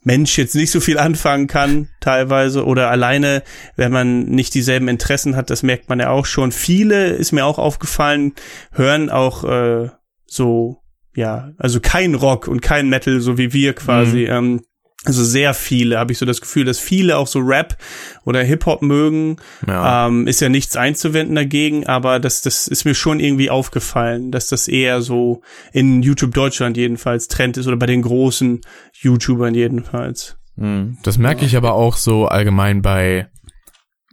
Mensch 0.08 0.38
jetzt 0.38 0.56
nicht 0.56 0.72
so 0.72 0.80
viel 0.80 0.98
anfangen 0.98 1.48
kann, 1.48 1.90
teilweise, 2.00 2.66
oder 2.66 2.90
alleine, 2.90 3.44
wenn 3.76 3.92
man 3.92 4.24
nicht 4.24 4.54
dieselben 4.54 4.88
Interessen 4.88 5.36
hat, 5.36 5.50
das 5.50 5.64
merkt 5.64 5.90
man 5.90 6.00
ja 6.00 6.10
auch 6.10 6.26
schon. 6.26 6.52
Viele, 6.52 7.10
ist 7.10 7.34
mir 7.34 7.46
auch 7.46 7.60
aufgefallen, 7.60 8.34
hören 8.72 9.10
auch 9.10 9.44
äh, 9.44 9.90
so, 10.26 10.82
ja, 11.14 11.52
also 11.58 11.82
kein 11.82 12.16
Rock 12.16 12.48
und 12.48 12.62
kein 12.62 12.88
Metal, 12.88 13.20
so 13.20 13.38
wie 13.38 13.52
wir 13.52 13.74
quasi. 13.74 14.26
Ähm, 14.26 14.62
also 15.08 15.24
sehr 15.24 15.54
viele, 15.54 15.98
habe 15.98 16.12
ich 16.12 16.18
so 16.18 16.26
das 16.26 16.42
Gefühl, 16.42 16.66
dass 16.66 16.80
viele 16.80 17.18
auch 17.18 17.28
so 17.28 17.40
Rap 17.40 17.78
oder 18.26 18.44
Hip-Hop 18.44 18.82
mögen. 18.82 19.38
Ja. 19.68 20.08
Ähm, 20.08 20.28
ist 20.28 20.40
ja 20.42 20.50
nichts 20.50 20.76
einzuwenden 20.78 21.36
dagegen, 21.36 21.88
aber 21.88 22.20
das, 22.20 22.42
das 22.42 22.68
ist 22.68 22.86
mir 22.86 22.94
schon 22.96 23.20
irgendwie 23.20 23.50
aufgefallen, 23.50 24.32
dass 24.32 24.48
das 24.48 24.68
eher 24.68 25.02
so 25.02 25.42
in 25.74 26.02
YouTube 26.04 26.34
Deutschland 26.34 26.78
jedenfalls 26.78 27.28
Trend 27.28 27.58
ist 27.58 27.68
oder 27.68 27.78
bei 27.78 27.86
den 27.88 28.02
großen 28.02 28.62
YouTubern 29.02 29.54
jedenfalls. 29.56 30.38
Mhm. 30.56 30.98
Das 31.04 31.18
merke 31.18 31.46
ich 31.46 31.56
aber 31.58 31.74
auch 31.74 31.98
so 31.98 32.26
allgemein 32.28 32.82
bei, 32.82 33.28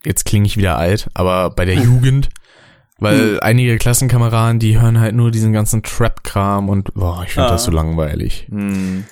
jetzt 0.04 0.24
klinge 0.24 0.46
ich 0.46 0.56
wieder 0.56 0.76
alt, 0.78 1.08
aber 1.14 1.50
bei 1.50 1.64
der 1.64 1.74
Jugend, 1.82 2.28
weil 2.98 3.40
einige 3.40 3.76
Klassenkameraden, 3.76 4.58
die 4.60 4.80
hören 4.80 5.00
halt 5.00 5.14
nur 5.14 5.30
diesen 5.30 5.52
ganzen 5.52 5.82
Trap-Kram 5.82 6.68
und 6.68 6.94
boah, 6.94 7.22
ich 7.26 7.32
finde 7.32 7.48
Ah. 7.48 7.52
das 7.52 7.64
so 7.64 7.70
langweilig. 7.72 8.46
Mhm. 8.50 9.04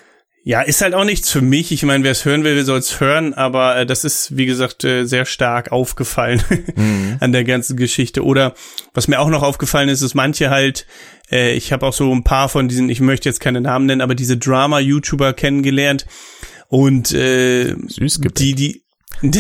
Ja, 0.44 0.60
ist 0.62 0.80
halt 0.80 0.94
auch 0.94 1.04
nichts 1.04 1.30
für 1.30 1.40
mich. 1.40 1.70
Ich 1.70 1.84
meine, 1.84 2.02
wer 2.02 2.10
es 2.10 2.24
hören 2.24 2.42
will, 2.42 2.64
soll 2.64 2.80
es 2.80 3.00
hören, 3.00 3.32
aber 3.32 3.76
äh, 3.76 3.86
das 3.86 4.04
ist, 4.04 4.36
wie 4.36 4.46
gesagt, 4.46 4.82
äh, 4.82 5.04
sehr 5.04 5.24
stark 5.24 5.70
aufgefallen 5.70 6.42
Mhm. 6.76 7.16
an 7.20 7.30
der 7.32 7.44
ganzen 7.44 7.76
Geschichte. 7.76 8.24
Oder 8.24 8.54
was 8.92 9.06
mir 9.06 9.20
auch 9.20 9.28
noch 9.28 9.42
aufgefallen 9.42 9.88
ist, 9.88 10.02
ist 10.02 10.14
manche 10.14 10.50
halt, 10.50 10.86
äh, 11.30 11.54
ich 11.54 11.72
habe 11.72 11.86
auch 11.86 11.92
so 11.92 12.12
ein 12.12 12.24
paar 12.24 12.48
von 12.48 12.66
diesen, 12.66 12.88
ich 12.88 13.00
möchte 13.00 13.28
jetzt 13.28 13.40
keine 13.40 13.60
Namen 13.60 13.86
nennen, 13.86 14.00
aber 14.00 14.16
diese 14.16 14.36
Drama-YouTuber 14.36 15.32
kennengelernt 15.32 16.06
und 16.66 17.12
äh, 17.12 17.76
Süß 17.86 18.20
die, 18.36 18.54
die, 18.54 18.82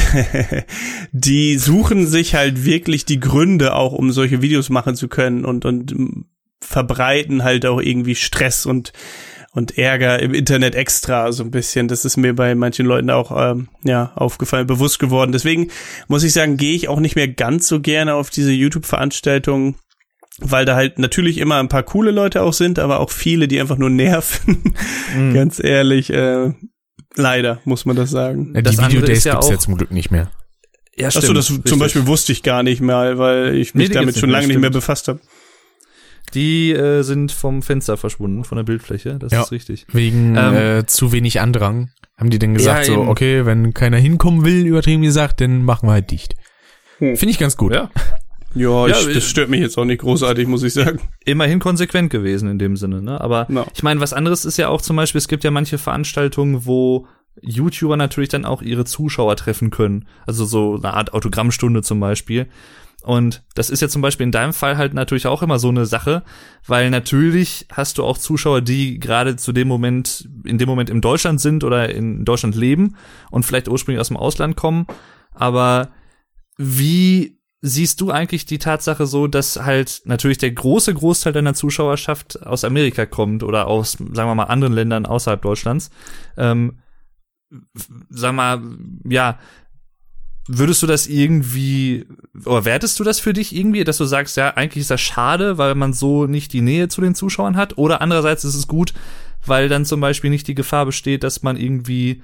die 1.12 1.58
suchen 1.58 2.06
sich 2.06 2.36
halt 2.36 2.64
wirklich 2.64 3.04
die 3.04 3.18
Gründe 3.18 3.74
auch, 3.74 3.92
um 3.92 4.12
solche 4.12 4.40
Videos 4.40 4.68
machen 4.68 4.94
zu 4.94 5.08
können 5.08 5.44
und, 5.44 5.64
und 5.64 6.26
verbreiten 6.60 7.42
halt 7.42 7.66
auch 7.66 7.80
irgendwie 7.80 8.14
Stress 8.14 8.66
und, 8.66 8.92
und 9.54 9.76
Ärger 9.78 10.18
im 10.20 10.32
Internet 10.34 10.74
extra 10.74 11.30
so 11.30 11.44
ein 11.44 11.50
bisschen. 11.50 11.86
Das 11.88 12.04
ist 12.04 12.16
mir 12.16 12.34
bei 12.34 12.54
manchen 12.54 12.86
Leuten 12.86 13.10
auch, 13.10 13.30
ähm, 13.36 13.68
ja, 13.84 14.12
aufgefallen, 14.14 14.66
bewusst 14.66 14.98
geworden. 14.98 15.32
Deswegen 15.32 15.68
muss 16.08 16.24
ich 16.24 16.32
sagen, 16.32 16.56
gehe 16.56 16.74
ich 16.74 16.88
auch 16.88 17.00
nicht 17.00 17.16
mehr 17.16 17.28
ganz 17.28 17.68
so 17.68 17.80
gerne 17.80 18.14
auf 18.14 18.30
diese 18.30 18.52
YouTube-Veranstaltungen, 18.52 19.76
weil 20.38 20.64
da 20.64 20.74
halt 20.74 20.98
natürlich 20.98 21.36
immer 21.38 21.56
ein 21.58 21.68
paar 21.68 21.82
coole 21.82 22.10
Leute 22.12 22.42
auch 22.42 22.54
sind, 22.54 22.78
aber 22.78 23.00
auch 23.00 23.10
viele, 23.10 23.46
die 23.46 23.60
einfach 23.60 23.76
nur 23.76 23.90
nerven. 23.90 24.74
Mhm. 25.14 25.34
ganz 25.34 25.62
ehrlich, 25.62 26.10
äh, 26.10 26.52
leider 27.14 27.60
muss 27.66 27.84
man 27.84 27.94
das 27.96 28.10
sagen. 28.10 28.52
Ja, 28.54 28.62
Das 28.62 28.76
die 28.76 28.78
andere 28.82 28.92
Videodays 29.02 29.18
ist 29.18 29.24
ja 29.24 29.32
gibt's 29.32 29.50
ja 29.50 29.58
zum 29.58 29.76
Glück 29.76 29.90
nicht 29.90 30.10
mehr. 30.10 30.30
Ja, 30.96 31.08
Achso, 31.08 31.32
das 31.32 31.50
richtig. 31.50 31.68
zum 31.68 31.78
Beispiel 31.78 32.06
wusste 32.06 32.32
ich 32.32 32.42
gar 32.42 32.62
nicht 32.62 32.80
mal, 32.80 33.18
weil 33.18 33.54
ich 33.56 33.74
mich 33.74 33.88
Nee, 33.88 33.94
damit 33.94 34.14
schon 34.16 34.28
nicht 34.28 34.32
mehr, 34.32 34.40
lange 34.40 34.46
nicht 34.48 34.56
mehr 34.60 34.70
stimmt. 34.70 34.74
befasst 34.74 35.08
habe. 35.08 35.20
Die 36.34 36.72
äh, 36.72 37.02
sind 37.02 37.32
vom 37.32 37.62
Fenster 37.62 37.96
verschwunden, 37.96 38.44
von 38.44 38.56
der 38.56 38.64
Bildfläche. 38.64 39.18
Das 39.18 39.32
Ja. 39.32 39.42
ist 39.42 39.52
richtig. 39.52 39.86
Wegen 39.92 40.36
Ähm, 40.36 40.54
äh, 40.54 40.86
zu 40.86 41.12
wenig 41.12 41.40
Andrang. 41.40 41.90
Haben 42.16 42.30
die 42.30 42.38
denn 42.38 42.54
gesagt, 42.54 42.86
Ja, 42.88 42.94
so, 42.94 43.00
eben. 43.02 43.08
okay, 43.10 43.46
wenn 43.46 43.74
keiner 43.74 43.96
hinkommen 43.98 44.44
will, 44.44 44.66
übertrieben 44.66 45.02
gesagt, 45.02 45.40
dann 45.40 45.62
machen 45.64 45.88
wir 45.88 45.92
halt 45.92 46.10
dicht. 46.10 46.34
Hm. 46.98 47.16
Finde 47.16 47.32
ich 47.32 47.38
ganz 47.38 47.56
gut. 47.56 47.74
Ja. 47.74 47.90
Ja, 48.54 48.86
Ja, 48.86 48.98
ich, 49.00 49.08
äh, 49.08 49.14
das 49.14 49.24
stört 49.24 49.48
mich 49.48 49.60
jetzt 49.60 49.78
auch 49.78 49.86
nicht 49.86 50.02
großartig, 50.02 50.46
muss 50.46 50.62
ich 50.62 50.74
sagen. 50.74 51.00
Immerhin 51.24 51.58
konsequent 51.58 52.10
gewesen 52.10 52.50
in 52.50 52.58
dem 52.58 52.76
Sinne, 52.76 53.00
ne? 53.00 53.18
Aber 53.18 53.46
Ja. 53.50 53.64
ich 53.74 53.82
meine, 53.82 53.98
was 54.00 54.12
anderes 54.12 54.44
ist 54.44 54.58
ja 54.58 54.68
auch 54.68 54.82
zum 54.82 54.94
Beispiel, 54.96 55.20
es 55.20 55.28
gibt 55.28 55.42
ja 55.42 55.50
manche 55.50 55.78
Veranstaltungen, 55.78 56.66
wo 56.66 57.06
YouTuber 57.40 57.96
natürlich 57.96 58.28
dann 58.28 58.44
auch 58.44 58.60
ihre 58.60 58.84
Zuschauer 58.84 59.36
treffen 59.36 59.70
können. 59.70 60.04
Also 60.26 60.44
so 60.44 60.74
eine 60.76 60.92
Art 60.92 61.14
Autogrammstunde 61.14 61.80
zum 61.82 61.98
Beispiel. 61.98 62.46
Und 63.02 63.42
das 63.54 63.68
ist 63.68 63.80
ja 63.80 63.88
zum 63.88 64.00
Beispiel 64.00 64.24
in 64.24 64.32
deinem 64.32 64.52
Fall 64.52 64.76
halt 64.76 64.94
natürlich 64.94 65.26
auch 65.26 65.42
immer 65.42 65.58
so 65.58 65.68
eine 65.68 65.86
Sache, 65.86 66.22
weil 66.66 66.88
natürlich 66.90 67.66
hast 67.72 67.98
du 67.98 68.04
auch 68.04 68.16
Zuschauer, 68.16 68.60
die 68.60 69.00
gerade 69.00 69.36
zu 69.36 69.52
dem 69.52 69.66
Moment, 69.66 70.28
in 70.44 70.58
dem 70.58 70.68
Moment 70.68 70.88
in 70.88 71.00
Deutschland 71.00 71.40
sind 71.40 71.64
oder 71.64 71.92
in 71.92 72.24
Deutschland 72.24 72.54
leben 72.54 72.96
und 73.30 73.44
vielleicht 73.44 73.68
ursprünglich 73.68 74.00
aus 74.00 74.08
dem 74.08 74.16
Ausland 74.16 74.56
kommen. 74.56 74.86
Aber 75.34 75.90
wie 76.56 77.38
siehst 77.60 78.00
du 78.00 78.10
eigentlich 78.10 78.44
die 78.44 78.58
Tatsache 78.58 79.06
so, 79.06 79.26
dass 79.26 79.56
halt 79.56 80.02
natürlich 80.04 80.38
der 80.38 80.52
große 80.52 80.94
Großteil 80.94 81.32
deiner 81.32 81.54
Zuschauerschaft 81.54 82.44
aus 82.44 82.64
Amerika 82.64 83.06
kommt 83.06 83.42
oder 83.42 83.68
aus, 83.68 83.92
sagen 83.92 84.28
wir 84.28 84.34
mal, 84.34 84.44
anderen 84.44 84.74
Ländern 84.74 85.06
außerhalb 85.06 85.40
Deutschlands? 85.42 85.90
Ähm, 86.36 86.78
sag 88.10 88.34
mal, 88.34 88.62
ja, 89.08 89.38
würdest 90.48 90.82
du 90.82 90.86
das 90.86 91.06
irgendwie, 91.06 92.06
oder 92.44 92.64
wertest 92.64 92.98
du 92.98 93.04
das 93.04 93.20
für 93.20 93.32
dich 93.32 93.54
irgendwie, 93.54 93.84
dass 93.84 93.98
du 93.98 94.04
sagst, 94.04 94.36
ja, 94.36 94.50
eigentlich 94.54 94.82
ist 94.82 94.90
das 94.90 95.00
schade, 95.00 95.58
weil 95.58 95.74
man 95.74 95.92
so 95.92 96.26
nicht 96.26 96.52
die 96.52 96.62
Nähe 96.62 96.88
zu 96.88 97.00
den 97.00 97.14
Zuschauern 97.14 97.56
hat? 97.56 97.78
Oder 97.78 98.00
andererseits 98.00 98.44
ist 98.44 98.54
es 98.54 98.66
gut, 98.66 98.92
weil 99.46 99.68
dann 99.68 99.84
zum 99.84 100.00
Beispiel 100.00 100.30
nicht 100.30 100.48
die 100.48 100.54
Gefahr 100.54 100.86
besteht, 100.86 101.22
dass 101.22 101.42
man 101.42 101.56
irgendwie, 101.56 102.22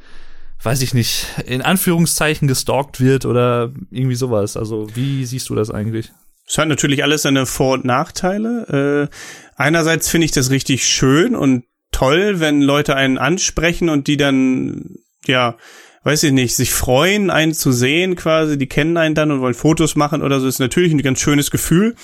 weiß 0.63 0.83
ich 0.83 0.95
nicht, 0.95 1.27
in 1.47 1.63
Anführungszeichen 1.63 2.49
gestalkt 2.49 3.01
wird 3.01 3.25
oder 3.25 3.73
irgendwie 3.91 4.17
sowas. 4.17 4.57
Also, 4.57 4.89
wie 4.95 5.25
siehst 5.25 5.49
du 5.49 5.55
das 5.55 5.71
eigentlich? 5.71 6.11
Es 6.47 6.59
hat 6.59 6.69
natürlich 6.69 7.05
alles 7.05 7.23
seine 7.23 7.47
Vor- 7.47 7.75
und 7.75 7.85
Nachteile. 7.85 9.09
Äh, 9.11 9.15
einerseits 9.57 10.09
finde 10.09 10.25
ich 10.25 10.33
das 10.33 10.51
richtig 10.51 10.87
schön 10.87 11.37
und 11.37 11.65
toll, 11.93 12.41
wenn 12.41 12.63
Leute 12.63 12.97
einen 12.97 13.19
ansprechen 13.19 13.89
und 13.91 14.07
die 14.07 14.17
dann, 14.17 14.97
ja, 15.27 15.57
weiß 16.05 16.23
ich 16.25 16.33
nicht, 16.33 16.55
sich 16.55 16.73
freuen, 16.73 17.31
einen 17.31 17.55
zu 17.55 17.73
sehen 17.73 18.17
quasi, 18.17 18.57
die 18.59 18.67
kennen 18.67 18.97
einen 18.97 19.15
dann 19.15 19.31
und 19.31 19.41
wollen 19.41 19.55
Fotos 19.55 19.97
machen 19.97 20.23
oder 20.23 20.41
so, 20.41 20.47
ist 20.49 20.59
natürlich 20.59 20.93
ein 20.93 21.03
ganz 21.03 21.21
schönes 21.21 21.51
Gefühl. 21.51 21.95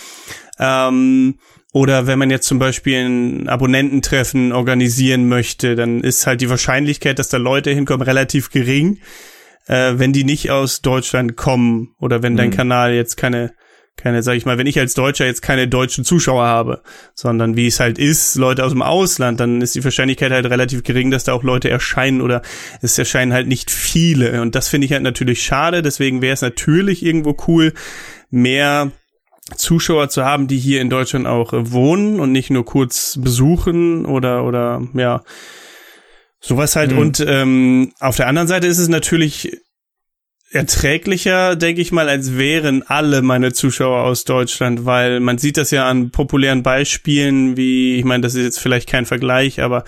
Ähm, 0.58 1.36
oder 1.72 2.06
wenn 2.06 2.20
man 2.20 2.30
jetzt 2.30 2.46
zum 2.46 2.60
Beispiel 2.60 3.04
ein 3.04 3.48
Abonnententreffen 3.48 4.52
organisieren 4.52 5.28
möchte, 5.28 5.74
dann 5.74 6.02
ist 6.02 6.26
halt 6.26 6.40
die 6.40 6.50
Wahrscheinlichkeit, 6.50 7.18
dass 7.18 7.28
da 7.28 7.36
Leute 7.36 7.70
hinkommen, 7.70 8.06
relativ 8.06 8.50
gering, 8.50 8.98
äh, 9.66 9.94
wenn 9.96 10.12
die 10.12 10.24
nicht 10.24 10.50
aus 10.50 10.82
Deutschland 10.82 11.36
kommen 11.36 11.94
oder 11.98 12.22
wenn 12.22 12.36
dein 12.36 12.50
Mhm. 12.50 12.54
Kanal 12.54 12.94
jetzt 12.94 13.16
keine 13.16 13.54
keine, 13.96 14.22
sag 14.22 14.34
ich 14.34 14.44
mal, 14.44 14.58
wenn 14.58 14.66
ich 14.66 14.78
als 14.78 14.94
Deutscher 14.94 15.24
jetzt 15.24 15.40
keine 15.40 15.68
deutschen 15.68 16.04
Zuschauer 16.04 16.44
habe, 16.44 16.82
sondern 17.14 17.56
wie 17.56 17.66
es 17.66 17.80
halt 17.80 17.98
ist, 17.98 18.34
Leute 18.34 18.64
aus 18.64 18.72
dem 18.72 18.82
Ausland, 18.82 19.40
dann 19.40 19.62
ist 19.62 19.74
die 19.74 19.84
Wahrscheinlichkeit 19.84 20.32
halt 20.32 20.46
relativ 20.46 20.82
gering, 20.82 21.10
dass 21.10 21.24
da 21.24 21.32
auch 21.32 21.42
Leute 21.42 21.70
erscheinen 21.70 22.20
oder 22.20 22.42
es 22.82 22.98
erscheinen 22.98 23.32
halt 23.32 23.46
nicht 23.46 23.70
viele. 23.70 24.42
Und 24.42 24.54
das 24.54 24.68
finde 24.68 24.86
ich 24.86 24.92
halt 24.92 25.02
natürlich 25.02 25.42
schade. 25.42 25.82
Deswegen 25.82 26.22
wäre 26.22 26.34
es 26.34 26.42
natürlich 26.42 27.04
irgendwo 27.04 27.36
cool, 27.46 27.72
mehr 28.30 28.90
Zuschauer 29.56 30.08
zu 30.08 30.24
haben, 30.24 30.48
die 30.48 30.58
hier 30.58 30.80
in 30.80 30.90
Deutschland 30.90 31.26
auch 31.26 31.52
äh, 31.52 31.70
wohnen 31.70 32.18
und 32.18 32.32
nicht 32.32 32.50
nur 32.50 32.64
kurz 32.64 33.18
besuchen 33.20 34.06
oder 34.06 34.44
oder 34.44 34.82
ja 34.94 35.22
sowas 36.40 36.76
halt. 36.76 36.92
Mhm. 36.92 36.98
Und 36.98 37.24
ähm, 37.26 37.92
auf 38.00 38.16
der 38.16 38.26
anderen 38.26 38.48
Seite 38.48 38.66
ist 38.66 38.78
es 38.78 38.88
natürlich 38.88 39.60
erträglicher, 40.54 41.56
denke 41.56 41.80
ich 41.80 41.90
mal, 41.90 42.08
als 42.08 42.38
wären 42.38 42.82
alle 42.82 43.22
meine 43.22 43.52
Zuschauer 43.52 44.04
aus 44.04 44.24
Deutschland, 44.24 44.84
weil 44.84 45.20
man 45.20 45.38
sieht 45.38 45.56
das 45.56 45.70
ja 45.70 45.88
an 45.88 46.10
populären 46.10 46.62
Beispielen, 46.62 47.56
wie, 47.56 47.96
ich 47.96 48.04
meine, 48.04 48.22
das 48.22 48.34
ist 48.34 48.44
jetzt 48.44 48.60
vielleicht 48.60 48.88
kein 48.88 49.04
Vergleich, 49.04 49.60
aber 49.60 49.84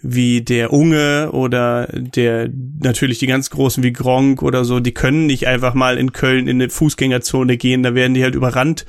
wie 0.00 0.40
der 0.40 0.72
Unge 0.72 1.30
oder 1.32 1.88
der 1.92 2.48
natürlich 2.80 3.18
die 3.18 3.26
ganz 3.26 3.50
großen 3.50 3.82
wie 3.82 3.92
Gronk 3.92 4.42
oder 4.42 4.64
so, 4.64 4.78
die 4.78 4.92
können 4.92 5.26
nicht 5.26 5.46
einfach 5.46 5.74
mal 5.74 5.98
in 5.98 6.12
Köln 6.12 6.48
in 6.48 6.60
eine 6.60 6.70
Fußgängerzone 6.70 7.56
gehen, 7.56 7.82
da 7.82 7.94
werden 7.94 8.14
die 8.14 8.22
halt 8.22 8.34
überrannt 8.34 8.86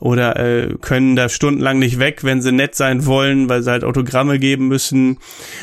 oder 0.00 0.36
äh, 0.36 0.74
können 0.80 1.16
da 1.16 1.28
stundenlang 1.28 1.78
nicht 1.78 1.98
weg, 1.98 2.22
wenn 2.22 2.42
sie 2.42 2.52
nett 2.52 2.74
sein 2.74 3.06
wollen, 3.06 3.48
weil 3.48 3.62
sie 3.62 3.70
halt 3.70 3.84
Autogramme 3.84 4.38
geben 4.38 4.68
müssen. 4.68 5.18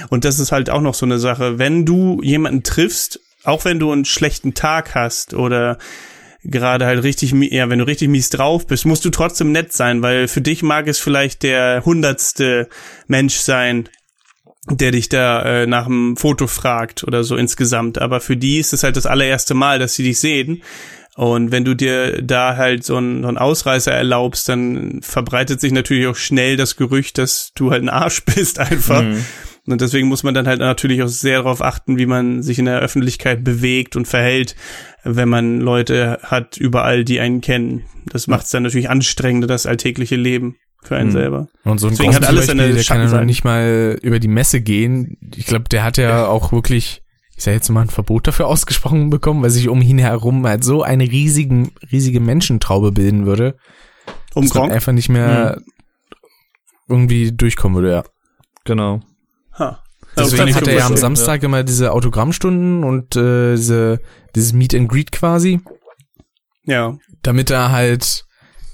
Und 0.09 0.25
das 0.25 0.39
ist 0.39 0.51
halt 0.51 0.69
auch 0.69 0.81
noch 0.81 0.93
so 0.93 1.05
eine 1.05 1.19
Sache. 1.19 1.59
Wenn 1.59 1.85
du 1.85 2.21
jemanden 2.21 2.63
triffst, 2.63 3.19
auch 3.45 3.65
wenn 3.65 3.79
du 3.79 3.91
einen 3.91 4.05
schlechten 4.05 4.53
Tag 4.53 4.95
hast 4.95 5.33
oder 5.33 5.77
gerade 6.43 6.85
halt 6.85 7.03
richtig, 7.03 7.33
ja, 7.51 7.69
wenn 7.69 7.79
du 7.79 7.87
richtig 7.87 8.09
mies 8.09 8.29
drauf 8.29 8.67
bist, 8.67 8.85
musst 8.85 9.03
du 9.03 9.09
trotzdem 9.09 9.51
nett 9.51 9.73
sein, 9.73 10.01
weil 10.01 10.27
für 10.27 10.41
dich 10.41 10.63
mag 10.63 10.87
es 10.87 10.99
vielleicht 10.99 11.43
der 11.43 11.83
hundertste 11.85 12.69
Mensch 13.07 13.35
sein, 13.35 13.89
der 14.69 14.91
dich 14.91 15.09
da 15.09 15.43
äh, 15.43 15.67
nach 15.67 15.85
einem 15.85 16.17
Foto 16.17 16.47
fragt 16.47 17.03
oder 17.03 17.23
so 17.23 17.35
insgesamt. 17.35 17.99
Aber 17.99 18.19
für 18.19 18.37
die 18.37 18.59
ist 18.59 18.73
es 18.73 18.83
halt 18.83 18.95
das 18.95 19.05
allererste 19.05 19.53
Mal, 19.53 19.79
dass 19.79 19.95
sie 19.95 20.03
dich 20.03 20.19
sehen. 20.19 20.63
Und 21.15 21.51
wenn 21.51 21.63
du 21.63 21.75
dir 21.75 22.21
da 22.21 22.57
halt 22.57 22.83
so 22.83 22.97
einen, 22.97 23.21
so 23.21 23.27
einen 23.29 23.37
Ausreißer 23.37 23.91
erlaubst, 23.91 24.49
dann 24.49 24.99
verbreitet 25.01 25.61
sich 25.61 25.71
natürlich 25.71 26.07
auch 26.07 26.15
schnell 26.15 26.57
das 26.57 26.75
Gerücht, 26.75 27.17
dass 27.17 27.51
du 27.55 27.71
halt 27.71 27.83
ein 27.83 27.89
Arsch 27.89 28.23
bist 28.35 28.59
einfach. 28.59 29.01
Mhm. 29.01 29.25
Und 29.67 29.81
deswegen 29.81 30.07
muss 30.07 30.23
man 30.23 30.33
dann 30.33 30.47
halt 30.47 30.59
natürlich 30.59 31.01
auch 31.01 31.07
sehr 31.07 31.39
darauf 31.39 31.61
achten, 31.61 31.97
wie 31.97 32.05
man 32.05 32.43
sich 32.43 32.59
in 32.59 32.65
der 32.65 32.79
Öffentlichkeit 32.79 33.43
bewegt 33.43 33.95
und 33.95 34.07
verhält, 34.07 34.55
wenn 35.03 35.27
man 35.27 35.59
Leute 35.59 36.19
hat 36.23 36.57
überall, 36.57 37.03
die 37.03 37.19
einen 37.19 37.41
kennen. 37.41 37.83
Das 38.05 38.27
macht 38.27 38.45
es 38.45 38.51
dann 38.51 38.63
natürlich 38.63 38.89
anstrengender, 38.89 39.47
das 39.47 39.65
alltägliche 39.65 40.15
Leben 40.15 40.57
für 40.83 40.95
einen 40.95 41.09
mhm. 41.09 41.13
selber. 41.13 41.47
Und 41.63 41.79
so 41.79 41.87
ein 41.87 41.91
Deswegen 41.91 42.13
hat 42.13 42.27
alles 42.27 42.47
Beispiel, 42.47 42.73
der 42.75 42.83
kann 42.83 43.09
ja 43.09 43.25
nicht 43.25 43.43
mal 43.43 43.97
über 44.03 44.19
die 44.19 44.27
Messe 44.27 44.61
gehen. 44.61 45.17
Ich 45.35 45.47
glaube, 45.47 45.65
der 45.69 45.83
hat 45.83 45.97
ja, 45.97 46.09
ja, 46.09 46.27
auch 46.27 46.51
wirklich, 46.51 47.01
ich 47.35 47.43
sag 47.43 47.53
jetzt 47.53 47.69
mal, 47.69 47.81
ein 47.81 47.89
Verbot 47.89 48.27
dafür 48.27 48.45
ausgesprochen 48.45 49.09
bekommen, 49.09 49.41
weil 49.41 49.49
sich 49.49 49.67
um 49.67 49.81
ihn 49.81 49.97
herum 49.97 50.45
halt 50.45 50.63
so 50.63 50.83
eine 50.83 51.03
riesigen, 51.05 51.71
riesige 51.91 52.19
Menschentraube 52.19 52.91
bilden 52.91 53.25
würde. 53.25 53.57
Um 54.35 54.43
dass 54.43 54.53
man 54.53 54.71
einfach 54.71 54.91
nicht 54.91 55.09
mehr 55.09 55.57
mhm. 55.57 55.65
irgendwie 56.87 57.31
durchkommen 57.31 57.75
würde, 57.75 57.91
ja. 57.91 58.03
Genau. 58.65 59.01
Ha. 59.57 59.83
Deswegen 60.17 60.55
hat 60.55 60.67
er 60.67 60.75
ja 60.75 60.85
am 60.85 60.97
Samstag 60.97 61.41
ja. 61.41 61.47
immer 61.47 61.63
diese 61.63 61.91
Autogrammstunden 61.91 62.83
und 62.83 63.15
äh, 63.15 63.55
diese, 63.55 63.99
dieses 64.35 64.53
Meet 64.53 64.75
and 64.75 64.89
Greet 64.89 65.11
quasi. 65.11 65.59
Ja. 66.63 66.97
Damit 67.21 67.49
er 67.49 67.71
halt, 67.71 68.25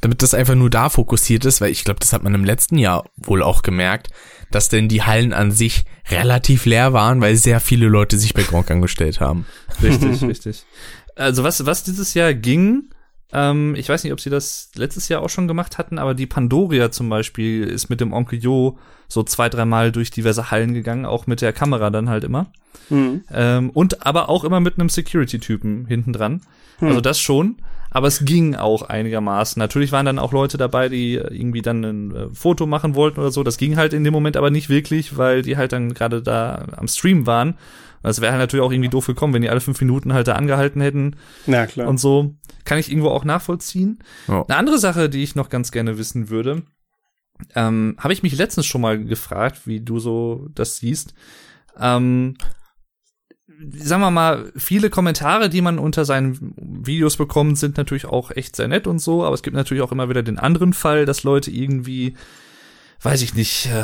damit 0.02 0.22
das 0.22 0.34
einfach 0.34 0.56
nur 0.56 0.70
da 0.70 0.90
fokussiert 0.90 1.46
ist, 1.46 1.62
weil 1.62 1.72
ich 1.72 1.84
glaube, 1.84 2.00
das 2.00 2.14
hat 2.14 2.24
man 2.24 2.36
im 2.36 2.46
letzten 2.46 2.78
Jahr 2.78 3.06
wohl 3.18 3.42
auch 3.42 3.64
gemerkt, 3.64 4.10
dass 4.52 4.70
denn 4.70 4.88
die 4.88 5.04
Hallen 5.04 5.34
an 5.34 5.52
sich 5.52 5.84
relativ 6.10 6.66
leer 6.66 6.94
waren, 6.94 7.22
weil 7.22 7.36
sehr 7.36 7.60
viele 7.60 7.88
Leute 7.88 8.18
sich 8.18 8.34
bei 8.34 8.44
Gronk 8.44 8.70
angestellt 8.70 9.20
haben. 9.20 9.46
Richtig, 9.82 10.22
richtig. 10.28 10.64
Also 11.16 11.44
was, 11.44 11.66
was 11.66 11.84
dieses 11.84 12.14
Jahr 12.14 12.34
ging, 12.34 12.90
ähm, 13.34 13.76
ich 13.76 13.88
weiß 13.88 14.04
nicht, 14.04 14.14
ob 14.14 14.20
sie 14.20 14.30
das 14.30 14.72
letztes 14.76 15.08
Jahr 15.10 15.22
auch 15.22 15.30
schon 15.30 15.48
gemacht 15.48 15.78
hatten, 15.78 15.98
aber 15.98 16.14
die 16.14 16.28
Pandoria 16.28 16.92
zum 16.92 17.10
Beispiel 17.10 17.64
ist 17.64 17.90
mit 17.90 18.02
dem 18.02 18.14
Onkel 18.14 18.40
Jo 18.40 18.78
so 19.08 19.24
zwei, 19.24 19.50
dreimal 19.50 19.92
durch 19.92 20.12
diverse 20.12 20.52
Hallen 20.52 20.74
gegangen, 20.74 21.06
auch 21.06 21.28
mit 21.28 21.42
der 21.42 21.54
Kamera 21.54 21.90
dann 21.90 22.10
halt 22.10 22.24
immer. 22.24 22.48
Mhm. 22.90 23.24
Ähm, 23.34 23.70
und 23.72 24.06
aber 24.06 24.30
auch 24.30 24.44
immer 24.44 24.60
mit 24.60 24.80
einem 24.80 24.90
Security-Typen 24.90 25.86
hinten 25.88 26.14
dran. 26.14 26.42
Mhm. 26.80 26.88
Also 26.90 27.02
das 27.02 27.20
schon. 27.20 27.58
Aber 27.94 28.08
es 28.08 28.24
ging 28.24 28.56
auch 28.56 28.84
einigermaßen. 28.84 29.60
Natürlich 29.60 29.92
waren 29.92 30.06
dann 30.06 30.18
auch 30.18 30.32
Leute 30.32 30.58
dabei, 30.58 30.88
die 30.88 31.16
irgendwie 31.16 31.62
dann 31.62 31.84
ein 31.84 32.16
äh, 32.16 32.28
Foto 32.34 32.66
machen 32.66 32.96
wollten 32.96 33.20
oder 33.20 33.32
so. 33.32 33.44
Das 33.44 33.58
ging 33.58 33.76
halt 33.76 33.92
in 33.92 34.06
dem 34.06 34.14
Moment 34.14 34.38
aber 34.38 34.50
nicht 34.50 34.70
wirklich, 34.70 35.18
weil 35.18 35.42
die 35.42 35.58
halt 35.58 35.74
dann 35.74 35.94
gerade 35.94 36.22
da 36.22 36.68
am 36.78 36.88
Stream 36.88 37.26
waren. 37.26 37.56
Das 38.04 38.22
wäre 38.22 38.32
halt 38.32 38.41
natürlich 38.41 38.66
auch 38.66 38.72
irgendwie 38.72 38.89
doof 38.89 39.08
gekommen, 39.08 39.34
wenn 39.34 39.41
die 39.41 39.49
alle 39.49 39.62
fünf 39.62 39.80
Minuten 39.82 40.14
halt 40.14 40.28
da 40.28 40.34
angehalten 40.34 40.82
hätten. 40.82 41.16
Na 41.45 41.68
klar. 41.68 41.88
Und 41.88 41.99
so. 41.99 42.36
Kann 42.64 42.78
ich 42.78 42.89
irgendwo 42.89 43.10
auch 43.10 43.26
nachvollziehen. 43.26 43.99
Oh. 44.28 44.43
Eine 44.47 44.58
andere 44.58 44.78
Sache, 44.78 45.10
die 45.10 45.24
ich 45.24 45.36
noch 45.36 45.49
ganz 45.49 45.72
gerne 45.72 45.97
wissen 45.97 46.30
würde, 46.30 46.64
ähm, 47.56 47.95
habe 47.97 48.14
ich 48.14 48.24
mich 48.24 48.36
letztens 48.38 48.66
schon 48.66 48.82
mal 48.82 49.04
gefragt, 49.04 49.66
wie 49.66 49.80
du 49.80 49.99
so 49.99 50.47
das 50.54 50.78
siehst. 50.78 51.14
Ähm, 51.80 52.36
sagen 53.74 54.02
wir 54.02 54.12
mal, 54.12 54.52
viele 54.56 54.89
Kommentare, 54.89 55.49
die 55.49 55.62
man 55.62 55.80
unter 55.80 56.06
seinen 56.06 56.54
Videos 56.58 57.18
bekommt, 57.18 57.58
sind 57.58 57.78
natürlich 57.78 58.06
auch 58.06 58.32
echt 58.32 58.56
sehr 58.56 58.68
nett 58.68 58.88
und 58.88 58.99
so, 58.99 59.24
aber 59.24 59.34
es 59.34 59.43
gibt 59.43 59.56
natürlich 59.56 59.84
auch 59.84 59.91
immer 59.91 60.10
wieder 60.10 60.24
den 60.24 60.39
anderen 60.39 60.74
Fall, 60.74 61.06
dass 61.06 61.24
Leute 61.24 61.52
irgendwie, 61.52 62.16
weiß 63.02 63.22
ich 63.22 63.34
nicht, 63.34 63.68
äh, 63.68 63.84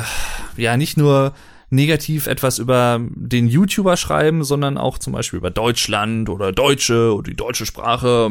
ja, 0.60 0.76
nicht 0.76 0.96
nur 0.96 1.34
negativ 1.70 2.26
etwas 2.26 2.58
über 2.58 3.00
den 3.14 3.46
YouTuber 3.46 3.96
schreiben, 3.96 4.44
sondern 4.44 4.78
auch 4.78 4.98
zum 4.98 5.12
Beispiel 5.12 5.38
über 5.38 5.50
Deutschland 5.50 6.28
oder 6.28 6.52
Deutsche 6.52 7.14
oder 7.14 7.30
die 7.30 7.36
deutsche 7.36 7.66
Sprache. 7.66 8.30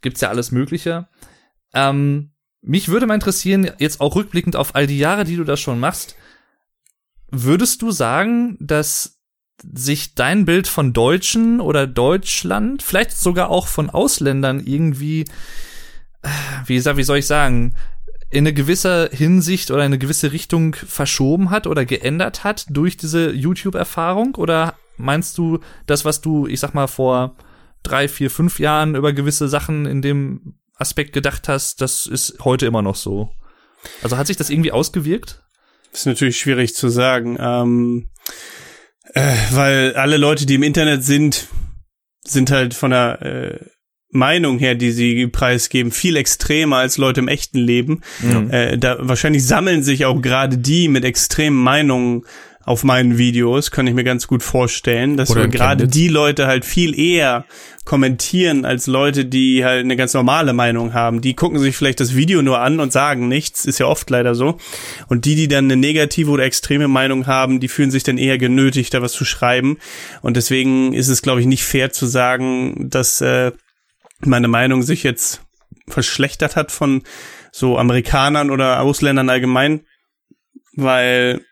Gibt's 0.00 0.20
ja 0.20 0.28
alles 0.28 0.50
Mögliche. 0.50 1.08
Ähm, 1.74 2.32
mich 2.60 2.88
würde 2.88 3.06
mal 3.06 3.14
interessieren, 3.14 3.70
jetzt 3.78 4.00
auch 4.00 4.16
rückblickend 4.16 4.56
auf 4.56 4.74
all 4.74 4.86
die 4.86 4.98
Jahre, 4.98 5.24
die 5.24 5.36
du 5.36 5.44
das 5.44 5.60
schon 5.60 5.80
machst, 5.80 6.16
würdest 7.30 7.82
du 7.82 7.90
sagen, 7.90 8.56
dass 8.60 9.20
sich 9.62 10.14
dein 10.14 10.44
Bild 10.44 10.66
von 10.66 10.92
Deutschen 10.92 11.60
oder 11.60 11.86
Deutschland, 11.86 12.82
vielleicht 12.82 13.12
sogar 13.12 13.50
auch 13.50 13.66
von 13.66 13.90
Ausländern 13.90 14.64
irgendwie, 14.64 15.22
äh, 16.22 16.28
wie, 16.66 16.84
wie 16.84 17.02
soll 17.02 17.18
ich 17.18 17.26
sagen, 17.26 17.74
in 18.32 18.38
eine 18.38 18.54
gewisse 18.54 19.10
Hinsicht 19.12 19.70
oder 19.70 19.80
in 19.80 19.86
eine 19.86 19.98
gewisse 19.98 20.32
Richtung 20.32 20.74
verschoben 20.74 21.50
hat 21.50 21.66
oder 21.66 21.84
geändert 21.84 22.44
hat 22.44 22.64
durch 22.70 22.96
diese 22.96 23.30
YouTube-Erfahrung? 23.30 24.36
Oder 24.36 24.74
meinst 24.96 25.36
du, 25.36 25.60
das, 25.86 26.06
was 26.06 26.22
du, 26.22 26.46
ich 26.46 26.58
sag 26.58 26.72
mal, 26.72 26.86
vor 26.86 27.36
drei, 27.82 28.08
vier, 28.08 28.30
fünf 28.30 28.58
Jahren 28.58 28.94
über 28.94 29.12
gewisse 29.12 29.48
Sachen 29.48 29.84
in 29.84 30.00
dem 30.00 30.54
Aspekt 30.76 31.12
gedacht 31.12 31.46
hast, 31.46 31.82
das 31.82 32.06
ist 32.06 32.38
heute 32.42 32.64
immer 32.64 32.80
noch 32.80 32.96
so? 32.96 33.30
Also 34.02 34.16
hat 34.16 34.28
sich 34.28 34.38
das 34.38 34.48
irgendwie 34.48 34.72
ausgewirkt? 34.72 35.42
Ist 35.92 36.06
natürlich 36.06 36.38
schwierig 36.38 36.74
zu 36.74 36.88
sagen, 36.88 37.36
ähm, 37.38 38.08
äh, 39.12 39.36
weil 39.50 39.94
alle 39.94 40.16
Leute, 40.16 40.46
die 40.46 40.54
im 40.54 40.62
Internet 40.62 41.04
sind, 41.04 41.48
sind 42.24 42.50
halt 42.50 42.72
von 42.72 42.92
der 42.92 43.20
äh, 43.20 43.66
Meinung 44.12 44.58
her, 44.58 44.74
die 44.74 44.92
sie 44.92 45.26
preisgeben, 45.26 45.90
viel 45.90 46.16
extremer 46.16 46.76
als 46.76 46.98
Leute 46.98 47.20
im 47.20 47.28
echten 47.28 47.58
Leben. 47.58 48.02
Mhm. 48.20 48.50
Äh, 48.50 48.78
da 48.78 48.96
wahrscheinlich 49.00 49.44
sammeln 49.46 49.82
sich 49.82 50.04
auch 50.04 50.20
gerade 50.20 50.58
die 50.58 50.88
mit 50.88 51.04
extremen 51.04 51.56
Meinungen 51.56 52.22
auf 52.64 52.84
meinen 52.84 53.18
Videos, 53.18 53.70
kann 53.70 53.86
ich 53.86 53.94
mir 53.94 54.04
ganz 54.04 54.28
gut 54.28 54.42
vorstellen, 54.42 55.16
dass 55.16 55.34
gerade 55.34 55.88
die 55.88 56.08
Leute 56.08 56.46
halt 56.46 56.64
viel 56.64 56.96
eher 56.96 57.44
kommentieren 57.84 58.64
als 58.64 58.86
Leute, 58.86 59.24
die 59.24 59.64
halt 59.64 59.84
eine 59.84 59.96
ganz 59.96 60.14
normale 60.14 60.52
Meinung 60.52 60.94
haben. 60.94 61.20
Die 61.20 61.34
gucken 61.34 61.58
sich 61.58 61.76
vielleicht 61.76 61.98
das 61.98 62.14
Video 62.14 62.40
nur 62.40 62.60
an 62.60 62.78
und 62.78 62.92
sagen 62.92 63.26
nichts, 63.26 63.64
ist 63.64 63.80
ja 63.80 63.86
oft 63.86 64.08
leider 64.10 64.36
so. 64.36 64.58
Und 65.08 65.24
die, 65.24 65.34
die 65.34 65.48
dann 65.48 65.64
eine 65.64 65.76
negative 65.76 66.30
oder 66.30 66.44
extreme 66.44 66.86
Meinung 66.86 67.26
haben, 67.26 67.58
die 67.58 67.66
fühlen 67.66 67.90
sich 67.90 68.04
dann 68.04 68.18
eher 68.18 68.38
genötigt, 68.38 68.94
da 68.94 69.02
was 69.02 69.12
zu 69.12 69.24
schreiben. 69.24 69.78
Und 70.20 70.36
deswegen 70.36 70.92
ist 70.92 71.08
es, 71.08 71.22
glaube 71.22 71.40
ich, 71.40 71.46
nicht 71.46 71.64
fair 71.64 71.90
zu 71.90 72.06
sagen, 72.06 72.88
dass 72.88 73.20
äh, 73.20 73.50
meine 74.26 74.48
Meinung 74.48 74.82
sich 74.82 75.02
jetzt 75.02 75.42
verschlechtert 75.88 76.56
hat 76.56 76.72
von 76.72 77.02
so 77.50 77.78
Amerikanern 77.78 78.50
oder 78.50 78.80
Ausländern 78.80 79.28
allgemein, 79.28 79.82
weil 80.74 81.44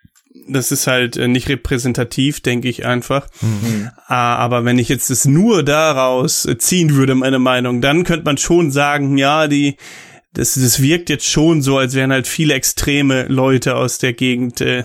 das 0.48 0.72
ist 0.72 0.86
halt 0.86 1.16
äh, 1.16 1.28
nicht 1.28 1.48
repräsentativ, 1.48 2.40
denke 2.40 2.68
ich 2.68 2.86
einfach. 2.86 3.28
Mhm. 3.40 3.90
Ah, 4.06 4.36
aber 4.36 4.64
wenn 4.64 4.78
ich 4.78 4.88
jetzt 4.88 5.10
es 5.10 5.24
nur 5.24 5.62
daraus 5.62 6.48
ziehen 6.58 6.94
würde, 6.94 7.14
meine 7.14 7.38
Meinung, 7.38 7.80
dann 7.80 8.04
könnte 8.04 8.24
man 8.24 8.38
schon 8.38 8.70
sagen, 8.70 9.18
ja, 9.18 9.48
die, 9.48 9.76
das, 10.32 10.54
das 10.54 10.80
wirkt 10.80 11.10
jetzt 11.10 11.26
schon 11.26 11.62
so, 11.62 11.78
als 11.78 11.94
wären 11.94 12.12
halt 12.12 12.26
viele 12.26 12.54
extreme 12.54 13.24
Leute 13.24 13.76
aus 13.76 13.98
der 13.98 14.12
Gegend 14.12 14.60
äh, 14.60 14.84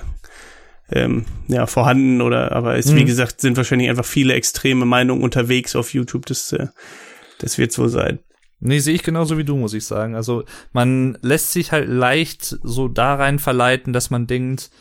ähm, 0.91 1.25
ja, 1.47 1.65
vorhanden 1.65 2.21
oder 2.21 2.51
aber 2.51 2.77
es, 2.77 2.87
mhm. 2.87 2.97
wie 2.97 3.05
gesagt, 3.05 3.41
sind 3.41 3.57
wahrscheinlich 3.57 3.89
einfach 3.89 4.05
viele 4.05 4.33
extreme 4.33 4.85
Meinungen 4.85 5.23
unterwegs 5.23 5.75
auf 5.75 5.93
YouTube. 5.93 6.25
Das 6.25 6.51
äh, 6.53 6.67
das 7.39 7.57
wird 7.57 7.71
so 7.71 7.87
sein. 7.87 8.19
Nee, 8.59 8.79
sehe 8.79 8.95
ich 8.95 9.03
genauso 9.03 9.37
wie 9.37 9.43
du, 9.43 9.55
muss 9.57 9.73
ich 9.73 9.85
sagen. 9.85 10.15
Also 10.15 10.43
man 10.71 11.17
lässt 11.21 11.51
sich 11.51 11.71
halt 11.71 11.89
leicht 11.89 12.57
so 12.63 12.87
da 12.87 13.15
rein 13.15 13.39
verleiten, 13.39 13.93
dass 13.93 14.09
man 14.09 14.27
denkt, 14.27 14.71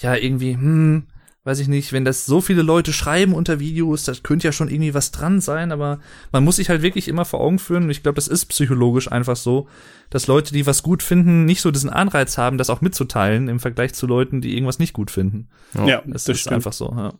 ja, 0.00 0.14
irgendwie, 0.14 0.54
hm, 0.54 1.06
weiß 1.44 1.60
ich 1.60 1.68
nicht, 1.68 1.92
wenn 1.92 2.04
das 2.04 2.26
so 2.26 2.40
viele 2.40 2.62
Leute 2.62 2.92
schreiben 2.92 3.34
unter 3.34 3.60
Videos, 3.60 4.04
das 4.04 4.22
könnte 4.22 4.48
ja 4.48 4.52
schon 4.52 4.68
irgendwie 4.68 4.94
was 4.94 5.10
dran 5.10 5.40
sein, 5.40 5.72
aber 5.72 6.00
man 6.32 6.42
muss 6.42 6.56
sich 6.56 6.70
halt 6.70 6.82
wirklich 6.82 7.06
immer 7.06 7.24
vor 7.24 7.40
Augen 7.40 7.58
führen, 7.58 7.84
und 7.84 7.90
ich 7.90 8.02
glaube, 8.02 8.16
das 8.16 8.28
ist 8.28 8.46
psychologisch 8.46 9.12
einfach 9.12 9.36
so, 9.36 9.68
dass 10.10 10.26
Leute, 10.26 10.52
die 10.52 10.66
was 10.66 10.82
gut 10.82 11.02
finden, 11.02 11.44
nicht 11.44 11.60
so 11.60 11.70
diesen 11.70 11.90
Anreiz 11.90 12.38
haben, 12.38 12.58
das 12.58 12.70
auch 12.70 12.80
mitzuteilen, 12.80 13.48
im 13.48 13.60
Vergleich 13.60 13.92
zu 13.94 14.06
Leuten, 14.06 14.40
die 14.40 14.54
irgendwas 14.54 14.78
nicht 14.78 14.94
gut 14.94 15.10
finden. 15.10 15.50
Ja, 15.74 16.02
das, 16.06 16.24
das 16.24 16.36
ist 16.36 16.40
stimmt. 16.40 16.54
einfach 16.56 16.72
so, 16.72 16.90
ja. 16.96 17.14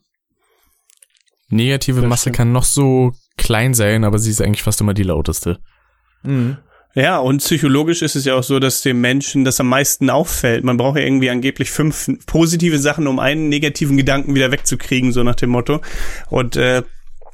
Negative 1.50 2.00
das 2.00 2.08
Masse 2.08 2.22
stimmt. 2.22 2.36
kann 2.36 2.52
noch 2.52 2.64
so 2.64 3.12
klein 3.36 3.74
sein, 3.74 4.04
aber 4.04 4.18
sie 4.18 4.30
ist 4.30 4.40
eigentlich 4.40 4.62
fast 4.62 4.80
immer 4.80 4.94
die 4.94 5.02
lauteste. 5.02 5.58
Mhm. 6.22 6.58
Ja, 6.96 7.18
und 7.18 7.38
psychologisch 7.38 8.02
ist 8.02 8.14
es 8.14 8.24
ja 8.24 8.34
auch 8.34 8.44
so, 8.44 8.60
dass 8.60 8.80
dem 8.80 9.00
Menschen 9.00 9.44
das 9.44 9.58
am 9.58 9.68
meisten 9.68 10.10
auffällt. 10.10 10.62
Man 10.62 10.76
braucht 10.76 10.96
ja 10.96 11.04
irgendwie 11.04 11.28
angeblich 11.28 11.70
fünf 11.70 12.08
positive 12.26 12.78
Sachen, 12.78 13.08
um 13.08 13.18
einen 13.18 13.48
negativen 13.48 13.96
Gedanken 13.96 14.36
wieder 14.36 14.52
wegzukriegen, 14.52 15.12
so 15.12 15.24
nach 15.24 15.34
dem 15.34 15.50
Motto. 15.50 15.80
Und 16.30 16.54
äh, 16.54 16.82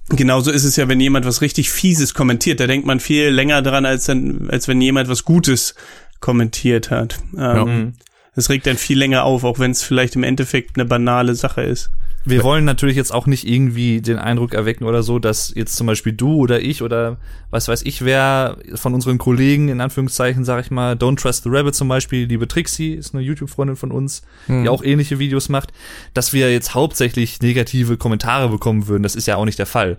genauso 0.09 0.51
ist 0.51 0.65
es 0.65 0.77
ja, 0.77 0.89
wenn 0.89 0.99
jemand 0.99 1.27
was 1.27 1.43
richtig 1.43 1.71
Fieses 1.71 2.15
kommentiert. 2.15 2.59
Da 2.59 2.67
denkt 2.67 2.87
man 2.87 3.01
viel 3.01 3.29
länger 3.29 3.61
dran, 3.61 3.85
als, 3.85 4.07
dann, 4.07 4.49
als 4.51 4.67
wenn 4.67 4.81
jemand 4.81 5.11
was 5.11 5.25
Gutes 5.25 5.75
kommentiert 6.21 6.91
hat. 6.91 7.19
Ja. 7.37 7.63
Ähm, 7.63 7.95
Es 8.35 8.49
regt 8.49 8.67
dann 8.67 8.77
viel 8.77 8.99
länger 8.99 9.25
auf, 9.25 9.45
auch 9.45 9.59
wenn 9.59 9.73
es 9.73 9.83
vielleicht 9.83 10.17
im 10.17 10.23
Endeffekt 10.23 10.77
eine 10.77 10.87
banale 10.87 11.35
Sache 11.35 11.63
ist. 11.63 11.91
Wir 12.25 12.43
wollen 12.43 12.67
natürlich 12.67 12.97
jetzt 12.97 13.13
auch 13.15 13.27
nicht 13.27 13.49
irgendwie 13.49 14.03
den 14.03 14.19
Eindruck 14.19 14.53
erwecken 14.53 14.85
oder 14.85 15.03
so, 15.03 15.19
dass 15.19 15.53
jetzt 15.55 15.77
zum 15.77 15.87
Beispiel 15.87 16.13
du 16.13 16.37
oder 16.37 16.61
ich 16.61 16.83
oder 16.83 17.17
was 17.51 17.67
weiß 17.69 17.83
ich 17.83 18.05
wer 18.05 18.59
von 18.75 18.93
unseren 18.93 19.17
Kollegen, 19.17 19.69
in 19.69 19.81
Anführungszeichen, 19.81 20.45
sag 20.45 20.65
ich 20.65 20.71
mal, 20.71 20.95
Don't 20.97 21.19
Trust 21.19 21.45
the 21.45 21.51
Rabbit 21.51 21.75
zum 21.75 21.89
Beispiel, 21.89 22.27
liebe 22.27 22.47
Trixie, 22.47 22.93
ist 22.93 23.15
eine 23.15 23.23
YouTube-Freundin 23.23 23.77
von 23.77 23.91
uns, 23.91 24.23
die 24.49 24.69
auch 24.69 24.83
ähnliche 24.85 25.19
Videos 25.19 25.49
macht, 25.49 25.73
dass 26.13 26.33
wir 26.35 26.53
jetzt 26.53 26.75
hauptsächlich 26.75 27.41
negative 27.41 27.97
Kommentare 27.97 28.51
bekommen 28.51 28.87
würden. 28.87 29.03
Das 29.03 29.17
ist 29.17 29.27
ja 29.27 29.37
auch 29.37 29.47
nicht 29.47 29.59
der 29.59 29.67
Fall. 29.67 29.99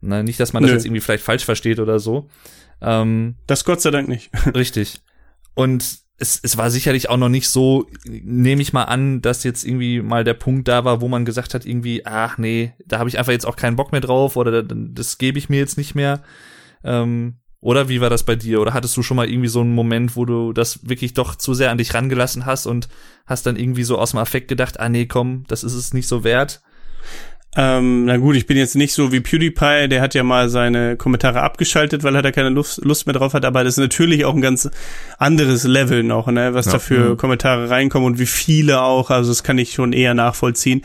Na, 0.00 0.22
nicht, 0.22 0.40
dass 0.40 0.52
man 0.52 0.62
das 0.64 0.70
Nö. 0.70 0.76
jetzt 0.76 0.84
irgendwie 0.86 1.00
vielleicht 1.00 1.24
falsch 1.24 1.44
versteht 1.44 1.78
oder 1.78 1.98
so. 2.00 2.28
Ähm, 2.82 3.36
Das 3.46 3.64
Gott 3.64 3.80
sei 3.80 3.90
Dank 3.90 4.08
nicht. 4.08 4.30
Richtig. 4.54 5.00
Und 5.54 6.03
es, 6.16 6.38
es 6.42 6.56
war 6.56 6.70
sicherlich 6.70 7.10
auch 7.10 7.16
noch 7.16 7.28
nicht 7.28 7.48
so, 7.48 7.86
nehme 8.04 8.62
ich 8.62 8.72
mal 8.72 8.84
an, 8.84 9.20
dass 9.20 9.42
jetzt 9.42 9.64
irgendwie 9.64 10.00
mal 10.00 10.22
der 10.22 10.34
Punkt 10.34 10.68
da 10.68 10.84
war, 10.84 11.00
wo 11.00 11.08
man 11.08 11.24
gesagt 11.24 11.54
hat, 11.54 11.66
irgendwie, 11.66 12.06
ach 12.06 12.38
nee, 12.38 12.72
da 12.86 12.98
habe 12.98 13.08
ich 13.08 13.18
einfach 13.18 13.32
jetzt 13.32 13.46
auch 13.46 13.56
keinen 13.56 13.76
Bock 13.76 13.90
mehr 13.90 14.00
drauf 14.00 14.36
oder 14.36 14.62
das, 14.62 15.18
gebe 15.18 15.38
ich 15.38 15.48
mir 15.48 15.58
jetzt 15.58 15.76
nicht 15.76 15.94
mehr. 15.94 16.22
Ähm, 16.84 17.38
oder 17.60 17.88
wie 17.88 18.00
war 18.00 18.10
das 18.10 18.24
bei 18.24 18.36
dir? 18.36 18.60
Oder 18.60 18.74
hattest 18.74 18.96
du 18.96 19.02
schon 19.02 19.16
mal 19.16 19.28
irgendwie 19.28 19.48
so 19.48 19.60
einen 19.60 19.74
Moment, 19.74 20.16
wo 20.16 20.24
du 20.24 20.52
das 20.52 20.86
wirklich 20.88 21.14
doch 21.14 21.34
zu 21.34 21.54
sehr 21.54 21.70
an 21.70 21.78
dich 21.78 21.94
rangelassen 21.94 22.46
hast 22.46 22.66
und 22.66 22.88
hast 23.26 23.46
dann 23.46 23.56
irgendwie 23.56 23.84
so 23.84 23.98
aus 23.98 24.10
dem 24.10 24.20
Affekt 24.20 24.48
gedacht, 24.48 24.78
ah 24.78 24.88
nee, 24.88 25.06
komm, 25.06 25.44
das 25.48 25.64
ist 25.64 25.74
es 25.74 25.94
nicht 25.94 26.06
so 26.06 26.22
wert? 26.22 26.60
Ähm, 27.56 28.06
na 28.06 28.16
gut, 28.16 28.34
ich 28.34 28.46
bin 28.46 28.56
jetzt 28.56 28.74
nicht 28.74 28.92
so 28.92 29.12
wie 29.12 29.20
PewDiePie, 29.20 29.88
der 29.88 30.00
hat 30.00 30.14
ja 30.14 30.24
mal 30.24 30.48
seine 30.48 30.96
Kommentare 30.96 31.40
abgeschaltet, 31.42 32.02
weil 32.02 32.16
er 32.16 32.22
da 32.22 32.32
keine 32.32 32.48
Lust, 32.48 32.84
Lust 32.84 33.06
mehr 33.06 33.14
drauf 33.14 33.32
hat, 33.32 33.44
aber 33.44 33.62
das 33.62 33.74
ist 33.74 33.78
natürlich 33.78 34.24
auch 34.24 34.34
ein 34.34 34.40
ganz 34.40 34.68
anderes 35.18 35.62
Level 35.64 36.02
noch, 36.02 36.26
ne, 36.26 36.52
was 36.52 36.66
Ja. 36.66 36.72
da 36.72 36.78
für 36.80 37.16
Kommentare 37.16 37.70
reinkommen 37.70 38.06
und 38.06 38.18
wie 38.18 38.26
viele 38.26 38.80
auch, 38.82 39.10
also 39.10 39.30
das 39.30 39.44
kann 39.44 39.58
ich 39.58 39.72
schon 39.74 39.92
eher 39.92 40.14
nachvollziehen. 40.14 40.82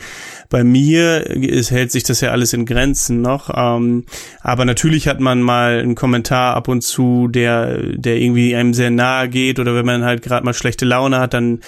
Bei 0.48 0.62
mir 0.62 1.26
ist, 1.26 1.72
hält 1.72 1.90
sich 1.90 2.04
das 2.04 2.20
ja 2.20 2.30
alles 2.30 2.52
in 2.52 2.66
Grenzen 2.66 3.20
noch, 3.20 3.50
ähm, 3.52 4.04
aber 4.40 4.64
natürlich 4.64 5.08
hat 5.08 5.18
man 5.18 5.40
mal 5.42 5.80
einen 5.80 5.96
Kommentar 5.96 6.54
ab 6.54 6.68
und 6.68 6.82
zu, 6.82 7.26
der, 7.28 7.78
der 7.82 8.16
irgendwie 8.18 8.54
einem 8.54 8.74
sehr 8.74 8.90
nahe 8.90 9.28
geht 9.28 9.58
oder 9.58 9.74
wenn 9.74 9.86
man 9.86 10.04
halt 10.04 10.22
gerade 10.22 10.44
mal 10.44 10.54
schlechte 10.54 10.84
Laune 10.84 11.18
hat, 11.18 11.34
dann 11.34 11.60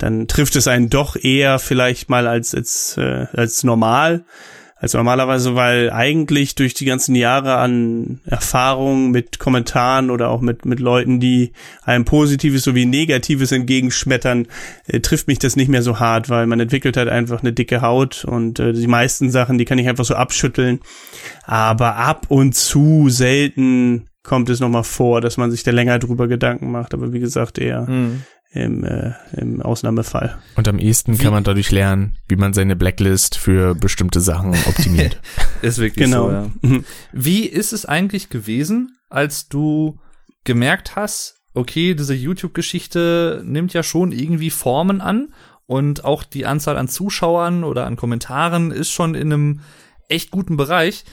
dann 0.00 0.28
trifft 0.28 0.56
es 0.56 0.66
einen 0.66 0.90
doch 0.90 1.16
eher 1.16 1.58
vielleicht 1.58 2.08
mal 2.08 2.26
als 2.26 2.54
als 2.54 2.96
äh, 2.96 3.26
als 3.32 3.62
normal 3.64 4.24
als 4.80 4.94
normalerweise, 4.94 5.54
weil 5.54 5.90
eigentlich 5.90 6.54
durch 6.54 6.72
die 6.72 6.86
ganzen 6.86 7.14
Jahre 7.14 7.56
an 7.56 8.20
Erfahrung 8.24 9.10
mit 9.10 9.38
Kommentaren 9.38 10.10
oder 10.10 10.30
auch 10.30 10.40
mit 10.40 10.64
mit 10.64 10.80
Leuten, 10.80 11.20
die 11.20 11.52
einem 11.82 12.06
Positives 12.06 12.64
sowie 12.64 12.86
Negatives 12.86 13.52
entgegenschmettern, 13.52 14.46
äh, 14.86 15.00
trifft 15.00 15.28
mich 15.28 15.38
das 15.38 15.54
nicht 15.54 15.68
mehr 15.68 15.82
so 15.82 16.00
hart, 16.00 16.30
weil 16.30 16.46
man 16.46 16.60
entwickelt 16.60 16.96
halt 16.96 17.10
einfach 17.10 17.42
eine 17.42 17.52
dicke 17.52 17.82
Haut 17.82 18.24
und 18.24 18.58
äh, 18.58 18.72
die 18.72 18.86
meisten 18.86 19.30
Sachen, 19.30 19.58
die 19.58 19.66
kann 19.66 19.78
ich 19.78 19.86
einfach 19.86 20.06
so 20.06 20.14
abschütteln. 20.14 20.80
Aber 21.44 21.96
ab 21.96 22.26
und 22.30 22.54
zu 22.54 23.10
selten 23.10 24.08
kommt 24.22 24.48
es 24.48 24.60
nochmal 24.60 24.84
vor, 24.84 25.20
dass 25.20 25.36
man 25.36 25.50
sich 25.50 25.62
da 25.62 25.72
länger 25.72 25.98
drüber 25.98 26.26
Gedanken 26.26 26.70
macht. 26.70 26.94
Aber 26.94 27.12
wie 27.12 27.20
gesagt, 27.20 27.58
eher 27.58 27.86
im, 28.52 28.84
äh, 28.84 29.12
im 29.36 29.62
Ausnahmefall. 29.62 30.38
Und 30.56 30.66
am 30.66 30.78
ehesten 30.78 31.16
kann 31.18 31.32
man 31.32 31.44
dadurch 31.44 31.70
lernen, 31.70 32.16
wie 32.28 32.36
man 32.36 32.52
seine 32.52 32.74
Blacklist 32.76 33.36
für 33.36 33.74
bestimmte 33.74 34.20
Sachen 34.20 34.54
optimiert. 34.66 35.20
Ist 35.62 35.78
wirklich 35.78 36.06
Genau. 36.06 36.26
so, 36.26 36.32
ja. 36.32 36.50
Mhm. 36.62 36.84
Wie 37.12 37.46
ist 37.46 37.72
es 37.72 37.84
eigentlich 37.86 38.28
gewesen, 38.28 38.98
als 39.08 39.48
du 39.48 40.00
gemerkt 40.44 40.96
hast, 40.96 41.36
okay, 41.54 41.94
diese 41.94 42.14
YouTube-Geschichte 42.14 43.42
nimmt 43.44 43.72
ja 43.72 43.82
schon 43.82 44.12
irgendwie 44.12 44.50
Formen 44.50 45.00
an 45.00 45.32
und 45.66 46.04
auch 46.04 46.24
die 46.24 46.46
Anzahl 46.46 46.76
an 46.76 46.88
Zuschauern 46.88 47.62
oder 47.64 47.86
an 47.86 47.96
Kommentaren 47.96 48.70
ist 48.70 48.90
schon 48.90 49.14
in 49.14 49.32
einem 49.32 49.60
echt 50.08 50.30
guten 50.30 50.56
Bereich. 50.56 51.04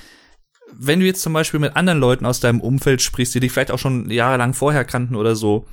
Wenn 0.74 1.00
du 1.00 1.06
jetzt 1.06 1.22
zum 1.22 1.34
Beispiel 1.34 1.60
mit 1.60 1.76
anderen 1.76 2.00
Leuten 2.00 2.26
aus 2.26 2.40
deinem 2.40 2.62
Umfeld 2.62 3.02
sprichst, 3.02 3.36
die 3.36 3.40
dich 3.40 3.52
vielleicht 3.52 3.72
auch 3.72 3.80
schon 3.80 4.10
jahrelang 4.10 4.54
vorher 4.54 4.86
kannten 4.86 5.16
oder 5.16 5.36
so, 5.36 5.68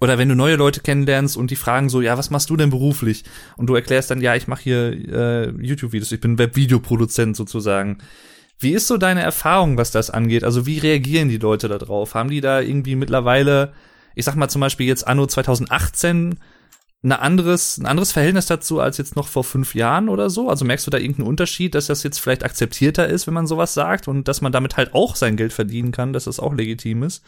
oder 0.00 0.18
wenn 0.18 0.28
du 0.28 0.34
neue 0.34 0.56
Leute 0.56 0.80
kennenlernst 0.80 1.36
und 1.36 1.50
die 1.50 1.56
fragen 1.56 1.88
so, 1.88 2.00
ja, 2.00 2.16
was 2.18 2.30
machst 2.30 2.50
du 2.50 2.56
denn 2.56 2.70
beruflich? 2.70 3.24
Und 3.56 3.66
du 3.66 3.74
erklärst 3.74 4.10
dann, 4.10 4.20
ja, 4.20 4.34
ich 4.34 4.48
mache 4.48 4.62
hier 4.62 4.92
äh, 4.92 5.50
YouTube-Videos, 5.60 6.12
ich 6.12 6.20
bin 6.20 6.38
Webvideoproduzent 6.38 7.36
sozusagen. 7.36 7.98
Wie 8.58 8.72
ist 8.72 8.86
so 8.86 8.96
deine 8.96 9.22
Erfahrung, 9.22 9.76
was 9.76 9.90
das 9.90 10.10
angeht? 10.10 10.44
Also 10.44 10.66
wie 10.66 10.78
reagieren 10.78 11.28
die 11.28 11.38
Leute 11.38 11.68
da 11.68 11.78
drauf? 11.78 12.14
Haben 12.14 12.30
die 12.30 12.40
da 12.40 12.60
irgendwie 12.60 12.96
mittlerweile, 12.96 13.72
ich 14.14 14.24
sag 14.24 14.36
mal 14.36 14.48
zum 14.48 14.60
Beispiel 14.60 14.86
jetzt 14.86 15.06
anno 15.06 15.26
2018, 15.26 16.38
ein 17.02 17.12
anderes, 17.12 17.76
ein 17.76 17.84
anderes 17.84 18.12
Verhältnis 18.12 18.46
dazu 18.46 18.80
als 18.80 18.96
jetzt 18.96 19.14
noch 19.14 19.28
vor 19.28 19.44
fünf 19.44 19.74
Jahren 19.74 20.08
oder 20.08 20.30
so? 20.30 20.48
Also 20.48 20.64
merkst 20.64 20.86
du 20.86 20.90
da 20.90 20.98
irgendeinen 20.98 21.28
Unterschied, 21.28 21.74
dass 21.74 21.86
das 21.86 22.02
jetzt 22.02 22.18
vielleicht 22.18 22.44
akzeptierter 22.44 23.06
ist, 23.06 23.26
wenn 23.26 23.34
man 23.34 23.46
sowas 23.46 23.74
sagt 23.74 24.08
und 24.08 24.26
dass 24.26 24.40
man 24.40 24.52
damit 24.52 24.78
halt 24.78 24.94
auch 24.94 25.14
sein 25.14 25.36
Geld 25.36 25.52
verdienen 25.52 25.92
kann, 25.92 26.14
dass 26.14 26.24
das 26.24 26.40
auch 26.40 26.54
legitim 26.54 27.02
ist? 27.02 27.22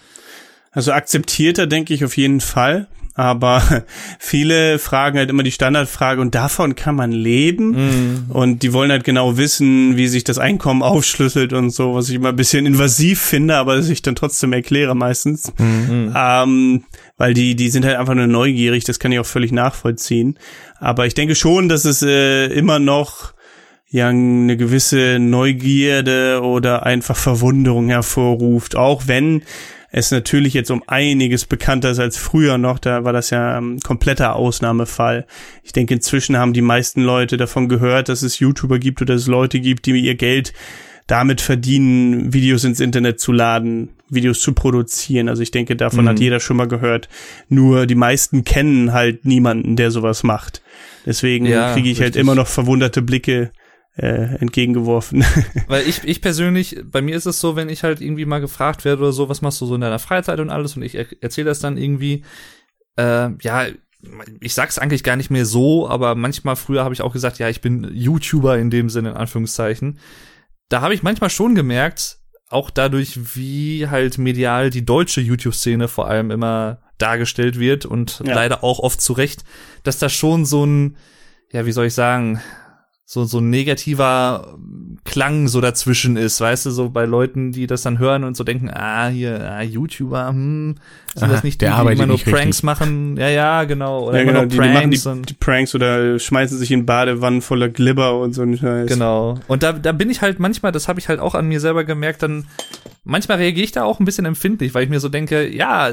Also 0.76 0.92
akzeptierter 0.92 1.66
denke 1.66 1.94
ich 1.94 2.04
auf 2.04 2.18
jeden 2.18 2.42
Fall. 2.42 2.86
Aber 3.14 3.62
viele 4.18 4.78
fragen 4.78 5.16
halt 5.16 5.30
immer 5.30 5.42
die 5.42 5.50
Standardfrage 5.50 6.20
und 6.20 6.34
davon 6.34 6.74
kann 6.74 6.94
man 6.94 7.12
leben. 7.12 7.74
Und 8.28 8.62
die 8.62 8.74
wollen 8.74 8.90
halt 8.90 9.04
genau 9.04 9.38
wissen, 9.38 9.96
wie 9.96 10.06
sich 10.06 10.22
das 10.22 10.36
Einkommen 10.36 10.82
aufschlüsselt 10.82 11.54
und 11.54 11.70
so, 11.70 11.94
was 11.94 12.10
ich 12.10 12.16
immer 12.16 12.28
ein 12.28 12.36
bisschen 12.36 12.66
invasiv 12.66 13.22
finde, 13.22 13.56
aber 13.56 13.76
das 13.76 13.88
ich 13.88 14.02
dann 14.02 14.16
trotzdem 14.16 14.52
erkläre 14.52 14.94
meistens. 14.94 15.50
Ähm, 16.14 16.84
weil 17.16 17.32
die, 17.32 17.56
die 17.56 17.70
sind 17.70 17.86
halt 17.86 17.96
einfach 17.96 18.14
nur 18.14 18.26
neugierig, 18.26 18.84
das 18.84 18.98
kann 18.98 19.12
ich 19.12 19.18
auch 19.18 19.24
völlig 19.26 19.52
nachvollziehen. 19.52 20.38
Aber 20.78 21.06
ich 21.06 21.14
denke 21.14 21.34
schon, 21.36 21.70
dass 21.70 21.86
es 21.86 22.02
äh, 22.02 22.48
immer 22.48 22.78
noch 22.78 23.32
ja 23.88 24.08
eine 24.08 24.58
gewisse 24.58 25.18
Neugierde 25.18 26.42
oder 26.42 26.84
einfach 26.84 27.16
Verwunderung 27.16 27.88
hervorruft, 27.88 28.76
auch 28.76 29.04
wenn 29.06 29.42
es 29.90 30.10
natürlich 30.10 30.54
jetzt 30.54 30.70
um 30.70 30.82
einiges 30.86 31.44
bekannter 31.44 31.90
ist 31.90 31.98
als 31.98 32.16
früher 32.18 32.58
noch, 32.58 32.78
da 32.78 33.04
war 33.04 33.12
das 33.12 33.30
ja 33.30 33.58
ein 33.58 33.80
kompletter 33.80 34.36
Ausnahmefall. 34.36 35.26
Ich 35.62 35.72
denke, 35.72 35.94
inzwischen 35.94 36.36
haben 36.36 36.52
die 36.52 36.62
meisten 36.62 37.02
Leute 37.02 37.36
davon 37.36 37.68
gehört, 37.68 38.08
dass 38.08 38.22
es 38.22 38.38
YouTuber 38.38 38.78
gibt 38.78 39.00
oder 39.02 39.14
es 39.14 39.26
Leute 39.26 39.60
gibt, 39.60 39.86
die 39.86 39.92
ihr 39.98 40.14
Geld 40.16 40.52
damit 41.06 41.40
verdienen, 41.40 42.32
Videos 42.32 42.64
ins 42.64 42.80
Internet 42.80 43.20
zu 43.20 43.30
laden, 43.30 43.90
Videos 44.08 44.40
zu 44.40 44.52
produzieren. 44.54 45.28
Also 45.28 45.42
ich 45.42 45.52
denke, 45.52 45.76
davon 45.76 46.08
hat 46.08 46.18
jeder 46.18 46.40
schon 46.40 46.56
mal 46.56 46.66
gehört. 46.66 47.08
Nur 47.48 47.86
die 47.86 47.94
meisten 47.94 48.42
kennen 48.42 48.92
halt 48.92 49.24
niemanden, 49.24 49.76
der 49.76 49.92
sowas 49.92 50.24
macht. 50.24 50.62
Deswegen 51.04 51.46
Ja, 51.46 51.72
kriege 51.74 51.88
ich 51.90 51.98
halt 52.00 52.08
richtig. 52.08 52.22
immer 52.22 52.34
noch 52.34 52.48
verwunderte 52.48 53.02
Blicke 53.02 53.52
äh, 53.96 54.36
entgegengeworfen. 54.40 55.24
Weil 55.68 55.86
ich, 55.88 56.04
ich 56.04 56.20
persönlich, 56.20 56.82
bei 56.84 57.00
mir 57.00 57.16
ist 57.16 57.26
es 57.26 57.40
so, 57.40 57.56
wenn 57.56 57.68
ich 57.68 57.82
halt 57.82 58.00
irgendwie 58.00 58.26
mal 58.26 58.40
gefragt 58.40 58.84
werde 58.84 59.02
oder 59.02 59.12
so, 59.12 59.28
was 59.28 59.42
machst 59.42 59.60
du 59.60 59.66
so 59.66 59.74
in 59.74 59.80
deiner 59.80 59.98
Freizeit 59.98 60.38
und 60.40 60.50
alles 60.50 60.76
und 60.76 60.82
ich 60.82 60.94
er 60.94 61.06
erzähle 61.22 61.48
das 61.48 61.60
dann 61.60 61.78
irgendwie, 61.78 62.24
äh, 62.96 63.30
ja, 63.40 63.66
ich 64.40 64.54
sag's 64.54 64.78
eigentlich 64.78 65.02
gar 65.02 65.16
nicht 65.16 65.30
mehr 65.30 65.46
so, 65.46 65.88
aber 65.88 66.14
manchmal 66.14 66.56
früher 66.56 66.84
habe 66.84 66.94
ich 66.94 67.00
auch 67.02 67.12
gesagt, 67.12 67.38
ja, 67.38 67.48
ich 67.48 67.60
bin 67.62 67.90
YouTuber 67.92 68.58
in 68.58 68.70
dem 68.70 68.90
Sinne, 68.90 69.10
in 69.10 69.16
Anführungszeichen. 69.16 69.98
Da 70.68 70.80
habe 70.82 70.94
ich 70.94 71.02
manchmal 71.02 71.30
schon 71.30 71.54
gemerkt, 71.54 72.18
auch 72.48 72.70
dadurch, 72.70 73.34
wie 73.36 73.88
halt 73.88 74.18
medial 74.18 74.70
die 74.70 74.84
deutsche 74.84 75.20
YouTube-Szene 75.20 75.88
vor 75.88 76.06
allem 76.08 76.30
immer 76.30 76.82
dargestellt 76.98 77.58
wird 77.58 77.86
und 77.86 78.22
Ja. 78.24 78.34
leider 78.34 78.62
auch 78.62 78.78
oft 78.78 79.00
zu 79.00 79.12
Recht, 79.14 79.44
dass 79.82 79.98
da 79.98 80.08
schon 80.08 80.44
so 80.44 80.64
ein, 80.64 80.96
ja, 81.50 81.66
wie 81.66 81.72
soll 81.72 81.86
ich 81.86 81.94
sagen, 81.94 82.40
so, 83.08 83.24
so 83.24 83.38
ein 83.38 83.50
negativer 83.50 84.58
Klang 85.04 85.46
so 85.46 85.60
dazwischen 85.60 86.16
ist, 86.16 86.40
weißt 86.40 86.66
du, 86.66 86.70
so 86.70 86.90
bei 86.90 87.04
Leuten, 87.04 87.52
die 87.52 87.68
das 87.68 87.82
dann 87.82 88.00
hören 88.00 88.24
und 88.24 88.36
so 88.36 88.42
denken, 88.42 88.68
ah, 88.68 89.06
hier, 89.06 89.48
ah, 89.48 89.62
YouTuber, 89.62 90.28
hm, 90.28 90.74
sind 91.14 91.22
Aha, 91.22 91.32
das 91.32 91.44
nicht 91.44 91.60
die, 91.60 91.66
der 91.66 91.84
die 91.84 91.92
immer 91.92 92.06
nur 92.06 92.18
Pranks 92.18 92.46
richtig. 92.46 92.62
machen? 92.64 93.16
Ja, 93.16 93.28
ja, 93.28 93.62
genau. 93.62 94.08
Oder 94.08 94.16
ja, 94.16 94.22
immer 94.22 94.32
genau, 94.32 94.40
nur 94.40 94.48
die, 94.48 94.56
die 94.56 94.60
machen 94.60 94.72
Pranks 94.72 95.02
die, 95.04 95.08
und 95.08 95.30
die 95.30 95.34
Pranks 95.34 95.74
oder 95.76 96.18
schmeißen 96.18 96.58
sich 96.58 96.72
in 96.72 96.84
Badewannen 96.84 97.42
voller 97.42 97.68
Glibber 97.68 98.18
und 98.18 98.32
so 98.32 98.42
ein 98.42 98.58
Scheiß. 98.58 98.88
Genau. 98.88 99.38
Und 99.46 99.62
da, 99.62 99.72
da 99.72 99.92
bin 99.92 100.10
ich 100.10 100.20
halt 100.20 100.40
manchmal, 100.40 100.72
das 100.72 100.88
habe 100.88 100.98
ich 100.98 101.08
halt 101.08 101.20
auch 101.20 101.36
an 101.36 101.46
mir 101.46 101.60
selber 101.60 101.84
gemerkt, 101.84 102.24
dann 102.24 102.48
manchmal 103.04 103.38
reagiere 103.38 103.64
ich 103.66 103.72
da 103.72 103.84
auch 103.84 104.00
ein 104.00 104.04
bisschen 104.04 104.26
empfindlich, 104.26 104.74
weil 104.74 104.82
ich 104.82 104.90
mir 104.90 104.98
so 104.98 105.08
denke, 105.08 105.48
ja, 105.48 105.92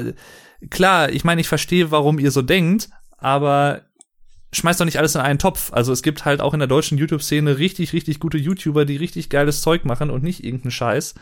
klar, 0.68 1.10
ich 1.10 1.22
meine, 1.22 1.40
ich 1.40 1.48
verstehe, 1.48 1.92
warum 1.92 2.18
ihr 2.18 2.32
so 2.32 2.42
denkt, 2.42 2.88
aber 3.18 3.82
schmeißt 4.54 4.80
doch 4.80 4.84
nicht 4.84 4.98
alles 4.98 5.14
in 5.14 5.20
einen 5.20 5.38
Topf. 5.38 5.72
Also 5.72 5.92
es 5.92 6.02
gibt 6.02 6.24
halt 6.24 6.40
auch 6.40 6.54
in 6.54 6.60
der 6.60 6.68
deutschen 6.68 6.98
YouTube-Szene 6.98 7.58
richtig, 7.58 7.92
richtig 7.92 8.20
gute 8.20 8.38
YouTuber, 8.38 8.84
die 8.84 8.96
richtig 8.96 9.28
geiles 9.30 9.60
Zeug 9.60 9.84
machen 9.84 10.10
und 10.10 10.22
nicht 10.22 10.44
irgendeinen 10.44 10.70
Scheiß, 10.70 11.14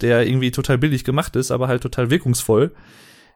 der 0.00 0.26
irgendwie 0.26 0.50
total 0.50 0.78
billig 0.78 1.04
gemacht 1.04 1.36
ist, 1.36 1.50
aber 1.50 1.68
halt 1.68 1.82
total 1.82 2.10
wirkungsvoll. 2.10 2.72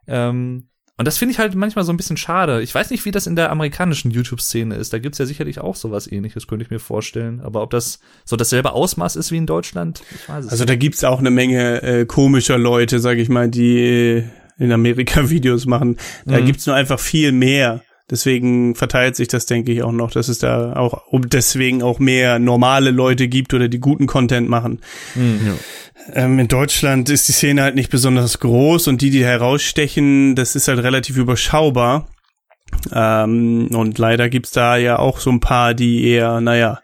Ähm, 0.07 0.69
und 0.97 1.09
das 1.09 1.19
finde 1.19 1.33
ich 1.33 1.41
halt 1.41 1.57
manchmal 1.57 1.85
so 1.85 1.93
ein 1.93 1.97
bisschen 1.97 2.17
schade. 2.17 2.63
Ich 2.63 2.73
weiß 2.73 2.91
nicht, 2.91 3.05
wie 3.05 3.11
das 3.11 3.27
in 3.27 3.35
der 3.35 3.51
amerikanischen 3.51 4.13
YouTube-Szene 4.13 4.77
ist. 4.77 4.93
Da 4.93 5.01
gibt's 5.01 5.19
ja 5.19 5.27
sicherlich 5.27 5.59
auch 5.59 5.75
sowas 5.75 6.11
ähnliches, 6.11 6.47
könnte 6.47 6.65
ich 6.65 6.71
mir 6.71 6.79
vorstellen. 6.79 7.41
Aber 7.41 7.63
ob 7.63 7.71
das 7.71 7.99
so 8.25 8.37
dasselbe 8.37 8.73
Ausmaß 8.73 9.17
ist 9.17 9.33
wie 9.33 9.39
in 9.39 9.47
Deutschland, 9.47 10.03
ich 10.15 10.29
weiß 10.29 10.45
es 10.45 10.53
Also 10.53 10.65
da 10.65 10.77
gibt's 10.77 11.03
auch 11.03 11.19
eine 11.19 11.33
Menge 11.33 11.83
äh, 11.83 12.07
komischer 12.07 12.59
Leute, 12.59 13.01
sag 13.01 13.19
ich 13.19 13.29
mal, 13.29 13.49
die 13.49 13.79
äh, 13.81 14.25
in 14.57 14.71
Amerika 14.71 15.29
Videos 15.31 15.67
machen. 15.67 15.97
Da 16.27 16.39
Mhm. 16.41 16.47
gibt's 16.47 16.67
nur 16.67 16.77
einfach 16.77 17.01
viel 17.01 17.33
mehr. 17.33 17.83
Deswegen 18.11 18.75
verteilt 18.75 19.17
sich 19.17 19.29
das, 19.29 19.47
denke 19.47 19.73
ich, 19.73 19.83
auch 19.83 19.93
noch, 19.93 20.11
dass 20.11 20.29
es 20.29 20.39
da 20.39 20.75
auch 20.75 21.07
um 21.07 21.27
deswegen 21.29 21.83
auch 21.83 21.99
mehr 21.99 22.39
normale 22.39 22.91
Leute 22.91 23.29
gibt 23.29 23.55
oder 23.55 23.69
die 23.69 23.81
guten 23.81 24.07
Content 24.07 24.49
machen. 24.49 24.81
Mhm. 25.15 25.59
Ähm, 26.13 26.39
in 26.39 26.49
Deutschland 26.49 27.09
ist 27.09 27.29
die 27.29 27.33
Szene 27.33 27.63
halt 27.63 27.77
nicht 27.77 27.91
besonders 27.91 28.41
groß 28.41 28.89
und 28.89 29.01
die, 29.01 29.09
die 29.09 29.25
herausstechen, 29.25 30.35
das 30.35 30.55
ist 30.55 30.69
halt 30.69 30.81
relativ 30.81 31.17
überschaubar. 31.17 32.09
Ähm, 32.93 33.69
und 33.73 33.97
leider 33.97 34.29
gibt's 34.29 34.51
da 34.51 34.77
ja 34.77 34.99
auch 34.99 35.19
so 35.19 35.31
ein 35.31 35.41
paar, 35.41 35.73
die 35.73 36.07
eher, 36.07 36.43
naja, 36.43 36.81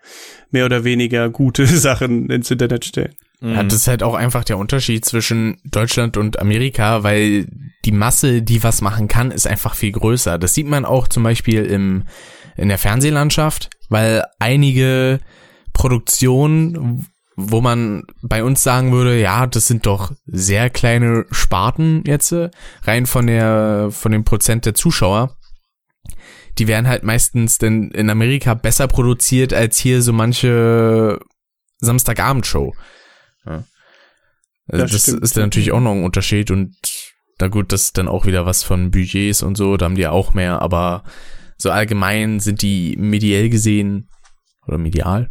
mehr 0.51 0.65
oder 0.65 0.85
weniger 0.85 1.29
gute 1.29 1.67
Sachen 1.67 2.31
ins 2.31 2.51
Internet 2.51 2.87
stellen. 2.87 3.15
Ja, 3.43 3.63
das 3.63 3.75
ist 3.75 3.89
halt 3.89 4.03
auch 4.03 4.15
einfach 4.15 4.45
der 4.45 4.59
Unterschied 4.59 5.05
zwischen 5.05 5.57
Deutschland 5.65 6.19
und 6.19 6.39
Amerika, 6.39 7.03
weil 7.03 7.47
die 7.87 7.93
Masse, 7.93 8.43
die 8.43 8.63
was 8.63 8.83
machen 8.83 9.09
kann, 9.09 9.31
ist 9.31 9.47
einfach 9.47 9.75
viel 9.75 9.93
größer. 9.93 10.39
Das 10.39 10.55
sieht 10.55 10.67
man 10.67 10.85
auch 10.85 11.09
zum 11.09 11.23
Beispiel 11.23 11.65
im, 11.65 12.05
in 12.57 12.69
der 12.69 12.77
Fernsehlandschaft, 12.77 13.71
weil 13.89 14.25
einige 14.39 15.21
Produktionen, 15.73 17.07
wo 17.35 17.63
man 17.63 18.03
bei 18.23 18.45
uns 18.45 18.63
sagen 18.63 18.93
würde, 18.93 19.19
ja, 19.19 19.47
das 19.47 19.67
sind 19.67 19.87
doch 19.87 20.13
sehr 20.27 20.69
kleine 20.69 21.25
Sparten 21.31 22.05
jetzt, 22.07 22.35
rein 22.83 23.07
von 23.07 23.27
der, 23.27 23.89
von 23.91 24.13
dem 24.13 24.25
Prozent 24.25 24.67
der 24.67 24.75
Zuschauer. 24.75 25.37
Die 26.59 26.69
werden 26.69 26.89
halt 26.89 27.05
meistens 27.05 27.57
denn 27.57 27.91
in 27.93 28.11
Amerika 28.11 28.53
besser 28.53 28.87
produziert 28.87 29.55
als 29.55 29.79
hier 29.79 30.03
so 30.03 30.13
manche 30.13 31.19
Samstagabendshow. 31.79 32.75
Also 34.73 34.85
Das 34.85 34.93
das, 34.93 35.09
ist 35.09 35.37
dann 35.37 35.45
natürlich 35.45 35.73
auch 35.73 35.81
noch 35.81 35.93
ein 35.93 36.05
Unterschied 36.05 36.51
und 36.51 36.75
na 37.41 37.49
gut, 37.49 37.73
das 37.73 37.83
ist 37.85 37.99
dann 37.99 38.09
auch 38.09 38.27
wieder 38.27 38.45
was 38.47 38.63
von 38.63 38.91
Budgets 38.91 39.43
und 39.43 39.57
so, 39.57 39.77
da 39.77 39.87
haben 39.87 39.95
die 39.95 40.03
ja 40.03 40.11
auch 40.11 40.35
mehr, 40.35 40.61
aber 40.63 41.05
so 41.57 41.71
allgemein 41.71 42.39
sind 42.41 42.63
die 42.63 42.97
mediell 42.99 43.49
gesehen 43.49 44.09
oder 44.67 44.79
medial, 44.79 45.31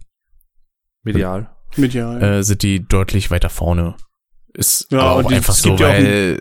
Medial. 1.03 1.49
Medial. 1.77 2.21
äh, 2.21 2.43
sind 2.43 2.63
die 2.63 2.85
deutlich 2.87 3.31
weiter 3.31 3.49
vorne. 3.49 3.95
Ist 4.53 4.87
Ja, 4.91 4.99
aber 5.01 5.11
auch 5.25 5.27
die- 5.29 5.35
einfach 5.35 5.53
so, 5.53 5.69
gibt 5.69 5.79
ja 5.81 5.87
auch 5.89 5.93
weil 5.93 6.39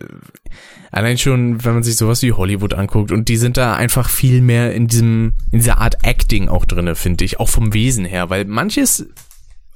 allein 0.90 1.18
schon, 1.18 1.62
wenn 1.64 1.74
man 1.74 1.82
sich 1.82 1.96
sowas 1.96 2.22
wie 2.22 2.32
Hollywood 2.32 2.72
anguckt 2.74 3.12
und 3.12 3.28
die 3.28 3.36
sind 3.36 3.58
da 3.58 3.74
einfach 3.76 4.08
viel 4.08 4.40
mehr 4.40 4.74
in 4.74 4.88
diesem, 4.88 5.34
in 5.52 5.58
dieser 5.58 5.78
Art 5.78 5.98
Acting 6.04 6.48
auch 6.48 6.64
drinne, 6.64 6.94
finde 6.94 7.24
ich, 7.26 7.38
auch 7.38 7.48
vom 7.50 7.74
Wesen 7.74 8.06
her, 8.06 8.30
weil 8.30 8.46
manches 8.46 9.06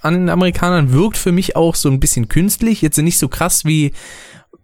an 0.02 0.14
den 0.14 0.28
Amerikanern 0.28 0.92
wirkt 0.92 1.16
für 1.16 1.32
mich 1.32 1.56
auch 1.56 1.74
so 1.74 1.88
ein 1.88 2.00
bisschen 2.00 2.28
künstlich, 2.28 2.82
jetzt 2.82 2.98
nicht 2.98 3.18
so 3.18 3.28
krass 3.28 3.64
wie 3.64 3.92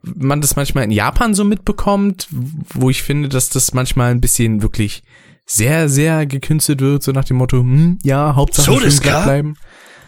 man 0.03 0.41
das 0.41 0.57
manchmal 0.57 0.85
in 0.85 0.91
Japan 0.91 1.35
so 1.35 1.45
mitbekommt, 1.45 2.29
wo 2.31 2.91
ich 2.91 3.03
finde, 3.03 3.29
dass 3.29 3.51
das 3.51 3.75
manchmal 3.75 4.11
ein 4.11 4.21
bisschen 4.21 4.63
wirklich 4.63 5.03
sehr, 5.45 5.89
sehr 5.89 6.27
gekünstelt 6.27 6.81
wird, 6.81 7.03
so 7.03 7.13
nach 7.13 7.25
dem 7.25 7.39
Motto, 7.39 7.59
hm, 7.59 7.99
ja, 8.03 8.35
Hauptsache 8.35 8.71
So 8.71 8.81
schön 8.81 9.01
bleiben. 9.01 9.57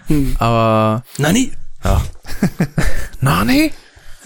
Hm. 0.07 0.37
Aber, 0.39 1.03
Nani? 1.18 1.53
ja. 1.85 2.03
Nani? 3.20 3.72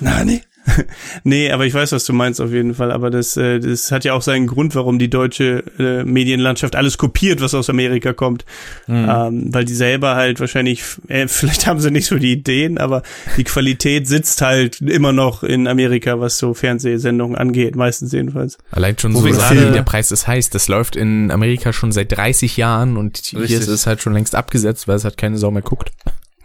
Nani? 0.01 0.43
nee, 1.25 1.51
aber 1.51 1.67
ich 1.67 1.75
weiß, 1.75 1.93
was 1.93 2.05
du 2.05 2.13
meinst 2.13 2.41
auf 2.41 2.51
jeden 2.51 2.75
Fall. 2.75 2.91
Aber 2.91 3.11
das, 3.11 3.37
äh, 3.37 3.61
das 3.61 3.93
hat 3.93 4.05
ja 4.05 4.15
auch 4.15 4.23
seinen 4.23 4.47
Grund, 4.47 4.75
warum 4.75 4.99
die 4.99 5.11
deutsche 5.11 5.63
äh, 5.79 6.05
Medienlandschaft 6.05 6.77
alles 6.77 6.99
kopiert, 6.99 7.41
was 7.41 7.55
aus 7.55 7.69
Amerika 7.71 8.13
kommt. 8.13 8.45
Ähm, 8.89 9.53
weil 9.53 9.65
die 9.65 9.75
selber 9.75 10.15
halt 10.15 10.41
wahrscheinlich, 10.41 10.83
äh, 11.09 11.29
vielleicht 11.29 11.67
haben 11.67 11.81
sie 11.81 11.91
nicht 11.91 12.07
so 12.07 12.17
die 12.17 12.33
Ideen, 12.33 12.79
aber 12.79 13.03
die 13.37 13.45
Qualität 13.45 14.09
sitzt 14.09 14.41
halt 14.43 14.81
immer 14.81 15.13
noch 15.13 15.43
in 15.43 15.67
Amerika, 15.67 16.21
was 16.21 16.39
so 16.39 16.55
Fernsehsendungen 16.55 17.37
angeht, 17.37 17.77
meistens 17.77 18.13
jedenfalls. 18.13 18.59
Allein 18.71 18.99
schon 18.99 19.15
Wo 19.15 19.21
so 19.21 19.29
gerade- 19.29 19.69
wie 19.69 19.73
der 19.73 19.83
Preis 19.83 20.11
ist 20.13 20.27
heiß. 20.27 20.51
Das 20.51 20.69
läuft 20.69 20.97
in 20.97 21.31
Amerika 21.31 21.73
schon 21.73 21.93
seit 21.93 22.13
30 22.17 22.57
Jahren 22.57 22.97
und 22.97 23.19
hier 23.19 23.41
Richtig. 23.41 23.61
ist 23.61 23.69
es 23.69 23.87
halt 23.87 24.03
schon 24.03 24.15
längst 24.15 24.35
abgesetzt, 24.35 24.89
weil 24.89 24.97
es 24.97 25.05
halt 25.05 25.17
keine 25.17 25.39
Sau 25.39 25.51
mehr 25.51 25.63
guckt. 25.63 25.93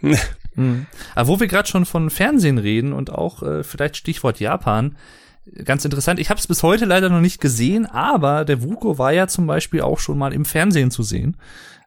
Mhm. 0.54 0.86
Aber 1.14 1.28
wo 1.28 1.40
wir 1.40 1.46
gerade 1.46 1.68
schon 1.68 1.86
von 1.86 2.10
Fernsehen 2.10 2.58
reden 2.58 2.92
und 2.92 3.12
auch 3.12 3.42
äh, 3.42 3.62
vielleicht 3.62 3.96
Stichwort 3.96 4.40
Japan, 4.40 4.96
ganz 5.64 5.84
interessant. 5.84 6.20
Ich 6.20 6.30
habe 6.30 6.38
es 6.38 6.46
bis 6.46 6.62
heute 6.62 6.84
leider 6.84 7.08
noch 7.08 7.20
nicht 7.20 7.40
gesehen, 7.40 7.86
aber 7.86 8.44
der 8.44 8.62
Vuko 8.62 8.98
war 8.98 9.12
ja 9.12 9.26
zum 9.26 9.46
Beispiel 9.46 9.80
auch 9.80 9.98
schon 9.98 10.18
mal 10.18 10.32
im 10.32 10.44
Fernsehen 10.44 10.90
zu 10.90 11.02
sehen. 11.02 11.36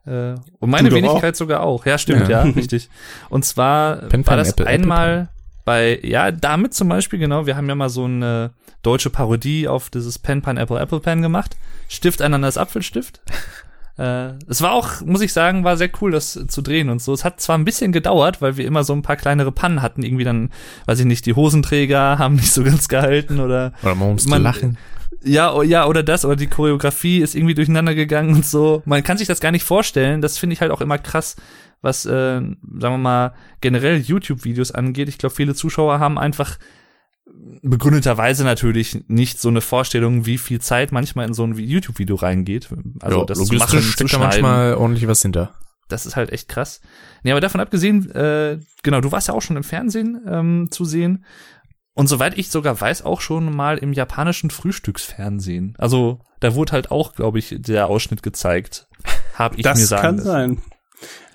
Äh, 0.05 0.35
und 0.59 0.69
meine 0.69 0.91
Wenigkeit 0.91 1.35
sogar 1.35 1.61
auch. 1.61 1.85
Ja, 1.85 1.97
stimmt, 1.97 2.27
ja, 2.27 2.41
richtig. 2.43 2.89
Und 3.29 3.45
zwar 3.45 3.95
Pen, 4.09 4.25
war 4.27 4.37
das 4.37 4.51
Apple, 4.51 4.67
einmal 4.67 5.29
bei, 5.65 5.99
ja, 6.03 6.31
damit 6.31 6.73
zum 6.73 6.89
Beispiel, 6.89 7.19
genau, 7.19 7.45
wir 7.45 7.55
haben 7.55 7.69
ja 7.69 7.75
mal 7.75 7.89
so 7.89 8.03
eine 8.05 8.51
deutsche 8.81 9.09
Parodie 9.09 9.67
auf 9.67 9.89
dieses 9.89 10.19
Pen, 10.19 10.41
Pan, 10.41 10.57
Apple, 10.57 10.79
Apple 10.79 10.99
Pen 10.99 11.21
gemacht. 11.21 11.55
Stift 11.87 12.21
einander 12.21 12.47
das 12.47 12.57
Apfelstift. 12.57 13.21
Äh, 13.97 14.31
es 14.47 14.61
war 14.61 14.71
auch, 14.71 15.01
muss 15.05 15.21
ich 15.21 15.33
sagen, 15.33 15.63
war 15.63 15.77
sehr 15.77 15.89
cool, 16.01 16.11
das 16.11 16.39
zu 16.47 16.61
drehen 16.61 16.89
und 16.89 17.01
so. 17.01 17.13
Es 17.13 17.23
hat 17.23 17.39
zwar 17.39 17.57
ein 17.57 17.65
bisschen 17.65 17.91
gedauert, 17.91 18.41
weil 18.41 18.57
wir 18.57 18.65
immer 18.65 18.83
so 18.83 18.93
ein 18.93 19.03
paar 19.03 19.15
kleinere 19.17 19.51
Pannen 19.51 19.81
hatten. 19.81 20.03
Irgendwie 20.03 20.23
dann, 20.23 20.49
weiß 20.85 20.99
ich 20.99 21.05
nicht, 21.05 21.25
die 21.25 21.33
Hosenträger 21.35 22.17
haben 22.17 22.35
nicht 22.35 22.51
so 22.51 22.63
ganz 22.63 22.87
gehalten 22.87 23.39
oder 23.39 23.73
Oder 23.83 23.95
man 23.95 24.13
muss 24.13 24.25
lachen. 24.27 24.77
ja, 25.23 25.53
o- 25.53 25.61
ja, 25.61 25.85
oder 25.85 26.01
das, 26.03 26.25
oder 26.25 26.35
die 26.35 26.47
Choreografie 26.47 27.19
ist 27.19 27.35
irgendwie 27.35 27.53
durcheinander 27.53 27.93
gegangen 27.93 28.33
und 28.33 28.45
so. 28.45 28.81
Man 28.85 29.03
kann 29.03 29.17
sich 29.17 29.27
das 29.27 29.39
gar 29.39 29.51
nicht 29.51 29.63
vorstellen. 29.63 30.21
Das 30.21 30.37
finde 30.39 30.53
ich 30.55 30.61
halt 30.61 30.71
auch 30.71 30.81
immer 30.81 30.97
krass, 30.97 31.35
was, 31.83 32.05
äh, 32.05 32.09
sagen 32.41 32.55
wir 32.79 32.97
mal, 32.97 33.33
generell 33.61 33.97
YouTube-Videos 33.99 34.71
angeht. 34.71 35.07
Ich 35.09 35.17
glaube, 35.19 35.35
viele 35.35 35.53
Zuschauer 35.53 35.99
haben 35.99 36.17
einfach 36.17 36.57
begründeterweise 37.25 38.43
natürlich 38.43 39.05
nicht 39.07 39.39
so 39.39 39.49
eine 39.49 39.61
Vorstellung, 39.61 40.25
wie 40.25 40.37
viel 40.37 40.59
Zeit 40.59 40.91
manchmal 40.91 41.27
in 41.27 41.33
so 41.33 41.45
ein 41.45 41.57
YouTube-Video 41.57 42.15
reingeht. 42.15 42.69
Also 42.99 43.19
ja, 43.19 43.25
das 43.25 43.37
zu 43.37 43.43
logistisch 43.45 43.73
machen, 43.73 43.81
zu 43.81 43.91
steckt 43.91 44.13
da 44.13 44.17
manchmal 44.19 44.75
ordentlich 44.75 45.07
was 45.07 45.21
hinter. 45.21 45.53
das 45.87 46.05
ist 46.05 46.15
halt 46.15 46.31
echt 46.31 46.49
krass. 46.49 46.81
Nee, 47.23 47.31
aber 47.31 47.41
davon 47.41 47.61
abgesehen, 47.61 48.09
äh, 48.11 48.59
genau, 48.83 49.01
du 49.01 49.11
warst 49.11 49.27
ja 49.27 49.33
auch 49.33 49.41
schon 49.41 49.57
im 49.57 49.63
Fernsehen 49.63 50.21
ähm, 50.27 50.67
zu 50.71 50.85
sehen. 50.85 51.25
Und 51.93 52.07
soweit 52.07 52.37
ich 52.37 52.49
sogar 52.49 52.79
weiß, 52.79 53.03
auch 53.03 53.21
schon 53.21 53.55
mal 53.55 53.77
im 53.77 53.93
japanischen 53.93 54.49
Frühstücksfernsehen. 54.49 55.75
Also 55.77 56.19
da 56.39 56.55
wurde 56.55 56.71
halt 56.71 56.91
auch, 56.91 57.13
glaube 57.13 57.39
ich, 57.39 57.55
der 57.57 57.87
Ausschnitt 57.87 58.23
gezeigt. 58.23 58.87
Hab 59.35 59.53
ich 59.53 59.57
mir 59.59 59.63
das 59.63 59.87
sagen 59.87 60.01
kann 60.01 60.15
lassen. 60.17 60.27
sein. 60.27 60.61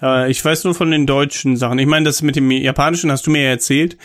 Äh, 0.02 0.30
ich 0.30 0.44
weiß 0.44 0.64
nur 0.64 0.74
von 0.74 0.90
den 0.90 1.06
deutschen 1.06 1.56
Sachen. 1.56 1.78
Ich 1.78 1.86
meine, 1.86 2.04
das 2.06 2.22
mit 2.22 2.36
dem 2.36 2.50
japanischen 2.50 3.10
hast 3.10 3.26
du 3.26 3.30
mir 3.30 3.42
ja 3.42 3.50
erzählt. 3.50 3.96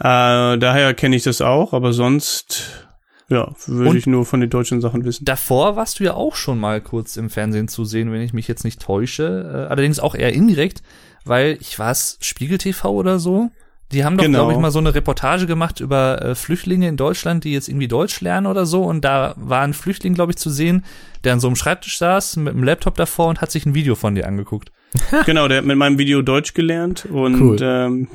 Äh, 0.00 0.58
daher 0.58 0.94
kenne 0.94 1.16
ich 1.16 1.24
das 1.24 1.40
auch, 1.42 1.72
aber 1.74 1.92
sonst, 1.92 2.86
ja, 3.28 3.52
würde 3.66 3.98
ich 3.98 4.06
nur 4.06 4.24
von 4.24 4.40
den 4.40 4.48
deutschen 4.50 4.80
Sachen 4.80 5.04
wissen. 5.04 5.24
Davor 5.24 5.76
warst 5.76 6.00
du 6.00 6.04
ja 6.04 6.14
auch 6.14 6.34
schon 6.36 6.58
mal 6.58 6.80
kurz 6.80 7.16
im 7.16 7.28
Fernsehen 7.30 7.68
zu 7.68 7.84
sehen, 7.84 8.10
wenn 8.10 8.22
ich 8.22 8.32
mich 8.32 8.48
jetzt 8.48 8.64
nicht 8.64 8.80
täusche. 8.80 9.66
Äh, 9.68 9.70
allerdings 9.70 10.00
auch 10.00 10.14
eher 10.14 10.32
indirekt, 10.32 10.82
weil 11.24 11.58
ich 11.60 11.78
war 11.78 11.90
es 11.90 12.16
Spiegel 12.22 12.56
TV 12.58 12.90
oder 12.90 13.18
so. 13.18 13.50
Die 13.92 14.04
haben 14.04 14.16
doch, 14.16 14.24
Genau. 14.24 14.38
glaube 14.38 14.52
ich, 14.52 14.58
mal 14.58 14.70
so 14.70 14.78
eine 14.78 14.94
Reportage 14.94 15.46
gemacht 15.46 15.80
über 15.80 16.22
äh, 16.22 16.34
Flüchtlinge 16.36 16.88
in 16.88 16.96
Deutschland, 16.96 17.42
die 17.44 17.52
jetzt 17.52 17.68
irgendwie 17.68 17.88
Deutsch 17.88 18.20
lernen 18.20 18.46
oder 18.46 18.64
so. 18.64 18.84
Und 18.84 19.04
da 19.04 19.34
war 19.36 19.62
ein 19.62 19.74
Flüchtling, 19.74 20.14
glaube 20.14 20.32
ich, 20.32 20.38
zu 20.38 20.48
sehen, 20.48 20.84
der 21.24 21.32
an 21.34 21.40
so 21.40 21.48
einem 21.48 21.56
Schreibtisch 21.56 21.98
saß 21.98 22.36
mit 22.36 22.54
einem 22.54 22.62
Laptop 22.62 22.94
davor 22.96 23.26
und 23.26 23.40
hat 23.40 23.50
sich 23.50 23.66
ein 23.66 23.74
Video 23.74 23.96
von 23.96 24.14
dir 24.14 24.26
angeguckt. 24.28 24.70
genau, 25.26 25.48
der 25.48 25.58
hat 25.58 25.64
mit 25.64 25.76
meinem 25.76 25.98
Video 25.98 26.22
Deutsch 26.22 26.54
gelernt 26.54 27.06
und 27.06 27.40
Cool. 27.40 27.56
ähm, 27.60 28.08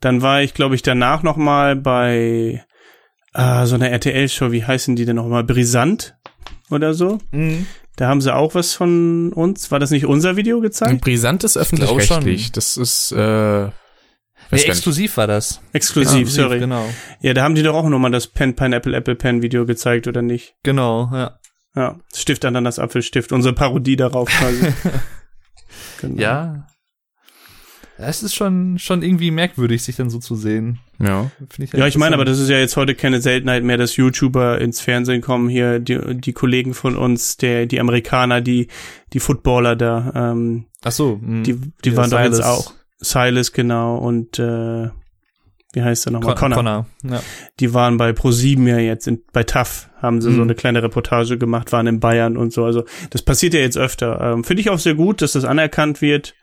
dann 0.00 0.22
war 0.22 0.42
ich, 0.42 0.54
glaube 0.54 0.74
ich, 0.74 0.82
danach 0.82 1.22
noch 1.22 1.36
mal 1.36 1.76
bei 1.76 2.64
äh, 3.34 3.66
so 3.66 3.74
einer 3.74 3.90
RTL-Show, 3.90 4.52
wie 4.52 4.64
heißen 4.64 4.96
die 4.96 5.04
denn 5.04 5.16
noch 5.16 5.26
mal? 5.28 5.44
Brisant 5.44 6.16
oder 6.70 6.94
so. 6.94 7.18
Da 7.96 8.08
haben 8.08 8.20
sie 8.20 8.34
auch 8.34 8.54
was 8.54 8.72
von 8.74 9.32
uns. 9.32 9.70
War 9.70 9.78
das 9.78 9.90
nicht 9.90 10.06
unser 10.06 10.36
Video 10.36 10.60
gezeigt? 10.60 11.00
Brisant 11.02 11.44
ist 11.44 11.56
öffentlich-rechtlich. 11.56 12.44
schon. 12.44 12.52
Das 12.54 12.76
ist, 12.76 13.12
äh, 13.12 13.68
Nee, 14.52 14.62
exklusiv 14.62 15.16
war 15.16 15.26
das. 15.28 15.60
Exklusiv, 15.72 16.30
sorry. 16.30 16.58
Genau. 16.58 16.84
Ja, 17.20 17.34
da 17.34 17.42
haben 17.44 17.54
die 17.54 17.62
doch 17.62 17.74
auch 17.74 17.88
noch 17.88 17.98
mal 18.00 18.10
das 18.10 18.26
Pen 18.26 18.56
Pineapple 18.56 18.96
Apple 18.96 19.14
Pen 19.14 19.42
Video 19.42 19.64
gezeigt, 19.64 20.08
oder 20.08 20.22
nicht? 20.22 20.54
Genau, 20.64 21.08
ja. 21.12 21.38
Ja, 21.76 21.98
Stift 22.12 22.44
an 22.44 22.64
das 22.64 22.80
Apfelstift, 22.80 23.30
unsere 23.30 23.54
Parodie 23.54 23.94
darauf 23.94 24.28
quasi. 24.28 24.72
genau. 26.00 26.20
Ja. 26.20 26.66
Es 28.02 28.22
ist 28.22 28.34
schon, 28.34 28.78
schon 28.78 29.02
irgendwie 29.02 29.30
merkwürdig, 29.30 29.82
sich 29.82 29.96
dann 29.96 30.08
so 30.08 30.18
zu 30.20 30.34
sehen. 30.34 30.78
Ja. 30.98 31.30
Ich 31.58 31.72
Ja, 31.72 31.86
ich 31.86 31.98
meine, 31.98 32.14
aber 32.14 32.24
das 32.24 32.38
ist 32.38 32.48
ja 32.48 32.58
jetzt 32.58 32.76
heute 32.76 32.94
keine 32.94 33.20
Seltenheit 33.20 33.62
mehr, 33.62 33.76
dass 33.76 33.96
YouTuber 33.96 34.58
ins 34.58 34.80
Fernsehen 34.80 35.20
kommen. 35.20 35.50
Hier 35.50 35.80
die, 35.80 35.98
die 36.18 36.32
Kollegen 36.32 36.72
von 36.72 36.96
uns, 36.96 37.36
der, 37.36 37.66
die 37.66 37.78
Amerikaner, 37.78 38.40
die, 38.40 38.68
die 39.12 39.20
Footballer 39.20 39.76
da, 39.76 40.12
ähm, 40.32 40.64
Ach 40.82 40.92
so, 40.92 41.18
mh. 41.20 41.42
die, 41.42 41.60
die 41.84 41.90
Ja, 41.90 41.96
waren 41.96 42.10
doch 42.10 42.20
jetzt 42.20 42.42
auch. 42.42 42.72
Silas, 43.02 43.52
genau, 43.52 43.96
und 43.98 44.38
äh, 44.38 44.88
wie 45.72 45.82
heißt 45.82 46.06
er 46.06 46.12
nochmal? 46.12 46.34
Con 46.34 46.52
Connor. 46.52 46.86
Connor. 47.02 47.14
Ja. 47.16 47.22
Die 47.60 47.72
waren 47.74 47.96
bei 47.96 48.12
ProSieben 48.12 48.66
ja 48.66 48.78
jetzt 48.78 49.06
in, 49.06 49.22
bei 49.32 49.44
TAF, 49.44 49.88
haben 50.02 50.20
sie 50.20 50.30
so 50.30 50.36
Mhm. 50.38 50.42
eine 50.42 50.54
kleine 50.54 50.82
Reportage 50.82 51.38
gemacht, 51.38 51.72
waren 51.72 51.86
in 51.86 52.00
Bayern 52.00 52.36
und 52.36 52.52
so. 52.52 52.64
Also 52.64 52.84
das 53.10 53.22
passiert 53.22 53.54
ja 53.54 53.60
jetzt 53.60 53.78
öfter. 53.78 54.20
Ähm, 54.20 54.44
Finde 54.44 54.60
ich 54.62 54.70
auch 54.70 54.78
sehr 54.78 54.94
gut, 54.94 55.22
dass 55.22 55.32
das 55.32 55.44
anerkannt 55.44 56.00
wird 56.02 56.34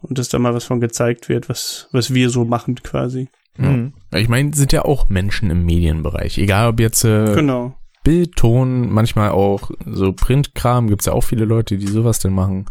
und 0.00 0.18
dass 0.18 0.28
da 0.28 0.38
mal 0.38 0.54
was 0.54 0.64
von 0.64 0.80
gezeigt 0.80 1.28
wird, 1.28 1.48
was, 1.48 1.88
was 1.92 2.12
wir 2.12 2.28
so 2.30 2.44
machen 2.44 2.74
quasi. 2.82 3.28
Mhm. 3.56 3.92
Ja, 4.12 4.18
Ich 4.18 4.28
meine, 4.28 4.52
sind 4.54 4.72
ja 4.72 4.84
auch 4.84 5.08
Menschen 5.08 5.50
im 5.50 5.64
Medienbereich. 5.64 6.38
Egal 6.38 6.68
ob 6.70 6.80
jetzt 6.80 7.04
äh, 7.04 7.34
Genau. 7.34 7.74
Bild, 8.04 8.34
Ton, 8.34 8.90
manchmal 8.90 9.30
auch 9.30 9.70
so 9.86 10.12
Printkram, 10.12 10.88
gibt's 10.88 11.06
ja 11.06 11.12
auch 11.12 11.22
viele 11.22 11.44
Leute, 11.44 11.76
die 11.78 11.86
sowas 11.86 12.18
denn 12.18 12.32
machen. 12.32 12.66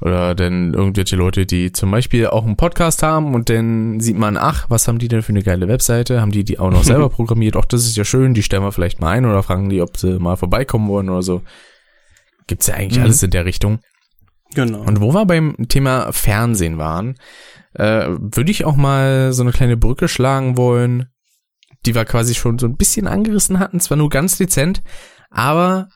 Oder 0.00 0.34
denn 0.34 0.72
irgendwelche 0.72 1.16
Leute, 1.16 1.44
die 1.44 1.72
zum 1.72 1.90
Beispiel 1.90 2.26
auch 2.28 2.46
einen 2.46 2.56
Podcast 2.56 3.02
haben 3.02 3.34
und 3.34 3.50
dann 3.50 4.00
sieht 4.00 4.16
man, 4.16 4.36
ach, 4.38 4.66
was 4.70 4.88
haben 4.88 4.98
die 4.98 5.08
denn 5.08 5.22
für 5.22 5.30
eine 5.30 5.42
geile 5.42 5.68
Webseite? 5.68 6.20
Haben 6.22 6.30
die 6.32 6.42
die 6.44 6.58
auch 6.58 6.70
noch 6.70 6.84
selber 6.84 7.08
programmiert? 7.10 7.56
Ach, 7.56 7.66
das 7.66 7.84
ist 7.84 7.96
ja 7.96 8.04
schön, 8.04 8.32
die 8.32 8.42
stellen 8.42 8.62
wir 8.62 8.72
vielleicht 8.72 9.00
mal 9.00 9.10
ein 9.10 9.26
oder 9.26 9.42
fragen 9.42 9.68
die, 9.68 9.82
ob 9.82 9.96
sie 9.98 10.18
mal 10.18 10.36
vorbeikommen 10.36 10.88
wollen 10.88 11.10
oder 11.10 11.22
so. 11.22 11.42
Gibt's 12.46 12.66
ja 12.66 12.74
eigentlich 12.74 12.98
Mhm. 12.98 13.04
alles 13.04 13.22
in 13.22 13.30
der 13.30 13.44
Richtung. 13.44 13.80
Genau. 14.54 14.80
Und 14.80 15.00
wo 15.00 15.12
wir 15.14 15.26
beim 15.26 15.54
Thema 15.68 16.10
Fernsehen 16.12 16.78
waren, 16.78 17.16
äh, 17.74 18.08
würde 18.08 18.50
ich 18.50 18.64
auch 18.64 18.76
mal 18.76 19.32
so 19.32 19.42
eine 19.42 19.52
kleine 19.52 19.76
Brücke 19.76 20.08
schlagen 20.08 20.56
wollen, 20.56 21.06
die 21.86 21.94
wir 21.94 22.04
quasi 22.04 22.34
schon 22.34 22.58
so 22.58 22.66
ein 22.66 22.76
bisschen 22.76 23.06
angerissen 23.06 23.58
hatten, 23.58 23.80
zwar 23.80 23.96
nur 23.96 24.08
ganz 24.08 24.38
dezent, 24.38 24.82
aber 25.30 25.88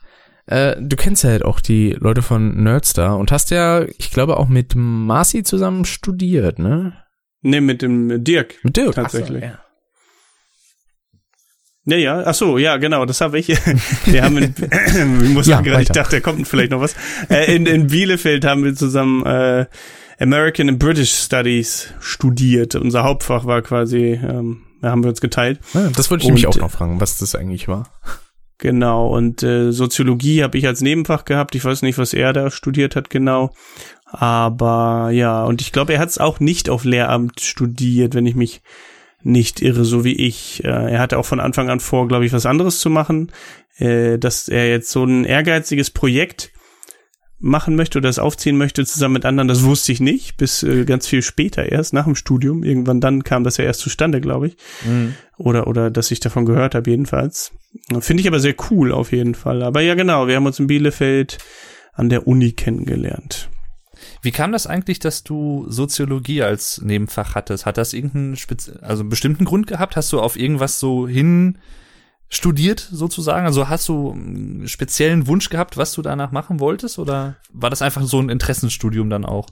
äh, 0.47 0.77
du 0.81 0.97
kennst 0.97 1.25
ja 1.25 1.31
halt 1.31 1.45
auch 1.45 1.61
die 1.61 1.91
Leute 1.99 2.23
von 2.23 2.63
Nerdstar 2.63 3.19
und 3.19 3.33
hast 3.33 3.51
ja, 3.51 3.83
ich 3.99 4.11
glaube, 4.11 4.37
auch 4.37 4.49
mit 4.49 4.75
Marci 4.77 5.43
zusammen 5.43 5.85
studiert, 5.85 6.59
ne? 6.59 6.93
Nee, 7.43 7.61
mit 7.61 7.83
dem 7.83 8.25
Dirk. 8.25 8.55
Mit 8.63 8.77
Dirk. 8.77 8.95
Tatsächlich. 8.95 9.43
So, 9.43 9.47
ja. 9.49 9.59
Ja, 11.87 11.97
ja, 11.99 12.23
ach 12.25 12.33
so, 12.35 12.57
ja, 12.57 12.79
genau, 12.79 13.05
das 13.05 13.21
habe 13.21 13.39
ich. 13.39 13.49
Wir 14.07 14.25
haben 14.25 14.39
in, 14.39 14.55
ich 15.23 15.29
muss 15.31 15.47
Ja, 15.47 15.61
gerade, 15.61 15.83
ich 15.83 15.91
dachte, 15.91 16.17
da 16.17 16.21
kommt 16.21 16.49
vielleicht 16.49 16.71
noch 16.71 16.81
was. 16.81 16.95
Äh, 17.29 17.55
in, 17.55 17.67
in 17.67 17.89
Bielefeld 17.89 18.47
haben 18.47 18.65
wir 18.65 18.75
zusammen 18.75 19.25
äh, 19.27 19.67
American 20.19 20.71
and 20.71 20.79
British 20.79 21.13
Studies 21.13 21.93
studiert. 22.01 22.75
Unser 22.75 23.05
Hauptfach 23.05 23.45
war 23.45 23.61
quasi, 23.61 24.13
ähm, 24.13 24.63
da 24.81 24.91
haben 24.93 25.03
wir 25.05 25.11
uns 25.11 25.21
geteilt. 25.21 25.61
Ja, 25.75 25.89
das 25.91 26.11
wollte 26.11 26.23
ich 26.23 26.29
nämlich 26.29 26.47
Und- 26.47 26.55
auch 26.57 26.61
noch 26.61 26.71
fragen, 26.71 27.01
was 27.03 27.19
das 27.19 27.35
eigentlich 27.35 27.69
war. 27.69 27.91
Genau, 28.65 29.09
und 29.09 29.43
äh, 29.43 29.73
Soziologie 29.73 30.43
habe 30.43 30.57
ich 30.57 30.67
als 30.67 30.81
Nebenfach 30.81 31.27
gehabt. 31.27 31.55
Ich 31.55 31.63
weiß 31.63 31.83
nicht, 31.83 31.99
was 31.99 32.15
er 32.15 32.33
da 32.33 32.51
studiert 32.51 32.97
hat 32.97 33.11
genau. 33.11 33.53
Aber 34.07 35.11
ja, 35.13 35.45
und 35.45 35.61
ich 35.61 35.71
glaube, 35.71 35.93
er 35.93 35.99
hat 35.99 36.09
es 36.09 36.17
auch 36.17 36.41
nicht 36.41 36.71
auf 36.71 36.85
Lehramt 36.85 37.43
studiert, 37.43 38.15
wenn 38.15 38.25
ich 38.25 38.37
mich 38.37 38.63
nicht 39.23 39.61
irre, 39.61 39.85
so 39.85 40.03
wie 40.03 40.15
ich. 40.15 40.65
Äh, 40.65 40.93
er 40.93 41.01
hatte 41.01 41.19
auch 41.19 41.27
von 41.27 41.41
Anfang 41.41 41.69
an 41.69 41.79
vor, 41.79 42.09
glaube 42.09 42.25
ich, 42.25 42.33
was 42.33 42.47
anderes 42.47 42.81
zu 42.81 42.89
machen. 42.89 43.33
Äh, 43.77 44.19
dass 44.19 44.49
er 44.49 44.71
jetzt 44.71 44.91
so 44.91 45.05
ein 45.05 45.27
ehrgeiziges 45.27 45.91
Projekt 45.91 46.51
machen 47.45 47.77
möchte 47.77 47.99
oder 47.99 48.09
das 48.09 48.19
aufziehen 48.19 48.57
möchte 48.57 48.87
zusammen 48.87 49.15
mit 49.15 49.27
anderen, 49.27 49.49
das 49.49 49.65
wusste 49.65 49.93
ich 49.93 50.01
nicht, 50.01 50.39
bis 50.39 50.63
äh, 50.63 50.85
ganz 50.85 51.07
viel 51.07 51.21
später 51.21 51.71
erst, 51.71 51.93
nach 51.93 52.05
dem 52.05 52.17
Studium. 52.17 52.65
Irgendwann 52.65 53.01
dann 53.01 53.23
kam 53.23 53.45
das 53.45 53.59
ja 53.59 53.65
erst 53.65 53.81
zustande, 53.81 54.21
glaube 54.21 54.49
ich 54.49 54.57
Mhm. 54.85 55.15
oder 55.37 55.67
oder 55.67 55.91
dass 55.91 56.11
ich 56.11 56.21
davon 56.21 56.47
gehört 56.47 56.75
habe 56.75 56.91
jedenfalls. 56.91 57.53
Finde 58.01 58.23
ich 58.23 58.29
aber 58.29 58.41
sehr 58.41 58.55
cool 58.71 58.93
auf 58.93 59.13
jeden 59.13 59.35
Fall. 59.35 59.63
Aber 59.63 59.83
ja 59.83 59.95
genau, 59.95 60.27
wir 60.27 60.37
haben 60.37 60.47
uns 60.47 60.59
in 60.59 60.67
Bielefeld 60.67 61.39
an 61.93 62.09
der 62.09 62.27
Uni 62.27 62.53
kennengelernt. 62.53 63.51
Wie 64.23 64.33
kam 64.33 64.53
das 64.53 64.67
eigentlich, 64.67 64.99
dass 64.99 65.23
du 65.23 65.67
Soziologie 65.69 66.43
als 66.43 66.81
Nebenfach 66.83 67.35
hattest? 67.35 67.67
Hat 67.67 67.77
das 67.77 67.93
irgendeinen 67.93 68.37
also 68.81 69.03
einen 69.03 69.11
bestimmten 69.11 69.45
Grund 69.45 69.67
gehabt? 69.67 69.97
Hast 69.97 70.13
du 70.13 70.21
auf 70.21 70.37
irgendwas 70.37 70.81
so 70.81 71.07
hin 71.07 71.59
studiert 72.37 72.89
sozusagen? 72.91 73.47
Also 73.47 73.69
hast 73.69 73.89
du 73.89 74.13
einen 74.13 74.69
speziellen 74.69 75.27
Wunsch 75.27 75.51
gehabt, 75.51 75.77
was 75.77 75.93
du 75.93 76.03
danach 76.03 76.33
machen 76.33 76.61
wolltest? 76.61 76.99
Oder 76.99 77.37
war 77.53 77.71
das 77.71 77.83
einfach 77.83 78.03
so 78.03 78.21
ein 78.21 78.29
Interessenstudium 78.29 79.11
dann 79.11 79.25
auch? 79.25 79.49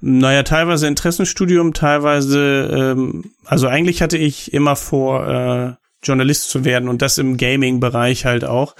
Naja, 0.00 0.42
teilweise 0.42 0.86
Interessenstudium, 0.86 1.74
teilweise, 1.74 2.70
ähm, 2.72 3.32
also 3.44 3.68
eigentlich 3.68 4.00
hatte 4.00 4.16
ich 4.16 4.52
immer 4.54 4.74
vor, 4.76 5.26
äh, 5.28 5.74
Journalist 6.02 6.48
zu 6.48 6.64
werden 6.64 6.88
und 6.88 7.02
das 7.02 7.18
im 7.18 7.36
Gaming-Bereich 7.36 8.24
halt 8.24 8.44
auch. 8.44 8.74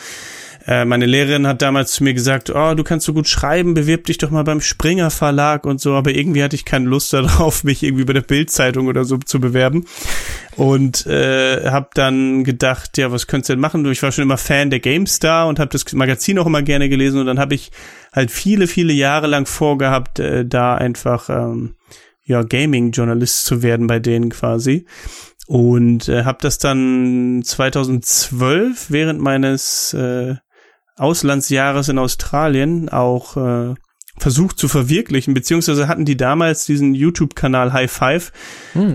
Äh, 0.67 0.85
meine 0.85 1.07
Lehrerin 1.07 1.47
hat 1.47 1.63
damals 1.63 1.93
zu 1.93 2.05
mir 2.05 2.13
gesagt, 2.13 2.51
oh, 2.51 2.75
du 2.75 2.85
kannst 2.85 3.07
so 3.07 3.15
gut 3.15 3.29
schreiben, 3.29 3.75
bewirb 3.75 4.05
dich 4.05 4.19
doch 4.19 4.31
mal 4.31 4.45
beim 4.45 4.61
Springer 4.61 5.11
Verlag 5.11 5.65
und 5.65 5.81
so, 5.81 5.95
aber 5.95 6.11
irgendwie 6.11 6.43
hatte 6.43 6.57
ich 6.57 6.65
keine 6.65 6.87
Lust 6.87 7.13
darauf, 7.15 7.65
mich 7.65 7.83
irgendwie 7.83 8.05
bei 8.05 8.13
der 8.13 8.21
Bildzeitung 8.21 8.87
oder 8.87 9.05
so 9.05 9.17
zu 9.19 9.41
bewerben 9.41 9.87
und 10.57 11.07
äh, 11.07 11.71
habe 11.71 11.89
dann 11.95 12.45
gedacht, 12.45 12.99
ja, 12.99 13.11
was 13.11 13.27
könntest 13.27 13.49
du 13.49 13.53
denn 13.55 13.61
machen? 13.61 13.91
Ich 13.91 14.03
war 14.03 14.13
schon 14.13 14.23
immer 14.23 14.37
Fan 14.37 14.71
der 14.71 14.81
GameStar 14.81 15.49
und 15.49 15.59
habe 15.59 15.71
das 15.71 15.91
Magazin 15.93 16.39
auch 16.39 16.47
immer 16.47 16.63
gerne 16.63 16.89
gelesen 16.89 17.21
und 17.21 17.27
dann 17.27 17.39
habe 17.39 17.55
ich 17.55 17.71
halt 18.13 18.31
viele, 18.31 18.67
viele 18.67 18.93
Jahre 18.93 19.27
lang 19.27 19.47
vorgehabt, 19.47 20.19
äh, 20.19 20.45
da 20.45 20.75
einfach 20.75 21.31
ähm, 21.31 21.75
ja 22.25 22.43
Gaming-Journalist 22.43 23.47
zu 23.47 23.63
werden 23.63 23.87
bei 23.87 23.99
denen 23.99 24.31
quasi 24.31 24.87
und 25.47 26.09
äh, 26.09 26.25
habe 26.25 26.39
das 26.43 26.59
dann 26.59 27.43
2012 27.43 28.91
während 28.91 29.21
meines 29.21 29.93
äh, 29.95 30.37
Auslandsjahres 31.01 31.89
in 31.89 31.99
Australien 31.99 32.89
auch 32.89 33.37
äh, 33.37 33.75
versucht 34.19 34.59
zu 34.59 34.69
verwirklichen, 34.69 35.35
beziehungsweise 35.35 35.89
hatten 35.89 36.05
die 36.05 36.17
damals 36.17 36.67
diesen 36.67 36.95
YouTube-Kanal 36.95 37.73
High 37.73 37.91
Five 37.91 38.33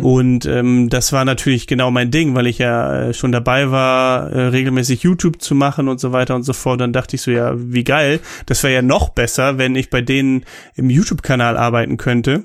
und 0.02 0.46
ähm, 0.46 0.90
das 0.90 1.12
war 1.14 1.26
natürlich 1.26 1.68
genau 1.68 1.90
mein 1.90 2.12
Ding, 2.12 2.36
weil 2.36 2.48
ich 2.48 2.60
ja 2.60 3.08
äh, 3.08 3.14
schon 3.14 3.32
dabei 3.32 3.72
war, 3.72 4.32
äh, 4.32 4.48
regelmäßig 4.48 5.02
YouTube 5.04 5.42
zu 5.42 5.56
machen 5.56 5.88
und 5.88 6.00
so 6.00 6.12
weiter 6.12 6.36
und 6.36 6.44
so 6.44 6.54
fort. 6.54 6.80
Dann 6.80 6.94
dachte 6.94 7.16
ich 7.16 7.24
so, 7.24 7.32
ja, 7.32 7.54
wie 7.58 7.84
geil, 7.84 8.20
das 8.46 8.62
wäre 8.64 8.76
ja 8.76 8.82
noch 8.82 9.10
besser, 9.10 9.58
wenn 9.58 9.76
ich 9.76 9.90
bei 9.90 10.02
denen 10.02 10.46
im 10.76 10.90
YouTube-Kanal 10.90 11.58
arbeiten 11.58 11.98
könnte. 11.98 12.44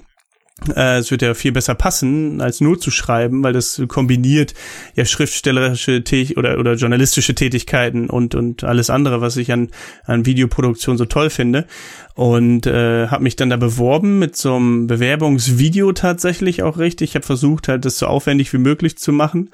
Äh, 0.74 0.98
es 0.98 1.10
wird 1.10 1.22
ja 1.22 1.34
viel 1.34 1.52
besser 1.52 1.74
passen, 1.74 2.40
als 2.40 2.60
nur 2.60 2.78
zu 2.78 2.90
schreiben, 2.90 3.42
weil 3.42 3.52
das 3.52 3.82
kombiniert 3.88 4.54
ja 4.94 5.04
schriftstellerische 5.04 6.04
Tä 6.04 6.34
oder, 6.36 6.58
oder 6.58 6.74
journalistische 6.74 7.34
Tätigkeiten 7.34 8.10
und, 8.10 8.34
und 8.34 8.64
alles 8.64 8.90
andere, 8.90 9.20
was 9.20 9.36
ich 9.36 9.52
an, 9.52 9.70
an 10.04 10.26
Videoproduktion 10.26 10.98
so 10.98 11.04
toll 11.06 11.30
finde. 11.30 11.66
Und 12.14 12.66
äh, 12.66 13.08
habe 13.08 13.22
mich 13.22 13.36
dann 13.36 13.50
da 13.50 13.56
beworben 13.56 14.18
mit 14.18 14.36
so 14.36 14.56
einem 14.56 14.86
Bewerbungsvideo 14.86 15.92
tatsächlich 15.92 16.62
auch 16.62 16.78
richtig. 16.78 17.10
Ich 17.10 17.14
habe 17.14 17.26
versucht, 17.26 17.68
halt 17.68 17.84
das 17.84 17.98
so 17.98 18.06
aufwendig 18.06 18.52
wie 18.52 18.58
möglich 18.58 18.98
zu 18.98 19.12
machen. 19.12 19.50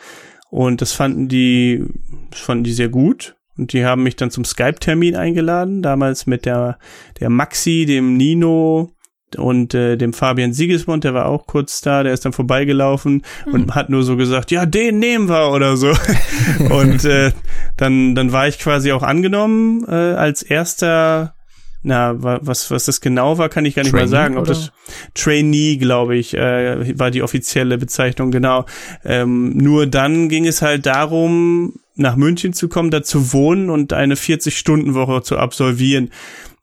Und 0.51 0.81
das 0.81 0.93
fanden 0.93 1.29
die, 1.29 1.85
das 2.31 2.41
fanden 2.41 2.65
die 2.65 2.73
sehr 2.73 2.89
gut. 2.89 3.37
Und 3.57 3.73
die 3.73 3.85
haben 3.85 4.03
mich 4.03 4.17
dann 4.17 4.31
zum 4.31 4.45
Skype-Termin 4.45 5.17
eingeladen, 5.17 5.81
damals 5.81 6.27
mit 6.27 6.45
der, 6.45 6.79
der 7.21 7.31
Maxi, 7.31 7.87
dem 7.87 8.17
Nino, 8.17 8.96
und 9.39 9.75
äh, 9.75 9.97
dem 9.97 10.13
Fabian 10.13 10.53
Siegesmund, 10.53 11.05
der 11.05 11.15
war 11.15 11.27
auch 11.27 11.47
kurz 11.47 11.81
da, 11.81 12.03
der 12.03 12.13
ist 12.13 12.25
dann 12.25 12.33
vorbeigelaufen 12.33 13.23
und 13.53 13.75
hat 13.75 13.89
nur 13.91 14.03
so 14.03 14.17
gesagt, 14.17 14.51
ja, 14.51 14.67
den 14.67 14.99
nehmen 14.99 15.29
wir 15.29 15.51
oder 15.53 15.77
so. 15.77 15.93
und 16.71 17.05
äh, 17.05 17.33
dann, 17.77 18.15
dann 18.15 18.33
war 18.33 18.49
ich 18.49 18.59
quasi 18.59 18.93
auch 18.93 19.03
angenommen 19.03 19.85
äh, 19.89 19.93
als 19.93 20.43
erster, 20.43 21.35
na, 21.83 22.23
wa- 22.23 22.41
was, 22.43 22.71
was 22.71 22.85
das 22.87 23.01
genau 23.01 23.39
war, 23.39 23.49
kann 23.49 23.65
ich 23.65 23.75
gar 23.75 23.83
nicht 23.83 23.93
mal 23.93 23.99
Trainee, 24.01 24.11
sagen. 24.11 24.37
Ob 24.37 24.43
oder? 24.43 24.55
das 24.55 24.73
Trainee, 25.15 25.77
glaube 25.77 26.17
ich, 26.17 26.35
äh, 26.35 26.99
war 26.99 27.11
die 27.11 27.23
offizielle 27.23 27.79
Bezeichnung, 27.79 28.31
genau. 28.31 28.67
Ähm, 29.05 29.57
nur 29.57 29.87
dann 29.87 30.29
ging 30.29 30.47
es 30.47 30.63
halt 30.63 30.87
darum, 30.87 31.75
nach 31.95 32.17
München 32.17 32.53
zu 32.53 32.69
kommen, 32.69 32.91
da 32.91 33.03
zu 33.03 33.33
wohnen 33.33 33.71
und 33.71 33.93
eine 33.93 34.17
40-Stunden-Woche 34.17 35.23
zu 35.23 35.39
absolvieren. 35.39 36.11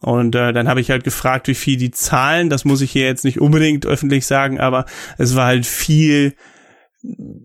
Und 0.04 0.36
äh, 0.36 0.52
dann 0.52 0.68
habe 0.68 0.82
ich 0.82 0.92
halt 0.92 1.06
gefragt, 1.06 1.48
wie 1.48 1.56
viel 1.56 1.78
die 1.78 1.92
zahlen. 1.92 2.50
Das 2.50 2.66
muss 2.66 2.82
ich 2.82 2.92
hier 2.92 3.06
jetzt 3.06 3.24
nicht 3.24 3.40
unbedingt 3.40 3.86
öffentlich 3.86 4.26
sagen, 4.26 4.60
aber 4.60 4.86
es 5.18 5.36
war 5.36 5.46
halt 5.46 5.66
viel, 5.66 6.34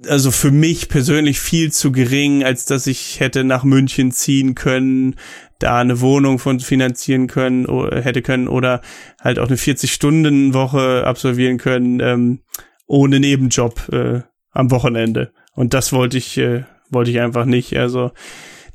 also 0.08 0.32
für 0.32 0.50
mich 0.50 0.88
persönlich 0.88 1.38
viel 1.38 1.70
zu 1.70 1.92
gering, 1.92 2.42
als 2.42 2.64
dass 2.64 2.88
ich 2.88 3.20
hätte 3.20 3.44
nach 3.44 3.62
München 3.62 4.10
ziehen 4.10 4.56
können, 4.56 5.14
da 5.60 5.78
eine 5.78 6.00
Wohnung 6.00 6.40
von 6.40 6.58
finanzieren 6.58 7.28
können, 7.28 7.66
hätte 7.90 8.22
können 8.22 8.48
oder 8.48 8.80
halt 9.20 9.38
auch 9.38 9.46
eine 9.46 9.56
40-Stunden-Woche 9.56 11.04
absolvieren 11.06 11.58
können, 11.58 12.00
ähm, 12.00 12.40
ohne 12.86 13.20
Nebenjob 13.20 13.88
äh, 13.92 14.22
am 14.50 14.70
Wochenende. 14.72 15.32
Und 15.54 15.74
das 15.74 15.92
wollte 15.92 16.18
ich, 16.18 16.38
äh, 16.38 16.64
wollte 16.90 17.12
ich 17.12 17.20
einfach 17.20 17.44
nicht. 17.44 17.76
Also 17.76 18.10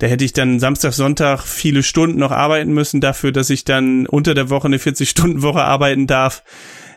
da 0.04 0.10
hätte 0.10 0.26
ich 0.26 0.34
dann 0.34 0.60
Samstag, 0.60 0.92
Sonntag 0.92 1.44
viele 1.44 1.82
Stunden 1.82 2.20
noch 2.20 2.32
arbeiten 2.32 2.74
müssen 2.74 3.00
dafür, 3.00 3.32
dass 3.32 3.50
ich 3.50 3.64
dann 3.64 4.06
unter 4.06 4.34
der 4.34 4.50
Woche 4.50 4.68
eine 4.68 4.76
40-Stunden-Woche 4.76 5.62
arbeiten 5.64 6.08
darf. 6.08 6.44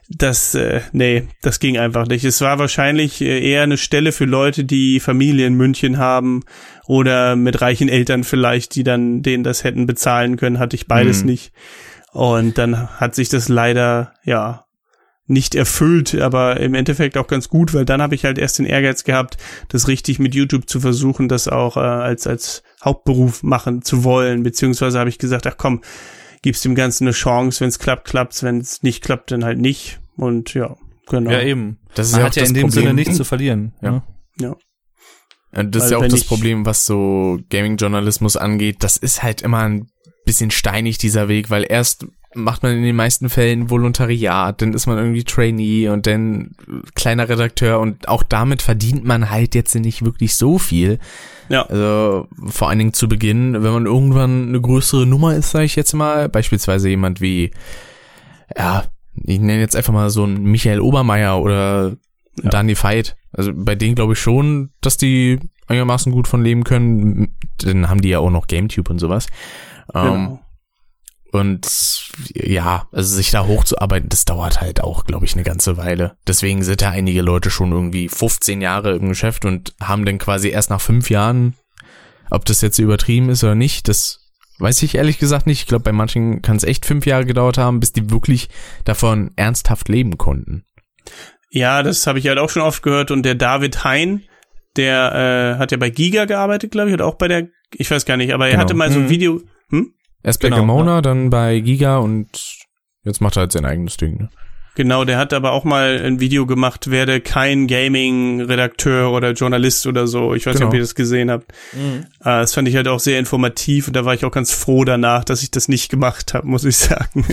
das, 0.08 0.56
äh, 0.56 0.80
nee, 0.90 1.28
das 1.40 1.60
ging 1.60 1.78
einfach 1.78 2.08
nicht. 2.08 2.24
Es 2.24 2.40
war 2.40 2.58
wahrscheinlich 2.58 3.20
äh, 3.20 3.48
eher 3.48 3.62
eine 3.62 3.76
Stelle 3.76 4.10
für 4.10 4.24
Leute, 4.24 4.64
die 4.64 4.98
Familie 4.98 5.46
in 5.46 5.54
München 5.54 5.98
haben 5.98 6.42
oder 6.88 7.36
mit 7.36 7.60
reichen 7.60 7.88
Eltern 7.88 8.24
vielleicht, 8.24 8.74
die 8.74 8.82
dann 8.82 9.22
denen 9.22 9.44
das 9.44 9.62
hätten 9.62 9.86
bezahlen 9.86 10.36
können, 10.36 10.58
hatte 10.58 10.74
ich 10.74 10.88
beides 10.88 11.20
Mhm. 11.20 11.26
nicht. 11.26 11.52
Und 12.10 12.58
dann 12.58 12.88
hat 12.98 13.14
sich 13.14 13.28
das 13.28 13.48
leider, 13.48 14.14
ja, 14.24 14.66
nicht 15.28 15.54
erfüllt, 15.56 16.14
aber 16.14 16.60
im 16.60 16.74
Endeffekt 16.74 17.18
auch 17.18 17.26
ganz 17.26 17.48
gut, 17.48 17.74
weil 17.74 17.84
dann 17.84 18.00
habe 18.00 18.14
ich 18.14 18.24
halt 18.24 18.38
erst 18.38 18.58
den 18.60 18.66
Ehrgeiz 18.66 19.02
gehabt, 19.02 19.36
das 19.68 19.88
richtig 19.88 20.18
mit 20.18 20.34
YouTube 20.34 20.68
zu 20.68 20.78
versuchen, 20.80 21.28
das 21.28 21.48
auch 21.48 21.76
äh, 21.76 21.80
als 21.80 22.26
als 22.26 22.62
Hauptberuf 22.86 23.42
machen 23.42 23.82
zu 23.82 24.04
wollen, 24.04 24.42
beziehungsweise 24.42 24.98
habe 24.98 25.10
ich 25.10 25.18
gesagt, 25.18 25.46
ach 25.46 25.56
komm, 25.58 25.82
gibst 26.40 26.64
dem 26.64 26.74
Ganzen 26.74 27.04
eine 27.04 27.12
Chance, 27.12 27.60
wenn 27.60 27.68
es 27.68 27.78
klappt, 27.78 28.06
klappt's, 28.06 28.42
wenn 28.42 28.60
es 28.60 28.82
nicht 28.82 29.02
klappt, 29.02 29.30
dann 29.32 29.44
halt 29.44 29.58
nicht 29.58 30.00
und 30.16 30.54
ja, 30.54 30.76
genau. 31.08 31.30
Ja, 31.30 31.42
eben. 31.42 31.78
Das 31.94 32.06
ist 32.06 32.12
Man 32.12 32.20
ja 32.20 32.26
hat 32.26 32.32
auch 32.32 32.36
ja 32.36 32.42
das 32.42 32.48
in 32.50 32.54
dem 32.54 32.62
Problem. 32.68 32.82
Sinne 32.84 32.94
nichts 32.94 33.16
zu 33.16 33.24
verlieren. 33.24 33.74
Ja. 33.82 34.02
ne? 34.40 34.56
Äh, 35.52 35.64
Das 35.64 35.84
ist 35.84 35.90
Weil 35.90 36.00
ja 36.00 36.06
auch 36.06 36.10
das 36.10 36.24
Problem, 36.24 36.64
was 36.64 36.86
so 36.86 37.38
Gaming-Journalismus 37.50 38.36
angeht. 38.36 38.76
Das 38.80 38.96
ist 38.96 39.22
halt 39.22 39.42
immer 39.42 39.62
ein 39.62 39.88
bisschen 40.24 40.50
steinig, 40.50 40.98
dieser 40.98 41.28
Weg, 41.28 41.50
weil 41.50 41.64
erst 41.68 42.06
macht 42.36 42.62
man 42.62 42.76
in 42.76 42.82
den 42.82 42.94
meisten 42.96 43.28
Fällen 43.28 43.70
Volontariat, 43.70 44.60
dann 44.62 44.74
ist 44.74 44.86
man 44.86 44.98
irgendwie 44.98 45.24
Trainee 45.24 45.88
und 45.88 46.06
dann 46.06 46.52
kleiner 46.94 47.28
Redakteur 47.28 47.80
und 47.80 48.08
auch 48.08 48.22
damit 48.22 48.62
verdient 48.62 49.04
man 49.04 49.30
halt 49.30 49.54
jetzt 49.54 49.74
nicht 49.74 50.04
wirklich 50.04 50.36
so 50.36 50.58
viel. 50.58 50.98
Ja. 51.48 51.62
Also 51.66 52.28
vor 52.46 52.68
allen 52.68 52.78
Dingen 52.78 52.92
zu 52.92 53.08
Beginn, 53.08 53.54
wenn 53.62 53.72
man 53.72 53.86
irgendwann 53.86 54.48
eine 54.48 54.60
größere 54.60 55.06
Nummer 55.06 55.34
ist, 55.34 55.50
sage 55.50 55.64
ich 55.64 55.76
jetzt 55.76 55.94
mal, 55.94 56.28
beispielsweise 56.28 56.88
jemand 56.88 57.20
wie, 57.20 57.50
ja, 58.56 58.84
ich 59.24 59.40
nenne 59.40 59.60
jetzt 59.60 59.76
einfach 59.76 59.92
mal 59.92 60.10
so 60.10 60.24
einen 60.24 60.44
Michael 60.44 60.80
Obermeier 60.80 61.40
oder 61.40 61.96
Ja. 62.42 62.50
Dani 62.50 62.76
Veit. 62.76 63.16
Also 63.32 63.52
bei 63.54 63.74
denen 63.74 63.94
glaube 63.94 64.12
ich 64.12 64.18
schon, 64.20 64.70
dass 64.82 64.98
die 64.98 65.38
einigermaßen 65.68 66.12
gut 66.12 66.28
von 66.28 66.42
leben 66.44 66.64
können. 66.64 67.34
Dann 67.62 67.88
haben 67.88 68.02
die 68.02 68.10
ja 68.10 68.18
auch 68.18 68.30
noch 68.30 68.46
GameTube 68.46 68.90
und 68.90 68.98
sowas. 68.98 69.26
Ähm, 69.94 70.02
Genau. 70.04 70.40
Und 71.36 71.66
ja, 72.34 72.88
also 72.92 73.14
sich 73.16 73.30
da 73.30 73.46
hochzuarbeiten, 73.46 74.08
das 74.08 74.24
dauert 74.24 74.60
halt 74.60 74.80
auch, 74.80 75.04
glaube 75.04 75.24
ich, 75.26 75.34
eine 75.34 75.42
ganze 75.44 75.76
Weile. 75.76 76.16
Deswegen 76.26 76.62
sind 76.62 76.82
da 76.82 76.90
einige 76.90 77.22
Leute 77.22 77.50
schon 77.50 77.72
irgendwie 77.72 78.08
15 78.08 78.60
Jahre 78.60 78.96
im 78.96 79.08
Geschäft 79.08 79.44
und 79.44 79.74
haben 79.80 80.04
dann 80.04 80.18
quasi 80.18 80.48
erst 80.48 80.70
nach 80.70 80.80
fünf 80.80 81.10
Jahren, 81.10 81.54
ob 82.30 82.44
das 82.44 82.60
jetzt 82.60 82.78
übertrieben 82.78 83.28
ist 83.30 83.44
oder 83.44 83.54
nicht, 83.54 83.88
das 83.88 84.20
weiß 84.58 84.82
ich 84.82 84.94
ehrlich 84.94 85.18
gesagt 85.18 85.46
nicht. 85.46 85.60
Ich 85.60 85.66
glaube, 85.66 85.84
bei 85.84 85.92
manchen 85.92 86.40
kann 86.42 86.56
es 86.56 86.64
echt 86.64 86.86
fünf 86.86 87.04
Jahre 87.06 87.26
gedauert 87.26 87.58
haben, 87.58 87.78
bis 87.78 87.92
die 87.92 88.10
wirklich 88.10 88.48
davon 88.84 89.32
ernsthaft 89.36 89.88
leben 89.88 90.16
konnten. 90.18 90.64
Ja, 91.50 91.82
das 91.82 92.06
habe 92.06 92.18
ich 92.18 92.26
halt 92.26 92.38
auch 92.38 92.50
schon 92.50 92.62
oft 92.62 92.82
gehört. 92.82 93.10
Und 93.10 93.22
der 93.22 93.34
David 93.34 93.84
Hein, 93.84 94.22
der 94.76 95.54
äh, 95.56 95.58
hat 95.58 95.72
ja 95.72 95.78
bei 95.78 95.90
Giga 95.90 96.24
gearbeitet, 96.24 96.70
glaube 96.70 96.88
ich, 96.88 96.94
oder 96.94 97.06
auch 97.06 97.16
bei 97.16 97.28
der, 97.28 97.48
ich 97.74 97.90
weiß 97.90 98.04
gar 98.06 98.16
nicht, 98.16 98.32
aber 98.32 98.46
er 98.46 98.52
Genau. 98.52 98.62
hatte 98.62 98.74
mal 98.74 98.90
so 98.90 98.98
ein 98.98 99.04
Mhm. 99.04 99.10
Video. 99.10 99.40
Hm? 99.70 99.92
Erst 100.26 100.42
bei 100.42 100.48
Genau, 100.48 100.60
Gamona, 100.60 101.00
dann 101.00 101.30
bei 101.30 101.60
Giga 101.60 101.96
und 101.98 102.28
jetzt 103.04 103.20
macht 103.22 103.36
er 103.36 103.40
halt 103.42 103.52
sein 103.52 103.64
eigenes 103.64 103.96
Ding. 103.96 104.18
Ne? 104.18 104.28
Genau, 104.74 105.04
der 105.06 105.16
hat 105.16 105.32
aber 105.32 105.52
auch 105.52 105.64
mal 105.64 106.02
ein 106.04 106.20
Video 106.20 106.44
gemacht, 106.44 106.90
werde 106.90 107.22
kein 107.22 107.66
Gaming-Redakteur 107.66 109.10
oder 109.10 109.32
Journalist 109.32 109.86
oder 109.86 110.06
so. 110.06 110.34
Ich 110.34 110.44
weiß 110.44 110.54
nicht, 110.54 110.58
Genau. 110.60 110.68
ob 110.68 110.74
ihr 110.74 110.80
das 110.80 110.94
gesehen 110.94 111.30
habt. 111.30 111.50
Äh, 111.72 112.02
das 112.20 112.52
fand 112.52 112.68
ich 112.68 112.76
halt 112.76 112.86
auch 112.88 113.00
sehr 113.00 113.18
informativ 113.18 113.86
und 113.86 113.96
da 113.96 114.04
war 114.04 114.12
ich 114.12 114.24
auch 114.26 114.30
ganz 114.32 114.52
froh 114.52 114.84
danach, 114.84 115.24
dass 115.24 115.42
ich 115.42 115.50
das 115.50 115.68
nicht 115.68 115.90
gemacht 115.90 116.34
habe, 116.34 116.46
muss 116.46 116.64
ich 116.64 116.76
sagen. 116.76 117.24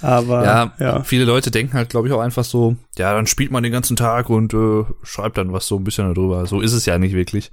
aber 0.00 0.44
Ja, 0.44 0.72
ja. 0.80 1.02
viele 1.04 1.24
Leute 1.24 1.50
denken 1.52 1.74
halt, 1.74 1.90
glaube 1.90 2.08
ich, 2.08 2.14
auch 2.14 2.20
einfach 2.20 2.44
so, 2.44 2.76
ja, 2.98 3.12
dann 3.14 3.26
spielt 3.26 3.52
man 3.52 3.62
den 3.62 3.70
ganzen 3.72 3.96
Tag 3.96 4.28
und 4.30 4.52
äh, 4.52 4.84
schreibt 5.04 5.38
dann 5.38 5.52
was 5.52 5.66
so 5.66 5.76
ein 5.76 5.84
bisschen 5.84 6.12
darüber. 6.12 6.46
So 6.46 6.60
ist 6.60 6.72
es 6.72 6.86
ja 6.86 6.98
nicht 6.98 7.14
wirklich. 7.14 7.52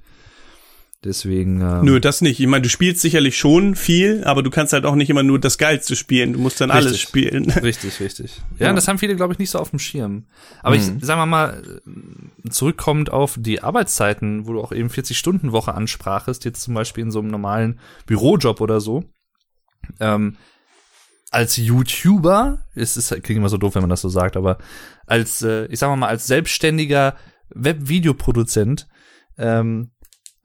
Deswegen. 1.02 1.62
Ähm, 1.62 1.84
Nö, 1.86 1.98
das 1.98 2.20
nicht. 2.20 2.40
Ich 2.40 2.46
meine, 2.46 2.60
du 2.60 2.68
spielst 2.68 3.00
sicherlich 3.00 3.38
schon 3.38 3.74
viel, 3.74 4.22
aber 4.24 4.42
du 4.42 4.50
kannst 4.50 4.74
halt 4.74 4.84
auch 4.84 4.94
nicht 4.96 5.08
immer 5.08 5.22
nur 5.22 5.38
das 5.38 5.56
Geilste 5.56 5.96
spielen. 5.96 6.34
Du 6.34 6.38
musst 6.38 6.60
dann 6.60 6.70
alles 6.70 6.92
Richtig. 6.92 7.02
spielen. 7.08 7.50
Richtig, 7.62 8.00
richtig. 8.00 8.42
Ja, 8.58 8.66
Ja. 8.66 8.72
das 8.74 8.86
haben 8.86 8.98
viele, 8.98 9.16
glaube 9.16 9.32
ich, 9.32 9.38
nicht 9.38 9.48
so 9.48 9.58
auf 9.58 9.70
dem 9.70 9.78
Schirm. 9.78 10.26
Aber 10.62 10.76
Mhm. 10.76 10.98
ich, 10.98 11.04
sagen 11.06 11.18
wir 11.20 11.24
mal, 11.26 11.62
äh, 12.44 12.50
zurückkommend 12.50 13.10
auf 13.10 13.36
die 13.38 13.62
Arbeitszeiten, 13.62 14.46
wo 14.46 14.52
du 14.52 14.60
auch 14.60 14.72
eben 14.72 14.90
40-Stunden-Woche 14.90 15.72
ansprachest, 15.74 16.44
jetzt 16.44 16.60
zum 16.62 16.74
Beispiel 16.74 17.02
in 17.04 17.10
so 17.10 17.20
einem 17.20 17.28
normalen 17.28 17.80
Bürojob 18.04 18.60
oder 18.60 18.80
so. 18.82 19.04
Ähm, 20.00 20.36
als 21.30 21.56
YouTuber, 21.56 22.66
es 22.74 22.98
ist, 22.98 23.08
klingt 23.22 23.38
immer 23.38 23.48
so 23.48 23.56
doof, 23.56 23.74
wenn 23.74 23.82
man 23.82 23.90
das 23.90 24.02
so 24.02 24.10
sagt, 24.10 24.36
aber 24.36 24.58
als, 25.06 25.40
äh, 25.40 25.64
ich 25.66 25.78
sag 25.78 25.96
mal, 25.96 26.08
als 26.08 26.26
selbstständiger 26.26 27.16
Webvideoproduzent, 27.54 28.86
ähm, 29.38 29.92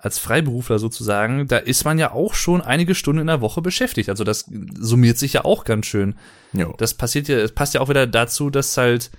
als 0.05 0.19
Freiberufler 0.19 0.77
sozusagen, 0.77 1.47
da 1.47 1.57
ist 1.57 1.83
man 1.83 1.97
ja 1.97 2.11
auch 2.11 2.35
schon 2.35 2.61
einige 2.61 2.93
Stunden 2.93 3.21
in 3.21 3.27
der 3.27 3.41
Woche 3.41 3.63
beschäftigt. 3.63 4.07
Also 4.07 4.23
das 4.23 4.45
summiert 4.79 5.17
sich 5.17 5.33
ja 5.33 5.45
auch 5.45 5.65
ganz 5.65 5.87
schön 5.87 6.15
Jo. 6.53 6.75
das 6.77 6.93
passiert 6.93 7.27
ja, 7.27 7.37
es 7.37 7.51
passt 7.51 7.73
ja 7.73 7.81
auch 7.81 7.89
wieder 7.89 8.05
dazu, 8.05 8.51
dass 8.51 8.77
halt, 8.77 9.09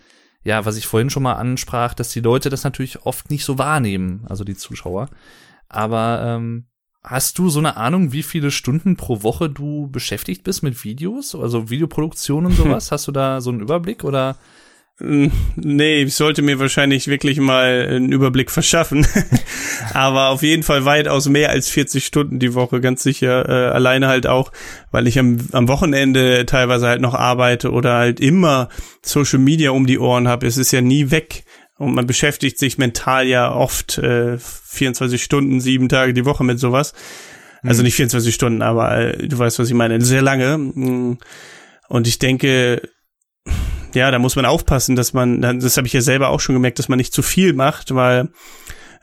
ja, 0.44 0.64
was 0.64 0.76
ich 0.76 0.86
vorhin 0.86 1.10
schon 1.10 1.24
mal 1.24 1.34
ansprach, 1.34 1.92
dass 1.92 2.10
die 2.10 2.20
Leute 2.20 2.50
das 2.50 2.62
natürlich 2.62 3.04
oft 3.04 3.30
nicht 3.30 3.44
so 3.44 3.58
wahrnehmen, 3.58 4.24
also 4.28 4.44
die 4.44 4.56
Zuschauer. 4.56 5.10
Aber 5.68 6.22
ähm, 6.24 6.66
hast 7.02 7.38
du 7.38 7.50
so 7.50 7.58
eine 7.58 7.76
Ahnung, 7.76 8.12
wie 8.12 8.22
viele 8.22 8.52
Stunden 8.52 8.96
pro 8.96 9.24
Woche 9.24 9.50
du 9.50 9.88
beschäftigt 9.90 10.44
bist 10.44 10.62
mit 10.62 10.84
Videos, 10.84 11.34
also 11.34 11.68
Videoproduktion 11.68 12.46
und 12.46 12.52
sowas? 12.56 12.92
Hast 12.92 13.08
du 13.08 13.12
da 13.12 13.40
so 13.40 13.50
einen 13.50 13.60
Überblick 13.60 14.04
oder? 14.04 14.36
Nee, 14.98 16.02
ich 16.02 16.14
sollte 16.14 16.40
mir 16.40 16.58
wahrscheinlich 16.58 17.06
wirklich 17.06 17.38
mal 17.38 17.86
einen 17.90 18.12
Überblick 18.12 18.50
verschaffen. 18.50 19.06
Aber 19.92 20.28
auf 20.30 20.42
jeden 20.42 20.62
Fall 20.62 20.86
weitaus 20.86 21.28
mehr 21.28 21.50
als 21.50 21.68
40 21.68 22.06
Stunden 22.06 22.38
die 22.38 22.54
Woche, 22.54 22.80
ganz 22.80 23.02
sicher. 23.02 23.46
Äh, 23.46 23.72
alleine 23.72 24.08
halt 24.08 24.26
auch, 24.26 24.52
weil 24.90 25.06
ich 25.06 25.18
am, 25.18 25.36
am 25.52 25.68
Wochenende 25.68 26.46
teilweise 26.46 26.86
halt 26.88 27.02
noch 27.02 27.12
arbeite 27.12 27.72
oder 27.72 27.94
halt 27.94 28.20
immer 28.20 28.70
Social 29.02 29.38
Media 29.38 29.70
um 29.70 29.86
die 29.86 29.98
Ohren 29.98 30.28
habe. 30.28 30.46
Es 30.46 30.56
ist 30.56 30.72
ja 30.72 30.80
nie 30.80 31.10
weg. 31.10 31.44
Und 31.78 31.94
man 31.94 32.06
beschäftigt 32.06 32.58
sich 32.58 32.78
mental 32.78 33.26
ja 33.26 33.52
oft 33.52 33.98
äh, 33.98 34.38
24 34.38 35.22
Stunden, 35.22 35.60
sieben 35.60 35.90
Tage 35.90 36.14
die 36.14 36.24
Woche 36.24 36.42
mit 36.42 36.58
sowas. 36.58 36.94
Also 37.62 37.82
nicht 37.82 37.96
24 37.96 38.34
Stunden, 38.34 38.62
aber 38.62 38.96
äh, 38.96 39.28
du 39.28 39.38
weißt, 39.38 39.58
was 39.58 39.68
ich 39.68 39.74
meine. 39.74 40.00
Sehr 40.00 40.22
lange. 40.22 40.56
Mm. 40.56 41.18
Und 41.88 42.06
ich 42.06 42.18
denke, 42.18 42.80
ja, 43.94 44.10
da 44.10 44.18
muss 44.18 44.36
man 44.36 44.46
aufpassen, 44.46 44.96
dass 44.96 45.12
man, 45.12 45.40
das 45.40 45.76
habe 45.76 45.86
ich 45.86 45.92
ja 45.92 46.00
selber 46.00 46.28
auch 46.28 46.40
schon 46.40 46.54
gemerkt, 46.54 46.78
dass 46.78 46.88
man 46.88 46.98
nicht 46.98 47.12
zu 47.12 47.22
viel 47.22 47.52
macht, 47.52 47.94
weil 47.94 48.28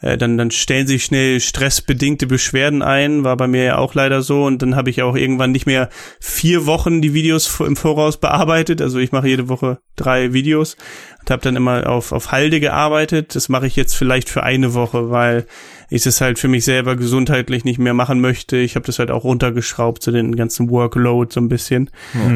äh, 0.04 0.18
dann, 0.18 0.38
dann 0.38 0.52
stellen 0.52 0.86
sich 0.86 1.06
schnell 1.06 1.40
stressbedingte 1.40 2.28
Beschwerden 2.28 2.82
ein, 2.82 3.24
war 3.24 3.38
bei 3.38 3.48
mir 3.48 3.64
ja 3.64 3.78
auch 3.78 3.94
leider 3.94 4.22
so. 4.22 4.44
Und 4.44 4.62
dann 4.62 4.76
habe 4.76 4.90
ich 4.90 5.02
auch 5.02 5.16
irgendwann 5.16 5.52
nicht 5.52 5.66
mehr 5.66 5.90
vier 6.20 6.66
Wochen 6.66 7.02
die 7.02 7.14
Videos 7.14 7.60
im 7.62 7.76
Voraus 7.76 8.18
bearbeitet, 8.18 8.82
also 8.82 9.00
ich 9.00 9.12
mache 9.12 9.30
jede 9.30 9.48
Woche 9.50 9.80
drei 9.96 10.34
Videos 10.34 10.76
und 11.22 11.32
habe 11.32 11.42
dann 11.42 11.56
immer 11.56 11.90
auf, 11.90 12.12
auf 12.12 12.32
Halde 12.32 12.60
gearbeitet, 12.60 13.36
das 13.36 13.48
mache 13.48 13.68
ich 13.68 13.76
jetzt 13.76 13.96
vielleicht 13.96 14.30
für 14.30 14.44
eine 14.44 14.74
Woche, 14.74 15.10
weil 15.10 15.46
ich 15.94 16.06
es 16.06 16.22
halt 16.22 16.40
für 16.40 16.48
mich 16.48 16.66
selber 16.66 16.96
gesundheitlich 16.96 17.64
nicht 17.64 17.80
mehr 17.80 17.94
machen 17.94 18.22
möchte, 18.22 18.58
ich 18.58 18.76
habe 18.76 18.86
das 18.86 19.00
halt 19.00 19.12
auch 19.12 19.24
runtergeschraubt, 19.24 20.04
so 20.04 20.12
den 20.12 20.36
ganzen 20.36 20.70
Workload 20.70 21.34
so 21.34 21.40
ein 21.40 21.50
bisschen 21.50 21.90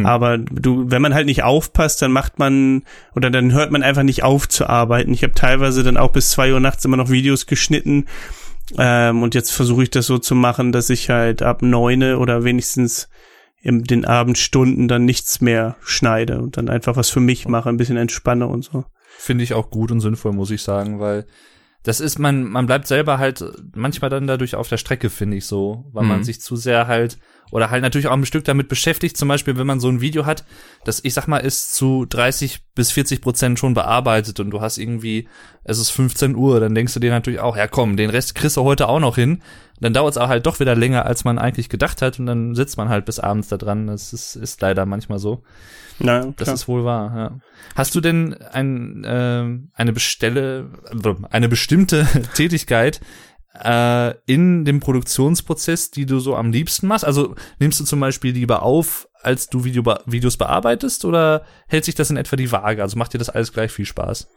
aber 0.04 0.38
du, 0.38 0.90
wenn 0.90 1.02
man 1.02 1.14
halt 1.14 1.26
nicht 1.26 1.44
aufpasst, 1.44 2.02
dann 2.02 2.12
macht 2.12 2.40
man 2.40 2.84
oder 3.16 3.30
dann 3.30 3.52
hört 3.54 3.72
man 3.72 3.84
einfach 3.84 4.04
nicht 4.04 4.24
auf 4.24 4.48
zu 4.50 4.68
arbeiten. 4.68 5.14
Ich 5.14 5.24
habe 5.24 5.34
teilweise 5.34 5.84
dann 5.84 5.98
auch 5.98 6.12
bis 6.12 6.32
zwei 6.32 6.54
Uhr 6.54 6.60
nachts 6.60 6.86
immer 6.86 6.98
noch 6.98 7.10
Videos 7.10 7.46
geschnitten. 7.46 8.06
Ähm, 8.78 9.24
und 9.24 9.36
jetzt 9.36 9.52
versuche 9.52 9.84
ich 9.84 9.90
das 9.90 10.08
so 10.08 10.18
zu 10.18 10.36
machen, 10.36 10.72
dass 10.72 10.90
ich 10.90 11.10
halt 11.10 11.42
ab 11.42 11.62
neune 11.62 12.20
oder 12.20 12.44
wenigstens 12.44 13.10
in 13.62 13.84
den 13.84 14.06
Abendstunden 14.06 14.88
dann 14.88 15.06
nichts 15.06 15.42
mehr 15.42 15.76
schneide 15.82 16.40
und 16.40 16.58
dann 16.58 16.70
einfach 16.70 16.96
was 16.96 17.10
für 17.10 17.20
mich 17.20 17.48
mache, 17.48 17.70
ein 17.70 17.78
bisschen 17.78 17.98
entspanne 17.98 18.48
und 18.48 18.64
so. 18.64 18.86
Finde 19.18 19.44
ich 19.44 19.54
auch 19.54 19.70
gut 19.70 19.92
und 19.92 20.00
sinnvoll, 20.00 20.34
muss 20.34 20.52
ich 20.52 20.62
sagen, 20.62 21.00
weil 21.00 21.26
das 21.88 22.02
ist, 22.02 22.20
man, 22.20 22.44
man 22.44 22.66
bleibt 22.66 22.86
selber 22.88 23.18
halt 23.18 23.44
manchmal 23.76 24.10
dann 24.10 24.28
dadurch 24.28 24.56
auf 24.56 24.68
der 24.68 24.78
Strecke, 24.78 25.10
finde 25.10 25.38
ich 25.38 25.46
so, 25.46 25.86
weil 25.94 26.06
man 26.06 26.20
Mhm. 26.20 26.24
sich 26.24 26.42
zu 26.42 26.56
sehr 26.58 26.88
halt, 26.88 27.18
oder 27.52 27.70
halt 27.70 27.82
natürlich 27.82 28.08
auch 28.08 28.14
ein 28.14 28.26
Stück 28.26 28.44
damit 28.44 28.68
beschäftigt, 28.68 29.18
zum 29.18 29.28
Beispiel, 29.28 29.58
wenn 29.58 29.68
man 29.68 29.80
so 29.80 29.90
ein 29.90 30.02
Video 30.02 30.26
hat, 30.26 30.44
das, 30.84 31.04
ich 31.04 31.14
sag 31.14 31.28
mal, 31.28 31.38
ist 31.38 31.76
zu 31.76 32.06
30 32.06 32.60
bis 32.76 32.92
40 32.92 33.22
Prozent 33.22 33.60
schon 33.60 33.74
bearbeitet 33.74 34.40
und 34.40 34.50
du 34.52 34.62
hast 34.62 34.78
irgendwie, 34.78 35.28
es 35.64 35.80
ist 35.80 35.90
15 35.92 36.36
Uhr, 36.36 36.60
dann 36.60 36.76
denkst 36.76 36.94
du 36.94 37.00
dir 37.00 37.12
natürlich 37.12 37.40
auch, 37.40 37.56
ja 37.58 37.68
komm, 37.68 37.98
den 37.98 38.10
Rest 38.10 38.36
kriegst 38.36 38.58
du 38.58 38.64
heute 38.64 38.88
auch 38.88 39.00
noch 39.00 39.16
hin. 39.16 39.42
Dann 39.80 39.94
dauert 39.94 40.12
es 40.14 40.18
auch 40.18 40.28
halt 40.28 40.46
doch 40.48 40.60
wieder 40.60 40.76
länger, 40.76 41.06
als 41.06 41.24
man 41.24 41.38
eigentlich 41.38 41.70
gedacht 41.70 42.02
hat 42.02 42.20
und 42.20 42.26
dann 42.26 42.56
sitzt 42.56 42.78
man 42.78 42.90
halt 42.90 43.06
bis 43.06 43.20
abends 43.20 43.48
da 43.48 43.58
dran. 43.58 43.86
Das 43.88 44.12
ist, 44.12 44.36
ist 44.36 44.60
leider 44.62 44.88
manchmal 44.88 45.20
so. 45.20 45.44
Na, 46.00 46.26
Das 46.36 46.46
klar. 46.46 46.54
ist 46.56 46.68
wohl 46.68 46.84
wahr, 46.84 47.16
ja. 47.16 47.40
Hast 47.76 47.94
du 47.96 48.02
denn 48.02 48.34
ein, 48.34 49.04
ähm, 49.08 49.70
eine 49.74 49.94
bestelle, 49.94 50.70
eine 51.30 51.50
bestimmte 51.50 52.08
Tätigkeit 52.34 53.02
äh, 53.64 54.16
in 54.26 54.66
dem 54.66 54.80
Produktionsprozess, 54.80 55.92
die 55.92 56.06
du 56.06 56.20
so 56.20 56.36
am 56.36 56.52
liebsten 56.52 56.88
machst? 56.88 57.06
Also 57.06 57.36
nimmst 57.60 57.80
du 57.80 57.86
zum 57.86 58.00
Beispiel 58.00 58.34
lieber 58.34 58.64
auf, 58.64 59.08
als 59.22 59.50
du 59.50 59.64
Video 59.64 59.84
Videos 60.06 60.38
bearbeitest 60.38 61.06
oder 61.06 61.44
hält 61.68 61.86
sich 61.86 61.96
das 61.96 62.10
in 62.10 62.18
etwa 62.18 62.36
die 62.36 62.52
Waage? 62.52 62.82
Also 62.82 62.98
macht 62.98 63.14
dir 63.14 63.18
das 63.18 63.30
alles 63.30 63.54
gleich 63.54 63.72
viel 63.72 63.86
Spaß? 63.86 64.28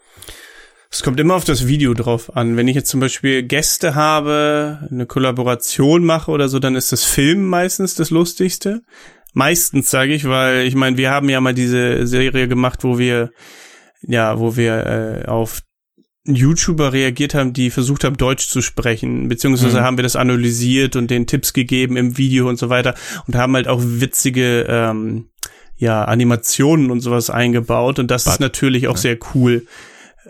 Es 0.93 1.03
kommt 1.05 1.21
immer 1.21 1.35
auf 1.35 1.45
das 1.45 1.68
Video 1.68 1.95
drauf 1.95 2.37
an. 2.37 2.57
Wenn 2.57 2.66
ich 2.66 2.75
jetzt 2.75 2.91
zum 2.91 2.99
Beispiel 2.99 3.45
Gäste 3.45 3.95
habe, 3.95 4.89
eine 4.91 5.07
Kollaboration 5.07 6.05
mache 6.05 6.33
oder 6.33 6.49
so, 6.49 6.59
dann 6.59 6.75
ist 6.75 6.91
das 6.91 7.05
Film 7.05 7.47
meistens 7.47 7.95
das 7.95 8.11
Lustigste. 8.11 8.83
Meistens 9.33 9.91
sage 9.91 10.12
ich, 10.12 10.29
weil 10.29 10.66
ich 10.66 10.75
meine, 10.75 10.97
wir 10.97 11.12
haben 11.12 11.29
ja 11.29 11.41
mal 11.41 11.55
diese 11.55 12.07
Serie 12.09 12.49
gemacht, 12.49 12.83
wo 12.83 12.99
wir 12.99 13.31
ja, 14.03 14.39
wo 14.39 14.57
wir 14.57 15.23
äh, 15.25 15.29
auf 15.29 15.62
YouTuber 16.27 16.93
reagiert 16.93 17.35
haben, 17.35 17.53
die 17.53 17.71
versucht 17.71 18.05
haben, 18.05 18.16
Deutsch 18.16 18.49
zu 18.49 18.61
sprechen, 18.61 19.29
beziehungsweise 19.29 19.81
mhm. 19.81 19.85
haben 19.85 19.99
wir 19.99 20.03
das 20.03 20.16
analysiert 20.16 20.97
und 20.97 21.11
den 21.11 21.27
Tipps 21.27 21.53
gegeben 21.53 21.97
im 21.97 22.18
Video 22.18 22.49
und 22.49 22.59
so 22.59 22.68
weiter 22.68 22.95
und 23.27 23.35
haben 23.35 23.55
halt 23.55 23.68
auch 23.68 23.81
witzige 23.83 24.66
ähm, 24.68 25.31
ja, 25.77 26.05
Animationen 26.05 26.91
und 26.91 27.01
sowas 27.01 27.31
eingebaut 27.31 27.99
und 27.99 28.11
das 28.11 28.25
But, 28.25 28.35
ist 28.35 28.41
natürlich 28.41 28.87
auch 28.89 28.97
ja. 28.97 29.01
sehr 29.01 29.18
cool 29.35 29.66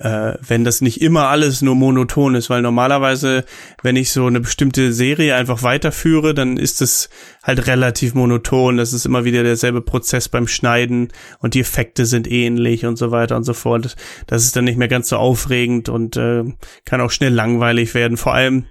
äh, 0.01 0.39
wenn 0.41 0.65
das 0.65 0.81
nicht 0.81 1.03
immer 1.03 1.29
alles 1.29 1.61
nur 1.61 1.75
monoton 1.75 2.35
ist, 2.35 2.49
weil 2.49 2.63
normalerweise, 2.63 3.45
wenn 3.83 3.97
ich 3.97 4.13
so 4.13 4.27
eine 4.27 4.41
bestimmte 4.41 4.95
Serie 4.95 5.37
einfach 5.37 5.63
weiterführe, 5.63 6.33
dann 6.33 6.57
ist 6.57 6.81
es 6.81 7.11
halt 7.43 7.67
relativ 7.67 8.15
monoton. 8.15 8.79
Das 8.79 8.95
ist 8.95 9.05
immer 9.05 9.25
wieder 9.25 9.43
derselbe 9.43 9.83
Prozess 9.83 10.31
beim 10.31 10.49
Schneiden 10.49 11.09
und 11.41 11.53
die 11.53 11.61
Effekte 11.61 12.07
sind 12.07 12.31
ähnlich 12.31 12.87
und 12.87 12.97
so 12.97 13.11
weiter 13.11 13.37
und 13.37 13.45
so 13.45 13.53
fort. 13.53 13.95
Das 14.27 14.45
ist 14.45 14.57
dann 14.57 14.65
nicht 14.65 14.79
mehr 14.79 14.89
ganz 14.89 15.11
so 15.11 15.19
aufregend 15.19 15.91
und 15.91 16.17
äh, 16.17 16.45
kann 16.87 17.03
auch 17.03 17.11
schnell 17.11 17.35
langweilig 17.35 17.93
werden. 17.93 18.17
Vor 18.17 18.33
allem, 18.33 18.65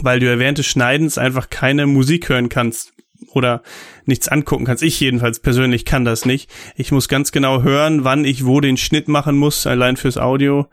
weil 0.00 0.20
du 0.20 0.36
des 0.36 0.66
Schneidens 0.66 1.18
einfach 1.18 1.50
keine 1.50 1.86
Musik 1.86 2.28
hören 2.28 2.48
kannst 2.48 2.92
oder 3.32 3.62
nichts 4.04 4.28
angucken 4.28 4.64
kannst. 4.64 4.82
Ich 4.82 4.98
jedenfalls 5.00 5.40
persönlich 5.40 5.84
kann 5.84 6.04
das 6.04 6.24
nicht. 6.24 6.50
Ich 6.76 6.92
muss 6.92 7.08
ganz 7.08 7.32
genau 7.32 7.62
hören, 7.62 8.04
wann 8.04 8.24
ich 8.24 8.44
wo 8.44 8.60
den 8.60 8.76
Schnitt 8.76 9.08
machen 9.08 9.36
muss, 9.36 9.66
allein 9.66 9.96
fürs 9.96 10.18
Audio. 10.18 10.66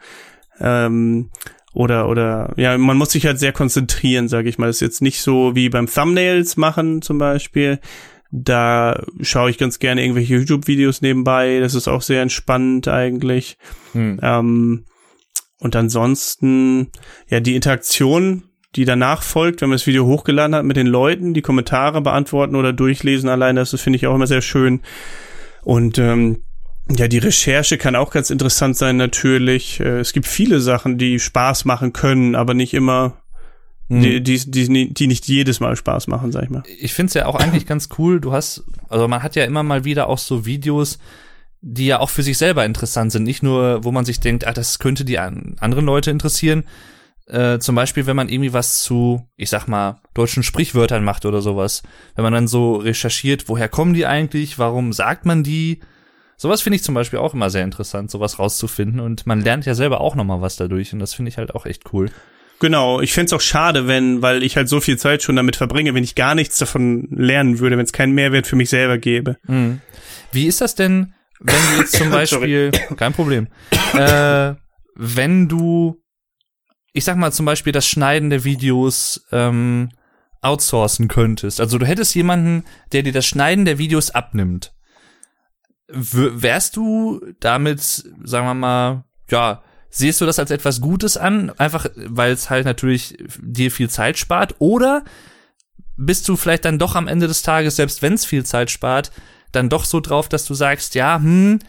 Ähm, 0.60 1.30
oder 1.74 2.10
oder 2.10 2.54
ja, 2.58 2.78
man 2.78 2.98
muss 2.98 3.12
sich 3.12 3.26
halt 3.26 3.40
sehr 3.40 3.54
konzentrieren, 3.54 4.28
sage 4.28 4.50
ich 4.50 4.58
mal. 4.58 4.68
Das 4.68 4.78
ist 4.78 4.82
jetzt 4.82 5.02
nicht 5.02 5.22
so 5.22 5.56
wie 5.56 5.70
beim 5.70 5.88
Thumbnails 5.88 6.58
machen 6.58 7.02
zum 7.02 7.18
Beispiel. 7.18 7.80
Da 8.32 9.06
schaue 9.22 9.50
ich 9.50 9.58
ganz 9.58 9.80
gerne 9.80 10.02
irgendwelche 10.02 10.36
YouTube-Videos 10.36 11.02
nebenbei. 11.02 11.60
Das 11.60 11.76
ist 11.76 11.88
auch 11.88 12.02
sehr 12.02 12.22
entspannend 12.22 12.88
eigentlich. 12.88 13.58
Hm. 13.94 14.20
Ähm, 14.22 14.86
und 15.60 15.76
ansonsten, 15.76 16.92
ja, 17.30 17.40
die 17.40 17.56
Interaktion 17.56 18.47
die 18.78 18.86
danach 18.86 19.24
folgt, 19.24 19.62
wenn 19.62 19.70
man 19.70 19.78
das 19.78 19.88
Video 19.88 20.06
hochgeladen 20.06 20.56
hat, 20.56 20.64
mit 20.64 20.78
den 20.78 20.88
Leuten, 20.88 21.34
die 21.34 21.42
Kommentare 21.42 22.02
beantworten 22.02 22.56
oder 22.56 22.74
durchlesen 22.74 23.28
allein, 23.28 23.56
das 23.56 23.72
finde 23.82 23.98
ich 23.98 24.06
auch 24.06 24.14
immer 24.14 24.28
sehr 24.28 24.42
schön. 24.42 24.82
Und 25.64 25.98
ähm, 25.98 26.44
ja, 26.96 27.08
die 27.08 27.18
Recherche 27.18 27.80
kann 27.80 27.96
auch 27.96 28.12
ganz 28.12 28.30
interessant 28.30 28.78
sein 28.78 28.96
natürlich. 28.96 29.80
Äh, 29.80 30.00
es 30.00 30.14
gibt 30.14 30.28
viele 30.28 30.60
Sachen, 30.60 31.00
die 31.00 31.20
Spaß 31.20 31.66
machen 31.66 31.92
können, 31.92 32.36
aber 32.36 32.54
nicht 32.54 32.76
immer 32.76 33.18
mhm. 33.90 34.02
die, 34.02 34.22
die, 34.22 34.52
die, 34.52 34.94
die 34.94 35.08
nicht 35.08 35.28
jedes 35.28 35.60
Mal 35.60 35.76
Spaß 35.76 36.06
machen, 36.08 36.32
sag 36.32 36.44
ich 36.44 36.50
mal. 36.52 36.64
Ich 36.80 36.94
finde 36.94 37.08
es 37.08 37.14
ja 37.16 37.26
auch 37.26 37.36
eigentlich 37.36 37.66
ganz 37.66 37.90
cool. 37.98 38.22
Du 38.22 38.32
hast, 38.32 38.64
also 38.90 39.08
man 39.08 39.24
hat 39.24 39.36
ja 39.36 39.44
immer 39.44 39.64
mal 39.64 39.86
wieder 39.86 40.08
auch 40.08 40.20
so 40.20 40.46
Videos, 40.46 41.00
die 41.62 41.88
ja 41.88 42.00
auch 42.00 42.12
für 42.12 42.22
sich 42.22 42.38
selber 42.38 42.64
interessant 42.64 43.12
sind. 43.12 43.24
Nicht 43.24 43.42
nur, 43.42 43.84
wo 43.84 43.92
man 43.92 44.06
sich 44.06 44.20
denkt, 44.20 44.46
ah, 44.46 44.54
das 44.54 44.78
könnte 44.78 45.04
die 45.04 45.18
anderen 45.18 45.86
Leute 45.86 46.12
interessieren, 46.12 46.64
äh, 47.28 47.60
zum 47.60 47.76
Beispiel, 47.76 48.06
wenn 48.06 48.16
man 48.16 48.30
irgendwie 48.30 48.54
was 48.54 48.82
zu, 48.82 49.28
ich 49.36 49.50
sag 49.50 49.68
mal, 49.68 50.02
deutschen 50.14 50.44
Sprichwörtern 50.44 51.04
macht 51.04 51.26
oder 51.26 51.42
sowas. 51.42 51.84
Wenn 52.16 52.24
man 52.24 52.34
dann 52.34 52.48
so 52.48 52.76
recherchiert, 52.76 53.50
woher 53.50 53.68
kommen 53.70 53.94
die 53.94 54.06
eigentlich, 54.06 54.58
warum 54.58 54.94
sagt 54.94 55.26
man 55.26 55.44
die? 55.44 55.82
Sowas 56.38 56.62
finde 56.62 56.76
ich 56.76 56.84
zum 56.84 56.96
Beispiel 56.96 57.20
auch 57.20 57.34
immer 57.34 57.50
sehr 57.50 57.64
interessant, 57.64 58.12
sowas 58.12 58.40
rauszufinden. 58.40 59.00
Und 59.00 59.26
man 59.26 59.42
lernt 59.42 59.66
ja 59.66 59.74
selber 59.74 60.02
auch 60.02 60.16
nochmal 60.16 60.42
was 60.42 60.56
dadurch. 60.56 60.94
Und 60.94 61.00
das 61.00 61.14
finde 61.14 61.30
ich 61.30 61.38
halt 61.38 61.54
auch 61.54 61.66
echt 61.66 61.94
cool. 61.94 62.10
Genau, 62.60 63.02
ich 63.02 63.14
fände 63.14 63.28
es 63.28 63.34
auch 63.34 63.42
schade, 63.42 63.88
wenn, 63.88 64.22
weil 64.22 64.42
ich 64.42 64.56
halt 64.56 64.70
so 64.70 64.80
viel 64.80 64.98
Zeit 64.98 65.22
schon 65.22 65.36
damit 65.36 65.56
verbringe, 65.56 65.94
wenn 65.94 66.04
ich 66.04 66.16
gar 66.16 66.34
nichts 66.34 66.58
davon 66.58 67.08
lernen 67.12 67.60
würde, 67.60 67.78
wenn 67.78 67.86
es 67.86 67.94
keinen 67.94 68.14
Mehrwert 68.14 68.48
für 68.48 68.56
mich 68.56 68.70
selber 68.70 68.98
gäbe. 68.98 69.38
Mhm. 69.48 69.82
Wie 70.32 70.48
ist 70.48 70.62
das 70.62 70.74
denn, 70.74 71.14
wenn 71.40 71.56
du 71.56 71.82
jetzt 71.82 71.96
zum 71.98 72.10
Beispiel, 72.12 72.72
kein 72.96 73.14
Problem, 73.14 73.48
äh, 73.94 74.54
wenn 74.96 75.48
du 75.48 76.02
ich 76.98 77.04
sag 77.04 77.16
mal 77.16 77.32
zum 77.32 77.46
Beispiel 77.46 77.72
das 77.72 77.88
Schneiden 77.88 78.32
der 78.32 78.44
Videos 78.44 79.24
ähm, 79.32 79.90
outsourcen 80.42 81.08
könntest. 81.08 81.62
Also 81.62 81.78
du 81.78 81.86
hättest 81.86 82.16
jemanden, 82.16 82.64
der 82.92 83.04
dir 83.04 83.14
das 83.14 83.28
Schneiden 83.28 83.66
der 83.66 83.78
Videos 83.78 84.10
abnimmt. 84.10 84.74
W 85.88 86.30
wärst 86.34 86.76
du 86.76 87.22
damit, 87.40 87.82
sagen 87.82 88.48
wir 88.48 88.54
mal, 88.56 89.04
ja, 89.30 89.62
siehst 89.92 90.22
du 90.22 90.26
das 90.26 90.40
als 90.40 90.50
etwas 90.50 90.82
Gutes 90.82 91.18
an, 91.18 91.52
einfach 91.60 91.86
weil 91.96 92.32
es 92.32 92.50
halt 92.50 92.66
natürlich 92.66 93.16
dir 93.40 93.70
viel 93.70 93.92
Zeit 93.92 94.18
spart? 94.18 94.56
Oder 94.58 95.04
bist 95.98 96.28
du 96.28 96.36
vielleicht 96.36 96.66
dann 96.66 96.80
doch 96.80 96.96
am 96.96 97.08
Ende 97.08 97.28
des 97.28 97.44
Tages, 97.44 97.76
selbst 97.76 98.02
wenn 98.02 98.14
es 98.14 98.26
viel 98.26 98.44
Zeit 98.44 98.72
spart, 98.72 99.12
dann 99.52 99.70
doch 99.70 99.86
so 99.86 100.00
drauf, 100.00 100.30
dass 100.30 100.46
du 100.46 100.56
sagst, 100.56 100.96
ja, 100.96 101.18
hm, 101.20 101.60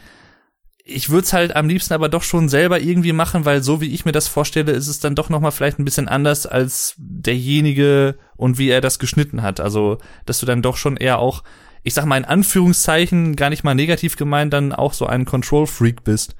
ich 0.89 1.09
würde 1.09 1.25
es 1.25 1.33
halt 1.33 1.55
am 1.55 1.67
liebsten 1.67 1.93
aber 1.93 2.09
doch 2.09 2.23
schon 2.23 2.49
selber 2.49 2.79
irgendwie 2.79 3.13
machen, 3.13 3.45
weil 3.45 3.61
so 3.63 3.81
wie 3.81 3.93
ich 3.93 4.05
mir 4.05 4.11
das 4.11 4.27
vorstelle, 4.27 4.71
ist 4.71 4.87
es 4.87 4.99
dann 4.99 5.15
doch 5.15 5.29
noch 5.29 5.39
mal 5.39 5.51
vielleicht 5.51 5.79
ein 5.79 5.85
bisschen 5.85 6.07
anders 6.07 6.45
als 6.45 6.95
derjenige 6.97 8.15
und 8.35 8.57
wie 8.57 8.69
er 8.69 8.81
das 8.81 8.99
geschnitten 8.99 9.41
hat. 9.41 9.59
Also, 9.59 9.97
dass 10.25 10.39
du 10.39 10.45
dann 10.45 10.61
doch 10.61 10.77
schon 10.77 10.97
eher 10.97 11.19
auch, 11.19 11.43
ich 11.83 11.93
sag 11.93 12.05
mal 12.05 12.17
in 12.17 12.25
Anführungszeichen, 12.25 13.35
gar 13.35 13.49
nicht 13.49 13.63
mal 13.63 13.75
negativ 13.75 14.17
gemeint, 14.17 14.53
dann 14.53 14.73
auch 14.73 14.93
so 14.93 15.05
ein 15.05 15.25
Control-Freak 15.25 16.03
bist. 16.03 16.35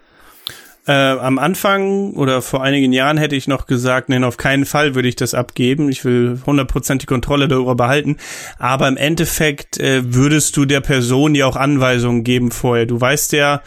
Äh, 0.88 0.92
am 0.92 1.38
Anfang 1.38 2.14
oder 2.14 2.42
vor 2.42 2.64
einigen 2.64 2.92
Jahren 2.94 3.18
hätte 3.18 3.36
ich 3.36 3.48
noch 3.48 3.68
gesagt, 3.68 4.10
nein, 4.10 4.24
auf 4.24 4.38
keinen 4.38 4.66
Fall 4.66 4.96
würde 4.96 5.08
ich 5.08 5.16
das 5.16 5.36
abgeben. 5.36 5.90
Ich 5.90 6.04
will 6.04 6.40
hundertprozentig 6.46 7.06
Kontrolle 7.06 7.48
darüber 7.48 7.76
behalten. 7.76 8.18
Aber 8.58 8.88
im 8.88 8.98
Endeffekt 8.98 9.80
äh, 9.80 10.02
würdest 10.16 10.58
du 10.58 10.66
der 10.66 10.82
Person 10.82 11.36
ja 11.36 11.46
auch 11.46 11.58
Anweisungen 11.58 12.24
geben 12.24 12.50
vorher. 12.50 12.88
Du 12.88 13.00
weißt 13.00 13.34
ja, 13.34 13.62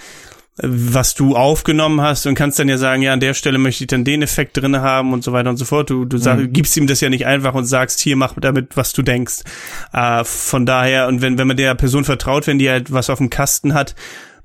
was 0.58 1.14
du 1.14 1.34
aufgenommen 1.34 2.02
hast 2.02 2.26
und 2.26 2.34
kannst 2.34 2.58
dann 2.58 2.68
ja 2.68 2.76
sagen, 2.76 3.00
ja, 3.00 3.12
an 3.14 3.20
der 3.20 3.32
Stelle 3.32 3.56
möchte 3.56 3.84
ich 3.84 3.88
dann 3.88 4.04
den 4.04 4.20
Effekt 4.20 4.56
drin 4.56 4.76
haben 4.76 5.14
und 5.14 5.24
so 5.24 5.32
weiter 5.32 5.48
und 5.48 5.56
so 5.56 5.64
fort. 5.64 5.88
Du, 5.88 6.04
du 6.04 6.18
sag, 6.18 6.38
mhm. 6.38 6.52
gibst 6.52 6.76
ihm 6.76 6.86
das 6.86 7.00
ja 7.00 7.08
nicht 7.08 7.26
einfach 7.26 7.54
und 7.54 7.64
sagst, 7.64 8.00
hier, 8.00 8.16
mach 8.16 8.34
damit, 8.38 8.76
was 8.76 8.92
du 8.92 9.02
denkst. 9.02 9.42
Äh, 9.94 10.24
von 10.24 10.66
daher, 10.66 11.08
und 11.08 11.22
wenn, 11.22 11.38
wenn 11.38 11.46
man 11.46 11.56
der 11.56 11.74
Person 11.74 12.04
vertraut, 12.04 12.46
wenn 12.46 12.58
die 12.58 12.68
halt 12.68 12.92
was 12.92 13.08
auf 13.08 13.18
dem 13.18 13.30
Kasten 13.30 13.72
hat, 13.72 13.94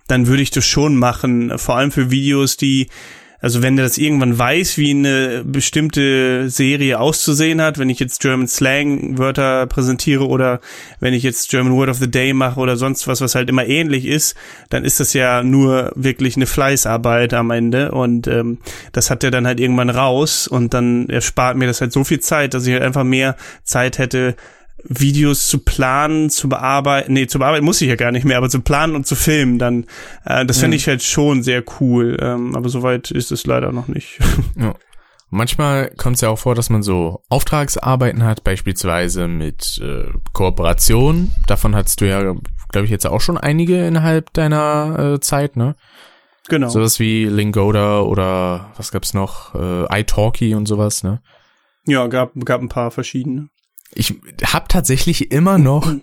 dann 0.08 0.28
würde 0.28 0.42
ich 0.42 0.52
das 0.52 0.66
schon 0.66 0.96
machen. 0.96 1.58
Vor 1.58 1.76
allem 1.76 1.92
für 1.92 2.10
Videos, 2.10 2.56
die 2.56 2.88
also 3.40 3.62
wenn 3.62 3.78
er 3.78 3.84
das 3.84 3.98
irgendwann 3.98 4.38
weiß, 4.38 4.78
wie 4.78 4.92
eine 4.92 5.44
bestimmte 5.46 6.50
Serie 6.50 7.00
auszusehen 7.00 7.62
hat, 7.62 7.78
wenn 7.78 7.90
ich 7.90 8.00
jetzt 8.00 8.22
German 8.22 8.48
Slang 8.48 9.18
Wörter 9.18 9.68
präsentiere 9.68 10.28
oder 10.28 10.60
wenn 11.00 11.14
ich 11.14 11.24
jetzt 11.24 11.50
German 11.50 11.74
Word 11.74 11.90
of 11.90 11.98
the 11.98 12.10
Day 12.10 12.34
mache 12.34 12.60
oder 12.60 12.78
sonst 12.78 13.08
was, 13.08 13.22
was 13.22 13.36
halt 13.36 13.50
immer 13.50 13.66
ähnlich 13.66 14.06
ist, 14.06 14.36
dann 14.70 14.84
ist 14.84 15.00
das 15.00 15.14
ja 15.14 15.44
nur 15.44 15.92
wirklich 15.96 16.36
eine 16.36 16.48
Fleißarbeit 16.48 17.34
am 17.34 17.52
Ende 17.52 17.92
und 17.92 18.28
ähm, 18.28 18.58
das 18.92 19.12
hat 19.12 19.24
er 19.24 19.32
dann 19.32 19.46
halt 19.46 19.60
irgendwann 19.60 19.90
raus 19.90 20.48
und 20.48 20.74
dann 20.74 21.08
erspart 21.10 21.58
mir 21.58 21.68
das 21.68 21.82
halt 21.82 21.94
so 21.94 22.04
viel 22.04 22.20
Zeit, 22.20 22.54
dass 22.54 22.66
ich 22.66 22.74
halt 22.74 22.84
einfach 22.84 23.04
mehr 23.04 23.36
Zeit 23.64 24.00
hätte, 24.00 24.36
Videos 24.84 25.48
zu 25.48 25.60
planen, 25.60 26.30
zu 26.30 26.50
bearbeiten, 26.50 27.14
nee, 27.14 27.28
zu 27.28 27.40
bearbeiten 27.40 27.66
muss 27.66 27.82
ich 27.82 27.90
ja 27.90 27.96
gar 27.96 28.12
nicht 28.12 28.26
mehr, 28.26 28.38
aber 28.38 28.50
zu 28.50 28.62
planen 28.62 28.96
und 28.96 29.08
zu 29.08 29.16
filmen, 29.16 29.60
dann, 29.60 29.86
äh, 30.26 30.46
das 30.46 30.60
finde 30.60 30.76
mhm. 30.76 30.80
ich 30.80 30.88
halt 30.88 31.04
schon 31.04 31.44
sehr 31.44 31.64
cool, 31.80 32.18
ähm, 32.22 32.56
aber 32.56 32.70
soweit 32.70 33.12
ist 33.12 33.32
es 33.32 33.46
leider 33.46 33.72
noch 33.72 33.88
nicht. 33.88 34.20
Ja. 34.56 34.74
Manchmal 35.30 35.92
kommt 35.98 36.16
es 36.16 36.22
ja 36.22 36.30
auch 36.30 36.40
vor, 36.40 36.56
dass 36.56 36.70
man 36.70 36.84
so 36.84 37.22
Auftragsarbeiten 37.28 38.24
hat, 38.24 38.46
beispielsweise 38.46 39.28
mit 39.28 39.78
äh, 39.84 40.06
Kooperation. 40.32 41.32
Davon 41.48 41.76
hattest 41.76 42.00
du 42.00 42.08
ja, 42.08 42.22
glaube 42.70 42.86
ich, 42.86 42.90
jetzt 42.90 43.06
auch 43.06 43.20
schon 43.20 43.38
einige 43.38 43.86
innerhalb 43.86 44.32
deiner 44.34 45.16
äh, 45.16 45.20
Zeit, 45.20 45.58
ne? 45.58 45.76
Genau. 46.48 46.70
Sowas 46.70 47.02
wie 47.02 47.26
Lingoda 47.26 48.02
oder 48.02 48.72
was 48.78 48.92
gab's 48.92 49.14
noch? 49.14 49.54
Äh, 49.54 50.00
iTalki 50.00 50.56
und 50.56 50.66
sowas, 50.66 51.04
ne? 51.04 51.22
Ja, 51.86 52.08
gab, 52.08 52.32
gab 52.46 52.62
ein 52.62 52.70
paar 52.70 52.92
verschiedene 52.92 53.50
ich 53.94 54.14
habe 54.46 54.68
tatsächlich 54.68 55.32
immer 55.32 55.58
noch 55.58 55.94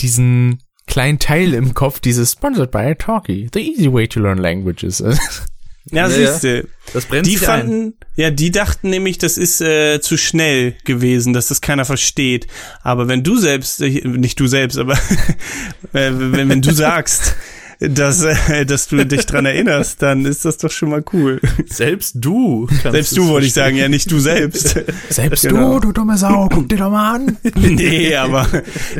diesen 0.00 0.62
kleinen 0.86 1.18
Teil 1.18 1.54
im 1.54 1.74
Kopf, 1.74 2.00
dieses 2.00 2.32
Sponsored 2.32 2.70
by 2.70 2.94
Talkie, 2.96 3.48
the 3.52 3.60
easy 3.60 3.92
way 3.92 4.08
to 4.08 4.20
learn 4.20 4.38
languages. 4.38 5.02
Ja, 5.90 6.06
ja 6.06 6.10
siehst 6.10 6.44
du. 6.44 6.68
Das 6.92 7.06
brennt 7.06 7.26
die 7.26 7.36
fanden, 7.36 7.82
ein. 7.82 7.94
ja, 8.16 8.30
die 8.30 8.50
dachten 8.50 8.90
nämlich, 8.90 9.18
das 9.18 9.38
ist 9.38 9.60
äh, 9.60 10.00
zu 10.00 10.16
schnell 10.16 10.74
gewesen, 10.84 11.32
dass 11.32 11.48
das 11.48 11.60
keiner 11.60 11.84
versteht. 11.84 12.46
Aber 12.82 13.08
wenn 13.08 13.22
du 13.22 13.36
selbst, 13.36 13.80
äh, 13.80 14.06
nicht 14.06 14.38
du 14.38 14.46
selbst, 14.46 14.78
aber 14.78 14.94
äh, 15.92 16.10
wenn, 16.12 16.48
wenn 16.48 16.62
du 16.62 16.72
sagst, 16.72 17.36
dass, 17.80 18.24
äh, 18.24 18.66
dass 18.66 18.88
du 18.88 19.06
dich 19.06 19.26
dran 19.26 19.46
erinnerst, 19.46 20.02
dann 20.02 20.24
ist 20.24 20.44
das 20.44 20.58
doch 20.58 20.70
schon 20.70 20.90
mal 20.90 21.04
cool. 21.12 21.40
Selbst 21.66 22.16
du. 22.18 22.66
kannst 22.66 22.82
Selbst 22.82 23.16
du 23.16 23.28
wollte 23.28 23.46
ich 23.46 23.52
sagen, 23.52 23.76
ja 23.76 23.88
nicht 23.88 24.10
du 24.10 24.18
selbst. 24.18 24.78
Selbst 25.08 25.42
Genau. 25.42 25.74
du, 25.74 25.86
du 25.86 25.92
dumme 25.92 26.18
Sau, 26.18 26.48
guck 26.52 26.68
dir 26.68 26.78
doch 26.78 26.90
mal 26.90 27.14
an. 27.14 27.36
nee, 27.54 28.14
aber 28.16 28.48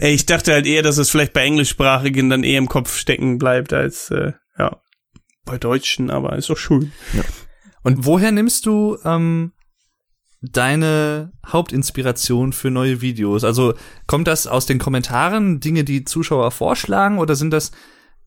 ey, 0.00 0.14
ich 0.14 0.26
dachte 0.26 0.52
halt 0.52 0.66
eher, 0.66 0.82
dass 0.82 0.98
es 0.98 1.10
vielleicht 1.10 1.32
bei 1.32 1.42
Englischsprachigen 1.42 2.30
dann 2.30 2.44
eher 2.44 2.58
im 2.58 2.68
Kopf 2.68 2.96
stecken 2.96 3.38
bleibt 3.38 3.72
als 3.72 4.10
äh, 4.10 4.32
ja 4.58 4.80
bei 5.44 5.58
Deutschen, 5.58 6.10
aber 6.10 6.36
ist 6.36 6.50
doch 6.50 6.58
schön. 6.58 6.92
Und 7.82 8.04
woher 8.04 8.30
nimmst 8.30 8.66
du 8.66 8.98
ähm, 9.04 9.52
deine 10.40 11.32
Hauptinspiration 11.46 12.52
für 12.52 12.70
neue 12.70 13.00
Videos? 13.00 13.44
Also 13.44 13.74
kommt 14.06 14.28
das 14.28 14.46
aus 14.46 14.66
den 14.66 14.78
Kommentaren, 14.78 15.58
Dinge, 15.58 15.84
die 15.84 16.04
Zuschauer 16.04 16.50
vorschlagen, 16.50 17.18
oder 17.18 17.34
sind 17.34 17.50
das 17.50 17.72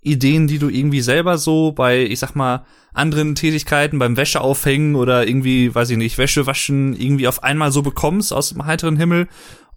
Ideen, 0.02 0.48
die 0.48 0.60
du 0.60 0.70
irgendwie 0.70 1.02
selber 1.02 1.38
so 1.38 1.72
bei, 1.72 2.04
ich 2.04 2.20
sag 2.20 2.36
mal, 2.36 2.66
anderen 2.94 3.36
Tätigkeiten, 3.36 4.00
beim 4.00 4.18
Wäscheaufhängen 4.18 4.96
oder 4.96 5.28
irgendwie, 5.28 5.74
weiß 5.74 5.92
ich 5.92 5.98
nicht, 5.98 6.18
Wäsche 6.18 6.48
waschen, 6.48 6.94
irgendwie 7.00 7.28
auf 7.28 7.44
einmal 7.44 7.72
so 7.72 7.82
bekommst 7.82 8.34
aus 8.34 8.50
dem 8.50 8.66
heiteren 8.66 8.98
Himmel? 8.98 9.28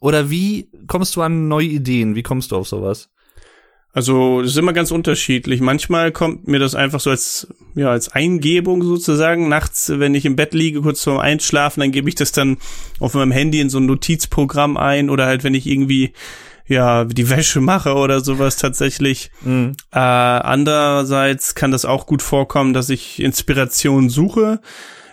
Oder 0.00 0.30
wie 0.30 0.70
kommst 0.86 1.16
du 1.16 1.22
an 1.22 1.48
neue 1.48 1.66
Ideen? 1.66 2.14
Wie 2.14 2.22
kommst 2.22 2.52
du 2.52 2.56
auf 2.56 2.68
sowas? 2.68 3.10
Also 3.94 4.42
das 4.42 4.50
ist 4.50 4.56
immer 4.56 4.72
ganz 4.72 4.90
unterschiedlich. 4.90 5.60
Manchmal 5.60 6.10
kommt 6.10 6.48
mir 6.48 6.58
das 6.58 6.74
einfach 6.74 6.98
so 6.98 7.10
als 7.10 7.46
ja 7.76 7.90
als 7.90 8.08
Eingebung 8.08 8.82
sozusagen 8.82 9.48
nachts, 9.48 9.92
wenn 9.94 10.16
ich 10.16 10.24
im 10.24 10.34
Bett 10.34 10.52
liege 10.52 10.82
kurz 10.82 11.04
vorm 11.04 11.18
Einschlafen, 11.18 11.78
dann 11.78 11.92
gebe 11.92 12.08
ich 12.08 12.16
das 12.16 12.32
dann 12.32 12.56
auf 12.98 13.14
meinem 13.14 13.30
Handy 13.30 13.60
in 13.60 13.70
so 13.70 13.78
ein 13.78 13.86
Notizprogramm 13.86 14.76
ein 14.76 15.10
oder 15.10 15.26
halt 15.26 15.44
wenn 15.44 15.54
ich 15.54 15.68
irgendwie 15.68 16.12
ja 16.66 17.04
die 17.04 17.28
Wäsche 17.30 17.60
mache 17.60 17.94
oder 17.94 18.20
sowas 18.20 18.56
tatsächlich. 18.56 19.30
Mhm. 19.42 19.72
Äh, 19.92 19.98
andererseits 19.98 21.54
kann 21.54 21.70
das 21.70 21.84
auch 21.84 22.06
gut 22.06 22.22
vorkommen, 22.22 22.72
dass 22.72 22.88
ich 22.90 23.20
Inspiration 23.20 24.08
suche. 24.08 24.60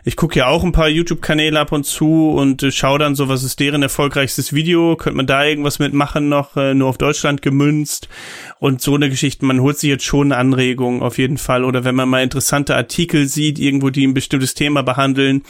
Ich 0.04 0.16
gucke 0.16 0.40
ja 0.40 0.48
auch 0.48 0.64
ein 0.64 0.72
paar 0.72 0.90
YouTube-Kanäle 0.90 1.60
ab 1.60 1.72
und 1.72 1.86
zu 1.86 2.32
und 2.32 2.64
äh, 2.64 2.72
schaue 2.72 3.00
dann 3.00 3.16
so, 3.16 3.30
was 3.30 3.44
ist 3.44 3.60
deren 3.60 3.84
erfolgreichstes 3.84 4.54
Video, 4.54 4.96
könnte 4.96 5.18
man 5.18 5.28
da 5.28 5.46
irgendwas 5.46 5.80
mitmachen 5.80 6.28
noch, 6.28 6.58
äh, 6.58 6.74
nur 6.74 6.90
auf 6.90 6.98
Deutschland 6.98 7.42
gemünzt 7.42 8.10
und 8.60 8.82
so 8.82 8.96
eine 8.96 9.10
Geschichte. 9.10 9.46
Man 9.46 9.62
holt 9.62 9.78
sich 9.78 9.90
jetzt 9.90 10.06
schon 10.06 10.32
eine 10.32 10.38
Anregung 10.38 11.04
auf 11.04 11.18
jeden 11.18 11.38
Fall 11.38 11.64
oder 11.64 11.84
wenn 11.84 11.96
man 11.96 12.10
mal 12.10 12.24
interessante 12.24 12.76
Artikel 12.76 13.28
sieht, 13.28 13.60
irgendwo 13.60 13.92
die 13.92 14.08
ein 14.08 14.16
bestimmtes 14.16 14.56
Thema 14.56 14.82
behandeln, 14.82 15.44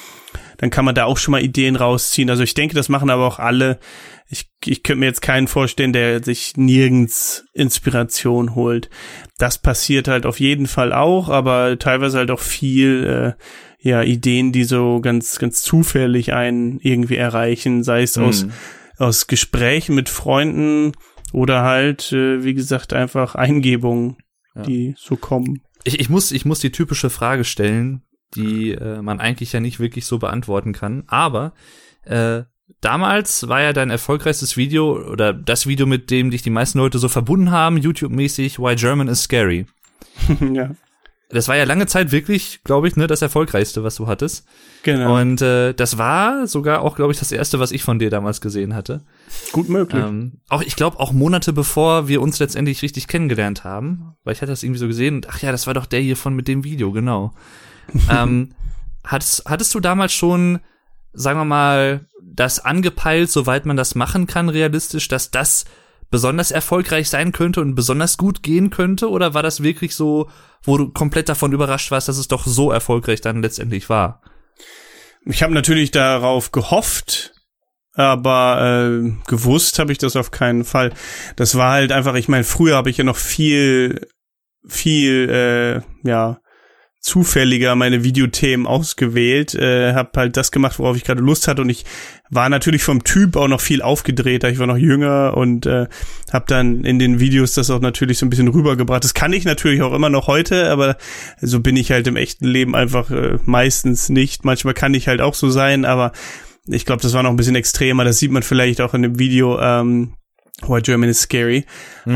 dann 0.57 0.69
kann 0.69 0.85
man 0.85 0.95
da 0.95 1.05
auch 1.05 1.17
schon 1.17 1.31
mal 1.31 1.43
Ideen 1.43 1.75
rausziehen. 1.75 2.29
Also 2.29 2.43
ich 2.43 2.53
denke, 2.53 2.75
das 2.75 2.89
machen 2.89 3.09
aber 3.09 3.25
auch 3.25 3.39
alle. 3.39 3.79
Ich, 4.29 4.49
ich 4.63 4.83
könnte 4.83 4.99
mir 4.99 5.07
jetzt 5.07 5.21
keinen 5.21 5.47
vorstellen, 5.47 5.91
der 5.91 6.23
sich 6.23 6.55
nirgends 6.55 7.45
Inspiration 7.53 8.53
holt. 8.53 8.89
Das 9.37 9.57
passiert 9.57 10.07
halt 10.07 10.25
auf 10.25 10.39
jeden 10.39 10.67
Fall 10.67 10.93
auch, 10.93 11.29
aber 11.29 11.79
teilweise 11.79 12.19
halt 12.19 12.31
auch 12.31 12.39
viel, 12.39 13.35
äh, 13.37 13.43
ja, 13.81 14.03
Ideen, 14.03 14.51
die 14.51 14.63
so 14.63 14.99
ganz, 15.01 15.39
ganz 15.39 15.61
zufällig 15.63 16.33
einen 16.33 16.79
irgendwie 16.79 17.15
erreichen, 17.17 17.83
sei 17.83 18.03
es 18.03 18.17
aus, 18.17 18.45
Mhm. 18.45 18.51
aus 18.97 19.27
Gesprächen 19.27 19.95
mit 19.95 20.07
Freunden 20.09 20.91
oder 21.33 21.63
halt, 21.63 22.11
äh, 22.11 22.43
wie 22.43 22.53
gesagt, 22.53 22.93
einfach 22.93 23.35
Eingebungen, 23.35 24.17
Ja. 24.55 24.61
die 24.63 24.93
so 24.97 25.15
kommen. 25.15 25.61
Ich, 25.83 25.99
ich, 25.99 26.09
muss, 26.09 26.31
ich 26.31 26.45
muss 26.45 26.59
die 26.59 26.71
typische 26.71 27.09
Frage 27.09 27.43
stellen, 27.43 28.03
die 28.35 28.71
äh, 28.71 29.01
man 29.01 29.19
eigentlich 29.19 29.51
ja 29.53 29.59
nicht 29.59 29.79
wirklich 29.79 30.05
so 30.05 30.19
beantworten 30.19 30.73
kann. 30.73 31.03
Aber 31.07 31.53
äh, 32.03 32.43
damals 32.81 33.47
war 33.47 33.61
ja 33.61 33.73
dein 33.73 33.89
erfolgreichstes 33.89 34.57
Video 34.57 34.95
oder 35.09 35.33
das 35.33 35.65
Video, 35.67 35.85
mit 35.87 36.11
dem 36.11 36.29
dich 36.29 36.41
die 36.43 36.49
meisten 36.51 36.77
Leute 36.77 36.99
so 36.99 37.09
verbunden 37.09 37.49
haben, 37.51 37.77
YouTube-mäßig, 37.77 38.59
Why 38.59 38.75
German 38.75 39.07
is 39.07 39.23
Scary. 39.23 39.65
ja, 40.53 40.71
Das 41.33 41.47
war 41.47 41.55
ja 41.55 41.63
lange 41.63 41.87
Zeit 41.87 42.11
wirklich, 42.11 42.61
glaube 42.63 42.87
ich, 42.87 42.95
ne, 42.95 43.07
das 43.07 43.21
erfolgreichste, 43.21 43.83
was 43.83 43.95
du 43.95 44.07
hattest. 44.07 44.45
genau. 44.83 45.19
Und 45.19 45.41
äh, 45.41 45.73
das 45.73 45.97
war 45.97 46.47
sogar 46.47 46.81
auch, 46.81 46.95
glaube 46.95 47.13
ich, 47.13 47.19
das 47.19 47.31
erste, 47.31 47.59
was 47.59 47.71
ich 47.71 47.83
von 47.83 47.99
dir 47.99 48.09
damals 48.09 48.41
gesehen 48.41 48.75
hatte. 48.75 49.01
Gut 49.51 49.69
möglich. 49.69 50.03
Ähm, 50.03 50.39
auch 50.49 50.61
ich 50.61 50.75
glaube 50.75 50.99
auch 50.99 51.11
Monate 51.11 51.53
bevor 51.53 52.07
wir 52.07 52.21
uns 52.21 52.39
letztendlich 52.39 52.81
richtig 52.81 53.07
kennengelernt 53.07 53.63
haben, 53.63 54.15
weil 54.23 54.33
ich 54.33 54.41
hatte 54.41 54.51
das 54.51 54.63
irgendwie 54.63 54.79
so 54.79 54.87
gesehen 54.87 55.15
und 55.15 55.29
ach 55.29 55.41
ja, 55.41 55.51
das 55.51 55.67
war 55.67 55.73
doch 55.73 55.85
der 55.85 56.01
hier 56.01 56.17
von 56.17 56.35
mit 56.35 56.47
dem 56.47 56.63
Video, 56.63 56.91
genau. 56.91 57.33
ähm, 58.09 58.49
hattest, 59.03 59.43
hattest 59.45 59.73
du 59.73 59.79
damals 59.79 60.13
schon, 60.13 60.59
sagen 61.13 61.39
wir 61.39 61.45
mal, 61.45 62.05
das 62.21 62.63
angepeilt, 62.63 63.29
soweit 63.29 63.65
man 63.65 63.77
das 63.77 63.95
machen 63.95 64.27
kann, 64.27 64.49
realistisch, 64.49 65.07
dass 65.07 65.31
das 65.31 65.65
besonders 66.11 66.51
erfolgreich 66.51 67.09
sein 67.09 67.31
könnte 67.31 67.61
und 67.61 67.73
besonders 67.73 68.17
gut 68.17 68.43
gehen 68.43 68.69
könnte? 68.69 69.09
Oder 69.09 69.33
war 69.33 69.41
das 69.41 69.63
wirklich 69.63 69.95
so, 69.95 70.29
wo 70.63 70.77
du 70.77 70.89
komplett 70.89 71.29
davon 71.29 71.53
überrascht 71.53 71.89
warst, 71.89 72.07
dass 72.07 72.17
es 72.17 72.27
doch 72.27 72.45
so 72.45 72.71
erfolgreich 72.71 73.21
dann 73.21 73.41
letztendlich 73.41 73.89
war? 73.89 74.21
Ich 75.25 75.41
habe 75.41 75.53
natürlich 75.53 75.91
darauf 75.91 76.51
gehofft, 76.51 77.33
aber 77.93 78.89
äh, 78.89 79.11
gewusst 79.27 79.79
habe 79.79 79.91
ich 79.91 79.97
das 79.97 80.15
auf 80.15 80.31
keinen 80.31 80.63
Fall. 80.63 80.93
Das 81.35 81.55
war 81.55 81.71
halt 81.71 81.91
einfach, 81.91 82.15
ich 82.15 82.27
meine, 82.27 82.43
früher 82.43 82.75
habe 82.75 82.89
ich 82.89 82.97
ja 82.97 83.03
noch 83.03 83.17
viel, 83.17 84.07
viel, 84.67 85.29
äh, 85.29 86.07
ja, 86.07 86.39
zufälliger 87.01 87.75
meine 87.75 88.03
Videothemen 88.03 88.67
ausgewählt, 88.67 89.55
äh, 89.55 89.93
habe 89.93 90.11
halt 90.15 90.37
das 90.37 90.51
gemacht, 90.51 90.77
worauf 90.77 90.95
ich 90.95 91.03
gerade 91.03 91.21
Lust 91.21 91.47
hatte 91.47 91.63
und 91.63 91.69
ich 91.69 91.83
war 92.29 92.47
natürlich 92.47 92.83
vom 92.83 93.03
Typ 93.03 93.35
auch 93.35 93.47
noch 93.47 93.59
viel 93.59 93.81
aufgedrehter, 93.81 94.49
ich 94.49 94.59
war 94.59 94.67
noch 94.67 94.77
jünger 94.77 95.35
und 95.35 95.65
äh, 95.65 95.87
habe 96.31 96.45
dann 96.47 96.83
in 96.83 96.99
den 96.99 97.19
Videos 97.19 97.53
das 97.53 97.71
auch 97.71 97.81
natürlich 97.81 98.19
so 98.19 98.25
ein 98.27 98.29
bisschen 98.29 98.47
rübergebracht. 98.47 99.03
Das 99.03 99.15
kann 99.15 99.33
ich 99.33 99.45
natürlich 99.45 99.81
auch 99.81 99.93
immer 99.93 100.09
noch 100.09 100.27
heute, 100.27 100.69
aber 100.69 100.95
so 101.41 101.59
bin 101.59 101.75
ich 101.75 101.91
halt 101.91 102.05
im 102.05 102.15
echten 102.15 102.45
Leben 102.45 102.75
einfach 102.75 103.09
äh, 103.09 103.39
meistens 103.45 104.09
nicht. 104.09 104.45
Manchmal 104.45 104.75
kann 104.75 104.93
ich 104.93 105.07
halt 105.07 105.21
auch 105.21 105.33
so 105.33 105.49
sein, 105.49 105.85
aber 105.85 106.11
ich 106.67 106.85
glaube, 106.85 107.01
das 107.01 107.13
war 107.13 107.23
noch 107.23 107.31
ein 107.31 107.35
bisschen 107.35 107.55
extremer. 107.55 108.03
Das 108.03 108.19
sieht 108.19 108.31
man 108.31 108.43
vielleicht 108.43 108.79
auch 108.79 108.93
in 108.93 109.01
dem 109.01 109.17
Video 109.17 109.59
ähm, 109.59 110.13
Why 110.67 110.81
German 110.81 111.09
is 111.09 111.21
Scary. 111.21 111.65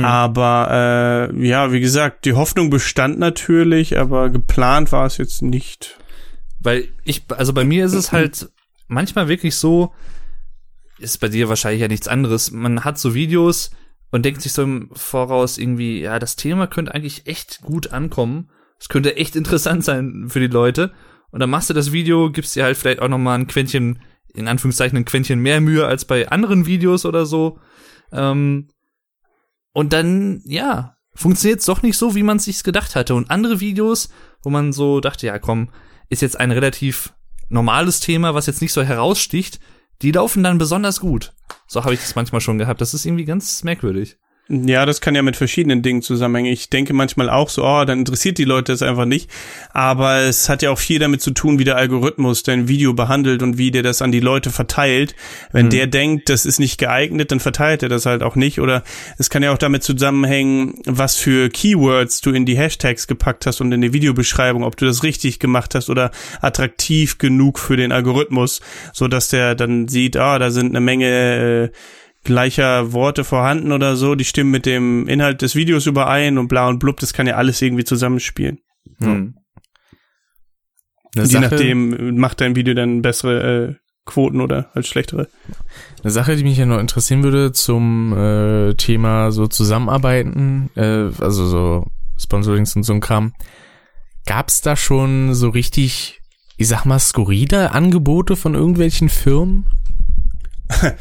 Aber 0.03 1.31
äh, 1.31 1.47
ja, 1.47 1.72
wie 1.72 1.80
gesagt, 1.80 2.26
die 2.26 2.34
Hoffnung 2.34 2.69
bestand 2.69 3.19
natürlich, 3.19 3.97
aber 3.97 4.30
geplant 4.30 4.91
war 4.91 5.05
es 5.05 5.17
jetzt 5.17 5.41
nicht. 5.41 5.97
Weil 6.59 6.89
ich, 7.03 7.23
also 7.30 7.53
bei 7.53 7.63
mir 7.63 7.85
ist 7.85 7.93
es 7.93 8.11
halt 8.11 8.49
manchmal 8.88 9.27
wirklich 9.27 9.55
so, 9.55 9.93
ist 10.99 11.19
bei 11.19 11.27
dir 11.27 11.49
wahrscheinlich 11.49 11.81
ja 11.81 11.88
nichts 11.88 12.07
anderes. 12.07 12.51
Man 12.51 12.84
hat 12.84 12.97
so 12.97 13.13
Videos 13.13 13.72
und 14.11 14.23
denkt 14.23 14.41
sich 14.41 14.53
so 14.53 14.63
im 14.63 14.89
Voraus 14.93 15.57
irgendwie, 15.57 16.01
ja, 16.01 16.19
das 16.19 16.35
Thema 16.35 16.67
könnte 16.67 16.93
eigentlich 16.93 17.27
echt 17.27 17.61
gut 17.61 17.91
ankommen. 17.91 18.49
Es 18.80 18.89
könnte 18.89 19.17
echt 19.17 19.35
interessant 19.35 19.84
sein 19.84 20.27
für 20.30 20.39
die 20.39 20.47
Leute. 20.47 20.93
Und 21.31 21.39
dann 21.41 21.49
machst 21.49 21.69
du 21.69 21.73
das 21.73 21.91
Video, 21.91 22.31
gibst 22.31 22.55
dir 22.55 22.63
halt 22.63 22.77
vielleicht 22.77 23.01
auch 23.01 23.09
noch 23.09 23.17
mal 23.17 23.35
ein 23.35 23.47
Quäntchen, 23.47 23.99
in 24.34 24.47
Anführungszeichen 24.47 24.97
ein 24.97 25.05
Quäntchen 25.05 25.39
mehr 25.39 25.59
Mühe 25.59 25.85
als 25.85 26.05
bei 26.05 26.30
anderen 26.30 26.65
Videos 26.65 27.05
oder 27.05 27.26
so. 27.26 27.59
Ähm, 28.11 28.69
und 29.73 29.94
dann, 29.94 30.41
ja, 30.45 30.95
funktioniert 31.14 31.60
es 31.60 31.65
doch 31.65 31.82
nicht 31.82 31.98
so, 31.98 32.15
wie 32.15 32.23
man 32.23 32.38
es 32.38 32.64
gedacht 32.64 32.95
hatte. 32.95 33.15
Und 33.15 33.32
andere 33.32 33.60
Videos, 33.60 34.10
wo 34.44 34.49
man 34.49 34.73
so 34.73 34.99
dachte, 34.99 35.27
ja, 35.27 35.40
komm, 35.40 35.69
ist 36.10 36.22
jetzt 36.22 36.40
ein 36.40 36.52
relativ 36.52 37.14
normales 37.49 37.99
Thema, 37.99 38.34
was 38.34 38.45
jetzt 38.45 38.61
nicht 38.61 38.73
so 38.73 38.84
heraussticht, 38.84 39.60
die 40.02 40.11
laufen 40.11 40.44
dann 40.44 40.57
besonders 40.57 40.99
gut. 40.99 41.34
So 41.68 41.84
habe 41.84 41.94
ich 41.94 42.02
das 42.02 42.15
manchmal 42.15 42.41
schon 42.41 42.57
gehabt. 42.57 42.82
Das 42.82 42.94
ist 42.94 43.06
irgendwie 43.06 43.26
ganz 43.26 43.64
merkwürdig. 43.64 44.18
Ja, 44.47 44.85
das 44.85 45.01
kann 45.01 45.15
ja 45.15 45.23
mit 45.23 45.35
verschiedenen 45.35 45.81
Dingen 45.81 46.03
zusammenhängen. 46.03 46.53
Ich 46.53 46.69
denke 46.69 46.93
manchmal 46.93 47.31
auch 47.31 47.49
so, 47.49 47.65
oh, 47.65 47.84
dann 47.84 47.99
interessiert 47.99 48.38
die 48.38 48.43
Leute 48.43 48.73
das 48.73 48.84
einfach 48.84 49.05
nicht. 49.05 49.27
Aber 49.73 50.19
es 50.19 50.49
hat 50.49 50.61
ja 50.61 50.69
auch 50.69 50.77
viel 50.77 50.99
damit 50.99 51.22
zu 51.22 51.31
tun, 51.31 51.57
wie 51.57 51.63
der 51.63 51.77
Algorithmus 51.77 52.43
dein 52.43 52.67
Video 52.67 52.93
behandelt 52.93 53.41
und 53.41 53.57
wie 53.57 53.72
der 53.72 53.81
das 53.81 54.03
an 54.03 54.11
die 54.11 54.19
Leute 54.19 54.51
verteilt. 54.51 55.15
Wenn 55.51 55.72
der 55.72 55.88
denkt, 55.88 56.30
das 56.30 56.45
ist 56.45 56.59
nicht 56.59 56.77
geeignet, 56.77 57.31
dann 57.31 57.39
verteilt 57.39 57.81
er 57.81 57.89
das 57.89 58.05
halt 58.05 58.22
auch 58.22 58.35
nicht. 58.35 58.59
Oder 58.59 58.84
es 59.17 59.31
kann 59.31 59.41
ja 59.41 59.51
auch 59.51 59.57
damit 59.57 59.81
zusammenhängen, 59.81 60.76
was 60.85 61.15
für 61.15 61.49
Keywords 61.49 62.22
du 62.22 62.30
in 62.30 62.45
die 62.45 62.57
Hashtags 62.57 63.07
gepackt 63.07 63.47
hast 63.47 63.61
und 63.61 63.72
in 63.72 63.81
die 63.81 63.93
Videobeschreibung, 63.93 64.63
ob 64.63 64.77
du 64.77 64.85
das 64.85 65.01
richtig 65.01 65.39
gemacht 65.39 65.73
hast 65.73 65.89
oder 65.89 66.11
attraktiv 66.41 67.17
genug 67.17 67.57
für 67.57 67.77
den 67.77 67.91
Algorithmus, 67.91 68.61
so 68.93 69.07
dass 69.07 69.30
der 69.30 69.55
dann 69.55 69.88
sieht, 69.88 70.17
ah, 70.17 70.38
da 70.38 70.51
sind 70.51 70.69
eine 70.69 70.81
Menge 70.81 71.72
äh, 71.73 71.77
gleicher 72.26 72.91
Worte 72.91 73.23
vorhanden 73.23 73.72
oder 73.72 73.95
so, 73.95 74.15
die 74.15 74.26
stimmen 74.26 74.52
mit 74.52 74.65
dem 74.65 75.07
Inhalt 75.07 75.41
des 75.41 75.56
Videos 75.56 75.85
überein 75.85 76.38
und 76.38 76.47
bla 76.47 76.68
und 76.68 76.80
blub, 76.80 76.99
das 76.99 77.14
kann 77.14 77.27
ja 77.27 77.35
alles 77.35 77.61
irgendwie 77.61 77.85
zusammenspielen. 77.85 78.60
Hm. 78.99 79.35
Je 81.15 81.23
Sache, 81.26 81.43
nachdem 81.43 82.18
macht 82.18 82.41
dein 82.41 82.56
Video 82.56 82.73
dann 82.73 83.02
bessere 83.02 83.69
äh, 83.69 83.76
Quoten 84.06 84.41
oder 84.41 84.69
halt 84.76 84.85
schlechtere. 84.85 85.30
Eine 86.03 86.11
Sache, 86.11 86.35
die 86.35 86.43
mich 86.43 86.57
ja 86.57 86.65
noch 86.65 86.80
interessieren 86.80 87.23
würde 87.23 87.53
zum 87.53 88.14
äh, 88.14 88.73
Thema 88.76 89.31
so 89.31 89.47
Zusammenarbeiten, 89.47 90.69
äh, 90.76 91.10
also 91.19 91.47
so 91.47 91.88
Sponsorings 92.18 92.76
und 92.76 92.84
so 92.84 92.93
ein 92.93 92.99
Kram. 92.99 93.34
Gab's 94.26 94.61
da 94.61 94.76
schon 94.76 95.34
so 95.34 95.49
richtig, 95.49 96.22
ich 96.57 96.68
sag 96.68 96.85
mal, 96.85 96.99
skurrile 96.99 97.72
Angebote 97.72 98.35
von 98.35 98.56
irgendwelchen 98.56 99.10
Firmen? 99.10 99.68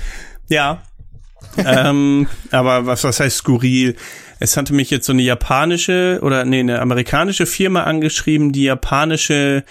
Ja, 0.49 0.83
ähm, 1.59 2.27
aber 2.51 2.87
was, 2.87 3.05
was 3.05 3.21
heißt 3.21 3.39
skurril? 3.39 3.97
Es 4.41 4.57
hatte 4.57 4.75
mich 4.75 4.91
jetzt 4.91 5.07
so 5.07 5.13
eine 5.13 5.23
japanische 5.23 6.19
oder 6.23 6.45
nee, 6.45 6.61
eine 6.61 6.81
amerikanische 6.81 7.47
Firma 7.47 7.85
angeschrieben, 7.85 8.53
die 8.53 8.65
japanische 8.65 9.65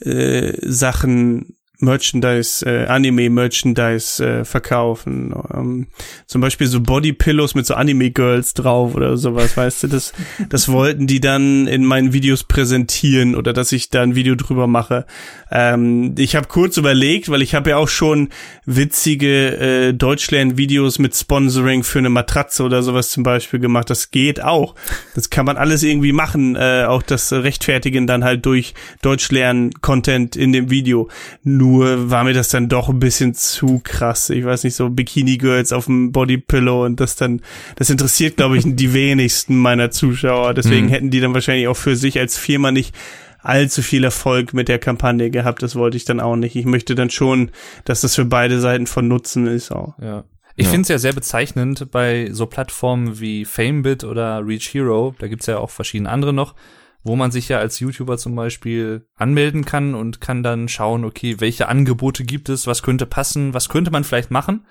äh, 0.00 0.52
Sachen 0.62 1.56
Merchandise, 1.80 2.64
äh, 2.66 2.86
Anime-Merchandise 2.86 4.24
äh, 4.24 4.44
verkaufen. 4.44 5.34
Ähm, 5.54 5.86
zum 6.26 6.40
Beispiel 6.40 6.66
so 6.66 6.80
Bodypillows 6.80 7.54
mit 7.54 7.66
so 7.66 7.74
Anime-Girls 7.74 8.54
drauf 8.54 8.94
oder 8.94 9.16
sowas, 9.16 9.56
weißt 9.56 9.84
du? 9.84 9.88
Das, 9.88 10.12
das 10.48 10.68
wollten 10.68 11.06
die 11.06 11.20
dann 11.20 11.66
in 11.66 11.84
meinen 11.84 12.12
Videos 12.12 12.44
präsentieren 12.44 13.34
oder 13.34 13.52
dass 13.52 13.72
ich 13.72 13.90
da 13.90 14.02
ein 14.02 14.14
Video 14.14 14.34
drüber 14.34 14.66
mache. 14.66 15.06
Ähm, 15.50 16.14
ich 16.18 16.36
habe 16.36 16.48
kurz 16.48 16.76
überlegt, 16.76 17.30
weil 17.30 17.42
ich 17.42 17.54
habe 17.54 17.70
ja 17.70 17.76
auch 17.76 17.88
schon 17.88 18.28
witzige 18.66 19.56
äh, 19.56 19.92
Deutschlern-Videos 19.92 20.98
mit 20.98 21.14
Sponsoring 21.14 21.82
für 21.82 21.98
eine 21.98 22.10
Matratze 22.10 22.62
oder 22.62 22.82
sowas 22.82 23.10
zum 23.10 23.22
Beispiel 23.22 23.60
gemacht. 23.60 23.90
Das 23.90 24.10
geht 24.10 24.42
auch. 24.42 24.74
Das 25.14 25.30
kann 25.30 25.46
man 25.46 25.56
alles 25.56 25.82
irgendwie 25.82 26.12
machen. 26.12 26.56
Äh, 26.56 26.84
auch 26.86 27.02
das 27.02 27.32
Rechtfertigen 27.32 28.06
dann 28.06 28.24
halt 28.24 28.44
durch 28.46 28.74
Deutschlern-Content 29.02 30.36
in 30.36 30.52
dem 30.52 30.70
Video. 30.70 31.08
Nur 31.42 31.69
nur 31.70 32.10
war 32.10 32.24
mir 32.24 32.32
das 32.32 32.48
dann 32.48 32.68
doch 32.68 32.88
ein 32.88 32.98
bisschen 32.98 33.34
zu 33.34 33.80
krass. 33.84 34.28
Ich 34.30 34.44
weiß 34.44 34.64
nicht, 34.64 34.74
so 34.74 34.90
Bikini-Girls 34.90 35.72
auf 35.72 35.84
dem 35.84 36.10
Bodypillow 36.10 36.84
und 36.84 36.98
das 36.98 37.14
dann, 37.14 37.42
das 37.76 37.90
interessiert, 37.90 38.36
glaube 38.36 38.58
ich, 38.58 38.64
die 38.66 38.92
wenigsten 38.92 39.56
meiner 39.56 39.90
Zuschauer. 39.90 40.54
Deswegen 40.54 40.86
mhm. 40.86 40.90
hätten 40.90 41.10
die 41.10 41.20
dann 41.20 41.32
wahrscheinlich 41.32 41.68
auch 41.68 41.76
für 41.76 41.94
sich 41.94 42.18
als 42.18 42.36
Firma 42.36 42.72
nicht 42.72 42.94
allzu 43.42 43.82
viel 43.82 44.02
Erfolg 44.02 44.52
mit 44.52 44.68
der 44.68 44.78
Kampagne 44.78 45.30
gehabt. 45.30 45.62
Das 45.62 45.76
wollte 45.76 45.96
ich 45.96 46.04
dann 46.04 46.20
auch 46.20 46.36
nicht. 46.36 46.56
Ich 46.56 46.66
möchte 46.66 46.94
dann 46.94 47.08
schon, 47.08 47.50
dass 47.84 48.00
das 48.00 48.16
für 48.16 48.24
beide 48.24 48.60
Seiten 48.60 48.86
von 48.86 49.06
Nutzen 49.06 49.46
ist 49.46 49.70
auch. 49.70 49.94
Ja. 50.00 50.24
Ich 50.56 50.66
ja. 50.66 50.72
finde 50.72 50.82
es 50.82 50.88
ja 50.88 50.98
sehr 50.98 51.12
bezeichnend 51.12 51.90
bei 51.92 52.28
so 52.32 52.46
Plattformen 52.46 53.20
wie 53.20 53.44
Famebit 53.44 54.02
oder 54.02 54.44
Reach 54.44 54.74
Hero, 54.74 55.14
da 55.18 55.28
gibt's 55.28 55.46
ja 55.46 55.58
auch 55.58 55.70
verschiedene 55.70 56.10
andere 56.10 56.32
noch, 56.32 56.54
wo 57.02 57.16
man 57.16 57.30
sich 57.30 57.48
ja 57.48 57.58
als 57.58 57.80
YouTuber 57.80 58.18
zum 58.18 58.34
Beispiel 58.34 59.06
anmelden 59.16 59.64
kann 59.64 59.94
und 59.94 60.20
kann 60.20 60.42
dann 60.42 60.68
schauen, 60.68 61.04
okay, 61.04 61.36
welche 61.40 61.68
Angebote 61.68 62.24
gibt 62.24 62.48
es, 62.48 62.66
was 62.66 62.82
könnte 62.82 63.06
passen, 63.06 63.54
was 63.54 63.68
könnte 63.68 63.90
man 63.90 64.04
vielleicht 64.04 64.30
machen. 64.30 64.66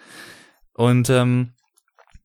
Und 0.73 1.09
ähm, 1.09 1.53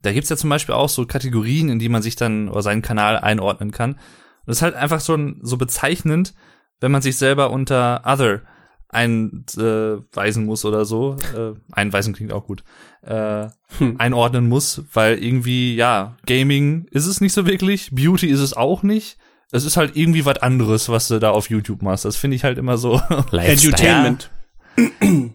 da 0.02 0.12
gibt's 0.12 0.28
ja 0.28 0.36
zum 0.36 0.51
Beispiel 0.51 0.74
auch 0.74 0.90
so 0.90 1.06
Kategorien, 1.06 1.70
in 1.70 1.78
die 1.78 1.89
man 1.89 2.02
sich 2.02 2.16
dann 2.16 2.48
oder 2.48 2.62
seinen 2.62 2.82
Kanal 2.82 3.16
einordnen 3.18 3.70
kann. 3.70 3.93
Und 3.93 4.01
das 4.47 4.59
ist 4.59 4.62
halt 4.62 4.74
einfach 4.74 5.01
so, 5.01 5.18
so 5.40 5.56
bezeichnend, 5.56 6.35
wenn 6.81 6.93
man 6.93 7.02
sich 7.02 7.16
selber 7.16 7.51
unter 7.51 8.02
Other 8.05 8.43
einweisen 8.90 10.44
muss 10.44 10.64
oder 10.64 10.85
so. 10.85 11.16
Äh, 11.36 11.55
einweisen 11.72 12.14
klingt 12.14 12.32
auch 12.32 12.47
gut. 12.47 12.62
Äh, 13.02 13.48
hm. 13.78 13.97
Einordnen 13.98 14.48
muss, 14.48 14.85
weil 14.93 15.18
irgendwie, 15.18 15.74
ja, 15.74 16.16
Gaming 16.26 16.86
ist 16.90 17.06
es 17.06 17.20
nicht 17.20 17.32
so 17.32 17.47
wirklich, 17.47 17.90
Beauty 17.93 18.28
ist 18.28 18.40
es 18.40 18.55
auch 18.55 18.82
nicht 18.82 19.18
es 19.52 19.64
ist 19.64 19.76
halt 19.76 19.96
irgendwie 19.96 20.24
was 20.24 20.38
anderes, 20.38 20.88
was 20.88 21.08
du 21.08 21.18
da 21.18 21.30
auf 21.30 21.50
YouTube 21.50 21.82
machst. 21.82 22.04
Das 22.04 22.16
finde 22.16 22.36
ich 22.36 22.44
halt 22.44 22.58
immer 22.58 22.76
so. 22.76 23.00
Edutainment. 23.32 24.30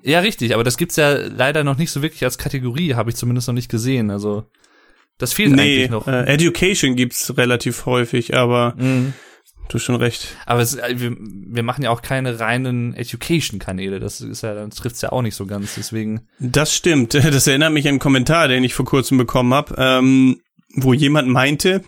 Ja, 0.03 0.19
richtig, 0.19 0.53
aber 0.53 0.63
das 0.63 0.77
gibt's 0.77 0.97
ja 0.97 1.13
leider 1.13 1.63
noch 1.63 1.77
nicht 1.77 1.91
so 1.91 2.01
wirklich 2.01 2.23
als 2.23 2.37
Kategorie, 2.37 2.95
habe 2.95 3.09
ich 3.09 3.15
zumindest 3.15 3.47
noch 3.47 3.55
nicht 3.55 3.69
gesehen. 3.69 4.11
Also 4.11 4.45
das 5.17 5.33
fehlt 5.33 5.51
nee, 5.51 5.61
eigentlich 5.61 5.89
noch. 5.89 6.07
Äh, 6.07 6.23
Education 6.23 6.95
gibt's 6.95 7.37
relativ 7.37 7.85
häufig, 7.85 8.35
aber 8.35 8.73
mhm. 8.77 9.13
du 9.67 9.75
hast 9.75 9.83
schon 9.83 9.95
recht. 9.95 10.35
Aber 10.45 10.61
es, 10.61 10.75
äh, 10.75 10.95
wir, 10.97 11.15
wir 11.17 11.63
machen 11.63 11.83
ja 11.83 11.89
auch 11.89 12.01
keine 12.01 12.39
reinen 12.39 12.93
Education-Kanäle. 12.95 13.99
Das 13.99 14.21
ist 14.21 14.43
ja, 14.43 14.53
dann 14.53 14.71
trifft's 14.71 15.01
ja 15.01 15.11
auch 15.11 15.21
nicht 15.21 15.35
so 15.35 15.45
ganz. 15.45 15.75
Deswegen. 15.75 16.27
Das 16.39 16.73
stimmt. 16.73 17.13
Das 17.13 17.47
erinnert 17.47 17.73
mich 17.73 17.85
an 17.85 17.91
einen 17.91 17.99
Kommentar, 17.99 18.47
den 18.47 18.63
ich 18.63 18.73
vor 18.73 18.85
kurzem 18.85 19.17
bekommen 19.17 19.53
habe. 19.53 19.75
Ähm, 19.77 20.41
wo 20.75 20.93
jemand 20.93 21.27
meinte, 21.27 21.83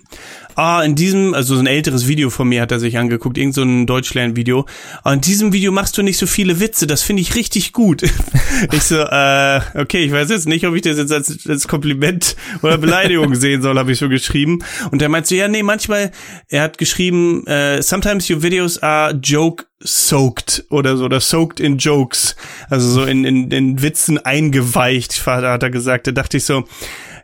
ah, 0.56 0.82
in 0.84 0.95
diesem, 0.95 1.34
also 1.34 1.56
so 1.56 1.61
ein 1.61 1.68
älteres 1.68 2.07
Video 2.07 2.30
von 2.30 2.48
mir 2.48 2.61
hat 2.61 2.72
er 2.72 2.80
sich 2.80 2.98
angeguckt, 2.98 3.38
irgend 3.38 3.56
so 3.56 3.64
ein 3.64 3.86
Deutschlern-Video, 3.86 4.65
ah, 5.03 5.14
in 5.14 5.22
diesem 5.22 5.53
Video 5.53 5.72
machst 5.72 5.98
du 5.98 6.03
nicht 6.03 6.18
so 6.18 6.28
viele 6.28 6.60
Witze, 6.60 6.88
das 6.88 7.02
finde 7.02 7.22
ich 7.22 7.36
richtig 7.36 7.73
gut. 7.73 8.03
ich 8.72 8.84
so, 8.84 8.98
äh, 8.98 9.61
okay, 9.76 10.03
ich 10.03 10.11
weiß 10.11 10.30
jetzt 10.30 10.48
nicht, 10.48 10.65
ob 10.65 10.76
ich 10.76 10.82
das 10.82 10.98
jetzt 10.98 11.11
als, 11.11 11.48
als 11.48 11.68
Kompliment 11.68 12.36
oder 12.61 12.78
Beleidigung 12.78 13.36
sehen 13.36 13.61
soll, 13.61 13.78
habe 13.78 13.91
ich 13.91 13.99
so 13.99 14.10
geschrieben. 14.10 14.60
Und 14.91 15.02
er 15.02 15.10
meinte 15.10 15.30
so, 15.30 15.36
ja, 15.36 15.48
nee, 15.48 15.64
manchmal, 15.64 16.11
er 16.48 16.64
hat 16.64 16.78
geschrieben, 16.78 17.45
äh, 17.48 17.82
sometimes 17.82 18.30
your 18.30 18.44
videos 18.44 18.82
are 18.82 19.14
joke 19.14 19.65
soaked 19.84 20.65
oder 20.69 20.98
so, 20.98 21.06
oder 21.06 21.19
soaked 21.19 21.60
in 21.60 21.78
jokes, 21.78 22.36
also 22.69 22.88
so 22.90 23.03
in, 23.03 23.26
in, 23.26 23.52
in 23.52 23.82
Witzen 23.82 24.18
eingeweicht, 24.18 25.26
hat 25.26 25.64
er 25.64 25.69
gesagt. 25.69 26.07
Da 26.07 26.11
dachte 26.11 26.38
ich 26.38 26.44
so, 26.44 26.65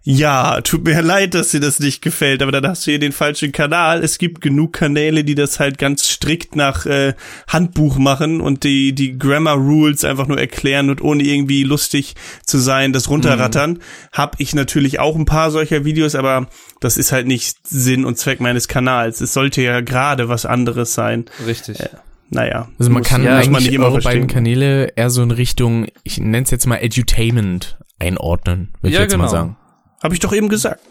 ja, 0.09 0.61
tut 0.61 0.85
mir 0.85 1.01
leid, 1.03 1.33
dass 1.33 1.49
dir 1.49 1.59
das 1.59 1.79
nicht 1.79 2.01
gefällt, 2.01 2.41
aber 2.41 2.51
dann 2.51 2.65
hast 2.67 2.85
du 2.85 2.91
hier 2.91 2.99
den 2.99 3.11
falschen 3.17 3.51
Kanal. 3.51 4.03
Es 4.03 4.17
gibt 4.17 4.39
genug 4.41 4.73
Kanäle, 4.73 5.23
die 5.23 5.35
das 5.35 5.59
halt 5.59 5.77
ganz 5.77 6.07
strikt 6.07 6.55
nach 6.55 6.85
äh, 6.85 7.13
Handbuch 7.47 7.97
machen 7.97 8.39
und 8.39 8.63
die 8.63 8.93
die 8.93 9.17
Grammar 9.17 9.55
Rules 9.55 10.05
einfach 10.05 10.27
nur 10.27 10.39
erklären 10.39 10.89
und 10.89 11.01
ohne 11.01 11.23
irgendwie 11.23 11.63
lustig 11.63 12.15
zu 12.45 12.57
sein, 12.57 12.93
das 12.93 13.09
runterrattern. 13.09 13.71
Mhm. 13.71 13.79
Hab 14.13 14.39
ich 14.39 14.55
natürlich 14.55 14.99
auch 14.99 15.15
ein 15.15 15.25
paar 15.25 15.51
solcher 15.51 15.83
Videos, 15.83 16.15
aber 16.15 16.47
das 16.79 16.97
ist 16.97 17.11
halt 17.11 17.27
nicht 17.27 17.57
Sinn 17.67 18.05
und 18.05 18.17
Zweck 18.17 18.39
meines 18.39 18.67
Kanals. 18.67 19.19
Es 19.19 19.33
sollte 19.33 19.61
ja 19.61 19.81
gerade 19.81 20.29
was 20.29 20.45
anderes 20.45 20.93
sein. 20.93 21.25
Richtig. 21.45 21.79
Äh, 21.79 21.89
naja. 22.29 22.69
Also 22.77 22.91
man 22.91 23.01
muss, 23.01 23.09
kann 23.09 23.23
ja, 23.23 23.35
eigentlich 23.35 23.49
man 23.49 23.63
nicht 23.63 23.73
immer 23.73 23.87
eure 23.87 24.01
beiden 24.01 24.27
Kanäle 24.27 24.93
eher 24.95 25.09
so 25.09 25.23
in 25.23 25.31
Richtung, 25.31 25.87
ich 26.03 26.19
nenne 26.19 26.43
es 26.43 26.51
jetzt 26.51 26.67
mal 26.67 26.77
Edutainment 26.77 27.77
einordnen, 27.99 28.73
würde 28.81 28.93
ja, 28.93 28.99
ich 28.99 29.03
jetzt 29.03 29.11
genau. 29.13 29.23
mal 29.23 29.29
sagen. 29.29 29.57
Habe 30.03 30.13
ich 30.13 30.19
doch 30.19 30.33
eben 30.33 30.49
gesagt. 30.49 30.81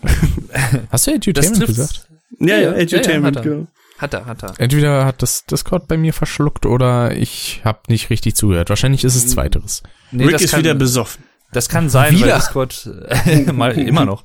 Hast 0.90 1.06
du 1.06 1.12
Edutainment 1.12 1.66
gesagt? 1.66 2.08
Ja, 2.38 2.56
ja, 2.58 2.72
Edutainment, 2.72 3.36
ja, 3.36 3.42
ja, 3.42 3.48
genau. 3.48 3.66
Hat 3.98 4.12
er, 4.12 4.26
hat 4.26 4.42
er. 4.42 4.54
Entweder 4.58 5.06
hat 5.06 5.22
das 5.22 5.46
Discord 5.46 5.88
bei 5.88 5.96
mir 5.96 6.12
verschluckt 6.12 6.66
oder 6.66 7.16
ich 7.16 7.62
habe 7.64 7.80
nicht 7.88 8.10
richtig 8.10 8.36
zugehört. 8.36 8.68
Wahrscheinlich 8.68 9.04
ist 9.04 9.14
es 9.14 9.28
zweiteres. 9.28 9.82
Nee, 10.10 10.26
Rick 10.26 10.40
ist 10.40 10.50
kann, 10.50 10.60
wieder 10.60 10.74
besoffen. 10.74 11.24
Das 11.52 11.68
kann 11.68 11.88
sein, 11.88 12.14
wieder? 12.14 12.26
weil 12.26 12.36
Discord 12.36 12.90
äh, 13.24 13.52
mal 13.52 13.72
immer 13.78 14.04
noch. 14.04 14.24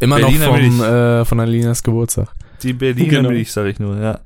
Immer 0.00 0.16
Berliner 0.16 0.46
noch 0.46 0.56
vom, 0.56 0.82
äh, 0.82 1.24
von 1.24 1.40
Alinas 1.40 1.82
Geburtstag. 1.82 2.28
Die 2.62 2.72
Berliner 2.72 3.08
genau. 3.08 3.28
Milch, 3.30 3.52
sag 3.52 3.66
ich 3.66 3.78
nur, 3.78 4.00
ja. 4.00 4.20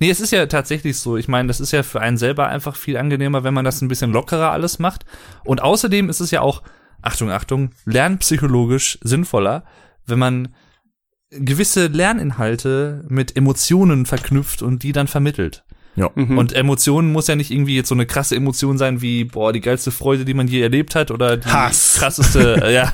Nee, 0.00 0.10
es 0.10 0.20
ist 0.20 0.32
ja 0.32 0.46
tatsächlich 0.46 0.98
so. 0.98 1.16
Ich 1.16 1.28
meine, 1.28 1.46
das 1.46 1.60
ist 1.60 1.70
ja 1.70 1.84
für 1.84 2.00
einen 2.00 2.16
selber 2.16 2.48
einfach 2.48 2.74
viel 2.74 2.96
angenehmer, 2.96 3.44
wenn 3.44 3.54
man 3.54 3.64
das 3.64 3.82
ein 3.82 3.88
bisschen 3.88 4.12
lockerer 4.12 4.50
alles 4.50 4.80
macht. 4.80 5.04
Und 5.44 5.62
außerdem 5.62 6.08
ist 6.08 6.20
es 6.20 6.32
ja 6.32 6.40
auch 6.40 6.62
Achtung, 7.02 7.30
Achtung, 7.30 7.70
lernpsychologisch 7.84 8.98
sinnvoller, 9.02 9.64
wenn 10.06 10.18
man 10.18 10.54
gewisse 11.38 11.86
Lerninhalte 11.86 13.04
mit 13.08 13.36
Emotionen 13.36 14.06
verknüpft 14.06 14.62
und 14.62 14.82
die 14.82 14.92
dann 14.92 15.08
vermittelt. 15.08 15.64
Ja. 15.96 16.10
Mhm. 16.14 16.38
Und 16.38 16.52
Emotionen 16.52 17.12
muss 17.12 17.28
ja 17.28 17.36
nicht 17.36 17.50
irgendwie 17.50 17.76
jetzt 17.76 17.88
so 17.88 17.94
eine 17.94 18.06
krasse 18.06 18.34
Emotion 18.34 18.78
sein 18.78 19.00
wie, 19.00 19.24
boah, 19.24 19.52
die 19.52 19.60
geilste 19.60 19.92
Freude, 19.92 20.24
die 20.24 20.34
man 20.34 20.48
je 20.48 20.60
erlebt 20.60 20.94
hat 20.94 21.10
oder 21.10 21.36
die 21.36 21.48
Hass. 21.48 21.96
krasseste, 21.98 22.62
äh, 22.64 22.74
ja, 22.74 22.92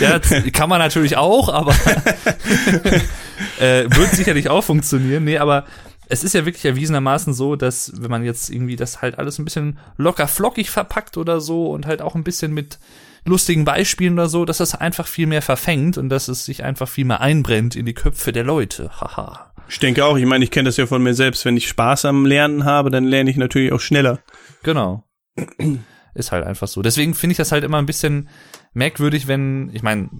ja, 0.00 0.18
kann 0.52 0.68
man 0.68 0.78
natürlich 0.78 1.16
auch, 1.16 1.48
aber 1.48 1.72
äh, 3.58 3.84
wird 3.88 4.10
sicherlich 4.12 4.50
auch 4.50 4.62
funktionieren. 4.62 5.24
Nee, 5.24 5.38
aber 5.38 5.64
es 6.08 6.24
ist 6.24 6.34
ja 6.34 6.44
wirklich 6.44 6.66
erwiesenermaßen 6.66 7.32
so, 7.32 7.56
dass 7.56 7.92
wenn 7.96 8.10
man 8.10 8.22
jetzt 8.22 8.50
irgendwie 8.50 8.76
das 8.76 9.00
halt 9.00 9.18
alles 9.18 9.38
ein 9.38 9.46
bisschen 9.46 9.78
locker 9.96 10.28
flockig 10.28 10.68
verpackt 10.68 11.16
oder 11.16 11.40
so 11.40 11.70
und 11.70 11.86
halt 11.86 12.02
auch 12.02 12.14
ein 12.14 12.24
bisschen 12.24 12.52
mit 12.52 12.78
lustigen 13.24 13.64
Beispielen 13.64 14.14
oder 14.14 14.28
so, 14.28 14.44
dass 14.44 14.58
das 14.58 14.74
einfach 14.74 15.06
viel 15.06 15.26
mehr 15.26 15.42
verfängt 15.42 15.98
und 15.98 16.08
dass 16.08 16.28
es 16.28 16.44
sich 16.44 16.64
einfach 16.64 16.88
viel 16.88 17.04
mehr 17.04 17.20
einbrennt 17.20 17.76
in 17.76 17.86
die 17.86 17.94
Köpfe 17.94 18.32
der 18.32 18.44
Leute. 18.44 18.90
Haha. 19.00 19.52
Ich 19.68 19.78
denke 19.78 20.04
auch, 20.04 20.16
ich 20.16 20.26
meine, 20.26 20.44
ich 20.44 20.50
kenne 20.50 20.68
das 20.68 20.76
ja 20.76 20.86
von 20.86 21.02
mir 21.02 21.14
selbst. 21.14 21.44
Wenn 21.44 21.56
ich 21.56 21.68
Spaß 21.68 22.04
am 22.04 22.26
Lernen 22.26 22.64
habe, 22.64 22.90
dann 22.90 23.04
lerne 23.04 23.30
ich 23.30 23.36
natürlich 23.36 23.72
auch 23.72 23.80
schneller. 23.80 24.18
Genau. 24.62 25.04
Ist 26.14 26.32
halt 26.32 26.44
einfach 26.44 26.68
so. 26.68 26.82
Deswegen 26.82 27.14
finde 27.14 27.32
ich 27.32 27.38
das 27.38 27.52
halt 27.52 27.64
immer 27.64 27.78
ein 27.78 27.86
bisschen 27.86 28.28
merkwürdig, 28.74 29.28
wenn, 29.28 29.70
ich 29.72 29.82
meine, 29.82 30.10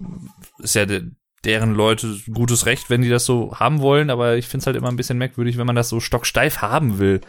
ist 0.59 0.75
ja 0.75 0.87
de, 0.87 1.03
deren 1.45 1.75
Leute 1.75 2.17
gutes 2.33 2.65
Recht, 2.65 2.89
wenn 2.89 3.03
die 3.03 3.11
das 3.11 3.27
so 3.27 3.55
haben 3.59 3.81
wollen, 3.81 4.09
aber 4.09 4.37
ich 4.37 4.49
finde 4.49 4.63
es 4.63 4.67
halt 4.67 4.77
immer 4.77 4.89
ein 4.89 4.97
bisschen 4.97 5.19
merkwürdig, 5.19 5.59
wenn 5.59 5.67
man 5.67 5.77
das 5.77 5.91
so 5.91 6.01
stocksteif 6.01 6.63
haben 6.63 6.99
will. 6.99 7.21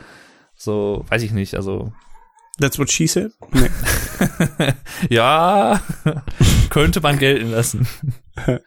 So, 0.55 1.03
weiß 1.09 1.23
ich 1.23 1.31
nicht, 1.31 1.55
also 1.55 1.91
That's 2.59 2.77
what 2.77 2.91
she 2.91 3.07
said? 3.07 3.31
Nee. 3.51 3.69
ja, 5.09 5.81
könnte 6.69 7.01
man 7.01 7.17
gelten 7.17 7.51
lassen. 7.51 7.87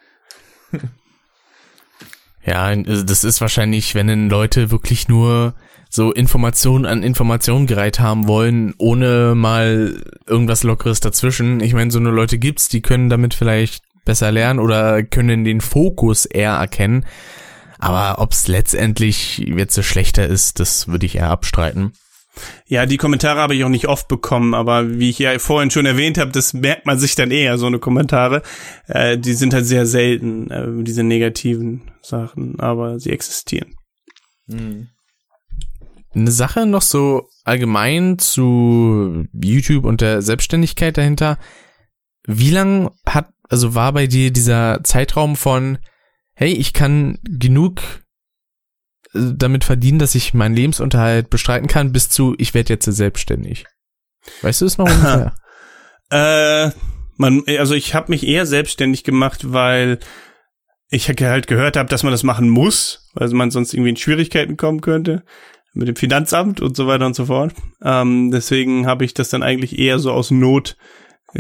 ja, 2.45 2.63
also 2.65 3.03
das 3.05 3.23
ist 3.25 3.41
wahrscheinlich, 3.41 3.95
wenn 3.95 4.29
Leute 4.29 4.71
wirklich 4.71 5.09
nur 5.09 5.55
so 5.89 6.13
Informationen 6.13 6.85
an 6.85 7.05
Informationen 7.05 7.67
gereiht 7.67 8.01
haben 8.01 8.27
wollen, 8.27 8.75
ohne 8.79 9.35
mal 9.37 10.03
irgendwas 10.27 10.65
Lockeres 10.65 10.99
dazwischen. 11.01 11.61
Ich 11.61 11.73
meine, 11.73 11.93
so 11.93 12.01
eine 12.01 12.11
Leute 12.11 12.39
gibt's, 12.39 12.69
die 12.69 12.83
können 12.83 13.09
damit 13.09 13.35
vielleicht 13.35 13.85
besser 14.05 14.33
lernen 14.33 14.59
oder 14.59 15.05
können 15.05 15.45
den 15.45 15.61
Fokus 15.61 16.27
eher 16.27 16.53
erkennen. 16.53 17.07
Aber 17.79 18.21
ob's 18.21 18.49
letztendlich 18.49 19.39
jetzt 19.39 19.75
so 19.75 19.83
schlechter 19.83 20.27
ist, 20.27 20.59
das 20.59 20.89
würde 20.89 21.07
ich 21.07 21.17
eher 21.17 21.31
abstreiten. 21.31 21.93
Ja, 22.67 22.87
die 22.87 22.97
Kommentare 22.97 23.41
habe 23.41 23.55
ich 23.55 23.65
auch 23.65 23.69
nicht 23.69 23.89
oft 23.89 24.09
bekommen, 24.09 24.55
aber 24.55 24.99
wie 24.99 25.11
ich 25.11 25.19
ja 25.19 25.39
vorhin 25.39 25.71
schon 25.71 25.87
erwähnt 25.87 26.19
habe, 26.19 26.33
das 26.33 26.53
merkt 26.53 26.87
man 26.87 26.99
sich 26.99 27.15
dann 27.15 27.31
eher, 27.31 27.59
so 27.59 27.67
eine 27.67 27.79
Kommentare. 27.79 28.43
Äh, 28.87 29.19
die 29.19 29.35
sind 29.35 29.55
halt 29.55 29.67
sehr 29.67 29.87
selten, 29.87 30.51
äh, 30.51 30.85
diese 30.85 31.03
negativen 31.03 31.91
Sachen, 32.03 32.61
aber 32.61 32.99
sie 32.99 33.11
existieren. 33.11 33.75
Eine 36.15 36.31
Sache 36.31 36.67
noch 36.67 36.83
so 36.83 37.29
allgemein 37.45 38.19
zu 38.19 39.25
YouTube 39.33 39.85
und 39.85 40.01
der 40.01 40.23
Selbstständigkeit 40.23 40.97
dahinter. 40.97 41.39
Wie 42.27 42.51
lang 42.51 42.91
hat, 43.07 43.29
also 43.49 43.75
war 43.75 43.93
bei 43.93 44.07
dir 44.07 44.33
dieser 44.33 44.83
Zeitraum 44.83 45.37
von, 45.37 45.79
hey, 46.35 46.53
ich 46.53 46.73
kann 46.73 47.19
genug 47.23 47.83
damit 49.37 49.65
verdienen, 49.65 49.99
dass 49.99 50.15
ich 50.15 50.35
meinen 50.35 50.55
Lebensunterhalt 50.55 51.31
bestreiten 51.31 51.69
kann, 51.69 51.93
bis 51.93 52.09
zu, 52.09 52.35
ich 52.39 52.55
werde 52.55 52.73
jetzt 52.73 52.85
selbstständig. 52.85 53.67
Weißt 54.43 54.61
du 54.61 54.67
es 54.67 54.79
noch 54.79 54.87
ungefähr? 54.87 55.35
Äh, 56.09 56.71
man, 57.17 57.43
also 57.59 57.75
ich 57.75 57.97
habe 57.97 58.13
mich 58.13 58.25
eher 58.25 58.47
selbstständig 58.47 59.03
gemacht, 59.03 59.53
weil 59.53 59.99
ich 60.89 61.09
halt 61.09 61.49
gehört 61.49 61.77
habe, 61.77 61.89
dass 61.89 62.05
man 62.05 62.13
das 62.13 62.23
machen 62.23 62.49
muss, 62.49 63.11
weil 63.15 63.29
man 63.31 63.51
sonst 63.51 63.75
irgendwie 63.75 63.91
in 63.91 63.97
Schwierigkeiten 63.97 64.57
kommen 64.57 64.83
könnte 64.83 65.25
mit 65.77 65.89
dem 65.89 65.97
Finanzamt 65.97 66.61
und 66.61 66.77
so 66.77 66.87
weiter 66.87 67.07
und 67.07 67.15
so 67.15 67.27
fort. 67.27 67.53
Ähm, 67.83 68.31
deswegen 68.31 68.87
habe 68.87 69.05
ich 69.05 69.15
das 69.15 69.29
dann 69.29 69.43
eigentlich 69.43 69.79
eher 69.79 69.99
so 69.99 70.11
aus 70.11 70.31
Not 70.31 70.77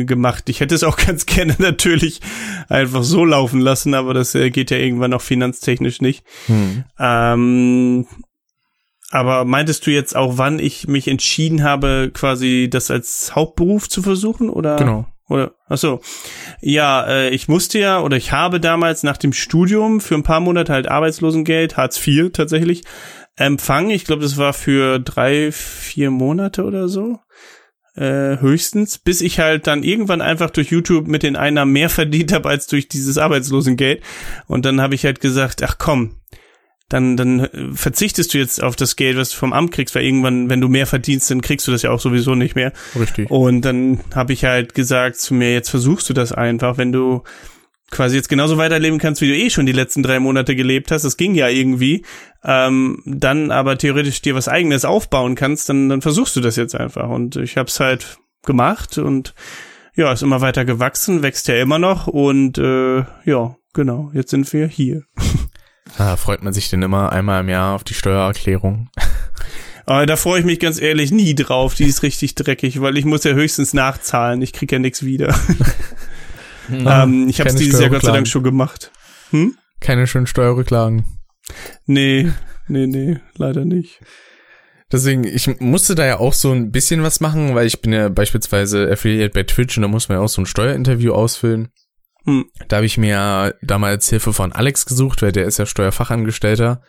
gemacht. 0.04 0.48
Ich 0.48 0.60
hätte 0.60 0.74
es 0.74 0.84
auch 0.84 0.96
ganz 1.06 1.26
gerne 1.26 1.56
natürlich 1.58 2.20
einfach 2.68 3.02
so 3.02 3.24
laufen 3.24 3.60
lassen, 3.60 3.94
aber 3.94 4.14
das 4.14 4.34
äh, 4.34 4.50
geht 4.50 4.70
ja 4.70 4.76
irgendwann 4.76 5.14
auch 5.14 5.22
finanztechnisch 5.22 6.00
nicht. 6.00 6.24
Hm. 6.46 6.84
Ähm, 6.98 8.06
aber 9.10 9.44
meintest 9.44 9.86
du 9.86 9.90
jetzt 9.90 10.16
auch, 10.16 10.36
wann 10.36 10.58
ich 10.58 10.88
mich 10.88 11.08
entschieden 11.08 11.62
habe, 11.62 12.10
quasi 12.12 12.68
das 12.70 12.90
als 12.90 13.34
Hauptberuf 13.34 13.88
zu 13.88 14.02
versuchen, 14.02 14.50
oder? 14.50 14.76
Genau. 14.76 15.06
Oder, 15.28 15.54
ach 15.68 15.78
so. 15.78 16.00
Ja, 16.60 17.04
äh, 17.06 17.30
ich 17.30 17.48
musste 17.48 17.78
ja, 17.78 18.00
oder 18.00 18.16
ich 18.16 18.30
habe 18.32 18.60
damals 18.60 19.02
nach 19.02 19.16
dem 19.16 19.32
Studium 19.32 20.00
für 20.00 20.14
ein 20.14 20.22
paar 20.22 20.40
Monate 20.40 20.72
halt 20.72 20.88
Arbeitslosengeld, 20.88 21.76
Hartz 21.76 22.04
IV 22.06 22.30
tatsächlich, 22.32 22.84
empfangen. 23.34 23.90
Ich 23.90 24.04
glaube, 24.04 24.22
das 24.22 24.36
war 24.36 24.52
für 24.52 24.98
drei, 25.00 25.50
vier 25.52 26.10
Monate 26.10 26.64
oder 26.64 26.88
so. 26.88 27.18
Äh, 27.96 28.40
höchstens, 28.40 28.98
bis 28.98 29.22
ich 29.22 29.38
halt 29.40 29.66
dann 29.66 29.82
irgendwann 29.82 30.20
einfach 30.20 30.50
durch 30.50 30.70
YouTube 30.70 31.06
mit 31.06 31.22
den 31.22 31.34
Einnahmen 31.34 31.72
mehr 31.72 31.88
verdient 31.90 32.30
habe 32.32 32.48
als 32.48 32.66
durch 32.66 32.88
dieses 32.88 33.16
Arbeitslosengeld. 33.16 34.02
Und 34.46 34.66
dann 34.66 34.82
habe 34.82 34.94
ich 34.94 35.06
halt 35.06 35.20
gesagt, 35.20 35.62
ach 35.62 35.78
komm, 35.78 36.16
dann, 36.88 37.16
dann 37.16 37.40
äh, 37.40 37.72
verzichtest 37.72 38.34
du 38.34 38.38
jetzt 38.38 38.62
auf 38.62 38.76
das 38.76 38.96
Geld, 38.96 39.16
was 39.16 39.30
du 39.30 39.36
vom 39.36 39.52
Amt 39.52 39.72
kriegst, 39.72 39.94
weil 39.94 40.04
irgendwann, 40.04 40.50
wenn 40.50 40.60
du 40.60 40.68
mehr 40.68 40.86
verdienst, 40.86 41.30
dann 41.30 41.40
kriegst 41.40 41.66
du 41.66 41.72
das 41.72 41.82
ja 41.82 41.90
auch 41.90 42.00
sowieso 42.00 42.34
nicht 42.34 42.54
mehr. 42.54 42.72
Richtig. 42.98 43.30
Und 43.30 43.62
dann 43.62 44.00
habe 44.14 44.34
ich 44.34 44.44
halt 44.44 44.74
gesagt 44.74 45.16
zu 45.16 45.34
mir, 45.34 45.52
jetzt 45.52 45.70
versuchst 45.70 46.08
du 46.10 46.12
das 46.12 46.32
einfach, 46.32 46.76
wenn 46.76 46.92
du 46.92 47.22
quasi 47.90 48.16
jetzt 48.16 48.28
genauso 48.28 48.56
weiterleben 48.56 48.98
kannst, 48.98 49.20
wie 49.20 49.28
du 49.28 49.36
eh 49.36 49.50
schon 49.50 49.66
die 49.66 49.72
letzten 49.72 50.02
drei 50.02 50.18
Monate 50.18 50.56
gelebt 50.56 50.90
hast, 50.90 51.04
das 51.04 51.16
ging 51.16 51.34
ja 51.34 51.48
irgendwie, 51.48 52.04
ähm, 52.44 53.02
dann 53.06 53.50
aber 53.50 53.78
theoretisch 53.78 54.22
dir 54.22 54.34
was 54.34 54.48
eigenes 54.48 54.84
aufbauen 54.84 55.34
kannst, 55.34 55.68
dann, 55.68 55.88
dann 55.88 56.02
versuchst 56.02 56.36
du 56.36 56.40
das 56.40 56.56
jetzt 56.56 56.74
einfach. 56.74 57.08
Und 57.08 57.36
ich 57.36 57.56
habe 57.56 57.68
es 57.68 57.80
halt 57.80 58.18
gemacht 58.44 58.98
und 58.98 59.34
ja, 59.94 60.12
ist 60.12 60.22
immer 60.22 60.40
weiter 60.40 60.64
gewachsen, 60.64 61.22
wächst 61.22 61.48
ja 61.48 61.56
immer 61.56 61.78
noch 61.78 62.06
und 62.06 62.58
äh, 62.58 63.04
ja, 63.24 63.56
genau, 63.72 64.10
jetzt 64.12 64.30
sind 64.30 64.52
wir 64.52 64.66
hier. 64.66 65.02
Ah, 65.98 66.16
freut 66.16 66.42
man 66.42 66.52
sich 66.52 66.68
denn 66.68 66.82
immer 66.82 67.12
einmal 67.12 67.40
im 67.40 67.48
Jahr 67.48 67.74
auf 67.74 67.84
die 67.84 67.94
Steuererklärung? 67.94 68.90
Aber 69.86 70.04
da 70.06 70.16
freue 70.16 70.40
ich 70.40 70.44
mich 70.44 70.58
ganz 70.58 70.80
ehrlich 70.80 71.12
nie 71.12 71.34
drauf, 71.34 71.74
die 71.74 71.84
ist 71.84 72.02
richtig 72.02 72.34
dreckig, 72.34 72.80
weil 72.80 72.98
ich 72.98 73.04
muss 73.04 73.24
ja 73.24 73.32
höchstens 73.32 73.72
nachzahlen, 73.72 74.42
ich 74.42 74.52
krieg 74.52 74.72
ja 74.72 74.80
nichts 74.80 75.04
wieder. 75.04 75.32
ähm, 76.70 77.28
ich 77.28 77.40
habe 77.40 77.50
es 77.50 77.56
dieses 77.56 77.80
Jahr 77.80 77.90
Gott 77.90 78.02
sei. 78.02 78.12
Dank 78.12 78.28
schon 78.28 78.42
gemacht. 78.42 78.92
Hm? 79.30 79.56
Keine 79.80 80.06
schönen 80.06 80.26
Steuerrücklagen. 80.26 81.04
Nee, 81.86 82.30
nee, 82.68 82.86
nee, 82.86 83.18
leider 83.36 83.64
nicht. 83.64 84.00
Deswegen, 84.90 85.24
ich 85.24 85.60
musste 85.60 85.94
da 85.94 86.06
ja 86.06 86.18
auch 86.18 86.32
so 86.32 86.52
ein 86.52 86.70
bisschen 86.70 87.02
was 87.02 87.20
machen, 87.20 87.54
weil 87.54 87.66
ich 87.66 87.80
bin 87.80 87.92
ja 87.92 88.08
beispielsweise 88.08 88.90
Affiliate 88.90 89.32
bei 89.32 89.42
Twitch 89.42 89.76
und 89.76 89.82
da 89.82 89.88
muss 89.88 90.08
man 90.08 90.18
ja 90.18 90.24
auch 90.24 90.28
so 90.28 90.42
ein 90.42 90.46
Steuerinterview 90.46 91.12
ausfüllen. 91.12 91.68
Hm. 92.24 92.46
Da 92.68 92.76
habe 92.76 92.86
ich 92.86 92.96
mir 92.96 93.54
damals 93.62 94.08
Hilfe 94.08 94.32
von 94.32 94.52
Alex 94.52 94.86
gesucht, 94.86 95.22
weil 95.22 95.32
der 95.32 95.44
ist 95.44 95.58
ja 95.58 95.66
Steuerfachangestellter. 95.66 96.82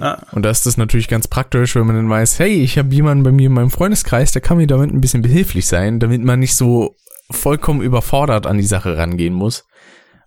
Ah, 0.00 0.26
Und 0.32 0.42
da 0.42 0.50
ist 0.50 0.66
das 0.66 0.76
natürlich 0.76 1.06
ganz 1.06 1.28
praktisch, 1.28 1.76
wenn 1.76 1.86
man 1.86 1.94
dann 1.94 2.10
weiß, 2.10 2.38
hey, 2.40 2.62
ich 2.62 2.78
habe 2.78 2.92
jemanden 2.92 3.22
bei 3.22 3.30
mir 3.30 3.46
in 3.46 3.52
meinem 3.52 3.70
Freundeskreis, 3.70 4.32
der 4.32 4.42
kann 4.42 4.56
mir 4.56 4.66
damit 4.66 4.90
ein 4.90 5.00
bisschen 5.00 5.22
behilflich 5.22 5.66
sein, 5.66 6.00
damit 6.00 6.22
man 6.24 6.40
nicht 6.40 6.56
so 6.56 6.96
vollkommen 7.30 7.82
überfordert 7.82 8.46
an 8.46 8.58
die 8.58 8.64
Sache 8.64 8.96
rangehen 8.96 9.34
muss. 9.34 9.64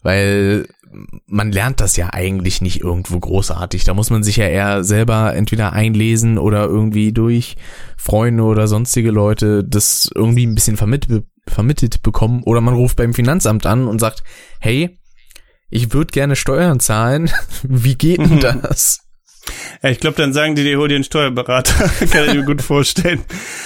Weil 0.04 0.68
man 1.26 1.52
lernt 1.52 1.80
das 1.80 1.96
ja 1.96 2.10
eigentlich 2.12 2.62
nicht 2.62 2.82
irgendwo 2.82 3.20
großartig. 3.20 3.84
Da 3.84 3.94
muss 3.94 4.10
man 4.10 4.24
sich 4.24 4.38
ja 4.38 4.48
eher 4.48 4.84
selber 4.84 5.34
entweder 5.36 5.74
einlesen 5.74 6.38
oder 6.38 6.66
irgendwie 6.66 7.14
durch 7.14 7.56
Freunde 7.98 8.44
oder 8.44 8.68
sonstige 8.68 9.12
Leute 9.12 9.64
das 9.64 10.10
irgendwie 10.14 10.46
ein 10.46 10.56
bisschen 10.56 10.78
vermittelt, 10.78 11.26
vermittelt 11.48 12.04
bekommen. 12.04 12.44
Oder 12.44 12.62
man 12.62 12.74
ruft 12.74 12.98
beim 12.98 13.14
Finanzamt 13.14 13.66
an 13.66 13.88
und 13.88 14.00
sagt, 14.00 14.24
hey, 14.60 15.00
ich 15.70 15.94
würde 15.94 16.12
gerne 16.12 16.36
Steuern 16.36 16.80
zahlen. 16.80 17.30
Wie 17.64 17.96
geht 17.96 18.20
denn 18.20 18.40
das? 18.40 19.11
Ja, 19.82 19.90
ich 19.90 20.00
glaube, 20.00 20.18
dann 20.18 20.34
sagen 20.34 20.56
die 20.56 20.64
dir, 20.64 20.78
hol 20.78 20.88
dir 20.88 20.96
einen 20.96 21.04
Steuerberater. 21.04 21.90
Kann 22.12 22.28
ich 22.28 22.34
mir 22.34 22.46
gut 22.46 22.62
vorstellen. 22.62 23.24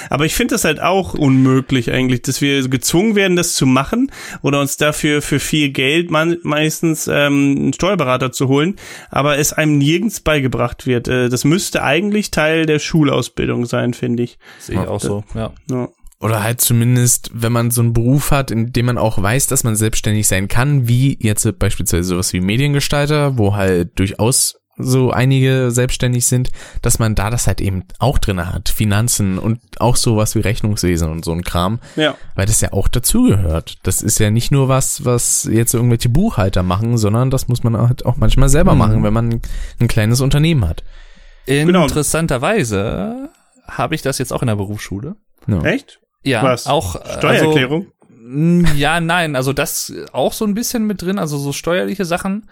Aber 0.09 0.25
ich 0.25 0.35
finde 0.35 0.55
das 0.55 0.63
halt 0.63 0.81
auch 0.81 1.13
unmöglich 1.13 1.91
eigentlich, 1.91 2.21
dass 2.21 2.41
wir 2.41 2.67
gezwungen 2.67 3.15
werden, 3.15 3.35
das 3.35 3.55
zu 3.55 3.65
machen 3.65 4.11
oder 4.41 4.61
uns 4.61 4.77
dafür 4.77 5.21
für 5.21 5.39
viel 5.39 5.69
Geld 5.69 6.11
man, 6.11 6.37
meistens 6.43 7.07
ähm, 7.07 7.55
einen 7.57 7.73
Steuerberater 7.73 8.31
zu 8.31 8.47
holen, 8.47 8.75
aber 9.09 9.37
es 9.37 9.53
einem 9.53 9.77
nirgends 9.77 10.21
beigebracht 10.21 10.85
wird. 10.87 11.07
Äh, 11.07 11.29
das 11.29 11.43
müsste 11.43 11.83
eigentlich 11.83 12.31
Teil 12.31 12.65
der 12.65 12.79
Schulausbildung 12.79 13.65
sein, 13.65 13.93
finde 13.93 14.23
ich. 14.23 14.37
Sehe 14.59 14.81
ich 14.81 14.87
auch 14.87 15.01
so, 15.01 15.23
ja. 15.33 15.53
Ja. 15.69 15.89
Oder 16.21 16.41
halt 16.41 16.61
zumindest, 16.61 17.29
wenn 17.33 17.51
man 17.51 17.71
so 17.71 17.81
einen 17.81 17.93
Beruf 17.93 18.31
hat, 18.31 18.49
in 18.49 18.71
dem 18.71 18.85
man 18.85 18.97
auch 18.97 19.21
weiß, 19.21 19.47
dass 19.47 19.63
man 19.63 19.75
selbstständig 19.75 20.27
sein 20.27 20.47
kann, 20.47 20.87
wie 20.87 21.17
jetzt 21.21 21.47
beispielsweise 21.59 22.03
sowas 22.03 22.31
wie 22.31 22.39
Mediengestalter, 22.39 23.37
wo 23.37 23.55
halt 23.55 23.99
durchaus 23.99 24.55
so 24.77 25.11
einige 25.11 25.71
selbstständig 25.71 26.25
sind, 26.25 26.49
dass 26.81 26.99
man 26.99 27.15
da 27.15 27.29
das 27.29 27.47
halt 27.47 27.61
eben 27.61 27.83
auch 27.99 28.17
drin 28.17 28.45
hat. 28.45 28.67
Finanzen 28.67 29.39
und 29.39 29.59
auch 29.79 29.95
sowas 29.95 30.35
wie 30.35 30.39
Rechnungswesen 30.39 31.09
und 31.09 31.23
so 31.23 31.31
ein 31.31 31.43
Kram, 31.43 31.79
Ja. 31.95 32.15
weil 32.35 32.45
das 32.45 32.59
ja 32.59 32.73
auch 32.73 32.87
dazugehört. 32.89 33.77
Das 33.83 34.01
ist 34.01 34.19
ja 34.19 34.31
nicht 34.31 34.51
nur 34.51 34.67
was, 34.67 35.05
was 35.05 35.45
jetzt 35.49 35.73
irgendwelche 35.73 36.09
Buchhalter 36.09 36.61
machen, 36.63 36.97
sondern 36.97 37.29
das 37.31 37.47
muss 37.47 37.63
man 37.63 37.77
halt 37.77 38.05
auch 38.05 38.17
manchmal 38.17 38.49
selber 38.49 38.73
Mhm. 38.73 38.77
machen, 38.79 39.03
wenn 39.03 39.13
man 39.13 39.41
ein 39.79 39.87
kleines 39.87 40.19
Unternehmen 40.19 40.67
hat. 40.67 40.83
Genau. 41.45 41.83
Interessanterweise 41.83 43.29
habe 43.67 43.95
ich 43.95 44.01
das 44.01 44.17
jetzt 44.17 44.33
auch 44.33 44.41
in 44.41 44.47
der 44.47 44.55
Berufsschule. 44.55 45.15
Ja. 45.47 45.61
Echt? 45.63 45.99
Ja, 46.23 46.43
Was? 46.43 46.67
auch 46.67 46.95
äh, 46.95 47.17
Steuererklärung? 47.17 47.87
Also, 48.27 48.73
ja, 48.75 48.99
nein, 48.99 49.35
also 49.35 49.53
das 49.53 49.93
auch 50.11 50.33
so 50.33 50.43
ein 50.45 50.55
bisschen 50.55 50.87
mit 50.87 51.01
drin, 51.03 51.19
also 51.19 51.37
so 51.37 51.53
steuerliche 51.53 52.05
Sachen, 52.05 52.49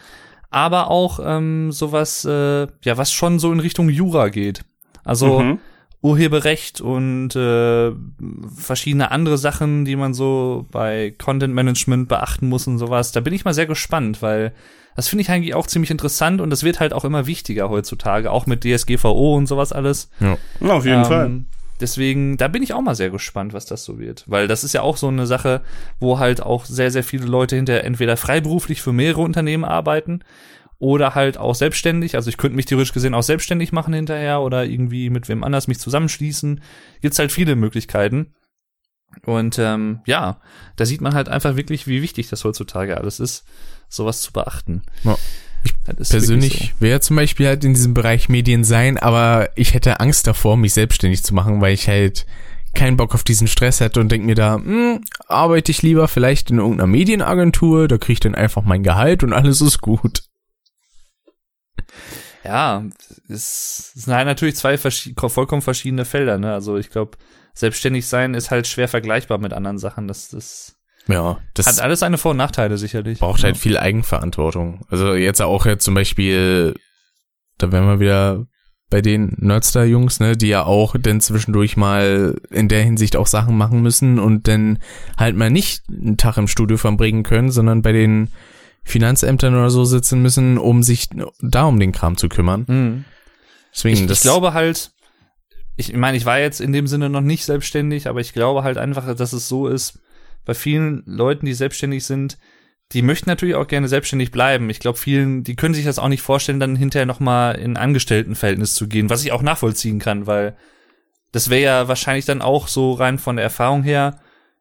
aber 0.53 0.89
auch 0.91 1.19
ähm, 1.23 1.71
sowas, 1.71 2.25
äh, 2.25 2.67
ja, 2.83 2.97
was 2.97 3.11
schon 3.11 3.39
so 3.39 3.51
in 3.51 3.59
Richtung 3.59 3.89
Jura 3.89 4.29
geht. 4.29 4.63
Also 5.03 5.39
Mhm. 5.39 5.59
Urheberrecht 6.01 6.81
und 6.81 7.33
äh, 7.33 7.91
verschiedene 8.57 9.09
andere 9.11 9.37
Sachen, 9.37 9.85
die 9.85 9.95
man 9.95 10.13
so 10.13 10.67
bei 10.69 11.15
Content 11.17 11.53
Management 11.53 12.09
beachten 12.09 12.49
muss 12.49 12.67
und 12.67 12.77
sowas. 12.77 13.13
Da 13.13 13.21
bin 13.21 13.33
ich 13.33 13.45
mal 13.45 13.53
sehr 13.53 13.67
gespannt, 13.67 14.21
weil 14.21 14.53
das 14.97 15.07
finde 15.07 15.21
ich 15.21 15.31
eigentlich 15.31 15.55
auch 15.55 15.65
ziemlich 15.65 15.91
interessant 15.91 16.41
und 16.41 16.49
das 16.49 16.63
wird 16.63 16.81
halt 16.81 16.91
auch 16.91 17.05
immer 17.05 17.25
wichtiger 17.25 17.69
heutzutage, 17.69 18.31
auch 18.31 18.47
mit 18.47 18.65
DSGVO 18.65 19.35
und 19.37 19.47
sowas 19.47 19.71
alles. 19.71 20.09
Ja. 20.19 20.37
Auf 20.69 20.83
jeden 20.85 20.99
Ähm, 20.99 21.05
Fall. 21.05 21.41
Deswegen, 21.83 22.37
da 22.37 22.47
bin 22.47 22.63
ich 22.63 22.73
auch 22.73 22.81
mal 22.81 22.95
sehr 22.95 23.09
gespannt, 23.09 23.51
was 23.51 23.65
das 23.65 23.83
so 23.83 23.99
wird. 23.99 24.23
Weil 24.25 24.47
das 24.47 24.63
ist 24.63 24.71
ja 24.71 24.83
auch 24.83 24.95
so 24.95 25.09
eine 25.09 25.27
Sache, 25.27 25.61
wo 25.99 26.17
halt 26.17 26.41
auch 26.41 26.63
sehr, 26.63 26.91
sehr 26.91 27.03
viele 27.03 27.25
Leute 27.25 27.57
hinter 27.57 27.83
entweder 27.83 28.15
freiberuflich 28.15 28.81
für 28.81 28.93
mehrere 28.93 29.19
Unternehmen 29.19 29.65
arbeiten 29.65 30.21
oder 30.79 31.13
halt 31.13 31.37
auch 31.37 31.55
selbstständig. 31.55 32.15
Also 32.15 32.29
ich 32.29 32.37
könnte 32.37 32.55
mich 32.55 32.67
theoretisch 32.67 32.93
gesehen 32.93 33.13
auch 33.13 33.21
selbstständig 33.21 33.73
machen 33.73 33.93
hinterher 33.93 34.39
oder 34.39 34.63
irgendwie 34.63 35.09
mit 35.09 35.27
wem 35.27 35.43
anders 35.43 35.67
mich 35.67 35.77
zusammenschließen. 35.77 36.61
Gibt's 37.01 37.19
halt 37.19 37.33
viele 37.33 37.57
Möglichkeiten. 37.57 38.33
Und 39.25 39.59
ähm, 39.59 39.99
ja, 40.05 40.39
da 40.77 40.85
sieht 40.85 41.01
man 41.01 41.15
halt 41.15 41.27
einfach 41.27 41.57
wirklich, 41.57 41.85
wie 41.85 42.01
wichtig 42.01 42.29
das 42.29 42.45
heutzutage 42.45 42.95
alles 42.95 43.19
ist, 43.19 43.43
sowas 43.89 44.21
zu 44.21 44.31
beachten. 44.31 44.83
Ja. 45.03 45.17
Persönlich 45.85 46.73
wäre 46.79 47.01
zum 47.01 47.17
Beispiel 47.17 47.47
halt 47.47 47.65
in 47.65 47.73
diesem 47.73 47.93
Bereich 47.93 48.29
Medien 48.29 48.63
sein, 48.63 48.97
aber 48.97 49.49
ich 49.55 49.73
hätte 49.73 49.99
Angst 49.99 50.27
davor, 50.27 50.55
mich 50.55 50.73
selbstständig 50.73 51.23
zu 51.23 51.33
machen, 51.33 51.59
weil 51.59 51.73
ich 51.73 51.87
halt 51.87 52.25
keinen 52.73 52.97
Bock 52.97 53.13
auf 53.13 53.23
diesen 53.23 53.47
Stress 53.47 53.81
hätte 53.81 53.99
und 53.99 54.11
denke 54.11 54.25
mir 54.25 54.35
da, 54.35 54.55
hm, 54.55 55.03
arbeite 55.27 55.71
ich 55.71 55.81
lieber 55.81 56.07
vielleicht 56.07 56.49
in 56.49 56.57
irgendeiner 56.57 56.87
Medienagentur, 56.87 57.87
da 57.87 57.97
kriege 57.97 58.13
ich 58.13 58.19
dann 58.19 58.35
einfach 58.35 58.63
mein 58.63 58.83
Gehalt 58.83 59.23
und 59.23 59.33
alles 59.33 59.61
ist 59.61 59.81
gut. 59.81 60.23
Ja, 62.43 62.83
es 63.29 63.91
sind 63.93 64.13
halt 64.13 64.25
natürlich 64.25 64.55
zwei 64.55 64.77
verschi 64.77 65.13
vollkommen 65.15 65.61
verschiedene 65.61 66.05
Felder, 66.05 66.37
ne? 66.37 66.53
Also 66.53 66.77
ich 66.77 66.89
glaube, 66.89 67.17
selbstständig 67.53 68.07
sein 68.07 68.33
ist 68.33 68.51
halt 68.51 68.67
schwer 68.67 68.87
vergleichbar 68.87 69.37
mit 69.37 69.53
anderen 69.53 69.77
Sachen. 69.77 70.07
Das, 70.07 70.29
das 70.29 70.75
Ja, 71.07 71.39
das 71.53 71.67
hat 71.67 71.81
alles 71.81 71.99
seine 71.99 72.17
Vor- 72.17 72.31
und 72.31 72.37
Nachteile 72.37 72.77
sicherlich. 72.77 73.19
braucht 73.19 73.43
halt 73.43 73.55
ja. 73.55 73.61
viel 73.61 73.77
Eigenverantwortung. 73.77 74.85
Also 74.89 75.13
jetzt 75.13 75.41
auch 75.41 75.65
jetzt 75.65 75.83
zum 75.83 75.95
Beispiel, 75.95 76.75
da 77.57 77.71
wären 77.71 77.85
wir 77.87 77.99
wieder 77.99 78.45
bei 78.89 79.01
den 79.01 79.35
Nerdstar-Jungs, 79.39 80.19
ne, 80.19 80.37
die 80.37 80.47
ja 80.49 80.63
auch 80.65 80.95
dann 80.99 81.19
zwischendurch 81.19 81.77
mal 81.77 82.39
in 82.51 82.67
der 82.69 82.83
Hinsicht 82.83 83.15
auch 83.15 83.27
Sachen 83.27 83.57
machen 83.57 83.81
müssen 83.81 84.19
und 84.19 84.47
dann 84.47 84.79
halt 85.17 85.35
mal 85.35 85.49
nicht 85.49 85.83
einen 85.89 86.17
Tag 86.17 86.37
im 86.37 86.47
Studio 86.47 86.77
verbringen 86.77 87.23
können, 87.23 87.51
sondern 87.51 87.81
bei 87.81 87.91
den 87.91 88.29
Finanzämtern 88.83 89.55
oder 89.55 89.69
so 89.71 89.83
sitzen 89.83 90.21
müssen, 90.21 90.57
um 90.57 90.83
sich 90.83 91.09
da 91.41 91.63
um 91.63 91.79
den 91.79 91.91
Kram 91.91 92.17
zu 92.17 92.29
kümmern. 92.29 92.65
Mhm. 92.67 93.05
Deswegen, 93.73 93.97
Ich, 94.01 94.05
das 94.05 94.17
ich 94.19 94.21
glaube 94.23 94.53
halt, 94.53 94.91
ich 95.75 95.93
meine, 95.93 96.15
ich 96.15 96.25
war 96.25 96.37
jetzt 96.39 96.61
in 96.61 96.71
dem 96.71 96.85
Sinne 96.85 97.09
noch 97.09 97.21
nicht 97.21 97.45
selbstständig, 97.45 98.07
aber 98.07 98.21
ich 98.21 98.33
glaube 98.33 98.63
halt 98.63 98.77
einfach, 98.77 99.15
dass 99.15 99.33
es 99.33 99.47
so 99.47 99.67
ist, 99.67 99.99
bei 100.45 100.53
vielen 100.53 101.03
Leuten, 101.05 101.45
die 101.45 101.53
selbstständig 101.53 102.05
sind, 102.05 102.37
die 102.91 103.01
möchten 103.01 103.29
natürlich 103.29 103.55
auch 103.55 103.67
gerne 103.67 103.87
selbstständig 103.87 104.31
bleiben. 104.31 104.69
Ich 104.69 104.79
glaube, 104.79 104.97
vielen, 104.97 105.43
die 105.43 105.55
können 105.55 105.73
sich 105.73 105.85
das 105.85 105.99
auch 105.99 106.09
nicht 106.09 106.21
vorstellen, 106.21 106.59
dann 106.59 106.75
hinterher 106.75 107.05
nochmal 107.05 107.55
in 107.55 107.77
Angestelltenverhältnis 107.77 108.75
zu 108.75 108.87
gehen, 108.87 109.09
was 109.09 109.23
ich 109.23 109.31
auch 109.31 109.41
nachvollziehen 109.41 109.99
kann, 109.99 110.27
weil 110.27 110.55
das 111.31 111.49
wäre 111.49 111.63
ja 111.63 111.87
wahrscheinlich 111.87 112.25
dann 112.25 112.41
auch 112.41 112.67
so 112.67 112.93
rein 112.93 113.17
von 113.17 113.37
der 113.37 113.43
Erfahrung 113.43 113.83
her 113.83 114.19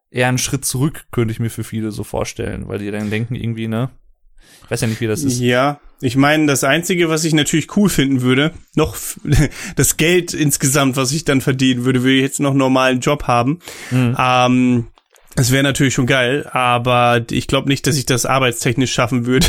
eher 0.09 0.27
ein 0.27 0.37
Schritt 0.39 0.65
zurück, 0.65 1.05
könnte 1.11 1.31
ich 1.31 1.39
mir 1.39 1.49
für 1.49 1.63
viele 1.63 1.91
so 1.91 2.03
vorstellen, 2.03 2.67
weil 2.67 2.79
die 2.79 2.91
dann 2.91 3.09
denken 3.09 3.35
irgendwie, 3.35 3.67
ne? 3.67 3.89
Ich 4.63 4.71
weiß 4.71 4.81
ja 4.81 4.87
nicht, 4.87 5.01
wie 5.01 5.07
das 5.07 5.23
ist. 5.23 5.39
Ja, 5.39 5.79
ich 6.01 6.15
meine, 6.15 6.47
das 6.47 6.63
Einzige, 6.63 7.09
was 7.09 7.23
ich 7.23 7.33
natürlich 7.33 7.75
cool 7.77 7.89
finden 7.89 8.21
würde, 8.21 8.51
noch 8.75 8.97
das 9.75 9.97
Geld 9.97 10.33
insgesamt, 10.33 10.95
was 10.95 11.11
ich 11.11 11.25
dann 11.25 11.41
verdienen 11.41 11.85
würde, 11.85 12.03
würde 12.03 12.15
ich 12.15 12.21
jetzt 12.21 12.39
noch 12.39 12.51
einen 12.51 12.59
normalen 12.59 12.99
Job 12.99 13.23
haben. 13.23 13.59
Mhm. 13.91 14.15
Ähm, 14.19 14.87
das 15.35 15.51
wäre 15.51 15.63
natürlich 15.63 15.93
schon 15.93 16.05
geil, 16.05 16.47
aber 16.51 17.21
ich 17.31 17.47
glaube 17.47 17.67
nicht, 17.67 17.87
dass 17.87 17.97
ich 17.97 18.05
das 18.05 18.25
arbeitstechnisch 18.25 18.93
schaffen 18.93 19.25
würde. 19.25 19.47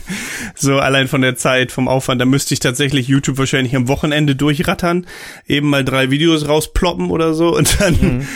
so 0.54 0.78
allein 0.78 1.08
von 1.08 1.20
der 1.20 1.36
Zeit, 1.36 1.70
vom 1.70 1.86
Aufwand, 1.86 2.20
da 2.20 2.24
müsste 2.24 2.54
ich 2.54 2.60
tatsächlich 2.60 3.08
YouTube 3.08 3.36
wahrscheinlich 3.36 3.76
am 3.76 3.88
Wochenende 3.88 4.34
durchrattern, 4.36 5.06
eben 5.46 5.68
mal 5.68 5.84
drei 5.84 6.10
Videos 6.10 6.48
rausploppen 6.48 7.10
oder 7.10 7.34
so 7.34 7.54
und 7.54 7.80
dann, 7.80 8.26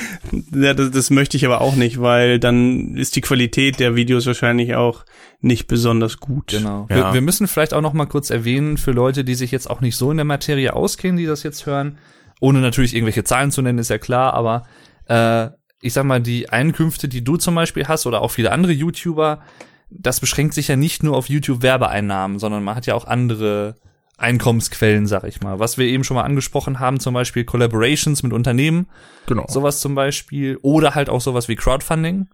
ja, 0.55 0.74
das, 0.74 0.90
das 0.90 1.10
möchte 1.10 1.36
ich 1.36 1.47
aber 1.47 1.62
auch 1.62 1.77
nicht, 1.77 2.01
weil 2.01 2.39
dann 2.39 2.97
ist 2.97 3.16
die 3.16 3.23
Qualität 3.23 3.81
der 3.81 3.97
Videos 3.97 4.27
wahrscheinlich 4.27 4.74
auch 4.74 5.05
nicht 5.40 5.66
besonders 5.66 6.19
gut. 6.19 6.48
Genau. 6.48 6.86
Ja. 6.90 6.97
Wir, 6.97 7.14
wir 7.14 7.20
müssen 7.23 7.48
vielleicht 7.48 7.74
auch 7.74 7.81
noch 7.81 7.94
mal 7.94 8.06
kurz 8.06 8.31
erwähnen 8.31 8.77
für 8.77 8.93
Leute, 8.93 9.24
die 9.24 9.35
sich 9.35 9.51
jetzt 9.51 9.69
auch 9.69 9.81
nicht 9.81 9.97
so 9.97 10.10
in 10.10 10.19
der 10.19 10.24
Materie 10.24 10.74
auskennen, 10.74 11.16
die 11.16 11.27
das 11.27 11.43
jetzt 11.43 11.64
hören, 11.64 11.98
ohne 12.40 12.60
natürlich 12.60 12.94
irgendwelche 12.94 13.24
Zahlen 13.24 13.51
zu 13.51 13.62
nennen, 13.62 13.78
ist 13.78 13.90
ja 13.90 13.98
klar, 13.98 14.35
aber 14.35 14.64
äh, 15.06 15.51
ich 15.83 15.93
sag 15.93 16.05
mal, 16.05 16.21
die 16.21 16.49
Einkünfte, 16.49 17.09
die 17.09 17.23
du 17.25 17.37
zum 17.37 17.55
Beispiel 17.55 17.89
hast 17.89 18.07
oder 18.07 18.23
auch 18.23 18.31
viele 18.31 18.53
andere 18.53 18.73
YouTuber, 18.73 19.43
das 19.91 20.21
beschränkt 20.21 20.55
sich 20.55 20.69
ja 20.69 20.77
nicht 20.77 21.03
nur 21.03 21.17
auf 21.17 21.29
YouTube-Werbeeinnahmen, 21.29 22.39
sondern 22.39 22.65
man 22.65 22.77
hat 22.77 22.87
ja 22.87 22.95
auch 22.95 23.07
andere 23.07 23.75
Einkommensquellen, 24.17 25.07
sag 25.07 25.25
ich 25.25 25.41
mal. 25.41 25.59
Was 25.59 25.79
wir 25.79 25.87
eben 25.87 26.05
schon 26.05 26.15
mal 26.15 26.23
angesprochen 26.23 26.79
haben, 26.79 27.01
zum 27.01 27.13
Beispiel 27.13 27.45
Collaborations 27.45 28.23
mit 28.23 28.33
Unternehmen, 28.33 28.87
genau. 29.27 29.45
sowas 29.49 29.81
zum 29.81 29.95
Beispiel, 29.95 30.57
oder 30.63 30.95
halt 30.95 31.11
auch 31.11 31.21
sowas 31.21 31.49
wie 31.49 31.57
Crowdfunding. 31.57 32.29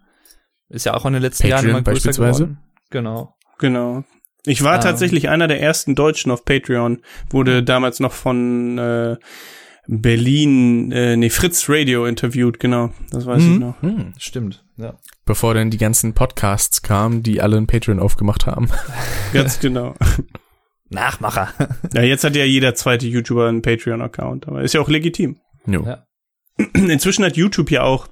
Ist 0.69 0.85
ja 0.85 0.95
auch 0.95 1.07
in 1.07 1.15
den 1.15 1.23
letzten 1.23 1.47
Jahren 1.47 1.63
Patreon 1.63 1.77
immer 1.77 1.83
größer 1.83 2.09
beispielsweise. 2.09 2.43
geworden. 2.45 2.59
Genau. 2.91 3.35
Genau. 3.59 4.05
Ich 4.45 4.63
war 4.63 4.77
Ähm. 4.77 4.81
tatsächlich 4.83 5.31
einer 5.31 5.49
der 5.49 5.61
ersten 5.61 5.95
Deutschen 5.95 6.31
auf 6.31 6.45
Patreon, 6.45 7.01
wurde 7.31 7.63
damals 7.63 8.01
noch 8.01 8.13
von 8.13 8.79
äh, 8.79 9.17
Berlin, 9.91 10.93
äh, 10.93 11.17
nee, 11.17 11.31
Fritz 11.31 11.67
Radio 11.69 12.05
interviewt, 12.05 12.61
genau. 12.61 12.91
Das 13.11 13.25
weiß 13.25 13.43
ich 13.43 13.49
Mhm. 13.49 13.59
noch. 13.59 13.83
Hm. 13.83 14.13
Stimmt, 14.19 14.63
ja. 14.77 14.99
Bevor 15.25 15.55
dann 15.55 15.71
die 15.71 15.79
ganzen 15.79 16.13
Podcasts 16.13 16.83
kamen, 16.83 17.23
die 17.23 17.41
alle 17.41 17.57
ein 17.57 17.67
Patreon 17.67 17.99
aufgemacht 17.99 18.47
haben. 18.47 18.69
Ganz 19.33 19.61
genau. 19.61 19.95
Nachmacher. 20.91 21.49
Ja, 21.95 22.03
jetzt 22.03 22.23
hat 22.25 22.37
ja 22.37 22.45
jeder 22.45 22.75
zweite 22.75 23.07
YouTuber 23.07 23.49
einen 23.49 23.63
Patreon-Account, 23.63 24.47
aber 24.47 24.63
ist 24.63 24.75
ja 24.75 24.81
auch 24.83 24.89
legitim. 24.91 25.39
Jo. 25.67 25.85
Ja. 25.85 26.05
Inzwischen 26.75 27.25
hat 27.25 27.37
YouTube 27.39 27.71
ja 27.71 27.83
auch 27.83 28.09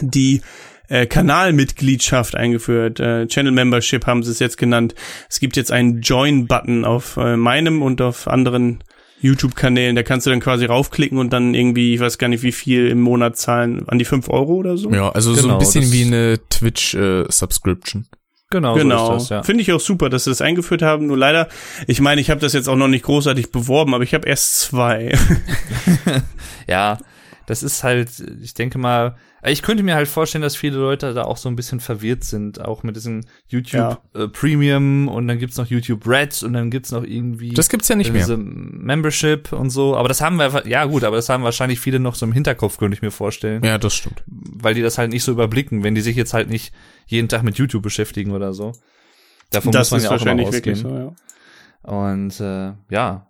die 0.00 0.42
äh, 0.88 1.06
Kanalmitgliedschaft 1.06 2.36
eingeführt. 2.36 3.00
Äh, 3.00 3.26
Channel 3.26 3.52
Membership 3.52 4.06
haben 4.06 4.22
sie 4.22 4.30
es 4.30 4.38
jetzt 4.38 4.58
genannt. 4.58 4.94
Es 5.28 5.40
gibt 5.40 5.56
jetzt 5.56 5.72
einen 5.72 6.02
Join-Button 6.02 6.84
auf 6.84 7.16
äh, 7.16 7.36
meinem 7.36 7.82
und 7.82 8.00
auf 8.00 8.28
anderen 8.28 8.84
YouTube-Kanälen. 9.20 9.96
Da 9.96 10.02
kannst 10.02 10.26
du 10.26 10.30
dann 10.30 10.40
quasi 10.40 10.64
raufklicken 10.64 11.18
und 11.18 11.32
dann 11.32 11.54
irgendwie, 11.54 11.94
ich 11.94 12.00
weiß 12.00 12.18
gar 12.18 12.28
nicht, 12.28 12.42
wie 12.42 12.52
viel 12.52 12.88
im 12.88 13.00
Monat 13.00 13.36
zahlen. 13.36 13.88
An 13.88 13.98
die 13.98 14.04
fünf 14.04 14.28
Euro 14.28 14.54
oder 14.54 14.76
so? 14.76 14.90
Ja, 14.90 15.10
also 15.10 15.34
so 15.34 15.42
Genau, 15.42 15.54
ein 15.54 15.58
bisschen 15.58 15.92
wie 15.92 16.04
eine 16.04 16.38
Twitch-Subscription. 16.48 18.06
Genau, 18.52 18.74
Genau. 18.74 19.18
so 19.18 19.32
ja. 19.34 19.42
Finde 19.44 19.62
ich 19.62 19.72
auch 19.72 19.78
super, 19.80 20.08
dass 20.08 20.24
sie 20.24 20.30
das 20.30 20.40
eingeführt 20.40 20.82
haben. 20.82 21.06
Nur 21.06 21.16
leider, 21.16 21.48
ich 21.86 22.00
meine, 22.00 22.20
ich 22.20 22.30
habe 22.30 22.40
das 22.40 22.52
jetzt 22.52 22.68
auch 22.68 22.76
noch 22.76 22.88
nicht 22.88 23.04
großartig 23.04 23.52
beworben, 23.52 23.94
aber 23.94 24.02
ich 24.04 24.14
habe 24.14 24.28
erst 24.28 24.58
zwei. 24.60 25.14
Ja, 26.66 26.98
das 27.46 27.62
ist 27.62 27.82
halt, 27.84 28.08
ich 28.42 28.54
denke 28.54 28.78
mal, 28.78 29.16
ich 29.42 29.62
könnte 29.62 29.82
mir 29.82 29.94
halt 29.94 30.06
vorstellen, 30.08 30.42
dass 30.42 30.54
viele 30.56 30.76
Leute 30.78 31.14
da 31.14 31.24
auch 31.24 31.36
so 31.38 31.48
ein 31.48 31.56
bisschen 31.56 31.80
verwirrt 31.80 32.24
sind, 32.24 32.60
auch 32.60 32.82
mit 32.82 32.96
diesem 32.96 33.22
YouTube 33.48 34.00
äh, 34.14 34.28
Premium 34.28 35.08
und 35.08 35.28
dann 35.28 35.38
gibt's 35.38 35.56
noch 35.56 35.66
YouTube 35.66 36.06
Red 36.06 36.42
und 36.42 36.52
dann 36.52 36.70
gibt's 36.70 36.92
noch 36.92 37.04
irgendwie 37.04 37.50
Das 37.50 37.68
gibt's 37.68 37.88
ja 37.88 37.96
nicht 37.96 38.12
mehr. 38.12 38.20
diese 38.20 38.36
Membership 38.36 39.52
und 39.52 39.70
so, 39.70 39.96
aber 39.96 40.08
das 40.08 40.20
haben 40.20 40.36
wir, 40.36 40.66
ja 40.66 40.84
gut, 40.84 41.04
aber 41.04 41.16
das 41.16 41.28
haben 41.28 41.42
wahrscheinlich 41.44 41.80
viele 41.80 42.00
noch 42.00 42.14
so 42.14 42.26
im 42.26 42.32
Hinterkopf, 42.32 42.76
könnte 42.78 42.94
ich 42.94 43.02
mir 43.02 43.10
vorstellen, 43.10 43.64
Ja, 43.64 43.78
das 43.78 43.94
stimmt. 43.94 44.22
weil 44.26 44.74
die 44.74 44.82
das 44.82 44.98
halt 44.98 45.10
nicht 45.10 45.24
so 45.24 45.32
überblicken, 45.32 45.82
wenn 45.84 45.94
die 45.94 46.00
sich 46.02 46.16
jetzt 46.16 46.34
halt 46.34 46.50
nicht 46.50 46.72
jeden 47.06 47.28
Tag 47.28 47.42
mit 47.42 47.56
YouTube 47.56 47.82
beschäftigen 47.82 48.32
oder 48.32 48.52
so. 48.52 48.72
Davon 49.50 49.72
das 49.72 49.90
muss 49.90 50.02
man 50.02 50.02
ja 50.02 50.08
auch 50.08 50.12
immer 50.12 50.20
wahrscheinlich 50.42 50.48
ausgehen. 50.48 50.76
so, 50.76 50.88
ja. 50.90 51.12
Und 51.82 52.40
äh, 52.40 52.72
ja, 52.94 53.26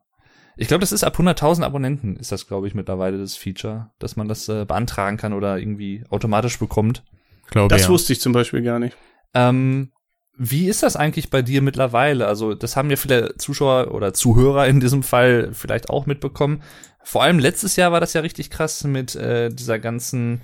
ich 0.61 0.69
glaube, 0.69 0.83
das 0.83 0.93
ist 0.93 1.03
ab 1.05 1.19
100.000 1.19 1.65
Abonnenten 1.65 2.17
ist 2.17 2.33
das, 2.33 2.47
glaube 2.47 2.69
ich, 2.69 2.75
mittlerweile 2.75 3.17
das 3.17 3.35
Feature, 3.35 3.89
dass 3.99 4.17
man 4.17 4.29
das 4.29 4.47
äh, 4.51 4.67
beantragen 4.67 5.17
kann 5.17 5.33
oder 5.33 5.59
irgendwie 5.59 6.05
automatisch 6.11 6.59
bekommt. 6.59 7.03
Glaube 7.47 7.69
Das 7.69 7.85
ja. 7.85 7.89
wusste 7.89 8.13
ich 8.13 8.21
zum 8.21 8.35
Beispiel 8.35 8.61
gar 8.61 8.79
nicht. 8.79 8.95
Ähm, 9.33 9.91
wie 10.37 10.69
ist 10.69 10.83
das 10.83 10.97
eigentlich 10.97 11.31
bei 11.31 11.41
dir 11.41 11.63
mittlerweile? 11.63 12.27
Also 12.27 12.53
das 12.53 12.77
haben 12.77 12.91
ja 12.91 12.97
viele 12.97 13.39
Zuschauer 13.39 13.95
oder 13.95 14.13
Zuhörer 14.13 14.69
in 14.69 14.81
diesem 14.81 15.03
Fall 15.03 15.49
vielleicht 15.55 15.89
auch 15.89 16.05
mitbekommen. 16.05 16.63
Vor 17.03 17.23
allem 17.23 17.39
letztes 17.39 17.77
Jahr 17.77 17.91
war 17.91 18.01
das 18.01 18.13
ja 18.13 18.21
richtig 18.21 18.51
krass 18.51 18.85
mit 18.85 19.17
äh, 19.17 19.49
dieser 19.49 19.79
ganzen, 19.79 20.43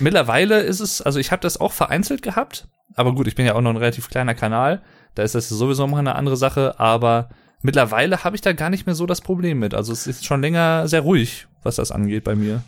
Mittlerweile 0.00 0.60
ist 0.60 0.80
es, 0.80 1.02
also 1.02 1.18
ich 1.18 1.32
habe 1.32 1.42
das 1.42 1.60
auch 1.60 1.72
vereinzelt 1.72 2.22
gehabt, 2.22 2.66
aber 2.94 3.14
gut, 3.14 3.26
ich 3.26 3.34
bin 3.34 3.44
ja 3.44 3.54
auch 3.54 3.60
noch 3.60 3.68
ein 3.68 3.76
relativ 3.76 4.08
kleiner 4.08 4.34
Kanal, 4.34 4.80
da 5.14 5.22
ist 5.22 5.34
das 5.34 5.50
sowieso 5.50 5.86
mal 5.86 5.98
eine 5.98 6.14
andere 6.14 6.38
Sache, 6.38 6.80
aber 6.80 7.28
mittlerweile 7.60 8.24
habe 8.24 8.36
ich 8.36 8.40
da 8.40 8.54
gar 8.54 8.70
nicht 8.70 8.86
mehr 8.86 8.94
so 8.94 9.04
das 9.04 9.20
Problem 9.20 9.58
mit. 9.58 9.74
Also 9.74 9.92
es 9.92 10.06
ist 10.06 10.24
schon 10.24 10.40
länger 10.40 10.88
sehr 10.88 11.02
ruhig, 11.02 11.46
was 11.62 11.76
das 11.76 11.92
angeht 11.92 12.24
bei 12.24 12.34
mir. 12.34 12.62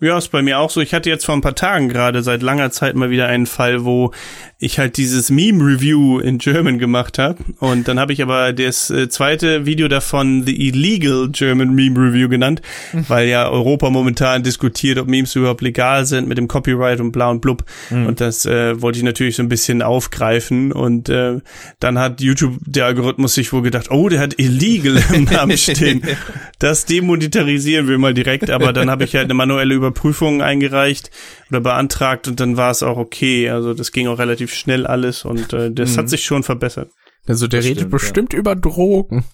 Ja, 0.00 0.16
ist 0.16 0.28
bei 0.28 0.42
mir 0.42 0.60
auch 0.60 0.70
so. 0.70 0.80
Ich 0.80 0.94
hatte 0.94 1.10
jetzt 1.10 1.26
vor 1.26 1.34
ein 1.34 1.40
paar 1.40 1.56
Tagen 1.56 1.88
gerade 1.88 2.22
seit 2.22 2.40
langer 2.40 2.70
Zeit 2.70 2.94
mal 2.94 3.10
wieder 3.10 3.26
einen 3.26 3.46
Fall, 3.46 3.84
wo 3.84 4.12
ich 4.60 4.78
halt 4.78 4.96
dieses 4.96 5.28
Meme-Review 5.28 6.20
in 6.20 6.38
German 6.38 6.78
gemacht 6.78 7.18
habe. 7.18 7.38
Und 7.58 7.88
dann 7.88 7.98
habe 7.98 8.12
ich 8.12 8.22
aber 8.22 8.52
das 8.52 8.90
äh, 8.90 9.08
zweite 9.08 9.66
Video 9.66 9.88
davon 9.88 10.44
The 10.44 10.68
Illegal 10.68 11.28
German 11.30 11.74
Meme 11.74 11.98
Review 11.98 12.28
genannt, 12.28 12.62
weil 12.92 13.28
ja 13.28 13.48
Europa 13.48 13.90
momentan 13.90 14.44
diskutiert, 14.44 14.98
ob 14.98 15.08
Memes 15.08 15.34
überhaupt 15.34 15.62
legal 15.62 16.06
sind 16.06 16.28
mit 16.28 16.38
dem 16.38 16.46
Copyright 16.46 17.00
und 17.00 17.10
bla 17.10 17.30
und 17.30 17.40
blub. 17.40 17.64
Und 17.90 18.20
das 18.20 18.46
äh, 18.46 18.80
wollte 18.80 18.98
ich 18.98 19.04
natürlich 19.04 19.34
so 19.34 19.42
ein 19.42 19.48
bisschen 19.48 19.82
aufgreifen. 19.82 20.70
Und 20.70 21.08
äh, 21.08 21.40
dann 21.80 21.98
hat 21.98 22.20
YouTube, 22.20 22.56
der 22.60 22.86
Algorithmus, 22.86 23.34
sich 23.34 23.52
wohl 23.52 23.62
gedacht, 23.62 23.90
oh, 23.90 24.08
der 24.08 24.20
hat 24.20 24.38
Illegal 24.38 25.02
im 25.12 25.24
Namen 25.24 25.58
stehen. 25.58 26.02
Das 26.60 26.86
demonetarisieren 26.86 27.86
wir 27.86 27.98
mal 27.98 28.14
direkt, 28.14 28.50
aber 28.50 28.72
dann 28.72 28.90
habe 28.90 29.04
ich 29.04 29.14
halt 29.14 29.26
eine 29.26 29.34
manuelle 29.34 29.74
Überprüfung 29.88 30.42
eingereicht 30.42 31.10
oder 31.50 31.60
beantragt 31.60 32.28
und 32.28 32.40
dann 32.40 32.56
war 32.56 32.70
es 32.70 32.82
auch 32.82 32.96
okay. 32.98 33.50
Also 33.50 33.74
das 33.74 33.92
ging 33.92 34.06
auch 34.08 34.18
relativ 34.18 34.52
schnell 34.54 34.86
alles 34.86 35.24
und 35.24 35.52
äh, 35.52 35.70
das 35.72 35.92
Mhm. 35.92 35.96
hat 35.98 36.08
sich 36.10 36.24
schon 36.24 36.42
verbessert. 36.42 36.90
Also 37.26 37.46
der 37.46 37.60
Das 37.60 37.66
redet 37.66 37.78
stimmt, 37.80 37.90
bestimmt 37.90 38.32
über 38.32 38.54
Drogen. 38.56 39.24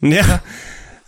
Ja. 0.00 0.40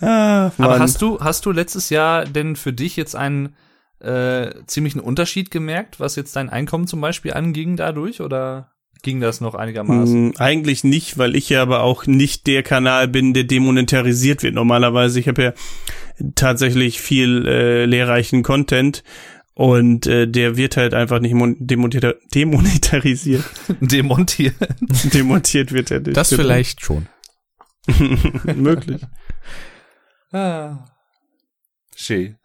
Ah, 0.03 0.51
Aber 0.57 0.79
hast 0.79 1.03
du, 1.03 1.21
hast 1.21 1.45
du 1.45 1.53
letztes 1.53 1.91
Jahr 1.91 2.25
denn 2.25 2.57
für 2.57 2.73
dich 2.73 2.97
jetzt 2.97 3.15
ein, 3.15 3.55
äh, 3.99 4.49
ziemlich 4.67 4.95
einen 4.95 5.05
Unterschied 5.05 5.51
gemerkt, 5.51 6.01
was 6.01 6.17
jetzt 6.17 6.35
dein 6.37 6.49
Einkommen 6.49 6.87
zum 6.87 7.03
Beispiel 7.03 7.35
anging 7.35 7.77
dadurch 7.77 8.23
oder 8.23 8.71
ging 9.03 9.21
das 9.21 9.43
noch 9.43 9.55
einigermaßen? 9.55 10.29
Mm, 10.29 10.33
Eigentlich 10.39 10.85
nicht, 10.85 11.19
weil 11.19 11.37
ich 11.37 11.51
ja 11.51 11.61
aber 11.61 11.83
auch 11.83 12.07
nicht 12.07 12.47
der 12.47 12.63
Kanal 12.63 13.09
bin, 13.09 13.35
der 13.35 13.45
demonetarisiert 13.45 14.43
wird. 14.43 14.55
Normalerweise, 14.55 15.21
ich 15.21 15.29
habe 15.29 15.43
ja 15.43 15.53
tatsächlich 16.35 17.01
viel 17.01 17.47
äh, 17.47 17.85
lehrreichen 17.87 18.43
Content 18.43 19.03
und 19.55 20.07
äh, 20.07 20.27
der 20.27 20.57
wird 20.57 20.77
halt 20.77 20.95
einfach 20.95 21.21
nicht 21.21 21.35
mon- 21.35 21.57
demoneta 21.59 22.15
demonetarisiert. 22.35 23.45
Demontiert. 23.81 24.55
Demontiert 25.13 25.73
wird 25.73 25.91
er 25.91 26.01
nicht. 26.01 26.17
Das 26.17 26.31
Genau. 26.31 26.43
vielleicht 26.43 26.81
schon. 26.83 27.09
Möglich. 28.57 29.03
Ah. 30.33 30.87
Schön. 31.97 32.37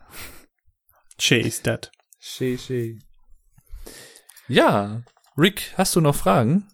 Chase 1.20 1.64
that. 1.64 1.92
Schön, 2.20 2.58
schön. 2.58 3.04
Ja, 4.48 5.04
Rick, 5.38 5.74
hast 5.78 5.96
du 5.96 6.02
noch 6.02 6.16
Fragen? 6.16 6.68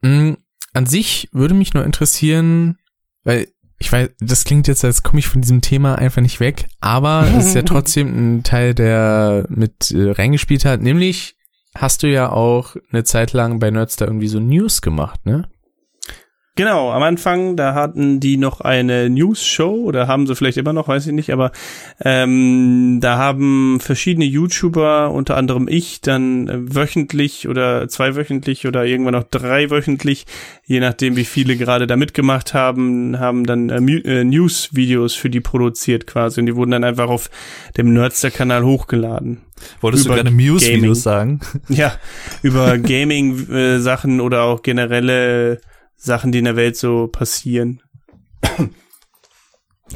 Mm, 0.00 0.34
an 0.72 0.86
sich 0.86 1.28
würde 1.32 1.54
mich 1.54 1.74
nur 1.74 1.84
interessieren, 1.84 2.78
weil 3.24 3.48
ich 3.78 3.92
weiß, 3.92 4.10
das 4.20 4.44
klingt 4.44 4.68
jetzt, 4.68 4.84
als 4.84 5.02
komme 5.02 5.18
ich 5.18 5.28
von 5.28 5.42
diesem 5.42 5.60
Thema 5.60 5.96
einfach 5.96 6.22
nicht 6.22 6.40
weg, 6.40 6.66
aber 6.80 7.26
es 7.36 7.48
ist 7.48 7.54
ja 7.54 7.62
trotzdem 7.62 8.36
ein 8.38 8.42
Teil, 8.42 8.74
der 8.74 9.46
mit 9.48 9.90
äh, 9.90 10.10
reingespielt 10.10 10.64
hat. 10.64 10.82
Nämlich 10.82 11.36
hast 11.74 12.02
du 12.02 12.06
ja 12.06 12.30
auch 12.30 12.76
eine 12.90 13.04
Zeit 13.04 13.32
lang 13.32 13.58
bei 13.58 13.70
Nerdstar 13.70 14.08
irgendwie 14.08 14.28
so 14.28 14.40
News 14.40 14.80
gemacht, 14.80 15.24
ne? 15.26 15.48
Genau, 16.56 16.90
am 16.90 17.02
Anfang, 17.02 17.54
da 17.54 17.74
hatten 17.74 18.18
die 18.18 18.38
noch 18.38 18.62
eine 18.62 19.10
News-Show 19.10 19.74
oder 19.84 20.08
haben 20.08 20.26
sie 20.26 20.34
vielleicht 20.34 20.56
immer 20.56 20.72
noch, 20.72 20.88
weiß 20.88 21.06
ich 21.06 21.12
nicht, 21.12 21.30
aber 21.30 21.52
ähm, 22.02 22.96
da 23.02 23.18
haben 23.18 23.78
verschiedene 23.78 24.24
YouTuber, 24.24 25.10
unter 25.10 25.36
anderem 25.36 25.68
ich, 25.68 26.00
dann 26.00 26.48
äh, 26.48 26.74
wöchentlich 26.74 27.46
oder 27.46 27.86
zweiwöchentlich 27.88 28.66
oder 28.66 28.86
irgendwann 28.86 29.12
noch 29.12 29.24
dreiwöchentlich, 29.24 30.24
je 30.64 30.80
nachdem 30.80 31.16
wie 31.16 31.26
viele 31.26 31.58
gerade 31.58 31.86
da 31.86 31.94
mitgemacht 31.94 32.54
haben, 32.54 33.18
haben 33.18 33.44
dann 33.44 33.68
äh, 33.68 33.76
äh, 33.76 34.24
News-Videos 34.24 35.14
für 35.14 35.28
die 35.28 35.40
produziert 35.40 36.06
quasi 36.06 36.40
und 36.40 36.46
die 36.46 36.56
wurden 36.56 36.70
dann 36.70 36.84
einfach 36.84 37.10
auf 37.10 37.28
dem 37.76 37.92
Nerdster-Kanal 37.92 38.64
hochgeladen. 38.64 39.42
Wolltest 39.82 40.06
Über 40.06 40.16
du 40.16 40.22
gerne. 40.22 40.34
Muse-Videos 40.34 41.02
sagen? 41.02 41.40
Ja, 41.68 41.92
über 42.42 42.78
Gaming-Sachen 42.78 44.20
oder 44.22 44.44
auch 44.44 44.62
generelle 44.62 45.60
Sachen, 45.96 46.32
die 46.32 46.38
in 46.38 46.44
der 46.44 46.56
Welt 46.56 46.76
so 46.76 47.08
passieren. 47.08 47.82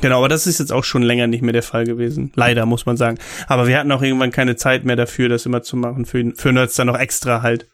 Genau, 0.01 0.19
aber 0.19 0.29
das 0.29 0.47
ist 0.47 0.61
jetzt 0.61 0.73
auch 0.73 0.85
schon 0.85 1.03
länger 1.03 1.27
nicht 1.27 1.43
mehr 1.43 1.53
der 1.53 1.65
Fall 1.65 1.85
gewesen. 1.85 2.31
Leider, 2.37 2.65
muss 2.65 2.87
man 2.87 2.97
sagen. 2.97 3.19
Aber 3.49 3.67
wir 3.67 3.77
hatten 3.77 3.91
auch 3.91 4.03
irgendwann 4.03 4.31
keine 4.31 4.55
Zeit 4.55 4.85
mehr 4.85 4.95
dafür, 4.95 5.29
das 5.29 5.47
immer 5.47 5.63
zu 5.63 5.77
machen. 5.77 6.07
Für, 6.07 6.33
für 6.37 6.53
Nerds 6.53 6.77
dann 6.77 6.87
noch 6.87 6.97
extra 6.97 7.43
halt. 7.43 7.67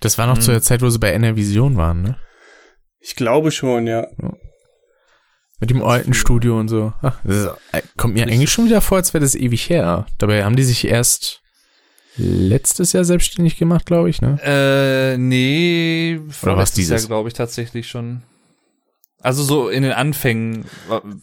Das 0.00 0.18
war 0.18 0.26
noch 0.26 0.38
zu 0.38 0.50
der 0.50 0.62
Zeit, 0.62 0.82
wo 0.82 0.90
sie 0.90 0.98
bei 0.98 1.12
NR 1.12 1.36
Vision 1.36 1.76
waren, 1.76 2.02
ne? 2.02 2.16
Ich 2.98 3.14
glaube 3.14 3.52
schon, 3.52 3.86
ja. 3.86 4.08
Mit 5.60 5.70
dem 5.70 5.82
alten 5.82 6.12
Studio 6.12 6.58
und 6.58 6.68
so. 6.68 6.92
Ach, 7.00 7.20
das 7.22 7.36
ist, 7.36 7.50
äh, 7.72 7.82
kommt 7.96 8.14
mir 8.14 8.24
eigentlich 8.24 8.50
schon 8.50 8.66
wieder 8.66 8.80
vor, 8.80 8.98
als 8.98 9.14
wäre 9.14 9.22
das 9.22 9.36
ewig 9.36 9.70
her. 9.70 10.06
Dabei 10.18 10.44
haben 10.44 10.56
die 10.56 10.64
sich 10.64 10.86
erst 10.86 11.43
letztes 12.16 12.92
Jahr 12.92 13.04
selbstständig 13.04 13.56
gemacht, 13.56 13.86
glaube 13.86 14.10
ich, 14.10 14.20
ne? 14.22 14.38
Äh, 14.42 15.16
nee, 15.18 16.20
was 16.26 16.36
vorletztes 16.36 16.76
dieses? 16.76 17.02
Jahr 17.02 17.08
glaube 17.08 17.28
ich 17.28 17.34
tatsächlich 17.34 17.88
schon. 17.88 18.22
Also 19.20 19.42
so 19.42 19.68
in 19.70 19.82
den 19.82 19.92
Anfängen, 19.92 20.66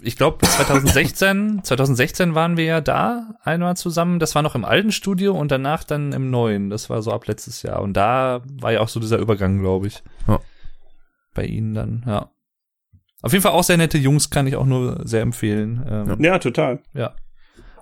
ich 0.01 0.15
glaube 0.17 0.43
2016, 0.43 1.61
2016 1.63 2.33
waren 2.33 2.57
wir 2.57 2.63
ja 2.65 2.81
da 2.81 3.35
einmal 3.43 3.77
zusammen. 3.77 4.17
Das 4.17 4.33
war 4.33 4.41
noch 4.41 4.55
im 4.55 4.65
alten 4.65 4.91
Studio 4.91 5.37
und 5.37 5.51
danach 5.51 5.83
dann 5.83 6.11
im 6.11 6.31
neuen. 6.31 6.71
Das 6.71 6.89
war 6.89 7.03
so 7.03 7.11
ab 7.11 7.27
letztes 7.27 7.61
Jahr 7.61 7.79
und 7.81 7.93
da 7.93 8.41
war 8.59 8.71
ja 8.71 8.79
auch 8.79 8.89
so 8.89 8.99
dieser 8.99 9.19
Übergang, 9.19 9.59
glaube 9.59 9.85
ich. 9.85 10.01
Ja. 10.27 10.39
Bei 11.35 11.45
ihnen 11.45 11.75
dann, 11.75 12.03
ja. 12.07 12.31
Auf 13.21 13.33
jeden 13.33 13.43
Fall 13.43 13.51
auch 13.51 13.63
sehr 13.63 13.77
nette 13.77 13.99
Jungs, 13.99 14.31
kann 14.31 14.47
ich 14.47 14.55
auch 14.55 14.65
nur 14.65 15.01
sehr 15.07 15.21
empfehlen. 15.21 15.85
Ähm, 15.87 16.23
Ja, 16.23 16.39
total. 16.39 16.79
ja. 16.95 17.13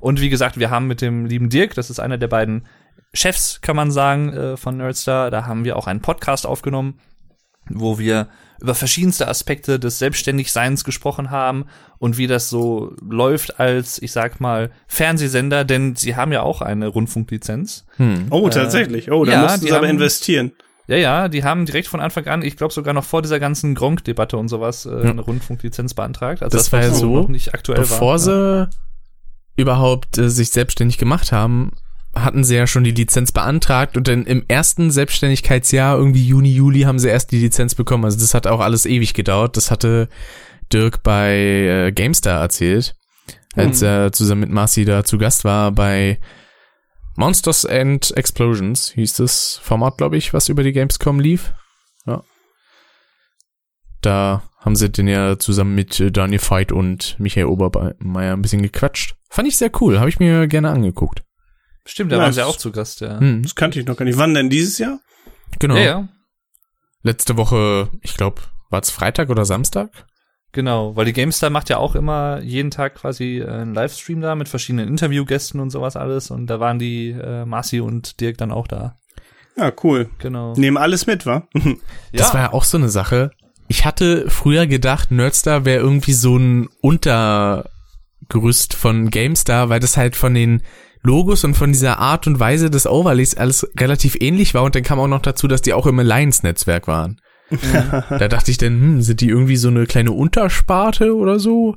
Und 0.02 0.20
wie 0.20 0.30
gesagt, 0.30 0.60
wir 0.60 0.70
haben 0.70 0.88
mit 0.88 1.02
dem 1.02 1.26
lieben 1.26 1.50
Dirk, 1.50 1.76
das 1.76 1.90
ist 1.90 2.00
einer 2.00 2.18
der 2.18 2.28
beiden 2.28 2.66
Chefs, 3.14 3.62
kann 3.62 3.76
man 3.76 3.92
sagen, 3.92 4.34
äh, 4.34 4.58
von 4.58 4.78
Nerdstar, 4.78 5.32
da 5.32 5.46
haben 5.46 5.64
wir 5.66 5.76
auch 5.78 5.88
einen 5.88 6.02
Podcast 6.02 6.46
aufgenommen, 6.46 7.00
wo 7.70 7.98
wir 8.00 8.28
über 8.62 8.76
verschiedenste 8.76 9.28
Aspekte 9.28 9.80
des 9.80 10.00
Selbstständigseins 10.00 10.84
gesprochen 10.84 11.32
haben 11.32 11.66
und 11.98 12.18
wie 12.18 12.28
das 12.28 12.50
so 12.50 12.94
läuft 13.02 13.60
als, 13.60 14.02
ich 14.02 14.12
sag 14.12 14.42
mal, 14.42 14.70
Fernsehsender, 14.88 15.64
denn 15.64 15.96
sie 15.96 16.16
haben 16.18 16.32
ja 16.34 16.42
auch 16.42 16.62
eine 16.62 16.88
Rundfunklizenz. 16.88 17.86
Hm. 17.98 18.28
Oh, 18.32 18.50
tatsächlich. 18.50 19.12
Oh, 19.12 19.24
da 19.24 19.32
ja, 19.32 19.42
mussten 19.44 19.62
sie 19.62 19.72
aber 19.72 19.88
haben- 19.88 19.96
investieren. 19.96 20.52
Ja, 20.88 20.98
ja, 20.98 21.28
die 21.30 21.44
haben 21.44 21.66
direkt 21.68 21.88
von 21.88 22.00
Anfang 22.02 22.26
an, 22.28 22.42
ich 22.42 22.58
glaube 22.58 22.74
sogar 22.74 22.94
noch 22.96 23.04
vor 23.06 23.22
dieser 23.22 23.40
ganzen 23.40 23.76
Gronk-Debatte 23.76 24.38
und 24.38 24.48
sowas, 24.50 24.86
äh, 24.88 24.90
Ja. 25.06 25.12
eine 25.12 25.22
Rundfunklizenz 25.22 25.94
beantragt. 25.94 26.42
Also 26.44 26.58
Das 26.58 26.72
war 26.74 26.82
ja 26.82 26.92
so, 26.92 27.16
noch 27.22 27.28
nicht 27.30 27.54
aktuell 27.54 27.80
Bevor 27.80 28.14
war. 28.14 28.20
sie 28.20 28.70
überhaupt 29.56 30.18
äh, 30.18 30.30
sich 30.30 30.50
selbstständig 30.50 30.98
gemacht 30.98 31.32
haben, 31.32 31.72
hatten 32.16 32.44
sie 32.44 32.56
ja 32.56 32.68
schon 32.68 32.84
die 32.84 32.92
Lizenz 32.92 33.32
beantragt 33.32 33.96
und 33.98 34.08
dann 34.08 34.26
im 34.26 34.44
ersten 34.48 34.92
Selbstständigkeitsjahr, 34.92 35.98
irgendwie 35.98 36.26
Juni, 36.26 36.52
Juli, 36.52 36.82
haben 36.82 37.00
sie 37.00 37.08
erst 37.10 37.32
die 37.32 37.40
Lizenz 37.40 37.76
bekommen. 37.76 38.06
Also 38.06 38.20
das 38.20 38.34
hat 38.34 38.48
auch 38.48 38.60
alles 38.60 38.86
ewig 38.86 39.14
gedauert. 39.14 39.58
Das 39.58 39.72
hatte 39.72 40.10
Dirk 40.74 41.04
bei 41.04 41.38
äh, 41.38 41.92
GameStar 41.92 42.42
erzählt, 42.42 42.96
als 43.56 43.82
Mhm. 43.82 43.88
er 43.88 44.12
zusammen 44.12 44.42
mit 44.42 44.50
Marcy 44.52 44.86
da 44.86 45.04
zu 45.04 45.18
Gast 45.18 45.44
war 45.44 45.72
bei 45.72 46.20
Monsters 47.16 47.66
and 47.66 48.16
Explosions, 48.16 48.92
hieß 48.92 49.16
das 49.16 49.60
Format, 49.62 49.98
glaube 49.98 50.18
ich, 50.18 50.34
was 50.34 50.48
über 50.50 50.64
die 50.64 50.72
Gamescom 50.72 51.20
lief. 51.20 51.54
Ja. 52.06 52.24
Da 54.02 54.44
haben 54.60 54.76
sie 54.76 54.90
den 54.90 55.08
ja 55.08 55.38
zusammen 55.38 55.76
mit 55.76 56.00
äh, 56.00 56.12
Daniel 56.12 56.42
Veit 56.42 56.72
und 56.72 57.16
Michael 57.20 57.48
Obermeier 57.48 58.34
ein 58.34 58.42
bisschen 58.42 58.62
gequatscht. 58.62 59.16
Fand 59.30 59.48
ich 59.48 59.58
sehr 59.58 59.72
cool, 59.82 60.00
habe 60.00 60.10
ich 60.10 60.20
mir 60.20 60.48
gerne 60.48 60.70
angeguckt. 60.70 61.24
Stimmt, 61.90 62.12
da 62.12 62.18
Ja, 62.18 62.22
waren 62.24 62.34
sie 62.34 62.46
auch 62.46 62.58
zu 62.58 62.72
Gast, 62.72 63.02
ja. 63.02 63.20
Hm, 63.20 63.42
Das 63.44 63.56
kannte 63.56 63.80
ich 63.80 63.86
noch 63.88 63.98
gar 63.98 64.06
nicht. 64.06 64.18
Wann 64.18 64.34
denn 64.34 64.50
dieses 64.50 64.78
Jahr? 64.78 65.00
genau. 65.60 65.76
Ja, 65.76 65.82
ja. 65.84 66.08
Letzte 67.02 67.36
Woche, 67.38 67.90
ich 68.02 68.16
glaube, 68.16 68.42
war 68.70 68.82
es 68.82 68.92
Freitag 68.92 69.30
oder 69.30 69.46
Samstag? 69.46 69.90
Genau, 70.52 70.96
weil 70.96 71.06
die 71.06 71.14
GameStar 71.14 71.50
macht 71.50 71.70
ja 71.70 71.78
auch 71.78 71.96
immer 71.96 72.42
jeden 72.42 72.72
Tag 72.72 72.96
quasi 72.96 73.38
äh, 73.40 73.48
einen 73.48 73.74
Livestream 73.74 74.20
da 74.22 74.36
mit 74.36 74.50
verschiedenen 74.50 74.88
Interviewgästen 74.88 75.60
und 75.60 75.70
sowas 75.70 75.96
alles 75.96 76.32
und 76.32 76.48
da 76.48 76.60
waren 76.60 76.80
die 76.80 77.10
äh, 77.12 77.46
Marci 77.46 77.80
und 77.82 78.20
Dirk 78.20 78.38
dann 78.38 78.52
auch 78.52 78.68
da. 78.68 78.98
Ja, 79.58 79.72
cool. 79.84 80.10
Genau. 80.20 80.54
Nehmen 80.56 80.78
alles 80.78 81.06
mit, 81.08 81.26
wa? 81.26 81.48
Das 82.14 82.34
war 82.34 82.42
ja 82.42 82.54
auch 82.54 82.64
so 82.64 82.78
eine 82.78 82.90
Sache. 82.90 83.32
Ich 83.68 83.86
hatte 83.86 84.30
früher 84.30 84.66
gedacht, 84.68 85.12
Nerdstar 85.12 85.66
wäre 85.66 85.82
irgendwie 85.82 86.14
so 86.14 86.36
ein 86.38 86.68
Untergerüst 86.82 88.74
von 88.74 89.10
GameStar, 89.12 89.70
weil 89.70 89.80
das 89.80 89.98
halt 89.98 90.16
von 90.16 90.34
den 90.34 90.64
Logos 91.02 91.44
und 91.44 91.56
von 91.56 91.72
dieser 91.72 92.00
Art 92.00 92.28
und 92.28 92.40
Weise 92.40 92.70
des 92.70 92.86
Overlays 92.88 93.36
alles 93.36 93.68
relativ 93.80 94.18
ähnlich 94.20 94.54
war 94.54 94.64
und 94.64 94.76
dann 94.76 94.84
kam 94.84 95.00
auch 95.00 95.08
noch 95.08 95.22
dazu, 95.22 95.48
dass 95.48 95.62
die 95.62 95.74
auch 95.74 95.86
im 95.88 95.98
Alliance-Netzwerk 96.00 96.88
waren. 96.88 97.18
da 98.10 98.28
dachte 98.28 98.52
ich 98.52 98.58
dann, 98.58 98.74
hm, 98.74 99.02
sind 99.02 99.22
die 99.22 99.30
irgendwie 99.30 99.56
so 99.58 99.70
eine 99.70 99.86
kleine 99.86 100.12
Untersparte 100.12 101.16
oder 101.16 101.40
so? 101.40 101.76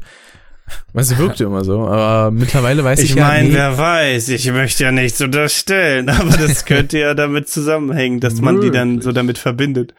Weil 0.92 1.04
sie 1.04 1.18
wirkte 1.18 1.44
immer 1.44 1.64
so, 1.64 1.86
aber 1.86 2.30
mittlerweile 2.30 2.84
weiß 2.84 3.00
ich, 3.00 3.10
Ich 3.10 3.16
ja, 3.16 3.26
meine, 3.28 3.48
nee, 3.48 3.54
wer 3.54 3.76
weiß, 3.78 4.28
ich 4.30 4.50
möchte 4.52 4.84
ja 4.84 4.92
nichts 4.92 5.20
unterstellen, 5.20 6.08
aber 6.10 6.36
das 6.36 6.64
könnte 6.64 6.98
ja 6.98 7.14
damit 7.14 7.48
zusammenhängen, 7.48 8.20
dass 8.20 8.40
man 8.40 8.60
die 8.60 8.70
dann 8.70 9.00
so 9.00 9.12
damit 9.12 9.38
verbindet, 9.38 9.94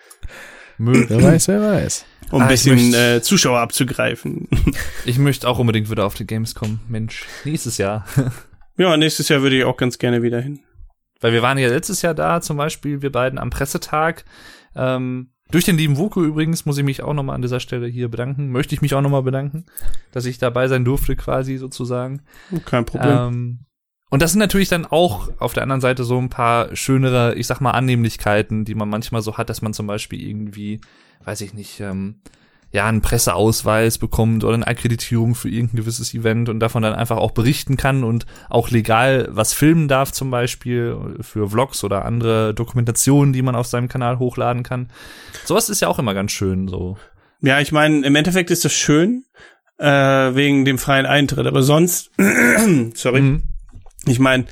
wer 0.78 1.22
weiß, 1.24 1.48
wer 1.48 1.62
weiß. 1.62 2.06
um 2.32 2.42
ein 2.42 2.48
Ah, 2.48 2.52
ich 2.54 2.64
bisschen 2.64 2.76
möchte- 2.92 3.16
äh, 3.16 3.22
Zuschauer 3.22 3.60
abzugreifen. 3.60 4.48
Ich 5.06 5.18
möchte 5.18 5.48
auch 5.48 5.60
unbedingt 5.60 5.90
wieder 5.92 6.06
auf 6.06 6.14
die 6.16 6.26
Gamescom. 6.26 6.80
Mensch, 6.88 7.26
nächstes 7.46 7.78
Jahr. 7.78 8.06
Ja, 8.78 8.98
nächstes 8.98 9.30
Jahr 9.30 9.42
würde 9.42 9.58
ich 9.58 9.64
auch 9.64 9.78
ganz 9.78 9.98
gerne 9.98 10.22
wieder 10.22 10.42
hin. 10.42 10.60
Weil 11.22 11.34
wir 11.34 11.42
waren 11.42 11.58
ja 11.58 11.70
letztes 11.70 12.02
Jahr 12.02 12.14
da, 12.14 12.42
zum 12.42 12.58
Beispiel, 12.58 13.02
wir 13.02 13.12
beiden 13.12 13.40
am 13.40 13.50
Pressetag. 13.50 14.26
Ähm, 14.76 15.30
durch 15.52 15.66
den 15.66 15.78
lieben 15.78 15.98
Vuko 15.98 16.24
übrigens 16.24 16.66
muss 16.66 16.78
ich 16.78 16.84
mich 16.84 17.04
auch 17.04 17.14
nochmal 17.14 17.36
an 17.36 17.42
dieser 17.42 17.60
Stelle 17.60 17.88
hier 17.88 18.10
bedanken. 18.10 18.50
Möchte 18.50 18.76
ich 18.76 18.82
mich 18.82 18.94
auch 18.96 19.02
nochmal 19.02 19.24
bedanken, 19.24 19.66
dass 20.12 20.26
ich 20.26 20.38
dabei 20.38 20.68
sein 20.68 20.84
durfte, 20.84 21.16
quasi 21.16 21.58
sozusagen. 21.58 22.24
Kein 22.66 22.86
Problem. 22.86 23.18
Ähm, 23.18 23.60
und 24.10 24.22
das 24.22 24.32
sind 24.32 24.40
natürlich 24.40 24.70
dann 24.70 24.86
auch 24.86 25.30
auf 25.40 25.54
der 25.54 25.64
anderen 25.64 25.82
Seite 25.82 26.04
so 26.04 26.20
ein 26.20 26.30
paar 26.30 26.76
schönere, 26.76 27.36
ich 27.36 27.48
sag 27.48 27.62
mal, 27.62 27.72
Annehmlichkeiten, 27.72 28.66
die 28.66 28.76
man 28.76 28.90
manchmal 28.90 29.22
so 29.22 29.38
hat, 29.38 29.50
dass 29.50 29.62
man 29.62 29.74
zum 29.74 29.88
Beispiel 29.88 30.22
irgendwie, 30.22 30.82
weiß 31.24 31.42
ich 31.42 31.54
nicht, 31.54 31.80
ähm, 31.80 32.22
ja, 32.74 32.88
einen 32.88 33.02
Presseausweis 33.02 33.98
bekommt 34.00 34.44
oder 34.44 34.56
eine 34.56 34.68
Akkreditierung 34.68 35.36
für 35.36 35.48
irgendein 35.48 35.78
gewisses 35.78 36.14
Event 36.14 36.50
und 36.50 36.60
davon 36.60 36.82
dann 36.82 36.94
einfach 36.96 37.18
auch 37.18 37.32
berichten 37.32 37.78
kann 37.78 38.04
und 38.04 38.26
auch 38.50 38.72
legal 38.72 39.28
was 39.32 39.54
filmen 39.54 39.88
darf, 39.88 40.12
zum 40.12 40.32
Beispiel 40.32 41.18
für 41.22 41.50
Vlogs 41.52 41.84
oder 41.84 42.04
andere 42.04 42.54
Dokumentationen, 42.56 43.32
die 43.32 43.44
man 43.44 43.56
auf 43.56 43.68
seinem 43.68 43.88
Kanal 43.90 44.18
hochladen 44.20 44.64
kann. 44.64 44.90
Sowas 45.46 45.70
ist 45.70 45.82
ja 45.82 45.88
auch 45.88 46.00
immer 46.00 46.14
ganz 46.16 46.32
schön, 46.32 46.68
so. 46.68 46.98
Ja, 47.42 47.60
ich 47.60 47.72
meine, 47.72 48.06
im 48.06 48.16
Endeffekt 48.16 48.50
ist 48.52 48.66
das 48.66 48.74
schön, 48.74 49.24
äh, 49.78 49.86
wegen 49.88 50.66
dem 50.66 50.80
freien 50.80 51.06
Eintritt, 51.06 51.46
aber 51.46 51.62
sonst, 51.62 52.10
sorry, 52.96 53.22
Mhm. 53.22 53.44
ich 54.08 54.20
meine, 54.20 54.46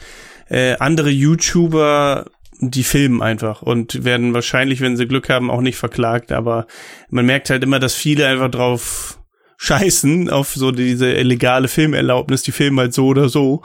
Äh, 0.50 0.76
andere 0.80 1.10
YouTuber, 1.10 2.26
die 2.62 2.84
filmen 2.84 3.22
einfach 3.22 3.62
und 3.62 4.04
werden 4.06 4.34
wahrscheinlich, 4.34 4.82
wenn 4.82 4.96
sie 4.96 5.08
Glück 5.08 5.30
haben, 5.30 5.50
auch 5.50 5.62
nicht 5.62 5.78
verklagt. 5.78 6.32
Aber 6.32 6.68
man 7.10 7.26
merkt 7.26 7.50
halt 7.50 7.64
immer, 7.64 7.80
dass 7.80 7.96
viele 7.96 8.28
einfach 8.28 8.52
drauf 8.52 9.20
scheißen, 9.58 10.30
auf 10.30 10.54
so 10.54 10.72
diese 10.72 11.12
illegale 11.12 11.68
Filmerlaubnis. 11.68 12.44
Die 12.44 12.52
filmen 12.52 12.80
halt 12.80 12.94
so 12.94 13.08
oder 13.08 13.30
so. 13.30 13.62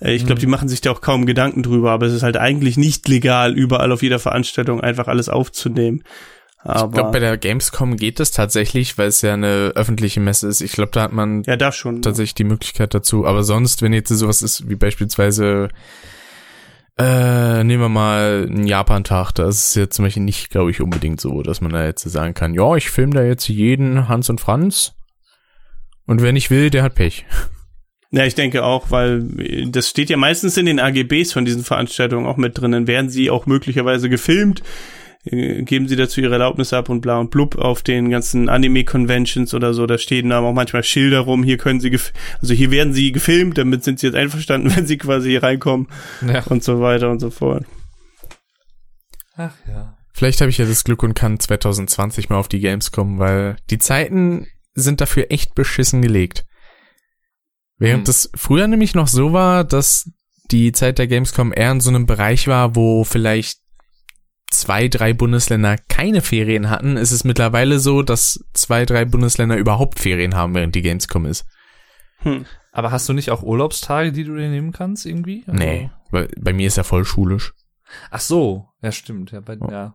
Äh, 0.00 0.14
Ich 0.14 0.26
glaube, 0.26 0.40
die 0.40 0.46
machen 0.46 0.68
sich 0.68 0.80
da 0.80 0.90
auch 0.90 1.00
kaum 1.00 1.26
Gedanken 1.26 1.62
drüber, 1.62 1.90
aber 1.90 2.06
es 2.06 2.12
ist 2.12 2.22
halt 2.22 2.36
eigentlich 2.36 2.76
nicht 2.76 3.08
legal, 3.08 3.54
überall 3.56 3.92
auf 3.92 4.02
jeder 4.02 4.18
Veranstaltung 4.18 4.80
einfach 4.80 5.08
alles 5.08 5.28
aufzunehmen. 5.28 6.02
Aber 6.62 6.88
Ich 6.88 6.94
glaube, 6.94 7.12
bei 7.12 7.18
der 7.20 7.36
Gamescom 7.36 7.96
geht 7.96 8.18
es 8.18 8.32
tatsächlich, 8.32 8.98
weil 8.98 9.08
es 9.08 9.22
ja 9.22 9.34
eine 9.34 9.72
öffentliche 9.76 10.20
Messe 10.20 10.48
ist. 10.48 10.60
Ich 10.60 10.72
glaube, 10.72 10.90
da 10.92 11.02
hat 11.02 11.12
man 11.12 11.42
ja, 11.44 11.56
da 11.56 11.70
schon. 11.70 12.02
tatsächlich 12.02 12.34
die 12.34 12.44
Möglichkeit 12.44 12.92
dazu. 12.92 13.24
Aber 13.26 13.44
sonst, 13.44 13.82
wenn 13.82 13.92
jetzt 13.92 14.08
sowas 14.08 14.42
ist, 14.42 14.68
wie 14.68 14.74
beispielsweise, 14.74 15.68
äh, 16.98 17.62
nehmen 17.62 17.82
wir 17.82 17.88
mal 17.88 18.46
einen 18.48 18.66
Japan-Tag, 18.66 19.32
da 19.32 19.48
ist 19.48 19.74
jetzt 19.74 19.96
zum 19.96 20.04
Beispiel 20.04 20.22
nicht, 20.22 20.50
glaube 20.50 20.70
ich, 20.70 20.80
unbedingt 20.80 21.20
so, 21.20 21.42
dass 21.42 21.60
man 21.60 21.72
da 21.72 21.84
jetzt 21.84 22.02
sagen 22.02 22.34
kann, 22.34 22.54
ja, 22.54 22.74
ich 22.76 22.90
filme 22.90 23.14
da 23.14 23.22
jetzt 23.22 23.48
jeden 23.48 24.08
Hans 24.08 24.30
und 24.30 24.40
Franz. 24.40 24.94
Und 26.06 26.22
wer 26.22 26.32
nicht 26.32 26.50
will, 26.50 26.70
der 26.70 26.82
hat 26.82 26.94
Pech. 26.94 27.26
Ja, 28.12 28.24
ich 28.24 28.34
denke 28.34 28.64
auch, 28.64 28.90
weil 28.90 29.28
äh, 29.40 29.68
das 29.68 29.90
steht 29.90 30.10
ja 30.10 30.16
meistens 30.16 30.56
in 30.56 30.66
den 30.66 30.80
AGBs 30.80 31.32
von 31.32 31.44
diesen 31.44 31.64
Veranstaltungen 31.64 32.26
auch 32.26 32.36
mit 32.36 32.58
drin. 32.58 32.72
Dann 32.72 32.86
werden 32.86 33.10
sie 33.10 33.30
auch 33.30 33.46
möglicherweise 33.46 34.08
gefilmt, 34.08 34.62
äh, 35.26 35.62
geben 35.62 35.88
sie 35.88 35.96
dazu 35.96 36.20
ihre 36.20 36.32
Erlaubnis 36.32 36.72
ab 36.72 36.88
und 36.88 37.00
bla 37.02 37.18
und 37.18 37.30
blub 37.30 37.56
auf 37.56 37.82
den 37.82 38.10
ganzen 38.10 38.48
Anime-Conventions 38.48 39.52
oder 39.54 39.74
so. 39.74 39.86
Da 39.86 39.98
stehen 39.98 40.30
da 40.30 40.40
auch 40.40 40.52
manchmal 40.52 40.82
Schilder 40.84 41.20
rum, 41.20 41.42
hier 41.42 41.58
können 41.58 41.80
sie, 41.80 41.90
gef 41.90 42.12
also 42.40 42.54
hier 42.54 42.70
werden 42.70 42.92
sie 42.94 43.12
gefilmt, 43.12 43.58
damit 43.58 43.84
sind 43.84 43.98
sie 44.00 44.06
jetzt 44.06 44.16
einverstanden, 44.16 44.70
wenn 44.76 44.86
sie 44.86 44.96
quasi 44.98 45.30
hier 45.30 45.42
reinkommen 45.42 45.88
Ja. 46.26 46.42
und 46.44 46.64
so 46.64 46.80
weiter 46.80 47.10
und 47.10 47.20
so 47.20 47.30
fort. 47.30 47.64
Ach 49.36 49.54
ja. 49.68 49.96
Vielleicht 50.12 50.40
habe 50.40 50.48
ich 50.50 50.56
ja 50.58 50.64
das 50.64 50.84
Glück 50.84 51.02
und 51.02 51.12
kann 51.14 51.38
2020 51.38 52.30
mal 52.30 52.36
auf 52.36 52.48
die 52.48 52.60
Gamescom, 52.60 53.18
weil 53.18 53.56
die 53.68 53.78
Zeiten 53.78 54.46
sind 54.74 55.00
dafür 55.02 55.26
echt 55.30 55.54
beschissen 55.54 56.00
gelegt. 56.00 56.46
Während 57.78 58.06
Hm. 58.06 58.10
es 58.10 58.30
früher 58.34 58.66
nämlich 58.66 58.94
noch 58.94 59.08
so 59.08 59.34
war, 59.34 59.64
dass 59.64 60.10
die 60.50 60.72
Zeit 60.72 60.98
der 60.98 61.06
Gamescom 61.06 61.52
eher 61.54 61.72
in 61.72 61.80
so 61.80 61.90
einem 61.90 62.06
Bereich 62.06 62.48
war, 62.48 62.74
wo 62.76 63.04
vielleicht 63.04 63.58
zwei, 64.50 64.88
drei 64.88 65.12
Bundesländer 65.12 65.76
keine 65.88 66.20
Ferien 66.22 66.70
hatten, 66.70 66.96
ist 66.96 67.12
es 67.12 67.24
mittlerweile 67.24 67.78
so, 67.78 68.02
dass 68.02 68.44
zwei, 68.54 68.84
drei 68.86 69.04
Bundesländer 69.04 69.56
überhaupt 69.56 69.98
Ferien 69.98 70.34
haben, 70.34 70.54
während 70.54 70.74
die 70.74 70.82
Gamescom 70.82 71.26
ist. 71.26 71.44
Hm. 72.18 72.46
Aber 72.72 72.90
hast 72.90 73.08
du 73.08 73.12
nicht 73.12 73.30
auch 73.30 73.42
Urlaubstage, 73.42 74.12
die 74.12 74.24
du 74.24 74.36
dir 74.36 74.48
nehmen 74.48 74.72
kannst 74.72 75.06
irgendwie? 75.06 75.44
Also- 75.46 75.58
Nee, 75.58 75.90
weil 76.10 76.28
bei 76.38 76.52
mir 76.52 76.66
ist 76.66 76.76
ja 76.76 76.82
voll 76.84 77.04
schulisch. 77.04 77.54
Ach 78.10 78.20
so, 78.20 78.68
ja 78.82 78.92
stimmt, 78.92 79.30
ja, 79.32 79.40
bei, 79.40 79.56
Oh. 79.60 79.70
ja. 79.70 79.94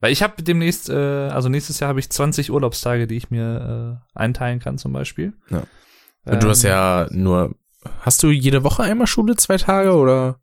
Weil 0.00 0.12
ich 0.12 0.22
habe 0.22 0.42
demnächst, 0.42 0.88
äh, 0.88 0.94
also 1.28 1.48
nächstes 1.50 1.78
Jahr 1.78 1.88
habe 1.88 2.00
ich 2.00 2.08
20 2.10 2.50
Urlaubstage, 2.50 3.06
die 3.06 3.16
ich 3.16 3.30
mir 3.30 4.00
äh, 4.14 4.18
einteilen 4.18 4.58
kann 4.58 4.78
zum 4.78 4.92
Beispiel. 4.92 5.34
Ja. 5.50 5.62
du 6.36 6.48
hast 6.48 6.64
Ähm, 6.64 6.70
ja 6.70 7.06
nur, 7.10 7.54
hast 8.00 8.22
du 8.22 8.30
jede 8.30 8.64
Woche 8.64 8.82
einmal 8.82 9.06
Schule, 9.06 9.36
zwei 9.36 9.56
Tage 9.58 9.94
oder? 9.94 10.40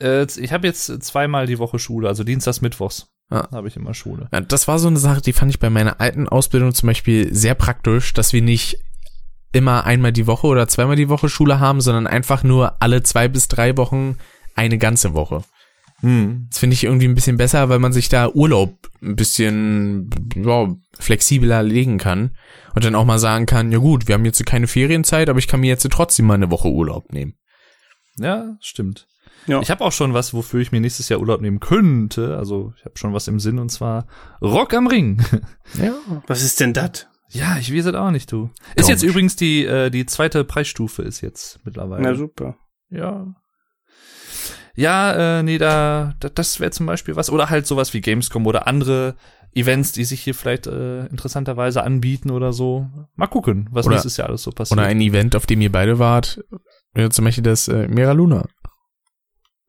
Äh, 0.00 0.26
ich 0.36 0.52
habe 0.52 0.66
jetzt 0.66 0.86
zweimal 1.02 1.46
die 1.46 1.58
Woche 1.58 1.78
Schule, 1.78 2.08
also 2.08 2.24
Dienstags, 2.24 2.60
Mittwochs 2.60 3.08
Ah. 3.30 3.46
habe 3.52 3.68
ich 3.68 3.76
immer 3.76 3.92
Schule. 3.92 4.28
Ja, 4.32 4.40
das 4.40 4.68
war 4.68 4.78
so 4.78 4.88
eine 4.88 4.98
Sache, 4.98 5.20
die 5.20 5.34
fand 5.34 5.50
ich 5.50 5.58
bei 5.58 5.68
meiner 5.68 6.00
alten 6.00 6.28
Ausbildung 6.28 6.72
zum 6.72 6.86
Beispiel 6.86 7.34
sehr 7.34 7.54
praktisch, 7.54 8.14
dass 8.14 8.32
wir 8.32 8.40
nicht 8.40 8.78
immer 9.52 9.84
einmal 9.84 10.12
die 10.12 10.26
Woche 10.26 10.46
oder 10.46 10.66
zweimal 10.68 10.96
die 10.96 11.08
Woche 11.08 11.28
Schule 11.28 11.60
haben, 11.60 11.80
sondern 11.80 12.06
einfach 12.06 12.42
nur 12.42 12.80
alle 12.82 13.02
zwei 13.02 13.28
bis 13.28 13.48
drei 13.48 13.76
Wochen 13.76 14.16
eine 14.54 14.78
ganze 14.78 15.12
Woche. 15.12 15.44
Hm. 16.00 16.46
Das 16.48 16.58
finde 16.58 16.74
ich 16.74 16.84
irgendwie 16.84 17.08
ein 17.08 17.14
bisschen 17.14 17.36
besser, 17.36 17.68
weil 17.68 17.80
man 17.80 17.92
sich 17.92 18.08
da 18.08 18.28
Urlaub 18.28 18.88
ein 19.02 19.16
bisschen 19.16 20.10
ja, 20.34 20.74
flexibler 20.98 21.62
legen 21.62 21.98
kann 21.98 22.36
und 22.74 22.84
dann 22.84 22.94
auch 22.94 23.04
mal 23.04 23.18
sagen 23.18 23.46
kann, 23.46 23.72
ja 23.72 23.78
gut, 23.78 24.08
wir 24.08 24.14
haben 24.14 24.24
jetzt 24.24 24.44
keine 24.46 24.68
Ferienzeit, 24.68 25.28
aber 25.28 25.38
ich 25.38 25.48
kann 25.48 25.60
mir 25.60 25.68
jetzt 25.68 25.88
trotzdem 25.90 26.26
mal 26.26 26.34
eine 26.34 26.50
Woche 26.50 26.68
Urlaub 26.68 27.12
nehmen. 27.12 27.34
Ja, 28.16 28.56
stimmt. 28.60 29.06
Ja. 29.48 29.60
Ich 29.60 29.70
habe 29.70 29.84
auch 29.84 29.92
schon 29.92 30.14
was, 30.14 30.32
wofür 30.34 30.60
ich 30.60 30.70
mir 30.72 30.80
nächstes 30.80 31.08
Jahr 31.08 31.20
Urlaub 31.20 31.40
nehmen 31.40 31.58
könnte. 31.58 32.36
Also 32.36 32.72
ich 32.76 32.84
habe 32.84 32.96
schon 32.98 33.12
was 33.14 33.26
im 33.28 33.40
Sinn 33.40 33.58
und 33.58 33.70
zwar 33.70 34.06
Rock 34.40 34.74
am 34.74 34.86
Ring. 34.86 35.22
Ja. 35.82 35.94
Was 36.26 36.42
ist 36.42 36.60
denn 36.60 36.72
das? 36.72 37.06
ja, 37.30 37.58
ich 37.58 37.74
weiß 37.74 37.86
es 37.86 37.94
auch 37.94 38.10
nicht, 38.10 38.30
du. 38.32 38.50
Ist 38.74 38.88
jetzt 38.88 39.02
übrigens 39.02 39.36
die 39.36 39.64
äh, 39.66 39.90
die 39.90 40.06
zweite 40.06 40.44
Preisstufe 40.44 41.02
ist 41.02 41.20
jetzt 41.20 41.60
mittlerweile. 41.64 42.02
Na 42.02 42.14
super. 42.14 42.56
Ja. 42.90 43.26
Ja, 44.74 45.38
äh, 45.38 45.42
nee, 45.42 45.58
da, 45.58 46.14
da 46.20 46.28
das 46.28 46.60
wäre 46.60 46.70
zum 46.70 46.86
Beispiel 46.86 47.16
was. 47.16 47.30
Oder 47.30 47.50
halt 47.50 47.66
sowas 47.66 47.92
wie 47.94 48.00
Gamescom 48.00 48.46
oder 48.46 48.66
andere 48.66 49.16
Events, 49.54 49.92
die 49.92 50.04
sich 50.04 50.20
hier 50.22 50.34
vielleicht 50.34 50.66
äh, 50.66 51.06
interessanterweise 51.06 51.82
anbieten 51.82 52.30
oder 52.30 52.52
so. 52.52 52.86
Mal 53.16 53.26
gucken, 53.26 53.68
was 53.72 53.86
Oder- 53.86 53.96
nächstes 53.96 54.16
Jahr 54.16 54.28
alles 54.28 54.42
so 54.44 54.52
passiert. 54.52 54.78
Oder 54.78 54.86
ein 54.86 55.00
Event, 55.00 55.34
auf 55.34 55.46
dem 55.46 55.60
ihr 55.60 55.72
beide 55.72 55.98
wart, 55.98 56.40
ja, 56.96 57.10
zum 57.10 57.24
Beispiel 57.24 57.42
das 57.44 57.66
äh, 57.68 57.88
Mera 57.88 58.12
Luna. 58.12 58.46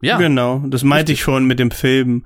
Ja, 0.02 0.18
Genau, 0.18 0.60
das 0.68 0.84
meinte 0.84 1.12
ich 1.12 1.22
schon 1.22 1.46
mit 1.46 1.60
dem 1.60 1.72
Filmen. 1.72 2.26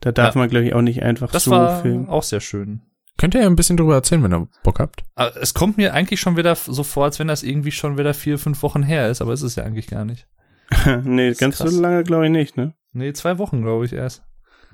Da 0.00 0.12
darf 0.12 0.34
Ja. 0.34 0.40
man, 0.40 0.50
glaube 0.50 0.66
ich, 0.66 0.74
auch 0.74 0.82
nicht 0.82 1.02
einfach 1.02 1.30
das 1.30 1.44
so 1.44 1.50
war 1.52 1.80
filmen. 1.82 2.08
auch 2.08 2.22
sehr 2.22 2.40
schön. 2.40 2.82
Könnt 3.16 3.34
ihr 3.34 3.42
ja 3.42 3.46
ein 3.46 3.56
bisschen 3.56 3.76
drüber 3.76 3.94
erzählen, 3.94 4.22
wenn 4.24 4.34
ihr 4.34 4.48
Bock 4.64 4.80
habt. 4.80 5.02
Aber 5.14 5.36
es 5.40 5.54
kommt 5.54 5.76
mir 5.76 5.94
eigentlich 5.94 6.20
schon 6.20 6.36
wieder 6.36 6.54
so 6.56 6.82
vor, 6.82 7.04
als 7.04 7.18
wenn 7.20 7.28
das 7.28 7.42
irgendwie 7.44 7.70
schon 7.70 7.96
wieder 7.96 8.12
vier, 8.12 8.38
fünf 8.38 8.62
Wochen 8.62 8.82
her 8.82 9.08
ist, 9.08 9.22
aber 9.22 9.32
ist 9.32 9.42
es 9.42 9.54
ja 9.56 9.62
eigentlich 9.64 9.86
gar 9.86 10.04
nicht. 10.04 10.26
nee, 11.04 11.28
ist 11.28 11.40
ganz 11.40 11.58
krass. 11.58 11.70
so 11.72 11.80
lange 11.80 12.02
glaube 12.02 12.26
ich 12.26 12.32
nicht, 12.32 12.56
ne? 12.56 12.74
Nee, 12.92 13.12
zwei 13.12 13.38
Wochen, 13.38 13.62
glaube 13.62 13.84
ich, 13.84 13.92
erst. 13.92 14.24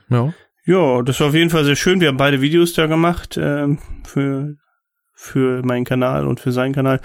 Ja. 0.08 0.32
Ja, 0.64 1.02
das 1.02 1.18
war 1.20 1.28
auf 1.28 1.34
jeden 1.34 1.50
Fall 1.50 1.64
sehr 1.64 1.76
schön. 1.76 2.00
Wir 2.00 2.08
haben 2.08 2.16
beide 2.16 2.40
Videos 2.40 2.72
da 2.74 2.86
gemacht 2.86 3.38
ähm, 3.40 3.78
für 4.04 4.56
für 5.22 5.62
meinen 5.62 5.84
Kanal 5.84 6.26
und 6.26 6.40
für 6.40 6.50
seinen 6.50 6.72
Kanal 6.72 6.98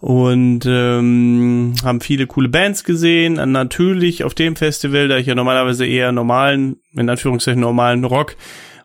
und 0.00 0.64
ähm, 0.66 1.74
haben 1.84 2.00
viele 2.00 2.26
coole 2.26 2.48
Bands 2.48 2.82
gesehen. 2.82 3.34
Natürlich 3.34 4.24
auf 4.24 4.32
dem 4.32 4.56
Festival, 4.56 5.08
da 5.08 5.18
ich 5.18 5.26
ja 5.26 5.34
normalerweise 5.34 5.86
eher 5.86 6.10
normalen, 6.10 6.76
in 6.94 7.10
Anführungszeichen 7.10 7.60
normalen 7.60 8.04
Rock 8.04 8.36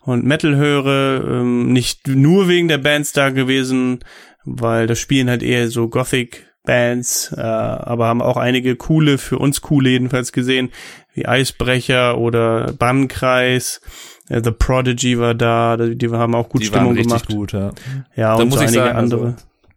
und 0.01 0.25
Metal 0.25 0.57
höre, 0.57 1.23
ähm, 1.25 1.71
nicht 1.71 2.09
nur 2.09 2.49
wegen 2.49 2.67
der 2.67 2.77
Bands 2.77 3.13
da 3.13 3.29
gewesen, 3.29 3.99
weil 4.43 4.85
das 4.85 4.99
spielen 4.99 5.29
halt 5.29 5.43
eher 5.43 5.69
so 5.69 5.87
Gothic 5.87 6.45
Bands, 6.65 7.33
äh, 7.37 7.41
aber 7.41 8.07
haben 8.07 8.21
auch 8.21 8.37
einige 8.37 8.75
coole, 8.75 9.17
für 9.17 9.37
uns 9.37 9.61
coole 9.61 9.91
jedenfalls 9.91 10.33
gesehen, 10.33 10.71
wie 11.13 11.25
Eisbrecher 11.25 12.17
oder 12.17 12.73
Bannkreis. 12.73 13.79
The 14.29 14.51
Prodigy 14.51 15.19
war 15.19 15.35
da, 15.35 15.75
die 15.77 16.09
haben 16.09 16.33
auch 16.35 16.47
gut 16.49 16.61
Die 16.61 16.67
Stimmung 16.67 16.95
gemacht. 16.95 17.27
gut, 17.27 17.51
ja. 17.53 17.71
Ja, 18.15 18.35
Da 18.37 18.41
und 18.43 18.49
muss 18.49 18.59
so 18.59 18.63
ich 18.63 18.69
einige 18.69 18.83
sagen, 18.83 18.97
also- 18.97 19.15
andere. 19.17 19.35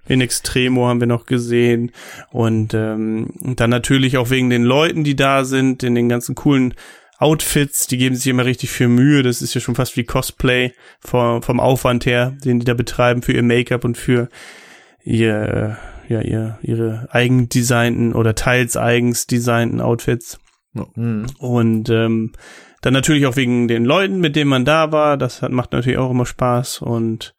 In 0.08 0.20
Extremo 0.20 0.86
haben 0.86 1.00
wir 1.00 1.08
noch 1.08 1.26
gesehen. 1.26 1.90
Und 2.30 2.74
ähm, 2.74 3.30
dann 3.40 3.70
natürlich 3.70 4.18
auch 4.18 4.30
wegen 4.30 4.50
den 4.50 4.62
Leuten, 4.62 5.02
die 5.02 5.16
da 5.16 5.44
sind, 5.44 5.82
in 5.82 5.96
den 5.96 6.08
ganzen 6.08 6.36
coolen 6.36 6.74
Outfits, 7.18 7.88
die 7.88 7.96
geben 7.96 8.14
sich 8.14 8.28
immer 8.28 8.44
richtig 8.44 8.70
viel 8.70 8.86
Mühe. 8.86 9.24
Das 9.24 9.42
ist 9.42 9.52
ja 9.54 9.60
schon 9.60 9.74
fast 9.74 9.96
wie 9.96 10.04
Cosplay 10.04 10.72
vom, 11.00 11.42
vom 11.42 11.58
Aufwand 11.58 12.06
her, 12.06 12.36
den 12.44 12.60
die 12.60 12.64
da 12.64 12.74
betreiben 12.74 13.22
für 13.22 13.32
ihr 13.32 13.42
Make-up 13.42 13.84
und 13.84 13.96
für 13.98 14.28
ihr, 15.02 15.76
ja, 16.08 16.20
ihr, 16.20 16.58
ihre 16.62 17.08
eigendesignten 17.10 18.12
oder 18.12 18.36
teils 18.36 18.76
eigens 18.76 19.26
designten 19.26 19.80
Outfits. 19.80 20.38
Mhm. 20.94 21.26
Und 21.38 21.88
ähm, 21.90 22.30
dann 22.82 22.92
natürlich 22.92 23.26
auch 23.26 23.36
wegen 23.36 23.68
den 23.68 23.84
Leuten, 23.84 24.20
mit 24.20 24.36
denen 24.36 24.50
man 24.50 24.64
da 24.64 24.92
war. 24.92 25.16
Das 25.16 25.42
hat, 25.42 25.52
macht 25.52 25.72
natürlich 25.72 25.98
auch 25.98 26.10
immer 26.10 26.26
Spaß 26.26 26.82
und 26.82 27.34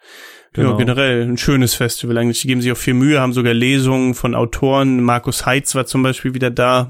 Genau. 0.54 0.72
ja, 0.72 0.78
generell 0.78 1.22
ein 1.22 1.38
schönes 1.38 1.76
Festival 1.76 2.18
eigentlich. 2.18 2.42
Die 2.42 2.48
geben 2.48 2.62
sich 2.62 2.72
auch 2.72 2.78
viel 2.78 2.96
Mühe, 2.96 3.20
haben 3.20 3.34
sogar 3.34 3.54
Lesungen 3.54 4.16
von 4.16 4.34
Autoren. 4.34 5.04
Markus 5.04 5.46
Heitz 5.46 5.76
war 5.76 5.86
zum 5.86 6.02
Beispiel 6.02 6.34
wieder 6.34 6.50
da 6.50 6.88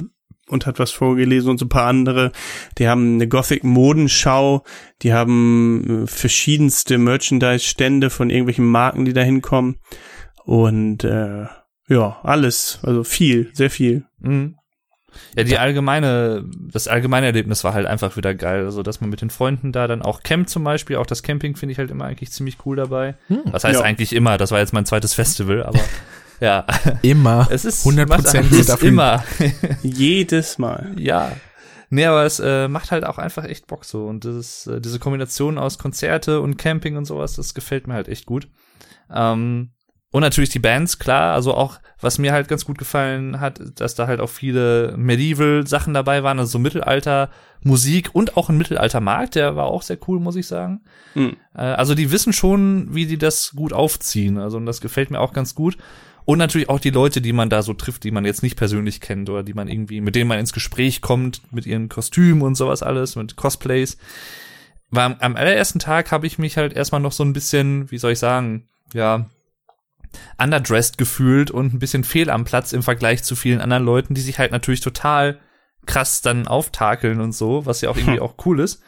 und 0.48 0.66
hat 0.66 0.80
was 0.80 0.92
vorgelesen 0.92 1.50
und 1.50 1.58
so 1.58 1.66
ein 1.66 1.70
paar 1.70 1.88
andere. 1.88 2.32
Die 2.78 2.88
haben 2.88 3.16
eine 3.16 3.28
Gothic-Modenschau. 3.28 4.64
Die 5.02 5.14
haben 5.14 6.04
äh, 6.04 6.08
verschiedenste 6.08 6.98
Merchandise-Stände 6.98 8.10
von 8.10 8.30
irgendwelchen 8.30 8.66
Marken, 8.66 9.04
die 9.04 9.12
da 9.14 9.22
hinkommen. 9.22 9.80
Und 10.46 11.04
äh, 11.04 11.48
ja, 11.90 12.20
alles. 12.24 12.80
Also 12.84 13.04
viel, 13.04 13.50
sehr 13.54 13.70
viel. 13.70 14.06
Mhm. 14.20 14.56
Ja, 15.36 15.44
die 15.44 15.58
allgemeine, 15.58 16.44
das 16.72 16.88
allgemeine 16.88 17.28
Erlebnis 17.28 17.64
war 17.64 17.74
halt 17.74 17.86
einfach 17.88 18.18
wieder 18.18 18.36
geil. 18.36 18.66
Also, 18.66 18.84
dass 18.84 19.02
man 19.02 19.10
mit 19.10 19.22
den 19.22 19.30
Freunden 19.30 19.72
da 19.72 19.88
dann 19.88 20.02
auch 20.02 20.22
campt 20.22 20.50
zum 20.50 20.64
Beispiel, 20.64 20.98
auch 20.98 21.06
das 21.06 21.24
Camping 21.24 21.56
finde 21.56 21.72
ich 21.74 21.80
halt 21.80 21.92
immer 21.92 22.06
eigentlich 22.06 22.32
ziemlich 22.32 22.58
cool 22.66 22.76
dabei. 22.76 23.16
Was 23.46 23.64
heißt 23.64 23.80
Ja. 23.80 23.86
eigentlich 23.86 24.14
immer? 24.14 24.38
Das 24.38 24.52
war 24.52 24.60
jetzt 24.60 24.74
mein 24.74 24.86
zweites 24.86 25.14
Festival, 25.14 25.64
aber 25.64 25.80
ja, 26.40 26.66
Immer. 27.02 27.48
es 27.52 27.66
ist 27.66 27.86
100% 27.86 28.10
was 28.10 28.36
anderes 28.36 28.66
dafür. 28.68 28.90
immer. 28.90 29.24
Jedes 29.84 30.58
Mal. 30.58 30.92
ja. 30.98 31.32
Nee, 31.90 32.06
aber 32.06 32.26
es 32.26 32.42
äh, 32.42 32.68
macht 32.68 32.92
halt 32.92 33.06
auch 33.06 33.18
einfach 33.18 33.46
echt 33.46 33.66
Bock 33.68 33.86
so. 33.86 34.08
Und 34.08 34.26
das 34.26 34.36
ist, 34.36 34.68
äh, 34.68 34.82
diese 34.82 35.00
Kombination 35.00 35.58
aus 35.58 35.78
Konzerte 35.80 36.42
und 36.42 36.58
Camping 36.58 36.98
und 36.98 37.06
sowas, 37.06 37.36
das 37.38 37.54
gefällt 37.54 37.88
mir 37.88 37.94
halt 37.94 38.10
echt 38.10 38.26
gut. 38.26 38.50
Ähm, 39.10 39.72
und 40.12 40.22
natürlich 40.22 40.50
die 40.50 40.60
Bands, 40.60 41.00
klar, 41.00 41.34
also 41.34 41.54
auch, 41.54 41.80
was 42.00 42.18
mir 42.18 42.32
halt 42.32 42.48
ganz 42.48 42.64
gut 42.64 42.78
gefallen 42.78 43.40
hat, 43.40 43.60
dass 43.80 43.96
da 43.96 44.08
halt 44.08 44.20
auch 44.22 44.30
viele 44.30 44.96
Medieval-Sachen 44.98 45.94
dabei 45.94 46.24
waren, 46.24 46.40
also 46.40 46.54
so 46.54 46.60
Mittelalter-Musik 46.60 48.12
und 48.14 48.38
auch 48.38 48.50
ein 48.50 48.58
Mittelalter-Markt, 48.58 49.36
der 49.36 49.56
war 49.56 49.66
auch 49.66 49.82
sehr 49.82 49.98
cool, 50.08 50.20
muss 50.20 50.36
ich 50.36 50.48
sagen. 50.48 50.82
Mhm. 51.16 51.36
Also 51.54 51.94
die 51.96 52.12
wissen 52.12 52.34
schon, 52.34 52.94
wie 52.94 53.06
die 53.06 53.18
das 53.18 53.52
gut 53.56 53.74
aufziehen, 53.74 54.38
also 54.38 54.58
und 54.58 54.66
das 54.66 54.80
gefällt 54.80 55.12
mir 55.12 55.20
auch 55.20 55.34
ganz 55.34 55.56
gut. 55.56 55.78
Und 56.24 56.40
natürlich 56.40 56.68
auch 56.68 56.82
die 56.82 56.90
Leute, 56.90 57.22
die 57.22 57.32
man 57.32 57.50
da 57.50 57.62
so 57.62 57.74
trifft, 57.74 58.04
die 58.04 58.12
man 58.12 58.26
jetzt 58.26 58.44
nicht 58.44 58.58
persönlich 58.58 59.00
kennt 59.00 59.30
oder 59.30 59.44
die 59.44 59.54
man 59.54 59.70
irgendwie, 59.70 60.02
mit 60.02 60.14
denen 60.14 60.28
man 60.28 60.40
ins 60.40 60.52
Gespräch 60.52 61.02
kommt, 61.02 61.42
mit 61.54 61.66
ihren 61.66 61.88
Kostümen 61.88 62.42
und 62.42 62.56
sowas 62.56 62.84
alles, 62.84 63.16
mit 63.16 63.38
Cosplays. 63.38 63.98
War 64.90 65.16
am 65.22 65.36
allerersten 65.38 65.80
Tag 65.80 66.12
habe 66.12 66.28
ich 66.28 66.38
mich 66.38 66.58
halt 66.58 66.74
erstmal 66.74 67.00
noch 67.00 67.14
so 67.14 67.24
ein 67.24 67.32
bisschen, 67.32 67.90
wie 67.92 67.98
soll 67.98 68.12
ich 68.12 68.20
sagen, 68.20 68.68
ja, 68.94 69.30
underdressed 70.38 70.98
gefühlt 70.98 71.52
und 71.52 71.74
ein 71.74 71.80
bisschen 71.80 72.04
fehl 72.04 72.30
am 72.30 72.46
Platz 72.46 72.74
im 72.74 72.84
Vergleich 72.84 73.24
zu 73.24 73.36
vielen 73.36 73.62
anderen 73.62 73.86
Leuten, 73.86 74.14
die 74.14 74.22
sich 74.22 74.40
halt 74.40 74.52
natürlich 74.52 74.82
total 74.82 75.40
krass 75.86 76.22
dann 76.22 76.48
auftakeln 76.48 77.22
und 77.22 77.32
so, 77.32 77.66
was 77.66 77.82
ja 77.82 77.90
auch 77.90 77.98
irgendwie 77.98 78.20
auch 78.22 78.36
cool 78.46 78.60
ist. 78.60 78.82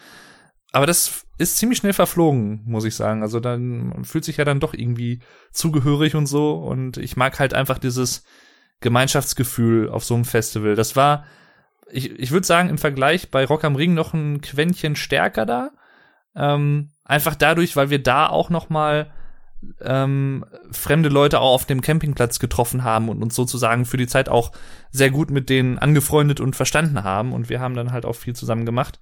Aber 0.71 0.85
das 0.85 1.25
ist 1.37 1.57
ziemlich 1.57 1.79
schnell 1.79 1.93
verflogen, 1.93 2.61
muss 2.65 2.85
ich 2.85 2.95
sagen. 2.95 3.23
Also 3.23 3.39
dann 3.39 4.03
fühlt 4.03 4.25
sich 4.25 4.37
ja 4.37 4.45
dann 4.45 4.59
doch 4.59 4.73
irgendwie 4.73 5.19
zugehörig 5.51 6.15
und 6.15 6.27
so. 6.27 6.53
Und 6.53 6.97
ich 6.97 7.17
mag 7.17 7.39
halt 7.39 7.53
einfach 7.53 7.79
dieses 7.79 8.23
Gemeinschaftsgefühl 8.81 9.89
auf 9.89 10.03
so 10.03 10.13
einem 10.13 10.25
Festival. 10.25 10.75
Das 10.75 10.95
war, 10.95 11.25
ich, 11.89 12.11
ich 12.19 12.31
würde 12.31 12.45
sagen, 12.45 12.69
im 12.69 12.77
Vergleich 12.77 13.31
bei 13.31 13.45
Rock 13.45 13.63
am 13.63 13.75
Ring 13.75 13.93
noch 13.93 14.13
ein 14.13 14.41
Quäntchen 14.41 14.95
stärker 14.95 15.45
da. 15.45 15.71
Ähm, 16.35 16.91
einfach 17.03 17.35
dadurch, 17.35 17.75
weil 17.75 17.89
wir 17.89 18.03
da 18.03 18.27
auch 18.27 18.49
noch 18.49 18.69
mal 18.69 19.11
ähm, 19.81 20.45
fremde 20.71 21.09
Leute 21.09 21.39
auch 21.39 21.53
auf 21.53 21.65
dem 21.65 21.81
Campingplatz 21.81 22.39
getroffen 22.39 22.83
haben 22.83 23.09
und 23.09 23.21
uns 23.21 23.35
sozusagen 23.35 23.85
für 23.85 23.97
die 23.97 24.07
Zeit 24.07 24.29
auch 24.29 24.51
sehr 24.91 25.11
gut 25.11 25.31
mit 25.31 25.49
denen 25.49 25.77
angefreundet 25.77 26.39
und 26.39 26.55
verstanden 26.55 27.03
haben. 27.03 27.33
Und 27.33 27.49
wir 27.49 27.59
haben 27.59 27.75
dann 27.75 27.91
halt 27.91 28.05
auch 28.05 28.15
viel 28.15 28.35
zusammen 28.35 28.65
gemacht. 28.65 28.99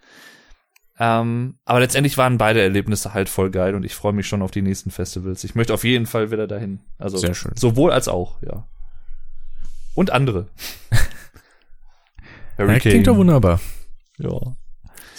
Ähm, 0.99 1.59
aber 1.65 1.79
letztendlich 1.79 2.17
waren 2.17 2.37
beide 2.39 2.61
Erlebnisse 2.61 3.13
halt 3.13 3.29
voll 3.29 3.51
geil 3.51 3.75
und 3.75 3.85
ich 3.85 3.93
freue 3.93 4.13
mich 4.13 4.27
schon 4.27 4.41
auf 4.41 4.49
die 4.49 4.63
nächsten 4.63 4.89
Festivals. 4.89 5.43
Ich 5.43 5.53
möchte 5.53 5.73
auf 5.73 5.83
jeden 5.83 6.07
Fall 6.07 6.31
wieder 6.31 6.47
dahin. 6.47 6.79
Also 6.97 7.17
Sehr 7.17 7.35
schön. 7.35 7.51
sowohl 7.55 7.91
als 7.91 8.07
auch, 8.07 8.41
ja. 8.41 8.67
Und 9.93 10.11
andere. 10.11 10.47
Ja, 12.59 12.79
klingt 12.79 13.05
doch 13.05 13.17
wunderbar. 13.17 13.59
Ja. 14.17 14.55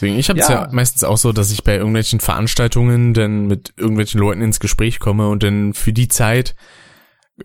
Deswegen, 0.01 0.17
ich 0.17 0.29
habe 0.29 0.39
es 0.39 0.47
ja. 0.49 0.63
Ja. 0.67 0.69
meistens 0.71 1.03
auch 1.03 1.17
so, 1.17 1.33
dass 1.33 1.51
ich 1.51 1.65
bei 1.65 1.75
irgendwelchen 1.75 2.21
Veranstaltungen 2.21 3.15
dann 3.15 3.49
mit 3.49 3.73
irgendwelchen 3.77 4.21
Leuten 4.21 4.43
ins 4.43 4.61
Gespräch 4.61 5.01
komme 5.01 5.29
und 5.29 5.43
dann 5.43 5.75
für 5.75 5.93
die 5.93 6.07
Zeit 6.07 6.55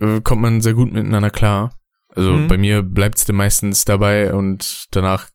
äh, 0.00 0.20
kommt 0.20 0.40
man 0.40 0.60
sehr 0.60 0.74
gut 0.74 0.92
miteinander 0.92 1.30
klar. 1.30 1.76
Also 2.14 2.30
Mhm. 2.32 2.46
bei 2.46 2.56
mir 2.56 2.82
bleibt's 2.82 3.24
dann 3.24 3.34
meistens 3.34 3.84
dabei 3.84 4.32
und 4.32 4.86
danach 4.92 5.30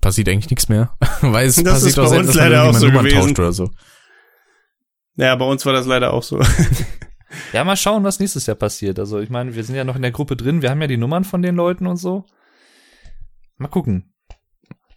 passiert 0.00 0.28
eigentlich 0.28 0.50
nichts 0.50 0.68
mehr. 0.68 0.94
Weil 1.20 1.48
es 1.48 1.56
Das 1.56 1.64
passiert 1.82 1.88
ist 1.90 1.98
auch 1.98 2.04
bei 2.04 2.08
selten, 2.10 2.26
uns 2.28 2.36
dass 2.36 2.44
man 2.50 2.54
auch 2.68 2.74
so 2.74 2.86
Nummern 2.86 3.04
gewesen. 3.06 3.20
tauscht 3.34 3.38
oder 3.40 3.52
so. 3.52 3.70
Ja, 5.16 5.34
bei 5.34 5.44
uns 5.46 5.66
war 5.66 5.72
das 5.72 5.86
leider 5.86 6.12
auch 6.12 6.22
so. 6.22 6.40
Ja, 7.52 7.64
mal 7.64 7.76
schauen, 7.76 8.04
was 8.04 8.20
nächstes 8.20 8.46
Jahr 8.46 8.54
passiert. 8.54 8.96
Also 9.00 9.18
ich 9.18 9.28
meine, 9.28 9.56
wir 9.56 9.64
sind 9.64 9.74
ja 9.74 9.82
noch 9.82 9.96
in 9.96 10.02
der 10.02 10.12
Gruppe 10.12 10.36
drin, 10.36 10.62
wir 10.62 10.70
haben 10.70 10.80
ja 10.80 10.86
die 10.86 10.96
Nummern 10.96 11.24
von 11.24 11.42
den 11.42 11.56
Leuten 11.56 11.88
und 11.88 11.96
so. 11.96 12.26
Mal 13.56 13.66
gucken. 13.66 14.13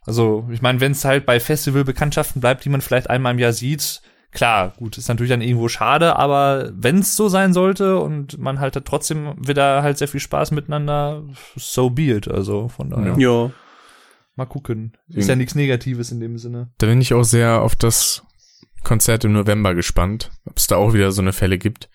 Also, 0.08 0.48
ich 0.52 0.62
meine, 0.62 0.80
wenn 0.80 0.94
es 0.94 1.06
halt 1.06 1.26
bei 1.26 1.40
Festivalbekanntschaften 1.40 2.40
bleibt, 2.40 2.64
die 2.64 2.70
man 2.70 2.82
vielleicht 2.82 3.10
einmal 3.10 3.34
im 3.34 3.40
Jahr 3.40 3.54
sieht, 3.54 4.02
klar, 4.32 4.74
gut, 4.78 4.98
ist 4.98 5.10
natürlich 5.10 5.32
dann 5.32 5.42
irgendwo 5.42 5.68
schade, 5.68 6.16
aber 6.16 6.72
wenn 6.74 7.00
es 7.00 7.16
so 7.16 7.28
sein 7.28 7.54
sollte 7.54 8.00
und 8.00 8.38
man 8.38 8.60
halt 8.60 8.74
trotzdem 8.86 9.36
wieder 9.38 9.84
halt 9.84 9.98
sehr 9.98 10.08
viel 10.08 10.22
Spaß 10.22 10.52
miteinander, 10.52 11.24
so 11.56 11.90
be 11.90 12.04
it. 12.04 12.28
Also 12.28 12.70
von 12.70 12.90
daher, 12.90 13.18
jo. 13.18 13.52
mal 14.36 14.46
gucken. 14.46 14.96
Ist 15.10 15.28
ja 15.28 15.36
nichts 15.36 15.56
Negatives 15.56 16.12
in 16.12 16.22
dem 16.22 16.38
Sinne. 16.38 16.72
Da 16.78 16.88
bin 16.88 17.02
ich 17.02 17.14
auch 17.14 17.24
sehr 17.24 17.62
auf 17.62 17.76
das 17.76 18.24
Konzert 18.84 19.26
im 19.26 19.34
November 19.34 19.76
gespannt, 19.76 20.32
ob 20.46 20.58
es 20.58 20.68
da 20.68 20.78
auch 20.78 20.94
wieder 20.94 21.12
so 21.12 21.22
eine 21.22 21.34
Fälle 21.34 21.58
gibt. 21.58 21.90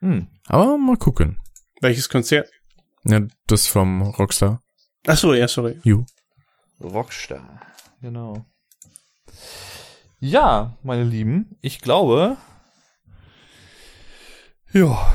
Hm. 0.00 0.28
Aber 0.46 0.78
mal 0.78 0.96
gucken. 0.96 1.40
Welches 1.80 2.08
Konzert? 2.08 2.48
Ja, 3.04 3.20
das 3.48 3.66
vom 3.66 4.02
Rockstar. 4.02 4.62
Ach 5.06 5.16
so, 5.16 5.34
ja, 5.34 5.48
sorry. 5.48 5.78
You. 5.82 6.04
Rockstar. 6.82 7.60
Genau. 8.00 8.44
Ja, 10.18 10.76
meine 10.82 11.04
Lieben, 11.04 11.56
ich 11.60 11.80
glaube. 11.80 12.36
Ja. 14.72 15.12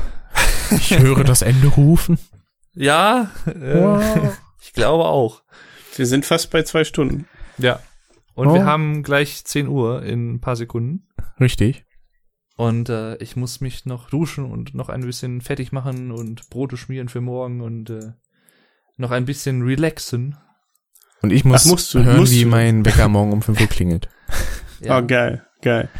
Ich 0.70 0.96
höre 0.98 1.24
das 1.24 1.42
Ende 1.42 1.66
rufen. 1.68 2.18
Ja, 2.74 3.30
äh, 3.46 4.28
ich 4.62 4.72
glaube 4.72 5.04
auch. 5.06 5.42
Wir 5.96 6.06
sind 6.06 6.24
fast 6.24 6.50
bei 6.50 6.62
zwei 6.62 6.84
Stunden. 6.84 7.26
Ja. 7.58 7.80
Und 8.34 8.48
Oh. 8.48 8.54
wir 8.54 8.64
haben 8.64 9.02
gleich 9.02 9.44
10 9.44 9.68
Uhr 9.68 10.02
in 10.04 10.34
ein 10.34 10.40
paar 10.40 10.56
Sekunden. 10.56 11.08
Richtig. 11.40 11.84
Und 12.56 12.88
äh, 12.88 13.16
ich 13.16 13.36
muss 13.36 13.60
mich 13.60 13.86
noch 13.86 14.08
duschen 14.10 14.44
und 14.50 14.74
noch 14.74 14.88
ein 14.88 15.00
bisschen 15.00 15.40
fertig 15.40 15.72
machen 15.72 16.12
und 16.12 16.48
Brote 16.50 16.76
schmieren 16.76 17.08
für 17.08 17.20
morgen 17.20 17.60
und 17.60 17.90
äh, 17.90 18.12
noch 18.96 19.10
ein 19.10 19.24
bisschen 19.24 19.62
relaxen. 19.62 20.36
Und 21.22 21.32
ich 21.32 21.44
muss 21.44 21.66
Ach, 21.66 21.70
musst 21.70 21.94
du- 21.94 22.02
hören, 22.02 22.16
musst 22.18 22.32
wie 22.32 22.44
du. 22.44 22.48
mein 22.48 22.84
Wecker 22.84 23.08
morgen 23.08 23.32
um 23.32 23.42
5 23.42 23.60
Uhr 23.60 23.66
klingelt. 23.66 24.08
Ja. 24.82 24.98
Oh, 24.98 25.06
geil, 25.06 25.44
geil. 25.60 25.90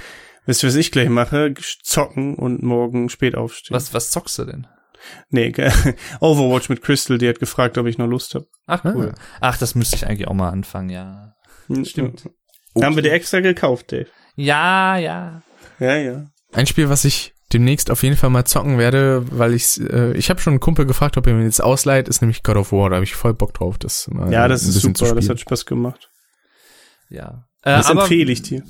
Wisst 0.47 0.63
ihr, 0.65 0.69
was 0.69 0.75
ich 0.75 0.91
gleich 0.91 1.11
mache? 1.11 1.53
Zocken 1.83 2.35
und 2.35 2.63
morgen 2.63 3.11
spät 3.11 3.35
aufstehen. 3.35 3.75
Was, 3.77 3.93
was 3.93 4.11
zockst 4.11 4.39
du 4.39 4.47
denn? 4.47 4.67
Nee, 5.29 5.51
geil. 5.51 5.71
Overwatch 6.21 6.71
mit 6.71 6.81
Crystal, 6.81 7.19
die 7.19 7.29
hat 7.29 7.41
gefragt, 7.41 7.77
ob 7.77 7.87
ich 7.87 7.99
noch 7.99 8.07
Lust 8.07 8.35
habe. 8.35 8.47
Ach, 8.67 8.83
cool. 8.87 9.13
Ach, 9.43 9.59
das 9.59 9.75
müsste 9.75 9.97
ich 9.97 10.07
eigentlich 10.07 10.29
auch 10.29 10.33
mal 10.33 10.49
anfangen, 10.49 10.89
ja. 10.89 11.35
Stimmt. 11.85 12.31
Haben 12.81 12.97
wir 12.97 13.03
dir 13.03 13.13
extra 13.13 13.41
gekauft, 13.41 13.93
Dave. 13.93 14.07
Ja, 14.35 14.97
ja. 14.97 15.43
Ja, 15.79 15.97
ja. 15.97 16.25
Ein 16.55 16.67
Spiel, 16.67 16.89
was 16.89 17.05
ich 17.05 17.35
demnächst 17.53 17.91
auf 17.91 18.03
jeden 18.03 18.17
Fall 18.17 18.31
mal 18.31 18.45
zocken 18.45 18.79
werde, 18.79 19.25
weil 19.31 19.55
ich 19.55 19.81
äh, 19.81 20.13
ich 20.13 20.31
habe 20.31 20.41
schon 20.41 20.53
einen 20.53 20.61
Kumpel 20.61 20.87
gefragt, 20.87 21.17
ob 21.17 21.27
er 21.27 21.35
mir 21.35 21.45
jetzt 21.45 21.63
ausleiht, 21.63 22.09
ist 22.09 22.23
nämlich 22.23 22.43
God 22.43 22.57
of 22.57 22.73
War, 22.73 22.91
da 22.91 22.97
habe 22.97 23.05
ich 23.05 23.15
voll 23.15 23.35
Bock 23.35 23.55
drauf, 23.55 23.79
das 23.79 24.09
mal 24.09 24.33
Ja, 24.33 24.49
das 24.49 24.65
ein 24.65 24.71
ist 24.71 24.81
super, 24.81 25.15
das 25.15 25.29
hat 25.29 25.41
Spaß 25.41 25.67
gemacht. 25.67 26.11
Ja. 27.09 27.47
Äh, 27.63 27.77
Das 27.77 27.87
aber 27.87 28.03
empfehle 28.03 28.33
ich 28.33 28.43
dir. 28.43 28.63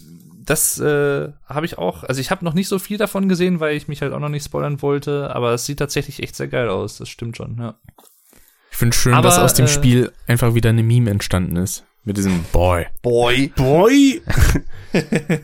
Das 0.45 0.81
äh, 0.81 1.29
habe 1.45 1.67
ich 1.67 1.79
auch. 1.79 2.03
Also 2.03 2.21
ich 2.21 2.31
habe 2.31 2.45
noch 2.45 2.55
nicht 2.55 2.67
so 2.69 2.79
viel 2.79 2.99
davon 2.99 3.29
gesehen, 3.29 3.61
weil 3.61 3.77
ich 3.77 3.87
mich 3.87 4.03
halt 4.03 4.13
auch 4.13 4.19
noch 4.19 4.31
nicht 4.31 4.45
spoilern 4.45 4.83
wollte. 4.83 5.35
Aber 5.35 5.53
es 5.53 5.65
sieht 5.67 5.79
tatsächlich 5.79 6.23
echt 6.23 6.35
sehr 6.35 6.49
geil 6.49 6.69
aus. 6.69 6.99
Das 6.99 7.09
stimmt 7.09 7.37
schon. 7.37 7.57
Ja. 7.59 7.79
Ich 8.73 8.77
finde 8.77 8.97
schön, 8.97 9.15
Aber, 9.15 9.29
dass 9.29 9.39
aus 9.39 9.55
dem 9.55 9.67
äh, 9.67 9.69
Spiel 9.69 10.13
einfach 10.27 10.55
wieder 10.55 10.71
eine 10.71 10.83
Meme 10.83 11.11
entstanden 11.11 11.57
ist 11.57 11.85
mit 12.03 12.17
diesem 12.17 12.43
Boy. 12.53 12.87
Boy. 13.03 13.53
Boy! 13.55 14.23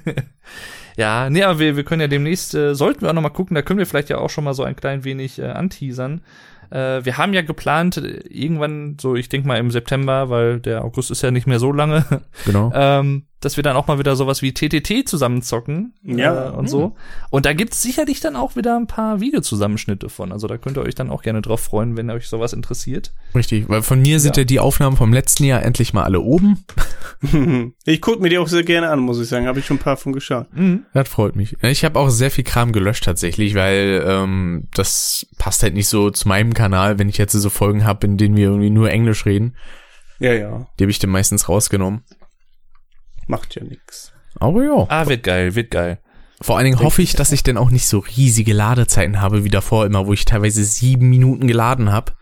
Ja, 0.96 1.28
nee, 1.30 1.42
aber 1.42 1.58
wir, 1.58 1.76
wir 1.76 1.84
können 1.84 2.00
ja 2.00 2.08
demnächst, 2.08 2.54
äh, 2.54 2.74
sollten 2.74 3.02
wir 3.02 3.10
auch 3.10 3.14
noch 3.14 3.22
mal 3.22 3.28
gucken, 3.28 3.54
da 3.54 3.62
können 3.62 3.78
wir 3.78 3.86
vielleicht 3.86 4.08
ja 4.08 4.18
auch 4.18 4.30
schon 4.30 4.44
mal 4.44 4.54
so 4.54 4.62
ein 4.62 4.76
klein 4.76 5.04
wenig 5.04 5.38
äh, 5.38 5.46
anteasern. 5.46 6.22
Äh, 6.70 7.04
wir 7.04 7.18
haben 7.18 7.32
ja 7.34 7.42
geplant, 7.42 7.98
äh, 7.98 8.20
irgendwann, 8.28 8.96
so 9.00 9.14
ich 9.14 9.28
denke 9.28 9.46
mal 9.46 9.58
im 9.58 9.70
September, 9.70 10.30
weil 10.30 10.58
der 10.60 10.84
August 10.84 11.10
ist 11.10 11.22
ja 11.22 11.30
nicht 11.30 11.46
mehr 11.46 11.58
so 11.58 11.70
lange, 11.70 12.04
Genau. 12.44 12.72
ähm, 12.74 13.26
dass 13.40 13.56
wir 13.56 13.62
dann 13.62 13.76
auch 13.76 13.86
mal 13.86 13.98
wieder 13.98 14.16
sowas 14.16 14.40
wie 14.40 14.52
TTT 14.54 15.06
zusammenzocken 15.06 15.92
Ja. 16.02 16.48
äh, 16.48 16.50
und 16.52 16.68
so. 16.70 16.96
Und 17.30 17.44
da 17.44 17.52
gibt's 17.52 17.82
sicherlich 17.82 18.20
dann 18.20 18.34
auch 18.34 18.56
wieder 18.56 18.76
ein 18.76 18.86
paar 18.86 19.20
Videozusammenschnitte 19.20 20.08
von. 20.08 20.32
Also 20.32 20.46
da 20.46 20.56
könnt 20.56 20.78
ihr 20.78 20.82
euch 20.82 20.94
dann 20.94 21.10
auch 21.10 21.22
gerne 21.22 21.42
drauf 21.42 21.60
freuen, 21.60 21.96
wenn 21.98 22.08
euch 22.10 22.28
sowas 22.28 22.54
interessiert. 22.54 23.12
Richtig, 23.34 23.68
weil 23.68 23.82
von 23.82 24.00
mir 24.00 24.20
sind 24.20 24.36
ja. 24.36 24.40
Ja. 24.40 24.44
die 24.46 24.60
Aufnahmen 24.60 24.96
vom 24.96 25.12
letzten 25.12 25.44
Jahr 25.44 25.62
endlich 25.62 25.92
mal 25.92 26.04
alle 26.04 26.20
oben. 26.20 26.64
Ich 27.84 28.00
gucke 28.02 28.20
mir 28.20 28.28
die 28.28 28.38
auch 28.38 28.48
sehr 28.48 28.62
gerne 28.62 28.90
an, 28.90 28.98
muss 28.98 29.20
ich 29.20 29.28
sagen. 29.28 29.46
Habe 29.46 29.58
ich 29.58 29.66
schon 29.66 29.76
ein 29.78 29.82
paar 29.82 29.96
von 29.96 30.12
geschaut. 30.12 30.46
Mhm. 30.52 30.84
Das 30.92 31.08
freut 31.08 31.34
mich. 31.36 31.56
Ich 31.62 31.84
habe 31.84 31.98
auch 31.98 32.08
sehr 32.10 32.30
viel 32.30 32.44
Kram 32.44 32.72
gelöscht 32.72 33.04
tatsächlich, 33.04 33.54
weil 33.54 34.04
ähm, 34.06 34.68
das 34.74 35.26
passt 35.38 35.62
halt 35.62 35.74
nicht 35.74 35.88
so 35.88 36.10
zu 36.10 36.28
meinem 36.28 36.52
Kanal, 36.52 36.98
wenn 36.98 37.08
ich 37.08 37.16
jetzt 37.18 37.32
so 37.32 37.50
Folgen 37.50 37.84
habe, 37.84 38.06
in 38.06 38.16
denen 38.16 38.36
wir 38.36 38.48
irgendwie 38.48 38.70
nur 38.70 38.90
Englisch 38.90 39.24
reden. 39.24 39.56
Ja, 40.18 40.32
ja. 40.32 40.66
Die 40.78 40.84
habe 40.84 40.90
ich 40.90 40.98
dann 40.98 41.10
meistens 41.10 41.48
rausgenommen. 41.48 42.02
Macht 43.26 43.54
ja 43.54 43.64
nix. 43.64 44.12
Aber 44.38 44.62
ja. 44.64 44.86
Ah, 44.88 45.06
wird 45.08 45.22
geil, 45.22 45.54
wird 45.54 45.70
geil. 45.70 45.98
Vor 46.42 46.56
allen 46.58 46.66
Dingen 46.66 46.80
hoffe 46.80 47.00
ich, 47.02 47.14
dass 47.14 47.32
ich 47.32 47.42
dann 47.42 47.56
auch 47.56 47.70
nicht 47.70 47.86
so 47.86 48.00
riesige 48.00 48.52
Ladezeiten 48.52 49.20
habe 49.22 49.44
wie 49.44 49.48
davor 49.48 49.86
immer, 49.86 50.06
wo 50.06 50.12
ich 50.12 50.26
teilweise 50.26 50.62
sieben 50.64 51.08
Minuten 51.08 51.46
geladen 51.46 51.90
habe. 51.92 52.12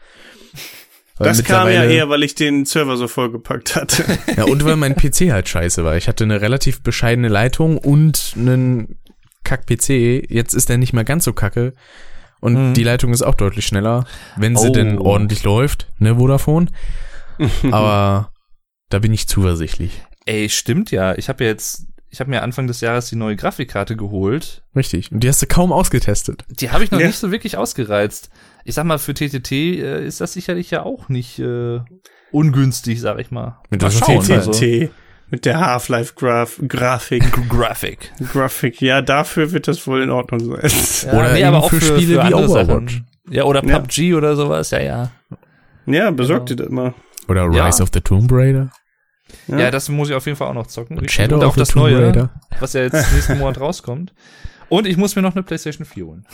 Weil 1.17 1.29
Das 1.29 1.43
kam 1.45 1.69
ja 1.69 1.85
eher, 1.85 2.09
weil 2.09 2.23
ich 2.23 2.35
den 2.35 2.65
Server 2.65 2.97
so 2.97 3.07
vollgepackt 3.09 3.77
hatte. 3.77 4.05
Ja, 4.37 4.45
und 4.45 4.65
weil 4.65 4.77
mein 4.77 4.95
PC 4.97 5.31
halt 5.33 5.49
scheiße 5.49 5.85
war. 5.85 5.97
Ich 5.97 6.07
hatte 6.09 6.25
eine 6.25 6.41
relativ 6.41 6.83
bescheidene 6.83 7.29
Leitung 7.29 7.79
und 7.79 8.35
einen 8.37 8.99
Kack-PC. 9.45 10.27
Jetzt 10.31 10.55
ist 10.55 10.69
der 10.69 10.79
nicht 10.79 10.93
mehr 10.93 11.05
ganz 11.05 11.25
so 11.25 11.33
kacke. 11.33 11.73
Und 12.41 12.55
Mhm. 12.71 12.75
die 12.75 12.83
Leitung 12.85 13.13
ist 13.13 13.23
auch 13.23 13.35
deutlich 13.35 13.65
schneller, 13.67 14.07
wenn 14.37 14.57
sie 14.57 14.69
Oh. 14.69 14.73
denn 14.73 14.99
ordentlich 14.99 15.45
läuft, 15.45 15.89
ne, 15.99 16.17
Vodafone. 16.17 16.67
Aber 17.71 18.31
da 18.91 18.99
bin 18.99 19.13
ich 19.13 19.27
zuversichtlich. 19.29 20.03
Ey, 20.27 20.49
stimmt 20.49 20.91
ja. 20.91 21.15
Ich 21.17 21.29
habe 21.29 21.45
ja 21.45 21.51
jetzt, 21.51 21.87
ich 22.11 22.21
habe 22.21 22.31
mir 22.31 22.43
Anfang 22.43 22.67
des 22.67 22.81
Jahres 22.81 23.09
die 23.11 23.17
neue 23.17 23.37
Grafikkarte 23.37 23.97
geholt. 23.97 24.63
Richtig. 24.75 25.13
Und 25.13 25.21
die 25.21 25.29
hast 25.29 25.43
du 25.43 25.47
kaum 25.47 25.73
ausgetestet. 25.73 26.45
Die 26.49 26.71
habe 26.71 26.85
ich 26.85 26.91
noch 26.91 27.01
Ja. 27.01 27.07
nicht 27.09 27.19
so 27.19 27.31
wirklich 27.31 27.57
ausgereizt. 27.57 28.31
Ich 28.65 28.75
sag 28.75 28.85
mal, 28.85 28.99
für 28.99 29.13
TTT 29.15 29.53
äh, 29.53 30.07
ist 30.07 30.21
das 30.21 30.33
sicherlich 30.33 30.71
ja 30.71 30.83
auch 30.83 31.09
nicht 31.09 31.39
äh, 31.39 31.81
ungünstig, 32.33 33.01
sag 33.01 33.19
ich 33.21 33.31
mal. 33.31 33.59
Mit 33.71 33.83
mal 33.83 33.91
schauen, 33.91 34.21
TTT? 34.23 34.31
also. 34.31 34.53
TT 34.53 34.91
mit 35.31 35.47
der 35.47 35.59
Half-Life 35.61 36.15
Graf 36.17 36.61
Grafik. 36.69 37.25
Graphic. 37.49 38.13
Grafik, 38.33 38.81
ja, 38.81 39.03
dafür 39.03 39.53
wird 39.53 39.67
das 39.69 39.85
wohl 39.87 40.03
in 40.03 40.11
Ordnung 40.11 40.39
sein. 40.41 40.71
Ja, 41.07 41.19
Oder 41.19 41.37
eben 41.39 41.63
für 41.69 41.81
Spiele 41.81 42.15
wie 42.15 42.19
andere 42.21 42.45
Overwatch. 42.51 42.93
Sachen. 42.95 43.07
Ja, 43.31 43.45
oder 43.45 43.65
Ja. 43.67 43.79
PUBG 43.81 44.15
oder 44.15 44.37
sowas, 44.37 44.71
ja, 44.71 44.81
ja. 44.81 45.11
Ja, 45.87 46.11
besorgt 46.11 46.51
Genau. 46.51 46.57
dir 46.59 46.63
das 46.65 46.73
mal. 46.73 46.95
Oder 47.29 47.51
Ja. 47.53 47.67
Rise 47.67 47.83
of 47.83 47.89
the 47.93 48.01
Tomb 48.01 48.31
Raider. 48.33 48.71
Ja. 49.47 49.59
Ja, 49.59 49.71
das 49.71 49.89
muss 49.89 50.09
ich 50.09 50.15
auf 50.15 50.27
jeden 50.27 50.37
Fall 50.37 50.49
auch 50.49 50.55
noch 50.55 50.67
zocken. 50.67 50.99
Und. 50.99 51.11
Shadow 51.11 51.37
und 51.37 51.43
of 51.43 51.51
auch 51.51 51.55
the 51.55 51.61
das 51.61 51.69
Tomb 51.71 51.85
neue, 51.85 52.07
Raider. 52.07 52.31
was 52.61 52.73
ja 52.73 52.83
jetzt 52.83 53.13
nächsten 53.13 53.39
Monat 53.39 53.59
rauskommt. 53.61 54.15
Und 54.69 54.87
ich 54.87 54.97
muss 54.97 55.17
mir 55.17 55.23
noch 55.23 55.35
eine 55.35 55.43
PlayStation 55.43 55.87
4 55.87 56.07
holen. 56.07 56.27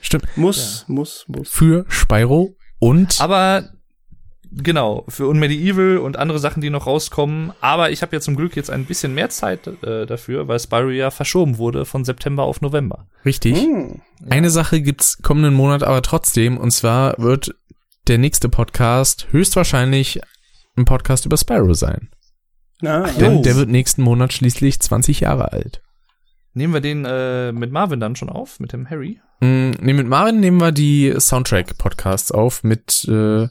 Stimmt. 0.00 0.36
Muss, 0.36 0.84
muss, 0.88 1.24
muss. 1.28 1.48
Für 1.50 1.86
Spyro 1.88 2.56
und 2.78 3.20
Aber 3.20 3.70
genau, 4.50 5.04
für 5.08 5.26
Unmedieval 5.26 5.98
und 5.98 6.16
andere 6.18 6.38
Sachen, 6.38 6.60
die 6.60 6.70
noch 6.70 6.86
rauskommen. 6.86 7.52
Aber 7.60 7.90
ich 7.90 8.02
habe 8.02 8.14
ja 8.14 8.20
zum 8.20 8.36
Glück 8.36 8.54
jetzt 8.56 8.70
ein 8.70 8.84
bisschen 8.84 9.14
mehr 9.14 9.30
Zeit 9.30 9.66
äh, 9.82 10.06
dafür, 10.06 10.46
weil 10.48 10.58
Spyro 10.58 10.90
ja 10.90 11.10
verschoben 11.10 11.58
wurde 11.58 11.84
von 11.84 12.04
September 12.04 12.42
auf 12.42 12.60
November. 12.60 13.06
richtig. 13.24 13.60
Hm. 13.60 14.02
Eine 14.28 14.50
Sache 14.50 14.82
gibt's 14.82 15.22
kommenden 15.22 15.54
Monat 15.54 15.82
aber 15.82 16.02
trotzdem, 16.02 16.58
und 16.58 16.70
zwar 16.70 17.14
wird 17.18 17.54
der 18.06 18.18
nächste 18.18 18.48
Podcast 18.48 19.28
höchstwahrscheinlich 19.30 20.20
ein 20.76 20.84
Podcast 20.84 21.26
über 21.26 21.36
Spyro 21.36 21.74
sein. 21.74 22.10
Ah, 22.82 23.08
Denn 23.18 23.38
Oh. 23.38 23.42
der 23.42 23.56
wird 23.56 23.68
nächsten 23.68 24.02
Monat 24.02 24.32
schließlich 24.32 24.80
20 24.80 25.20
Jahre 25.20 25.52
alt. 25.52 25.82
Nehmen 26.52 26.72
wir 26.74 26.80
den 26.80 27.04
äh, 27.04 27.52
mit 27.52 27.72
Marvin 27.72 28.00
dann 28.00 28.16
schon 28.16 28.28
auf, 28.28 28.60
mit 28.60 28.72
dem 28.72 28.88
Harry? 28.90 29.20
Mm, 29.40 29.70
nee, 29.80 29.92
mit 29.92 30.06
Marvin 30.06 30.40
nehmen 30.40 30.60
wir 30.60 30.72
die 30.72 31.14
Soundtrack-Podcasts 31.18 32.30
auf. 32.30 32.62
Mit 32.62 33.04
äh, 33.08 33.48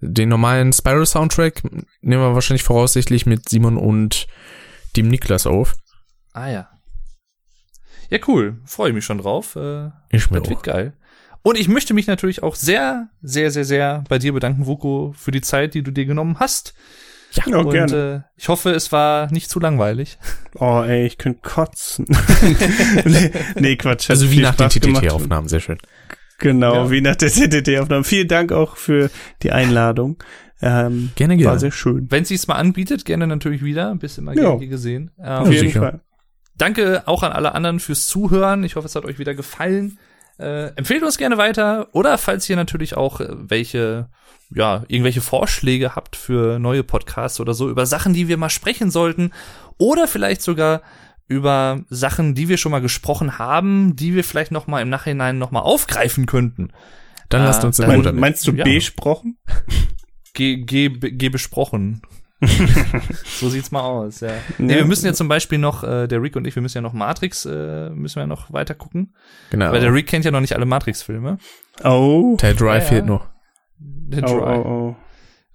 den 0.00 0.28
normalen 0.28 0.72
Spyro-Soundtrack 0.72 1.62
nehmen 2.00 2.22
wir 2.22 2.34
wahrscheinlich 2.34 2.62
voraussichtlich 2.62 3.26
mit 3.26 3.48
Simon 3.48 3.76
und 3.76 4.26
dem 4.96 5.08
Niklas 5.08 5.46
auf. 5.46 5.74
Ah 6.32 6.48
ja. 6.48 6.68
Ja, 8.08 8.18
cool. 8.26 8.60
Freue 8.64 8.92
mich 8.92 9.04
schon 9.04 9.18
drauf. 9.18 9.56
Äh, 9.56 9.90
Ich 10.10 10.30
mir 10.30 10.38
Das 10.38 10.46
auch. 10.46 10.50
wird 10.50 10.62
geil. 10.62 10.94
Und 11.42 11.58
ich 11.58 11.68
möchte 11.68 11.94
mich 11.94 12.06
natürlich 12.06 12.42
auch 12.42 12.54
sehr, 12.54 13.08
sehr, 13.22 13.50
sehr, 13.50 13.64
sehr 13.64 14.04
bei 14.08 14.18
dir 14.18 14.32
bedanken, 14.32 14.66
Vuko, 14.66 15.14
für 15.16 15.30
die 15.30 15.40
Zeit, 15.40 15.74
die 15.74 15.82
du 15.82 15.90
dir 15.90 16.04
genommen 16.04 16.38
hast. 16.38 16.74
Ja, 17.32 17.58
und 17.58 17.70
gerne. 17.70 18.24
äh, 18.26 18.30
ich 18.40 18.48
hoffe, 18.48 18.70
es 18.72 18.90
war 18.92 19.30
nicht 19.32 19.48
zu 19.50 19.60
langweilig. 19.60 20.18
Oh, 20.56 20.82
ey, 20.84 21.06
ich 21.06 21.16
könnte 21.16 21.40
kotzen. 21.42 22.04
nee, 23.04 23.30
nee, 23.54 23.76
Quatsch. 23.76 24.10
Also 24.10 24.30
wie 24.32 24.40
nach 24.40 24.54
den 24.56 24.70
Spaß 24.70 24.80
gemacht. 24.82 25.02
TTT-Aufnahmen, 25.04 25.48
sehr 25.48 25.60
schön. 25.60 25.78
Genau, 26.38 26.74
Ja. 26.74 26.90
wie 26.90 27.00
nach 27.00 27.16
der 27.16 27.30
TTT-Aufnahme. 27.30 28.02
Vielen 28.04 28.26
Dank 28.28 28.50
auch 28.52 28.76
für 28.76 29.10
die 29.42 29.52
Einladung. 29.52 30.22
Ähm, 30.62 31.12
Gerne, 31.14 31.34
war 31.34 31.38
gerne. 31.38 31.60
sehr 31.60 31.70
schön. 31.72 32.06
Wenn 32.10 32.24
sich's 32.24 32.46
mal 32.48 32.56
anbietet, 32.56 33.04
gerne 33.04 33.26
natürlich 33.26 33.62
wieder. 33.64 33.94
Bist 33.94 34.18
immer 34.18 34.34
Ja. 34.34 34.42
gerne 34.42 34.58
hier 34.58 34.68
gesehen. 34.68 35.10
Ähm, 35.18 35.26
Auf 35.26 35.50
jeden 35.52 35.68
sicher. 35.68 35.80
Fall. 35.80 36.00
Danke 36.58 37.02
auch 37.06 37.22
an 37.22 37.32
alle 37.32 37.54
anderen 37.54 37.78
fürs 37.80 38.06
Zuhören. 38.08 38.64
Ich 38.64 38.76
hoffe, 38.76 38.86
es 38.86 38.94
hat 38.94 39.04
euch 39.04 39.18
wieder 39.18 39.34
gefallen. 39.34 39.98
Äh, 40.40 40.72
empfehlt 40.76 41.02
uns 41.02 41.18
gerne 41.18 41.36
weiter. 41.36 41.88
Oder 41.92 42.16
falls 42.18 42.48
ihr 42.48 42.56
natürlich 42.56 42.96
auch 42.96 43.20
äh, 43.20 43.28
welche, 43.30 44.08
ja, 44.54 44.84
irgendwelche 44.88 45.20
Vorschläge 45.20 45.94
habt 45.94 46.16
für 46.16 46.58
neue 46.58 46.82
Podcasts 46.82 47.40
oder 47.40 47.54
so, 47.54 47.68
über 47.68 47.86
Sachen, 47.86 48.14
die 48.14 48.26
wir 48.28 48.36
mal 48.36 48.48
sprechen 48.50 48.90
sollten. 48.90 49.32
Oder 49.78 50.06
vielleicht 50.08 50.42
sogar 50.42 50.82
über 51.28 51.80
Sachen, 51.90 52.34
die 52.34 52.48
wir 52.48 52.56
schon 52.56 52.72
mal 52.72 52.80
gesprochen 52.80 53.38
haben, 53.38 53.94
die 53.96 54.14
wir 54.14 54.24
vielleicht 54.24 54.50
noch 54.50 54.66
mal 54.66 54.80
im 54.82 54.88
Nachhinein 54.88 55.38
noch 55.38 55.50
mal 55.52 55.60
aufgreifen 55.60 56.26
könnten. 56.26 56.72
Dann 57.28 57.44
lasst 57.44 57.64
uns 57.64 57.78
in 57.78 58.02
dann- 58.02 58.16
meinst 58.16 58.46
du 58.46 58.52
Ja. 58.52 58.64
besprochen? 58.64 59.38
Geh, 60.34 60.56
geh, 60.56 60.88
geh 60.88 61.28
besprochen. 61.28 62.02
so 63.24 63.48
sieht's 63.48 63.70
mal 63.70 63.82
aus, 63.82 64.20
ja. 64.20 64.32
Nee, 64.58 64.76
wir 64.76 64.84
müssen 64.84 65.06
ja 65.06 65.12
zum 65.12 65.28
Beispiel 65.28 65.58
noch, 65.58 65.84
äh, 65.84 66.06
der 66.06 66.22
Rick 66.22 66.36
und 66.36 66.46
ich, 66.46 66.54
wir 66.54 66.62
müssen 66.62 66.78
ja 66.78 66.82
noch 66.82 66.92
Matrix, 66.92 67.44
äh, 67.44 67.90
müssen 67.90 68.16
wir 68.20 68.26
noch 68.26 68.52
weiter 68.52 68.74
gucken. 68.74 69.14
Genau. 69.50 69.72
Weil 69.72 69.80
der 69.80 69.92
Rick 69.92 70.06
kennt 70.06 70.24
ja 70.24 70.30
noch 70.30 70.40
nicht 70.40 70.54
alle 70.54 70.66
Matrix-Filme. 70.66 71.38
Oh. 71.84 72.36
Teil 72.38 72.54
3 72.54 72.66
Ja, 72.66 72.74
ja. 72.74 72.80
fehlt 72.80 73.06
noch. 73.06 73.28
Der 73.78 74.24
Oh, 74.24 74.38
Dry. 74.40 74.56
oh, 74.58 74.68
oh. 74.68 74.96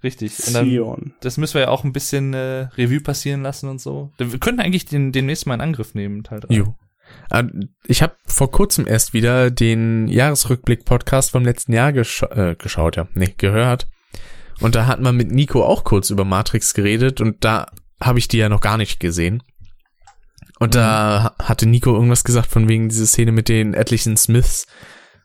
Richtig. 0.02 0.32
Und 0.46 0.54
dann, 0.54 0.66
Sion. 0.68 1.14
das 1.20 1.36
müssen 1.36 1.54
wir 1.54 1.62
ja 1.62 1.68
auch 1.68 1.82
ein 1.84 1.92
bisschen 1.92 2.34
äh, 2.34 2.68
Revue 2.76 3.00
passieren 3.00 3.42
lassen 3.42 3.68
und 3.68 3.80
so. 3.80 4.12
Wir 4.18 4.38
könnten 4.38 4.60
eigentlich 4.60 4.84
den, 4.86 5.10
den 5.10 5.26
nächsten 5.26 5.48
Mal 5.48 5.56
in 5.56 5.60
Angriff 5.62 5.94
nehmen, 5.94 6.22
Teil 6.22 6.40
3. 6.40 6.54
Jo. 6.54 6.74
Ah, 7.30 7.44
Ich 7.86 8.02
habe 8.02 8.14
vor 8.26 8.50
kurzem 8.50 8.86
erst 8.86 9.12
wieder 9.14 9.50
den 9.50 10.06
Jahresrückblick-Podcast 10.08 11.30
vom 11.30 11.44
letzten 11.44 11.72
Jahr 11.72 11.92
gescha 11.92 12.26
äh, 12.26 12.54
geschaut, 12.56 12.96
ja, 12.96 13.06
nee, 13.14 13.34
gehört. 13.36 13.88
Und 14.60 14.74
da 14.74 14.86
hatten 14.86 15.02
wir 15.04 15.12
mit 15.12 15.30
Nico 15.30 15.64
auch 15.64 15.84
kurz 15.84 16.10
über 16.10 16.24
Matrix 16.24 16.72
geredet 16.74 17.20
und 17.20 17.44
da 17.44 17.66
habe 18.00 18.18
ich 18.18 18.28
die 18.28 18.38
ja 18.38 18.48
noch 18.48 18.60
gar 18.60 18.76
nicht 18.78 19.00
gesehen. 19.00 19.42
Und 20.58 20.74
da 20.74 21.34
ha- 21.38 21.44
hatte 21.44 21.66
Nico 21.66 21.92
irgendwas 21.94 22.24
gesagt 22.24 22.46
von 22.50 22.68
wegen 22.68 22.88
dieser 22.88 23.06
Szene 23.06 23.32
mit 23.32 23.48
den 23.48 23.74
etlichen 23.74 24.16
Smiths. 24.16 24.66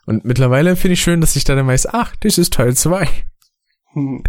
Und 0.05 0.25
mittlerweile 0.25 0.75
finde 0.75 0.93
ich 0.93 1.01
schön, 1.01 1.21
dass 1.21 1.35
ich 1.35 1.43
da 1.45 1.55
dann 1.55 1.67
weiß, 1.67 1.87
ach, 1.93 2.15
das 2.17 2.37
ist 2.37 2.53
Teil 2.53 2.75
2. 2.75 3.07
Hm. 3.93 4.23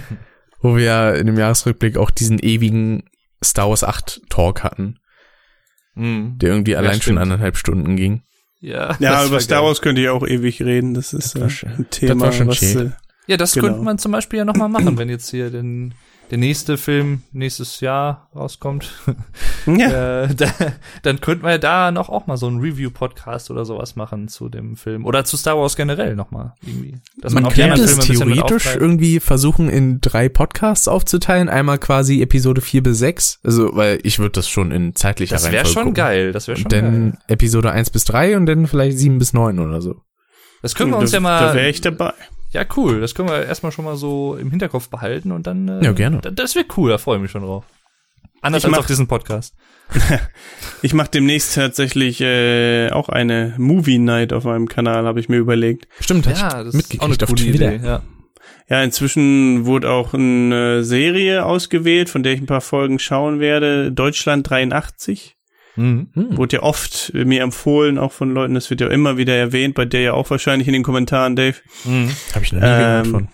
Wo 0.60 0.76
wir 0.76 0.84
ja 0.84 1.10
in 1.12 1.26
dem 1.26 1.36
Jahresrückblick 1.38 1.98
auch 1.98 2.10
diesen 2.10 2.38
ewigen 2.38 3.04
Star 3.44 3.68
Wars 3.68 3.84
8 3.84 4.22
Talk 4.30 4.62
hatten, 4.64 4.98
Mhm. 5.94 6.38
der 6.38 6.50
irgendwie 6.50 6.76
allein 6.76 6.94
schon 6.94 7.00
stimmt. 7.02 7.18
anderthalb 7.20 7.56
Stunden 7.56 7.96
ging. 7.96 8.22
Ja, 8.60 8.96
Ja, 8.98 9.24
über 9.24 9.40
Star 9.40 9.58
geil. 9.60 9.68
Wars 9.68 9.80
könnte 9.82 10.00
ich 10.02 10.08
auch 10.08 10.26
ewig 10.26 10.60
reden. 10.62 10.94
Das 10.94 11.12
ist 11.12 11.34
Das 11.36 11.62
äh, 11.62 11.66
ein 11.68 11.90
Thema, 11.90 12.26
war 12.26 12.32
schon 12.32 12.48
was 12.48 12.56
schön. 12.58 12.94
Ja, 13.26 13.36
das 13.36 13.52
Genau. 13.54 13.66
könnte 13.68 13.82
man 13.82 13.98
zum 13.98 14.12
Beispiel 14.12 14.38
ja 14.38 14.44
noch 14.44 14.56
mal 14.56 14.68
machen, 14.68 14.96
wenn 14.98 15.08
jetzt 15.08 15.30
hier 15.30 15.50
den, 15.50 15.94
der 16.30 16.38
nächste 16.38 16.76
Film 16.76 17.22
nächstes 17.32 17.80
Jahr 17.80 18.28
rauskommt. 18.34 18.92
ja, 19.66 20.22
äh, 20.24 20.34
da, 20.34 20.46
dann 21.02 21.20
könnten 21.20 21.44
wir 21.44 21.58
da 21.58 21.90
noch 21.90 22.08
auch 22.08 22.26
mal 22.26 22.36
so 22.36 22.46
einen 22.46 22.60
Review-Podcast 22.60 23.50
oder 23.50 23.64
sowas 23.64 23.94
machen 23.96 24.28
zu 24.28 24.48
dem 24.48 24.76
Film. 24.76 25.04
Oder 25.04 25.24
zu 25.24 25.36
Star 25.36 25.56
Wars 25.58 25.76
generell 25.76 26.14
noch 26.16 26.30
mal 26.30 26.54
irgendwie. 26.62 26.96
Dass 27.20 27.32
Man 27.32 27.44
auch 27.46 27.52
die 27.52 27.62
könnte 27.62 27.82
es 27.82 27.98
theoretisch 27.98 28.74
irgendwie 28.76 29.18
versuchen, 29.20 29.68
in 29.68 30.00
drei 30.00 30.28
Podcasts 30.28 30.88
aufzuteilen. 30.88 31.48
Einmal 31.48 31.78
quasi 31.78 32.22
Episode 32.22 32.60
4 32.60 32.82
bis 32.82 32.98
6. 32.98 33.40
Also, 33.44 33.74
weil 33.76 33.98
ich 34.02 34.18
würde 34.18 34.32
das 34.32 34.48
schon 34.48 34.70
in 34.72 34.94
zeitlicher 34.94 35.34
Das 35.36 35.44
wäre 35.44 35.54
Reihenfolge 35.56 35.72
schon 35.74 35.82
gucken. 35.84 35.94
geil. 35.94 36.32
Das 36.32 36.46
wäre 36.48 36.56
schon 36.56 36.64
Und 36.66 36.72
dann 36.72 37.10
geil. 37.12 37.18
Episode 37.28 37.70
1 37.72 37.90
bis 37.90 38.04
3 38.04 38.36
und 38.36 38.46
dann 38.46 38.66
vielleicht 38.66 38.98
7 38.98 39.18
bis 39.18 39.32
9 39.32 39.58
oder 39.60 39.80
so. 39.80 39.96
Das 40.62 40.74
können 40.74 40.90
wir 40.90 40.98
uns 40.98 41.10
da, 41.12 41.18
ja 41.18 41.20
mal. 41.20 41.40
Da 41.48 41.54
wäre 41.54 41.68
ich 41.68 41.80
dabei. 41.80 42.12
Ja, 42.56 42.64
cool. 42.76 43.00
Das 43.00 43.14
können 43.14 43.28
wir 43.28 43.44
erstmal 43.44 43.70
schon 43.72 43.84
mal 43.84 43.96
so 43.96 44.34
im 44.36 44.50
Hinterkopf 44.50 44.88
behalten 44.88 45.30
und 45.32 45.46
dann. 45.46 45.68
Äh, 45.68 45.84
Ja, 45.84 45.92
gerne. 45.92 46.18
da- 46.22 46.30
Das 46.30 46.54
wird 46.54 46.76
cool, 46.76 46.90
da 46.90 46.98
freue 46.98 47.16
ich 47.16 47.22
mich 47.22 47.30
schon 47.30 47.42
drauf. 47.42 47.64
Anders 48.42 48.60
Ich 48.62 48.64
als 48.66 48.70
mach- 48.72 48.78
auf 48.80 48.86
diesen 48.86 49.06
Podcast. 49.08 49.54
Ich 50.82 50.94
mache 50.94 51.10
demnächst 51.10 51.54
tatsächlich 51.54 52.20
äh, 52.20 52.90
auch 52.90 53.08
eine 53.08 53.54
Movie 53.58 53.98
Night 53.98 54.32
auf 54.32 54.44
meinem 54.44 54.68
Kanal, 54.68 55.04
habe 55.06 55.20
ich 55.20 55.28
mir 55.28 55.36
überlegt. 55.38 55.86
Stimmt, 56.00 56.26
Ja, 56.26 56.32
ich 56.32 56.40
das 56.64 56.74
mitgekriegt 56.74 56.94
ist 57.12 57.22
auch 57.22 57.28
auf 57.28 57.34
eine 57.38 57.52
coole. 57.52 57.74
Idee. 57.76 57.80
Ja. 57.86 58.02
Ja, 58.68 58.82
inzwischen 58.82 59.64
wurde 59.64 59.90
auch 59.90 60.12
eine 60.12 60.82
Serie 60.82 61.44
ausgewählt, 61.46 62.10
von 62.10 62.22
der 62.24 62.32
ich 62.32 62.40
ein 62.40 62.46
paar 62.46 62.60
Folgen 62.60 62.98
schauen 62.98 63.38
werde. 63.38 63.92
Deutschland 63.92 64.48
83. 64.50 65.35
Mhm. 65.76 66.08
Hm. 66.14 66.36
Wurde 66.36 66.56
ja 66.56 66.62
oft 66.62 67.12
mir 67.14 67.42
empfohlen, 67.42 67.98
auch 67.98 68.12
von 68.12 68.32
Leuten. 68.32 68.54
Das 68.54 68.70
wird 68.70 68.80
ja 68.80 68.88
immer 68.88 69.16
wieder 69.16 69.34
erwähnt, 69.34 69.74
bei 69.74 69.84
der 69.84 70.00
ja 70.00 70.12
auch 70.14 70.30
wahrscheinlich 70.30 70.66
in 70.68 70.72
den 70.72 70.82
Kommentaren, 70.82 71.36
Dave. 71.36 71.56
Mhm. 71.84 72.10
Hab 72.34 72.42
ich 72.42 72.52
noch 72.52 72.60
nie 72.60 72.66
gehört 72.66 73.06
Ähm, 73.06 73.12
von. 73.12 73.28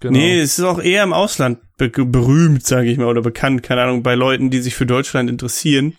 Genau. 0.00 0.18
Nee, 0.18 0.40
es 0.40 0.58
ist 0.58 0.64
auch 0.64 0.80
eher 0.80 1.04
im 1.04 1.12
Ausland 1.12 1.58
be 1.78 1.88
berühmt, 1.88 2.66
sage 2.66 2.90
ich 2.90 2.98
mal, 2.98 3.06
oder 3.06 3.22
bekannt, 3.22 3.62
keine 3.62 3.82
Ahnung, 3.82 4.02
bei 4.02 4.16
Leuten, 4.16 4.50
die 4.50 4.58
sich 4.60 4.74
für 4.74 4.86
Deutschland 4.86 5.30
interessieren. 5.30 5.94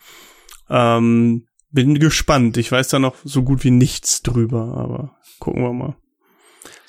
Ähm, 0.69 1.45
bin 1.71 1.99
gespannt. 1.99 2.57
Ich 2.57 2.71
weiß 2.71 2.89
da 2.89 2.99
noch 2.99 3.15
so 3.23 3.43
gut 3.43 3.63
wie 3.63 3.71
nichts 3.71 4.21
drüber, 4.21 4.75
aber 4.77 5.17
gucken 5.39 5.63
wir 5.63 5.73
mal. 5.73 5.95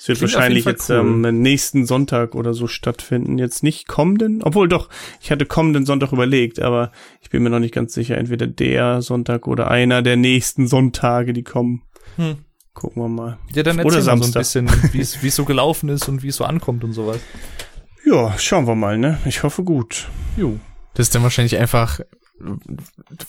Es 0.05 0.09
wird 0.09 0.19
Klingt 0.19 0.33
wahrscheinlich 0.35 0.65
jetzt 0.65 0.89
cool. 0.91 0.97
am 0.97 1.21
nächsten 1.21 1.87
Sonntag 1.87 2.35
oder 2.35 2.53
so 2.53 2.67
stattfinden. 2.67 3.39
Jetzt 3.39 3.63
nicht 3.63 3.87
kommenden, 3.87 4.43
obwohl 4.43 4.69
doch, 4.69 4.87
ich 5.19 5.31
hatte 5.31 5.47
kommenden 5.47 5.87
Sonntag 5.87 6.11
überlegt, 6.11 6.59
aber 6.59 6.91
ich 7.21 7.31
bin 7.31 7.41
mir 7.41 7.49
noch 7.49 7.59
nicht 7.59 7.73
ganz 7.73 7.95
sicher. 7.95 8.15
Entweder 8.15 8.45
der 8.45 9.01
Sonntag 9.01 9.47
oder 9.47 9.71
einer 9.71 10.03
der 10.03 10.15
nächsten 10.15 10.67
Sonntage, 10.67 11.33
die 11.33 11.41
kommen. 11.41 11.81
Hm. 12.17 12.35
Gucken 12.75 13.01
wir 13.01 13.09
mal. 13.09 13.39
Ja, 13.55 13.63
dann 13.63 13.79
Oder 13.79 13.95
erzähl 13.95 14.03
mal 14.03 14.03
so 14.03 14.11
ein 14.11 14.33
Samstag. 14.33 14.41
bisschen, 14.41 14.93
wie 14.93 15.01
es 15.01 15.23
wie 15.23 15.29
es 15.29 15.35
so 15.35 15.43
gelaufen 15.45 15.89
ist 15.89 16.07
und 16.07 16.21
wie 16.21 16.27
es 16.27 16.35
so 16.35 16.43
ankommt 16.43 16.83
und 16.83 16.93
sowas. 16.93 17.19
Ja, 18.07 18.37
schauen 18.37 18.67
wir 18.67 18.75
mal, 18.75 18.99
ne? 18.99 19.17
Ich 19.25 19.41
hoffe 19.41 19.63
gut. 19.63 20.07
Jo. 20.37 20.59
Das 20.93 21.07
ist 21.07 21.15
dann 21.15 21.23
wahrscheinlich 21.23 21.57
einfach 21.57 22.01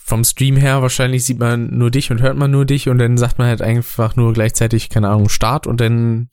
vom 0.04 0.22
Stream 0.22 0.56
her, 0.56 0.82
wahrscheinlich 0.82 1.24
sieht 1.24 1.38
man 1.38 1.78
nur 1.78 1.90
dich 1.90 2.10
und 2.10 2.20
hört 2.20 2.36
man 2.36 2.50
nur 2.50 2.66
dich 2.66 2.90
und 2.90 2.98
dann 2.98 3.16
sagt 3.16 3.38
man 3.38 3.46
halt 3.46 3.62
einfach 3.62 4.16
nur 4.16 4.34
gleichzeitig, 4.34 4.90
keine 4.90 5.08
Ahnung, 5.08 5.30
Start 5.30 5.66
und 5.66 5.80
dann 5.80 6.28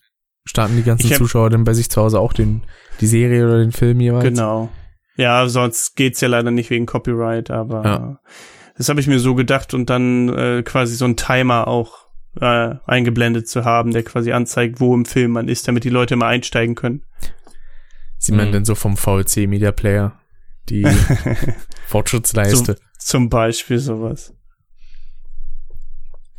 starten 0.45 0.75
die 0.77 0.83
ganzen 0.83 1.09
hab- 1.09 1.17
Zuschauer 1.17 1.49
dann 1.49 1.63
bei 1.63 1.73
sich 1.73 1.89
zu 1.89 2.01
Hause 2.01 2.19
auch 2.19 2.33
den, 2.33 2.63
die 3.01 3.07
Serie 3.07 3.45
oder 3.45 3.59
den 3.59 3.71
Film 3.71 3.99
jeweils. 3.99 4.23
Genau. 4.23 4.69
Ja, 5.15 5.47
sonst 5.47 5.95
geht's 5.95 6.21
ja 6.21 6.27
leider 6.27 6.51
nicht 6.51 6.69
wegen 6.69 6.85
Copyright, 6.85 7.51
aber 7.51 7.83
Ja. 7.85 8.19
das 8.77 8.89
habe 8.89 8.99
ich 8.99 9.07
mir 9.07 9.19
so 9.19 9.35
gedacht 9.35 9.73
und 9.73 9.89
dann 9.89 10.29
äh, 10.29 10.63
quasi 10.63 10.95
so 10.95 11.05
ein 11.05 11.15
Timer 11.17 11.67
auch 11.67 12.07
äh, 12.41 12.75
eingeblendet 12.87 13.47
zu 13.47 13.63
haben, 13.63 13.91
der 13.91 14.01
quasi 14.03 14.31
anzeigt, 14.31 14.79
wo 14.79 14.95
im 14.95 15.05
Film 15.05 15.31
man 15.31 15.47
ist, 15.47 15.67
damit 15.67 15.83
die 15.83 15.89
Leute 15.89 16.15
mal 16.15 16.29
einsteigen 16.29 16.73
können. 16.73 17.03
Sieht 18.17 18.35
man 18.35 18.47
Mhm. 18.47 18.51
denn 18.53 18.65
so 18.65 18.73
vom 18.73 18.97
VLC 18.97 19.47
Media 19.47 19.71
Player 19.71 20.19
die 20.69 20.83
Fortschrittsleiste? 21.87 22.77
Zum 22.97 23.29
Beispiel 23.29 23.79
sowas. 23.79 24.33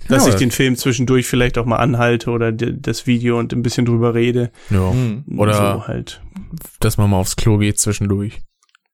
Dass 0.08 0.26
Ja, 0.26 0.32
ich 0.32 0.36
den 0.38 0.50
Film 0.50 0.76
zwischendurch 0.76 1.26
vielleicht 1.26 1.56
auch 1.58 1.64
mal 1.66 1.76
anhalte 1.76 2.30
oder 2.30 2.52
das 2.52 3.06
Video 3.06 3.38
und 3.38 3.52
ein 3.52 3.62
bisschen 3.62 3.86
drüber 3.86 4.14
rede. 4.14 4.50
ja. 4.70 4.90
Hm. 4.92 5.24
Oder- 5.36 5.54
so 5.80 5.86
halt. 5.88 6.20
Dass 6.80 6.98
man 6.98 7.10
mal 7.10 7.18
aufs 7.18 7.36
Klo 7.36 7.58
geht 7.58 7.78
zwischendurch. 7.78 8.42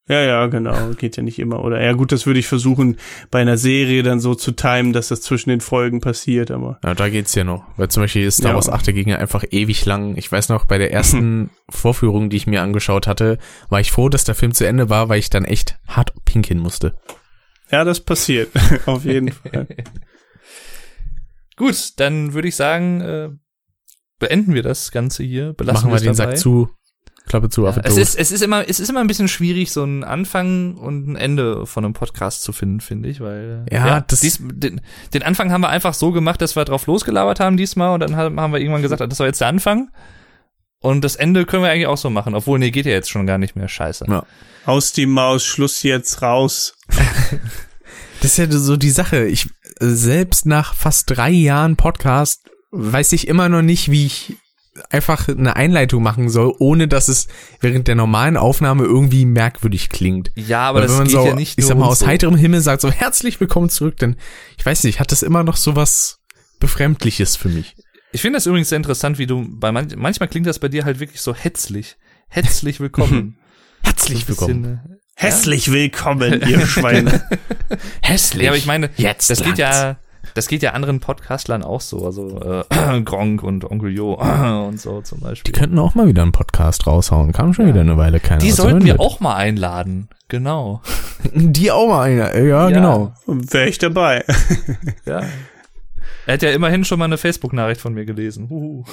Ja, 0.08 0.22
ja, 0.22 0.46
genau. 0.46 0.88
Geht 0.98 1.16
ja 1.16 1.22
nicht 1.22 1.38
immer. 1.38 1.62
Oder 1.64 1.80
ja 1.80 1.92
gut, 1.92 2.10
das 2.10 2.26
würde 2.26 2.40
ich 2.40 2.48
versuchen, 2.48 2.96
bei 3.30 3.40
einer 3.40 3.56
Serie 3.56 4.02
dann 4.02 4.18
so 4.18 4.34
zu 4.34 4.50
timen, 4.50 4.92
dass 4.92 5.06
das 5.08 5.20
zwischen 5.20 5.50
den 5.50 5.60
Folgen 5.60 6.00
passiert, 6.00 6.50
aber. 6.50 6.80
Ja, 6.82 6.94
da 6.94 7.08
geht's 7.08 7.32
ja 7.36 7.44
noch. 7.44 7.64
Weil 7.76 7.88
zum 7.90 8.02
Beispiel 8.02 8.28
Star 8.30 8.50
Ja. 8.50 8.54
Wars 8.56 8.68
8 8.68 8.86
Gegner 8.86 9.18
einfach 9.20 9.44
ewig 9.52 9.84
lang. 9.86 10.16
Ich 10.16 10.32
weiß 10.32 10.48
noch, 10.48 10.64
bei 10.64 10.78
der 10.78 10.92
ersten 10.92 11.50
Vorführung, 11.70 12.28
die 12.28 12.38
ich 12.38 12.48
mir 12.48 12.60
angeschaut 12.62 13.06
hatte, 13.06 13.38
war 13.68 13.78
ich 13.80 13.92
froh, 13.92 14.08
dass 14.08 14.24
der 14.24 14.34
Film 14.34 14.52
zu 14.52 14.66
Ende 14.66 14.90
war, 14.90 15.08
weil 15.08 15.20
ich 15.20 15.30
dann 15.30 15.44
echt 15.44 15.78
hart 15.86 16.12
pinkeln 16.24 16.58
musste. 16.58 16.94
Ja, 17.70 17.84
das 17.84 18.00
passiert. 18.00 18.48
Auf 18.86 19.04
jeden 19.04 19.30
Fall. 19.32 19.68
Gut, 21.60 21.92
dann 22.00 22.32
würde 22.32 22.48
ich 22.48 22.56
sagen, 22.56 23.00
äh, 23.02 23.28
beenden 24.18 24.54
wir 24.54 24.62
das 24.62 24.90
Ganze 24.92 25.22
hier. 25.22 25.52
Belassen 25.52 25.82
Machen 25.88 25.90
wir 25.92 25.96
es 25.96 26.02
den 26.02 26.14
dabei. 26.16 26.30
Sack 26.32 26.38
zu. 26.38 26.70
Klappe 27.26 27.50
zu, 27.50 27.66
Affe 27.66 27.82
Es 27.84 27.94
tot. 27.94 28.02
ist, 28.02 28.16
es 28.18 28.32
ist 28.32 28.42
immer, 28.42 28.66
es 28.68 28.80
ist 28.80 28.88
immer 28.88 29.00
ein 29.00 29.06
bisschen 29.06 29.28
schwierig, 29.28 29.70
so 29.70 29.82
einen 29.82 30.02
Anfang 30.02 30.74
und 30.76 31.06
ein 31.06 31.16
Ende 31.16 31.66
von 31.66 31.84
einem 31.84 31.92
Podcast 31.92 32.42
zu 32.42 32.52
finden, 32.52 32.80
finde 32.80 33.08
ich, 33.10 33.20
weil 33.20 33.66
äh, 33.70 33.74
Ja, 33.76 34.00
das- 34.00 34.20
dies, 34.20 34.38
den, 34.40 34.80
den 35.12 35.22
Anfang 35.22 35.52
haben 35.52 35.60
wir 35.60 35.68
einfach 35.68 35.92
so 35.94 36.10
gemacht, 36.12 36.40
dass 36.40 36.56
wir 36.56 36.64
drauf 36.64 36.86
losgelabert 36.86 37.38
haben 37.38 37.56
diesmal 37.58 37.92
und 37.92 38.00
dann 38.00 38.16
haben 38.16 38.52
wir 38.52 38.58
irgendwann 38.58 38.82
gesagt, 38.82 39.00
das 39.02 39.18
war 39.20 39.26
jetzt 39.26 39.40
der 39.42 39.48
Anfang. 39.48 39.90
Und 40.82 41.02
das 41.04 41.14
Ende 41.14 41.44
können 41.44 41.62
wir 41.62 41.70
eigentlich 41.70 41.86
auch 41.88 41.98
so 41.98 42.08
machen, 42.08 42.34
obwohl 42.34 42.58
nee, 42.58 42.70
geht 42.70 42.86
ja 42.86 42.92
jetzt 42.92 43.10
schon 43.10 43.26
gar 43.26 43.36
nicht 43.36 43.54
mehr. 43.54 43.68
Scheiße. 43.68 44.06
Ja. 44.08 44.24
Aus 44.64 44.92
die 44.92 45.04
Maus, 45.06 45.44
Schluss 45.44 45.82
jetzt 45.82 46.22
raus. 46.22 46.74
Das 48.22 48.32
ist 48.32 48.36
ja 48.38 48.50
so 48.50 48.76
die 48.76 48.90
Sache. 48.90 49.26
Ich, 49.26 49.48
selbst 49.80 50.46
nach 50.46 50.74
fast 50.74 51.10
drei 51.10 51.30
Jahren 51.30 51.76
Podcast 51.76 52.50
weiß 52.70 53.12
ich 53.14 53.26
immer 53.26 53.48
noch 53.48 53.62
nicht, 53.62 53.90
wie 53.90 54.06
ich 54.06 54.36
einfach 54.90 55.28
eine 55.28 55.56
Einleitung 55.56 56.02
machen 56.02 56.28
soll, 56.28 56.54
ohne 56.58 56.86
dass 56.86 57.08
es 57.08 57.26
während 57.60 57.88
der 57.88 57.96
normalen 57.96 58.36
Aufnahme 58.36 58.84
irgendwie 58.84 59.24
merkwürdig 59.24 59.88
klingt. 59.88 60.30
Ja, 60.36 60.68
aber 60.68 60.80
Weil 60.80 60.86
das 60.86 60.92
wenn 60.92 60.98
man 60.98 61.06
geht 61.08 61.16
so, 61.16 61.26
ja 61.26 61.34
nicht 61.34 61.58
ich 61.58 61.66
sag 61.66 61.76
mal, 61.76 61.86
aus 61.86 62.00
so. 62.00 62.06
heiterem 62.06 62.36
Himmel 62.36 62.60
sagt 62.60 62.82
so, 62.82 62.90
herzlich 62.90 63.40
willkommen 63.40 63.68
zurück, 63.68 63.96
denn 63.96 64.16
ich 64.56 64.64
weiß 64.64 64.84
nicht, 64.84 65.00
hat 65.00 65.10
das 65.10 65.22
immer 65.22 65.42
noch 65.42 65.56
so 65.56 65.74
was 65.76 66.20
Befremdliches 66.60 67.36
für 67.36 67.48
mich. 67.48 67.74
Ich 68.12 68.20
finde 68.20 68.36
das 68.36 68.46
übrigens 68.46 68.68
sehr 68.68 68.76
interessant, 68.76 69.18
wie 69.18 69.26
du 69.26 69.46
bei 69.48 69.72
manch, 69.72 69.96
manchmal 69.96 70.28
klingt 70.28 70.46
das 70.46 70.58
bei 70.58 70.68
dir 70.68 70.84
halt 70.84 71.00
wirklich 71.00 71.20
so 71.20 71.34
hetzlich. 71.34 71.96
Herzlich 72.28 72.80
willkommen. 72.80 73.38
Herzlich 73.82 74.24
So 74.26 74.32
ein 74.32 74.36
bisschen, 74.36 74.62
willkommen. 74.64 74.99
Äh, 75.20 75.26
Hässlich 75.26 75.70
willkommen, 75.72 76.40
ihr 76.48 76.60
Schweine. 76.66 77.22
Hässlich. 78.02 78.44
Ja, 78.44 78.50
aber 78.50 78.58
ich 78.58 78.66
meine, 78.66 78.90
Jetzt 78.96 79.30
das 79.30 79.38
geht 79.38 79.58
langt's. 79.58 79.60
ja, 79.60 79.96
das 80.34 80.48
geht 80.48 80.62
ja 80.62 80.72
anderen 80.72 81.00
Podcastlern 81.00 81.62
auch 81.62 81.80
so, 81.80 82.04
also 82.06 82.40
äh, 82.70 83.00
Gronk 83.04 83.42
und 83.42 83.64
Onkel 83.70 83.94
Jo 83.94 84.14
und 84.68 84.80
so 84.80 85.00
zum 85.02 85.20
Beispiel. 85.20 85.52
Die 85.52 85.58
könnten 85.58 85.78
auch 85.78 85.94
mal 85.94 86.06
wieder 86.06 86.22
einen 86.22 86.32
Podcast 86.32 86.86
raushauen. 86.86 87.32
Kam 87.32 87.52
schon 87.54 87.66
wieder 87.66 87.80
eine 87.80 87.96
Weile 87.96 88.20
keiner. 88.20 88.40
Die 88.40 88.50
sollten 88.50 88.84
wir 88.84 89.00
auch 89.00 89.20
mal 89.20 89.34
einladen. 89.36 90.08
Genau. 90.28 90.82
Die 91.34 91.70
auch 91.70 91.88
mal 91.88 92.02
einer. 92.02 92.38
Ja, 92.38 92.68
genau. 92.68 93.12
Wäre 93.26 93.68
ich 93.68 93.78
dabei. 93.78 94.24
Ja. 95.04 95.22
Er 96.26 96.34
hat 96.34 96.42
ja 96.42 96.50
immerhin 96.50 96.84
schon 96.84 96.98
mal 96.98 97.06
eine 97.06 97.18
Facebook-Nachricht 97.18 97.80
von 97.80 97.92
mir 97.94 98.04
gelesen. 98.04 98.48
Huhu. 98.48 98.84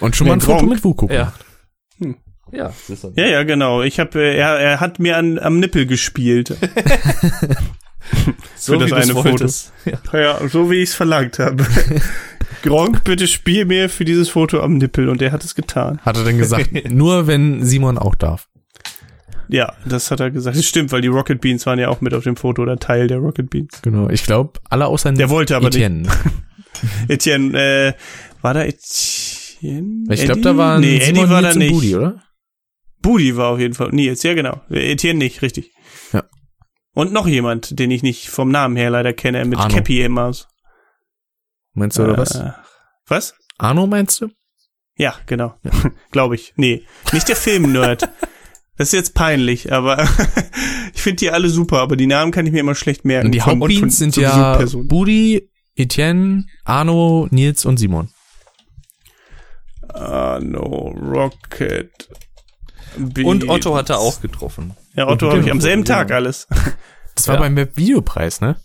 Und 0.00 0.16
schon 0.16 0.26
mal 0.28 0.34
ein 0.34 0.40
Foto 0.40 0.64
mit 0.64 0.82
Wuko 0.82 1.06
Ja. 1.10 1.16
gemacht. 1.16 1.44
Hm. 1.98 2.16
Ja. 2.52 2.72
Ja, 3.16 3.26
ja, 3.26 3.42
genau. 3.42 3.82
Ich 3.82 3.98
habe, 3.98 4.20
äh, 4.20 4.36
er, 4.36 4.58
er 4.58 4.80
hat 4.80 4.98
mir 4.98 5.16
an, 5.16 5.38
am 5.38 5.58
Nippel 5.58 5.86
gespielt. 5.86 6.48
so 8.56 8.78
für 8.78 8.86
das 8.86 8.92
eine 8.92 9.14
Foto. 9.14 9.46
Ja. 9.84 10.20
Ja, 10.20 10.48
so 10.48 10.70
wie 10.70 10.76
ich 10.76 10.90
es 10.90 10.94
verlangt 10.94 11.38
habe. 11.38 11.66
Gronk, 12.62 13.04
bitte 13.04 13.26
spiel 13.26 13.64
mir 13.64 13.88
für 13.88 14.04
dieses 14.04 14.28
Foto 14.28 14.60
am 14.60 14.78
Nippel 14.78 15.08
und 15.08 15.22
er 15.22 15.32
hat 15.32 15.44
es 15.44 15.54
getan. 15.54 15.98
Hat 16.04 16.16
er 16.16 16.24
dann 16.24 16.38
gesagt, 16.38 16.70
nur 16.90 17.26
wenn 17.26 17.64
Simon 17.64 17.98
auch 17.98 18.14
darf. 18.14 18.48
Ja, 19.48 19.74
das 19.84 20.10
hat 20.10 20.18
er 20.20 20.30
gesagt. 20.30 20.56
Das 20.56 20.64
stimmt, 20.64 20.90
weil 20.90 21.00
die 21.00 21.08
Rocket 21.08 21.40
Beans 21.40 21.66
waren 21.66 21.78
ja 21.78 21.88
auch 21.88 22.00
mit 22.00 22.14
auf 22.14 22.24
dem 22.24 22.36
Foto 22.36 22.62
oder 22.62 22.78
Teil 22.78 23.06
der 23.06 23.18
Rocket 23.18 23.48
Beans. 23.50 23.80
Genau. 23.82 24.08
Ich 24.08 24.24
glaube, 24.24 24.58
alle 24.68 24.86
außer 24.86 25.12
Der 25.12 25.30
wollte 25.30 25.56
aber 25.56 25.68
Etienne. 25.68 26.02
nicht. 26.02 26.12
Etienne, 27.08 27.58
äh, 27.58 27.92
war 28.42 28.54
da 28.54 28.64
Etienne? 28.64 30.04
Ich 30.10 30.24
glaube, 30.24 30.40
da 30.40 30.56
waren 30.56 30.80
nee, 30.80 30.98
Simon, 31.00 31.24
Eddie 31.24 31.30
war 31.30 31.42
da 31.42 31.54
nicht. 31.54 31.72
Budi, 31.72 31.94
oder? 31.94 32.22
Budi 33.02 33.36
war 33.36 33.50
auf 33.50 33.58
jeden 33.58 33.74
Fall. 33.74 33.90
Nils, 33.90 34.22
ja 34.22 34.34
genau. 34.34 34.60
Etienne 34.70 35.18
nicht, 35.18 35.42
richtig. 35.42 35.72
Ja. 36.12 36.24
Und 36.94 37.12
noch 37.12 37.26
jemand, 37.26 37.78
den 37.78 37.90
ich 37.90 38.02
nicht 38.02 38.28
vom 38.28 38.50
Namen 38.50 38.76
her 38.76 38.90
leider 38.90 39.12
kenne, 39.12 39.44
mit 39.44 39.58
Arno. 39.58 39.74
Cappy 39.74 40.02
im 40.02 40.12
Maus. 40.12 40.48
Meinst 41.74 41.98
du, 41.98 42.04
oder 42.04 42.16
was? 42.16 42.34
Äh, 42.34 42.52
Was? 43.06 43.34
Arno 43.58 43.86
meinst 43.86 44.20
du? 44.20 44.28
Ja, 44.96 45.14
genau. 45.26 45.54
Glaube 46.10 46.34
ich. 46.36 46.54
Nee, 46.56 46.84
nicht 47.12 47.28
der 47.28 47.36
Film-Nerd. 47.36 48.08
Das 48.78 48.88
ist 48.88 48.92
jetzt 48.92 49.14
peinlich, 49.14 49.72
aber 49.72 50.02
ich 50.94 51.00
finde 51.00 51.16
die 51.16 51.30
alle 51.30 51.48
super, 51.48 51.78
aber 51.78 51.96
die 51.96 52.06
Namen 52.06 52.30
kann 52.30 52.44
ich 52.44 52.52
mir 52.52 52.60
immer 52.60 52.74
schlecht 52.74 53.06
merken. 53.06 53.28
Und 53.28 53.32
die 53.32 53.40
Hauptbeans 53.40 53.96
sind 53.96 54.16
ja. 54.16 54.62
Budi, 54.84 55.48
Etienne, 55.74 56.44
Arno, 56.64 57.26
Nils 57.30 57.64
und 57.64 57.78
Simon. 57.78 58.10
Ah, 59.88 60.40
no, 60.42 60.94
Rocket. 60.94 61.90
Und. 62.96 63.48
Otto 63.48 63.76
hat 63.76 63.90
er 63.90 63.98
auch 63.98 64.20
getroffen. 64.20 64.74
Ja, 64.94 65.08
Otto 65.08 65.30
habe 65.30 65.40
ich 65.40 65.50
am 65.50 65.60
selben 65.60 65.84
Genau. 65.84 65.98
Tag 65.98 66.12
alles. 66.12 66.46
Das 67.14 67.28
war 67.28 67.36
Ja. 67.36 67.40
beim 67.42 67.56
Web-Videopreis, 67.56 68.40
ne? 68.40 68.56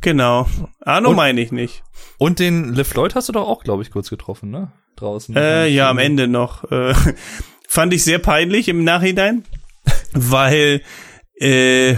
Genau. 0.00 0.48
Arno 0.80 1.12
meine 1.12 1.40
ich 1.40 1.52
nicht. 1.52 1.82
Und 2.18 2.38
den 2.38 2.72
Liv 2.74 2.94
Lloyd 2.94 3.14
hast 3.14 3.28
du 3.28 3.32
doch 3.32 3.46
auch, 3.48 3.62
glaube 3.62 3.82
ich, 3.82 3.90
kurz 3.90 4.10
getroffen, 4.10 4.50
ne? 4.50 4.72
Draußen. 4.96 5.34
Äh, 5.36 5.68
ja, 5.68 5.88
am 5.88 5.98
Ende 5.98 6.28
noch. 6.28 6.70
Äh, 6.70 6.94
fand 7.68 7.92
ich 7.94 8.04
sehr 8.04 8.18
peinlich 8.18 8.68
im 8.68 8.84
Nachhinein, 8.84 9.44
weil 10.12 10.82
äh, 11.40 11.96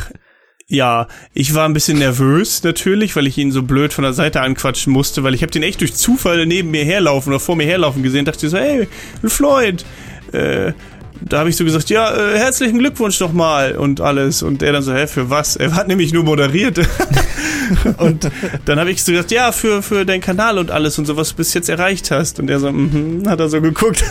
ja, 0.66 1.08
ich 1.34 1.54
war 1.54 1.66
ein 1.68 1.74
bisschen 1.74 1.98
nervös 1.98 2.62
natürlich, 2.62 3.16
weil 3.16 3.26
ich 3.26 3.36
ihn 3.36 3.52
so 3.52 3.62
blöd 3.62 3.92
von 3.92 4.02
der 4.04 4.12
Seite 4.14 4.40
anquatschen 4.40 4.92
musste, 4.92 5.22
weil 5.22 5.34
ich 5.34 5.42
habe 5.42 5.52
den 5.52 5.62
echt 5.62 5.80
durch 5.80 5.94
Zufall 5.94 6.46
neben 6.46 6.70
mir 6.70 6.84
herlaufen 6.84 7.32
oder 7.32 7.40
vor 7.40 7.56
mir 7.56 7.66
herlaufen 7.66 8.02
gesehen, 8.02 8.24
dachte 8.24 8.48
so, 8.48 8.56
hey, 8.56 8.88
Floyd, 9.24 9.84
äh, 10.32 10.72
da 11.26 11.38
habe 11.38 11.50
ich 11.50 11.56
so 11.56 11.64
gesagt, 11.64 11.90
ja, 11.90 12.14
äh, 12.14 12.38
herzlichen 12.38 12.78
Glückwunsch 12.78 13.18
nochmal 13.20 13.72
und 13.76 14.00
alles. 14.00 14.42
Und 14.42 14.62
er 14.62 14.72
dann 14.72 14.82
so, 14.82 14.92
hä, 14.92 15.06
für 15.06 15.30
was? 15.30 15.56
Er 15.56 15.74
hat 15.74 15.88
nämlich 15.88 16.12
nur 16.12 16.22
moderiert. 16.22 16.78
und 17.98 18.30
dann 18.66 18.78
habe 18.78 18.90
ich 18.90 19.02
so 19.02 19.12
gesagt, 19.12 19.30
ja, 19.30 19.52
für, 19.52 19.82
für 19.82 20.04
deinen 20.04 20.20
Kanal 20.20 20.58
und 20.58 20.70
alles 20.70 20.98
und 20.98 21.06
so, 21.06 21.16
was 21.16 21.30
du 21.30 21.36
bis 21.36 21.54
jetzt 21.54 21.68
erreicht 21.68 22.10
hast. 22.10 22.40
Und 22.40 22.50
er 22.50 22.60
so, 22.60 22.70
mhm, 22.70 23.22
hat 23.26 23.40
er 23.40 23.48
so 23.48 23.60
geguckt. 23.60 24.04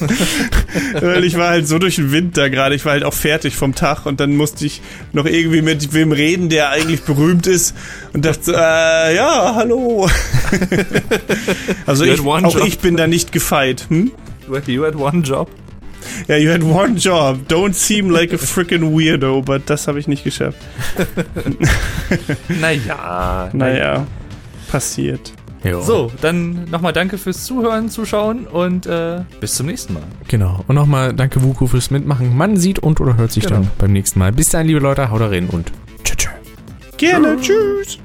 Weil 1.00 1.24
ich 1.24 1.36
war 1.36 1.50
halt 1.50 1.68
so 1.68 1.78
durch 1.78 1.96
den 1.96 2.12
Wind 2.12 2.36
da 2.36 2.48
gerade, 2.48 2.74
ich 2.74 2.84
war 2.84 2.92
halt 2.92 3.04
auch 3.04 3.14
fertig 3.14 3.56
vom 3.56 3.74
Tag 3.74 4.06
und 4.06 4.20
dann 4.20 4.36
musste 4.36 4.64
ich 4.64 4.80
noch 5.12 5.26
irgendwie 5.26 5.62
mit 5.62 5.92
wem 5.92 6.12
reden, 6.12 6.48
der 6.48 6.70
eigentlich 6.70 7.02
berühmt 7.02 7.46
ist 7.48 7.74
und 8.12 8.24
dachte 8.24 8.42
so, 8.42 8.52
äh, 8.52 9.16
ja, 9.16 9.54
hallo. 9.56 10.08
also 11.86 12.04
ich, 12.04 12.20
auch 12.20 12.54
job. 12.54 12.64
ich 12.64 12.78
bin 12.78 12.96
da 12.96 13.06
nicht 13.06 13.32
gefeit. 13.32 13.86
Hm? 13.88 14.12
You 14.66 14.84
had 14.84 14.94
one 14.94 15.22
job. 15.22 15.48
Ja, 16.26 16.36
you 16.36 16.50
had 16.50 16.62
one 16.62 16.96
job. 16.96 17.40
Don't 17.48 17.74
seem 17.74 18.10
like 18.10 18.32
a 18.32 18.38
freaking 18.38 18.92
weirdo, 18.96 19.40
but 19.42 19.62
das 19.66 19.88
habe 19.88 19.98
ich 19.98 20.08
nicht 20.08 20.24
geschafft. 20.24 20.58
Naja. 22.48 23.50
Naja, 23.52 24.06
passiert. 24.70 25.32
Jo. 25.64 25.82
So, 25.82 26.12
dann 26.20 26.64
nochmal 26.70 26.92
danke 26.92 27.18
fürs 27.18 27.44
Zuhören, 27.44 27.88
Zuschauen 27.88 28.46
und 28.46 28.86
äh, 28.86 29.22
bis 29.40 29.54
zum 29.56 29.66
nächsten 29.66 29.94
Mal. 29.94 30.04
Genau. 30.28 30.64
Und 30.68 30.76
nochmal 30.76 31.12
danke 31.12 31.42
Wuko 31.42 31.66
fürs 31.66 31.90
Mitmachen. 31.90 32.36
Man 32.36 32.56
sieht 32.56 32.78
und 32.78 33.00
oder 33.00 33.16
hört 33.16 33.32
sich 33.32 33.42
Genau. 33.44 33.56
dann 33.62 33.70
beim 33.76 33.92
nächsten 33.92 34.20
Mal. 34.20 34.30
Bis 34.32 34.50
dann, 34.50 34.66
liebe 34.66 34.78
Leute. 34.80 35.10
Haut 35.10 35.20
rein 35.20 35.48
und 35.48 35.72
tschüss. 36.04 36.16
tschüss. 36.16 36.30
Gerne, 36.96 37.36
tschüss. 37.40 37.98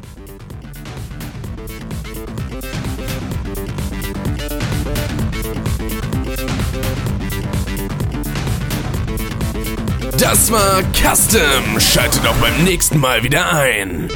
Das 10.23 10.49
war 10.49 10.81
Custom. 10.93 11.81
Schaltet 11.81 12.25
auch 12.25 12.35
beim 12.35 12.63
nächsten 12.63 12.97
Mal 12.97 13.23
wieder 13.23 13.51
ein. 13.51 14.07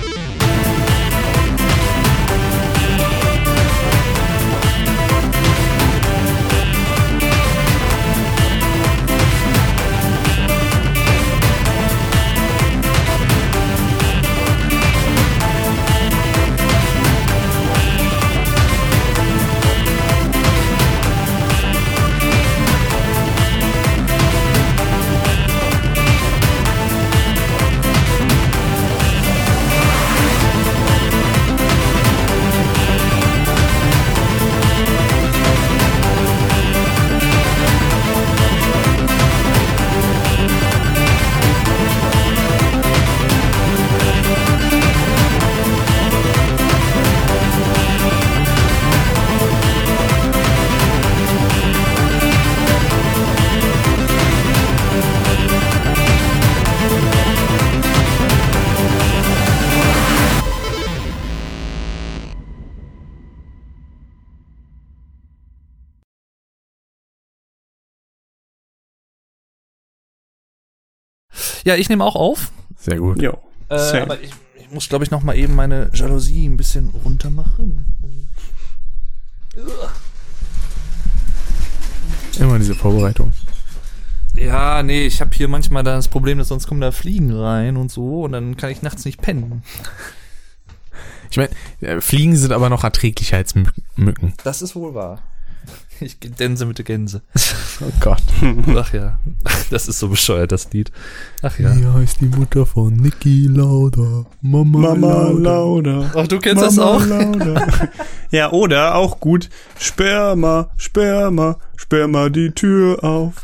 Ja, 71.67 71.75
ich 71.75 71.89
nehme 71.89 72.05
auch 72.05 72.15
auf. 72.15 72.51
Sehr 72.79 72.97
gut. 72.97 73.21
Jo. 73.21 73.37
Äh, 73.67 73.99
aber 73.99 74.21
ich, 74.21 74.31
ich 74.57 74.71
muss, 74.71 74.87
glaube 74.87 75.03
ich, 75.03 75.11
noch 75.11 75.21
mal 75.21 75.35
eben 75.35 75.53
meine 75.53 75.91
Jalousie 75.93 76.47
ein 76.47 76.55
bisschen 76.55 76.87
runter 77.03 77.29
machen. 77.29 77.85
Immer 82.39 82.57
diese 82.59 82.73
Vorbereitung. 82.73 83.33
Ja, 84.35 84.81
nee, 84.81 85.05
ich 85.07 85.19
habe 85.19 85.31
hier 85.35 85.49
manchmal 85.49 85.83
das 85.83 86.07
Problem, 86.07 86.37
dass 86.37 86.47
sonst 86.47 86.67
kommen 86.67 86.79
da 86.79 86.91
Fliegen 86.91 87.33
rein 87.33 87.75
und 87.75 87.91
so 87.91 88.21
und 88.23 88.31
dann 88.31 88.55
kann 88.55 88.69
ich 88.69 88.81
nachts 88.81 89.03
nicht 89.03 89.19
pennen. 89.21 89.63
Ich 91.31 91.35
meine, 91.35 91.49
äh, 91.81 91.99
Fliegen 91.99 92.37
sind 92.37 92.53
aber 92.53 92.69
noch 92.69 92.85
erträglicher 92.85 93.35
als 93.35 93.55
Mü- 93.55 93.67
Mücken. 93.97 94.33
Das 94.45 94.61
ist 94.61 94.73
wohl 94.75 94.93
wahr. 94.93 95.21
Ich 95.99 96.19
Gänse 96.19 96.65
mit 96.65 96.77
der 96.77 96.85
Gänse. 96.85 97.21
Oh 97.79 97.91
Gott. 97.99 98.23
Ach 98.75 98.91
ja, 98.91 99.19
das 99.69 99.87
ist 99.87 99.99
so 99.99 100.07
bescheuert, 100.09 100.51
das 100.51 100.73
Lied. 100.73 100.91
Ach 101.43 101.59
ja. 101.59 101.75
Wie 101.75 101.85
heißt 101.85 102.21
die 102.21 102.25
Mutter 102.25 102.65
von 102.65 102.95
Niki 102.95 103.45
Lauda? 103.47 104.25
Mama, 104.41 104.95
Mama 104.95 105.29
Lauda. 105.29 106.11
Ach, 106.15 106.27
du 106.27 106.39
kennst 106.39 106.63
das 106.63 106.77
Mama 106.77 106.89
auch? 106.89 107.05
Lauda. 107.05 107.67
ja, 108.31 108.51
oder 108.51 108.95
auch 108.95 109.19
gut. 109.19 109.51
Sperma, 109.77 110.71
Sperma, 110.77 111.59
Sperma 111.75 112.29
die 112.29 112.49
Tür 112.49 113.03
auf. 113.03 113.35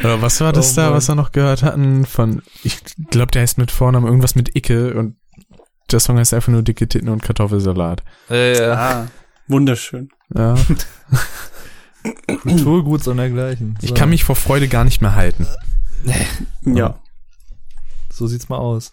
Oder 0.00 0.20
was 0.20 0.40
war 0.42 0.52
das 0.52 0.72
Oh 0.72 0.76
da, 0.76 0.92
was 0.92 1.08
wir 1.08 1.14
noch 1.14 1.32
gehört 1.32 1.62
hatten 1.62 2.04
von, 2.04 2.42
ich 2.64 2.80
glaube, 3.10 3.30
der 3.30 3.40
heißt 3.42 3.56
mit 3.56 3.70
Vornamen 3.70 4.06
irgendwas 4.06 4.34
mit 4.34 4.54
Icke 4.56 4.92
und 4.94 5.16
der 5.90 6.00
Song 6.00 6.18
heißt 6.18 6.34
einfach 6.34 6.52
nur 6.52 6.62
dicke 6.62 6.88
Titten 6.88 7.08
und 7.08 7.22
Kartoffelsalat. 7.22 8.02
Äh, 8.30 8.58
ja, 8.58 8.72
Ah, 8.74 9.06
wunderschön. 9.52 10.08
Ja. 10.34 10.56
Kulturgut 12.42 13.04
sondergleichen. 13.04 13.78
So. 13.80 13.86
Ich 13.86 13.94
kann 13.94 14.10
mich 14.10 14.24
vor 14.24 14.34
Freude 14.36 14.66
gar 14.68 14.84
nicht 14.84 15.00
mehr 15.00 15.14
halten. 15.14 15.46
Ja. 16.64 16.98
So 18.12 18.26
sieht's 18.26 18.48
mal 18.48 18.58
aus. 18.58 18.92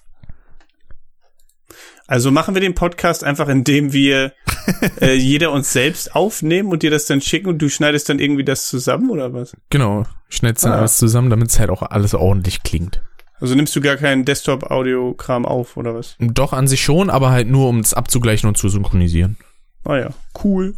Also 2.07 2.31
machen 2.31 2.55
wir 2.55 2.61
den 2.61 2.73
Podcast 2.75 3.23
einfach, 3.23 3.47
indem 3.49 3.93
wir 3.93 4.33
äh, 5.01 5.13
jeder 5.13 5.51
uns 5.51 5.71
selbst 5.73 6.15
aufnehmen 6.15 6.71
und 6.71 6.81
dir 6.83 6.89
das 6.91 7.05
dann 7.05 7.21
schicken 7.21 7.47
und 7.49 7.59
du 7.59 7.69
schneidest 7.69 8.09
dann 8.09 8.19
irgendwie 8.19 8.43
das 8.43 8.67
zusammen 8.67 9.09
oder 9.11 9.33
was? 9.33 9.55
Genau. 9.69 10.05
Ich 10.29 10.37
schneid's 10.37 10.61
dann 10.61 10.71
Ah. 10.73 10.79
alles 10.79 10.97
zusammen, 10.97 11.29
damit 11.29 11.49
es 11.49 11.59
halt 11.59 11.69
auch 11.69 11.83
alles 11.83 12.13
ordentlich 12.15 12.63
klingt. 12.63 13.01
Also 13.39 13.55
nimmst 13.55 13.75
du 13.75 13.81
gar 13.81 13.95
keinen 13.95 14.25
Desktop-Audio-Kram 14.25 15.45
auf 15.45 15.77
oder 15.77 15.93
was? 15.95 16.15
Doch 16.19 16.51
an 16.51 16.67
sich 16.67 16.81
schon, 16.83 17.09
aber 17.09 17.29
halt 17.29 17.47
nur, 17.47 17.69
um 17.69 17.79
es 17.79 17.93
abzugleichen 17.93 18.47
und 18.49 18.57
zu 18.57 18.69
synchronisieren. 18.69 19.37
Ah 19.85 19.97
ja, 19.97 20.09
cool. 20.43 20.75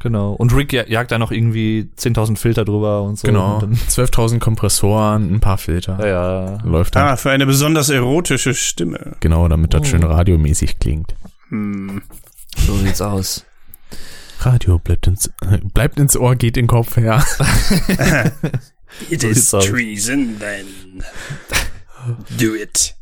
Genau. 0.00 0.32
Und 0.34 0.54
Rick 0.54 0.72
ja- 0.72 0.86
jagt 0.86 1.10
da 1.10 1.18
noch 1.18 1.32
irgendwie 1.32 1.90
10.000 1.96 2.36
Filter 2.38 2.64
drüber 2.64 3.02
und 3.02 3.18
so. 3.18 3.26
Genau. 3.26 3.54
Und 3.54 3.62
dann, 3.62 3.72
12.000 3.88 4.38
Kompressoren, 4.38 5.34
ein 5.34 5.40
paar 5.40 5.58
Filter. 5.58 5.98
ja, 6.06 6.44
ja. 6.56 6.58
Läuft 6.64 6.94
dann. 6.94 7.02
Ah, 7.08 7.16
für 7.16 7.30
eine 7.30 7.46
besonders 7.46 7.88
erotische 7.88 8.54
Stimme. 8.54 9.16
Genau, 9.20 9.48
damit 9.48 9.74
das 9.74 9.80
Oh. 9.82 9.84
schön 9.84 10.04
radiomäßig 10.04 10.78
klingt. 10.78 11.14
Hm. 11.48 12.02
So 12.58 12.76
sieht's 12.76 13.00
aus. 13.00 13.44
Radio 14.40 14.78
bleibt 14.78 15.08
ins, 15.08 15.26
äh, 15.50 15.58
bleibt 15.74 15.98
ins 15.98 16.16
Ohr, 16.16 16.36
geht 16.36 16.56
in 16.56 16.64
den 16.64 16.68
Kopf, 16.68 16.96
ja. 16.96 17.24
It 19.10 19.24
aus. 19.24 19.64
treason 19.66 20.36
then. 20.38 21.02
Do 22.38 22.54
it. 22.54 22.94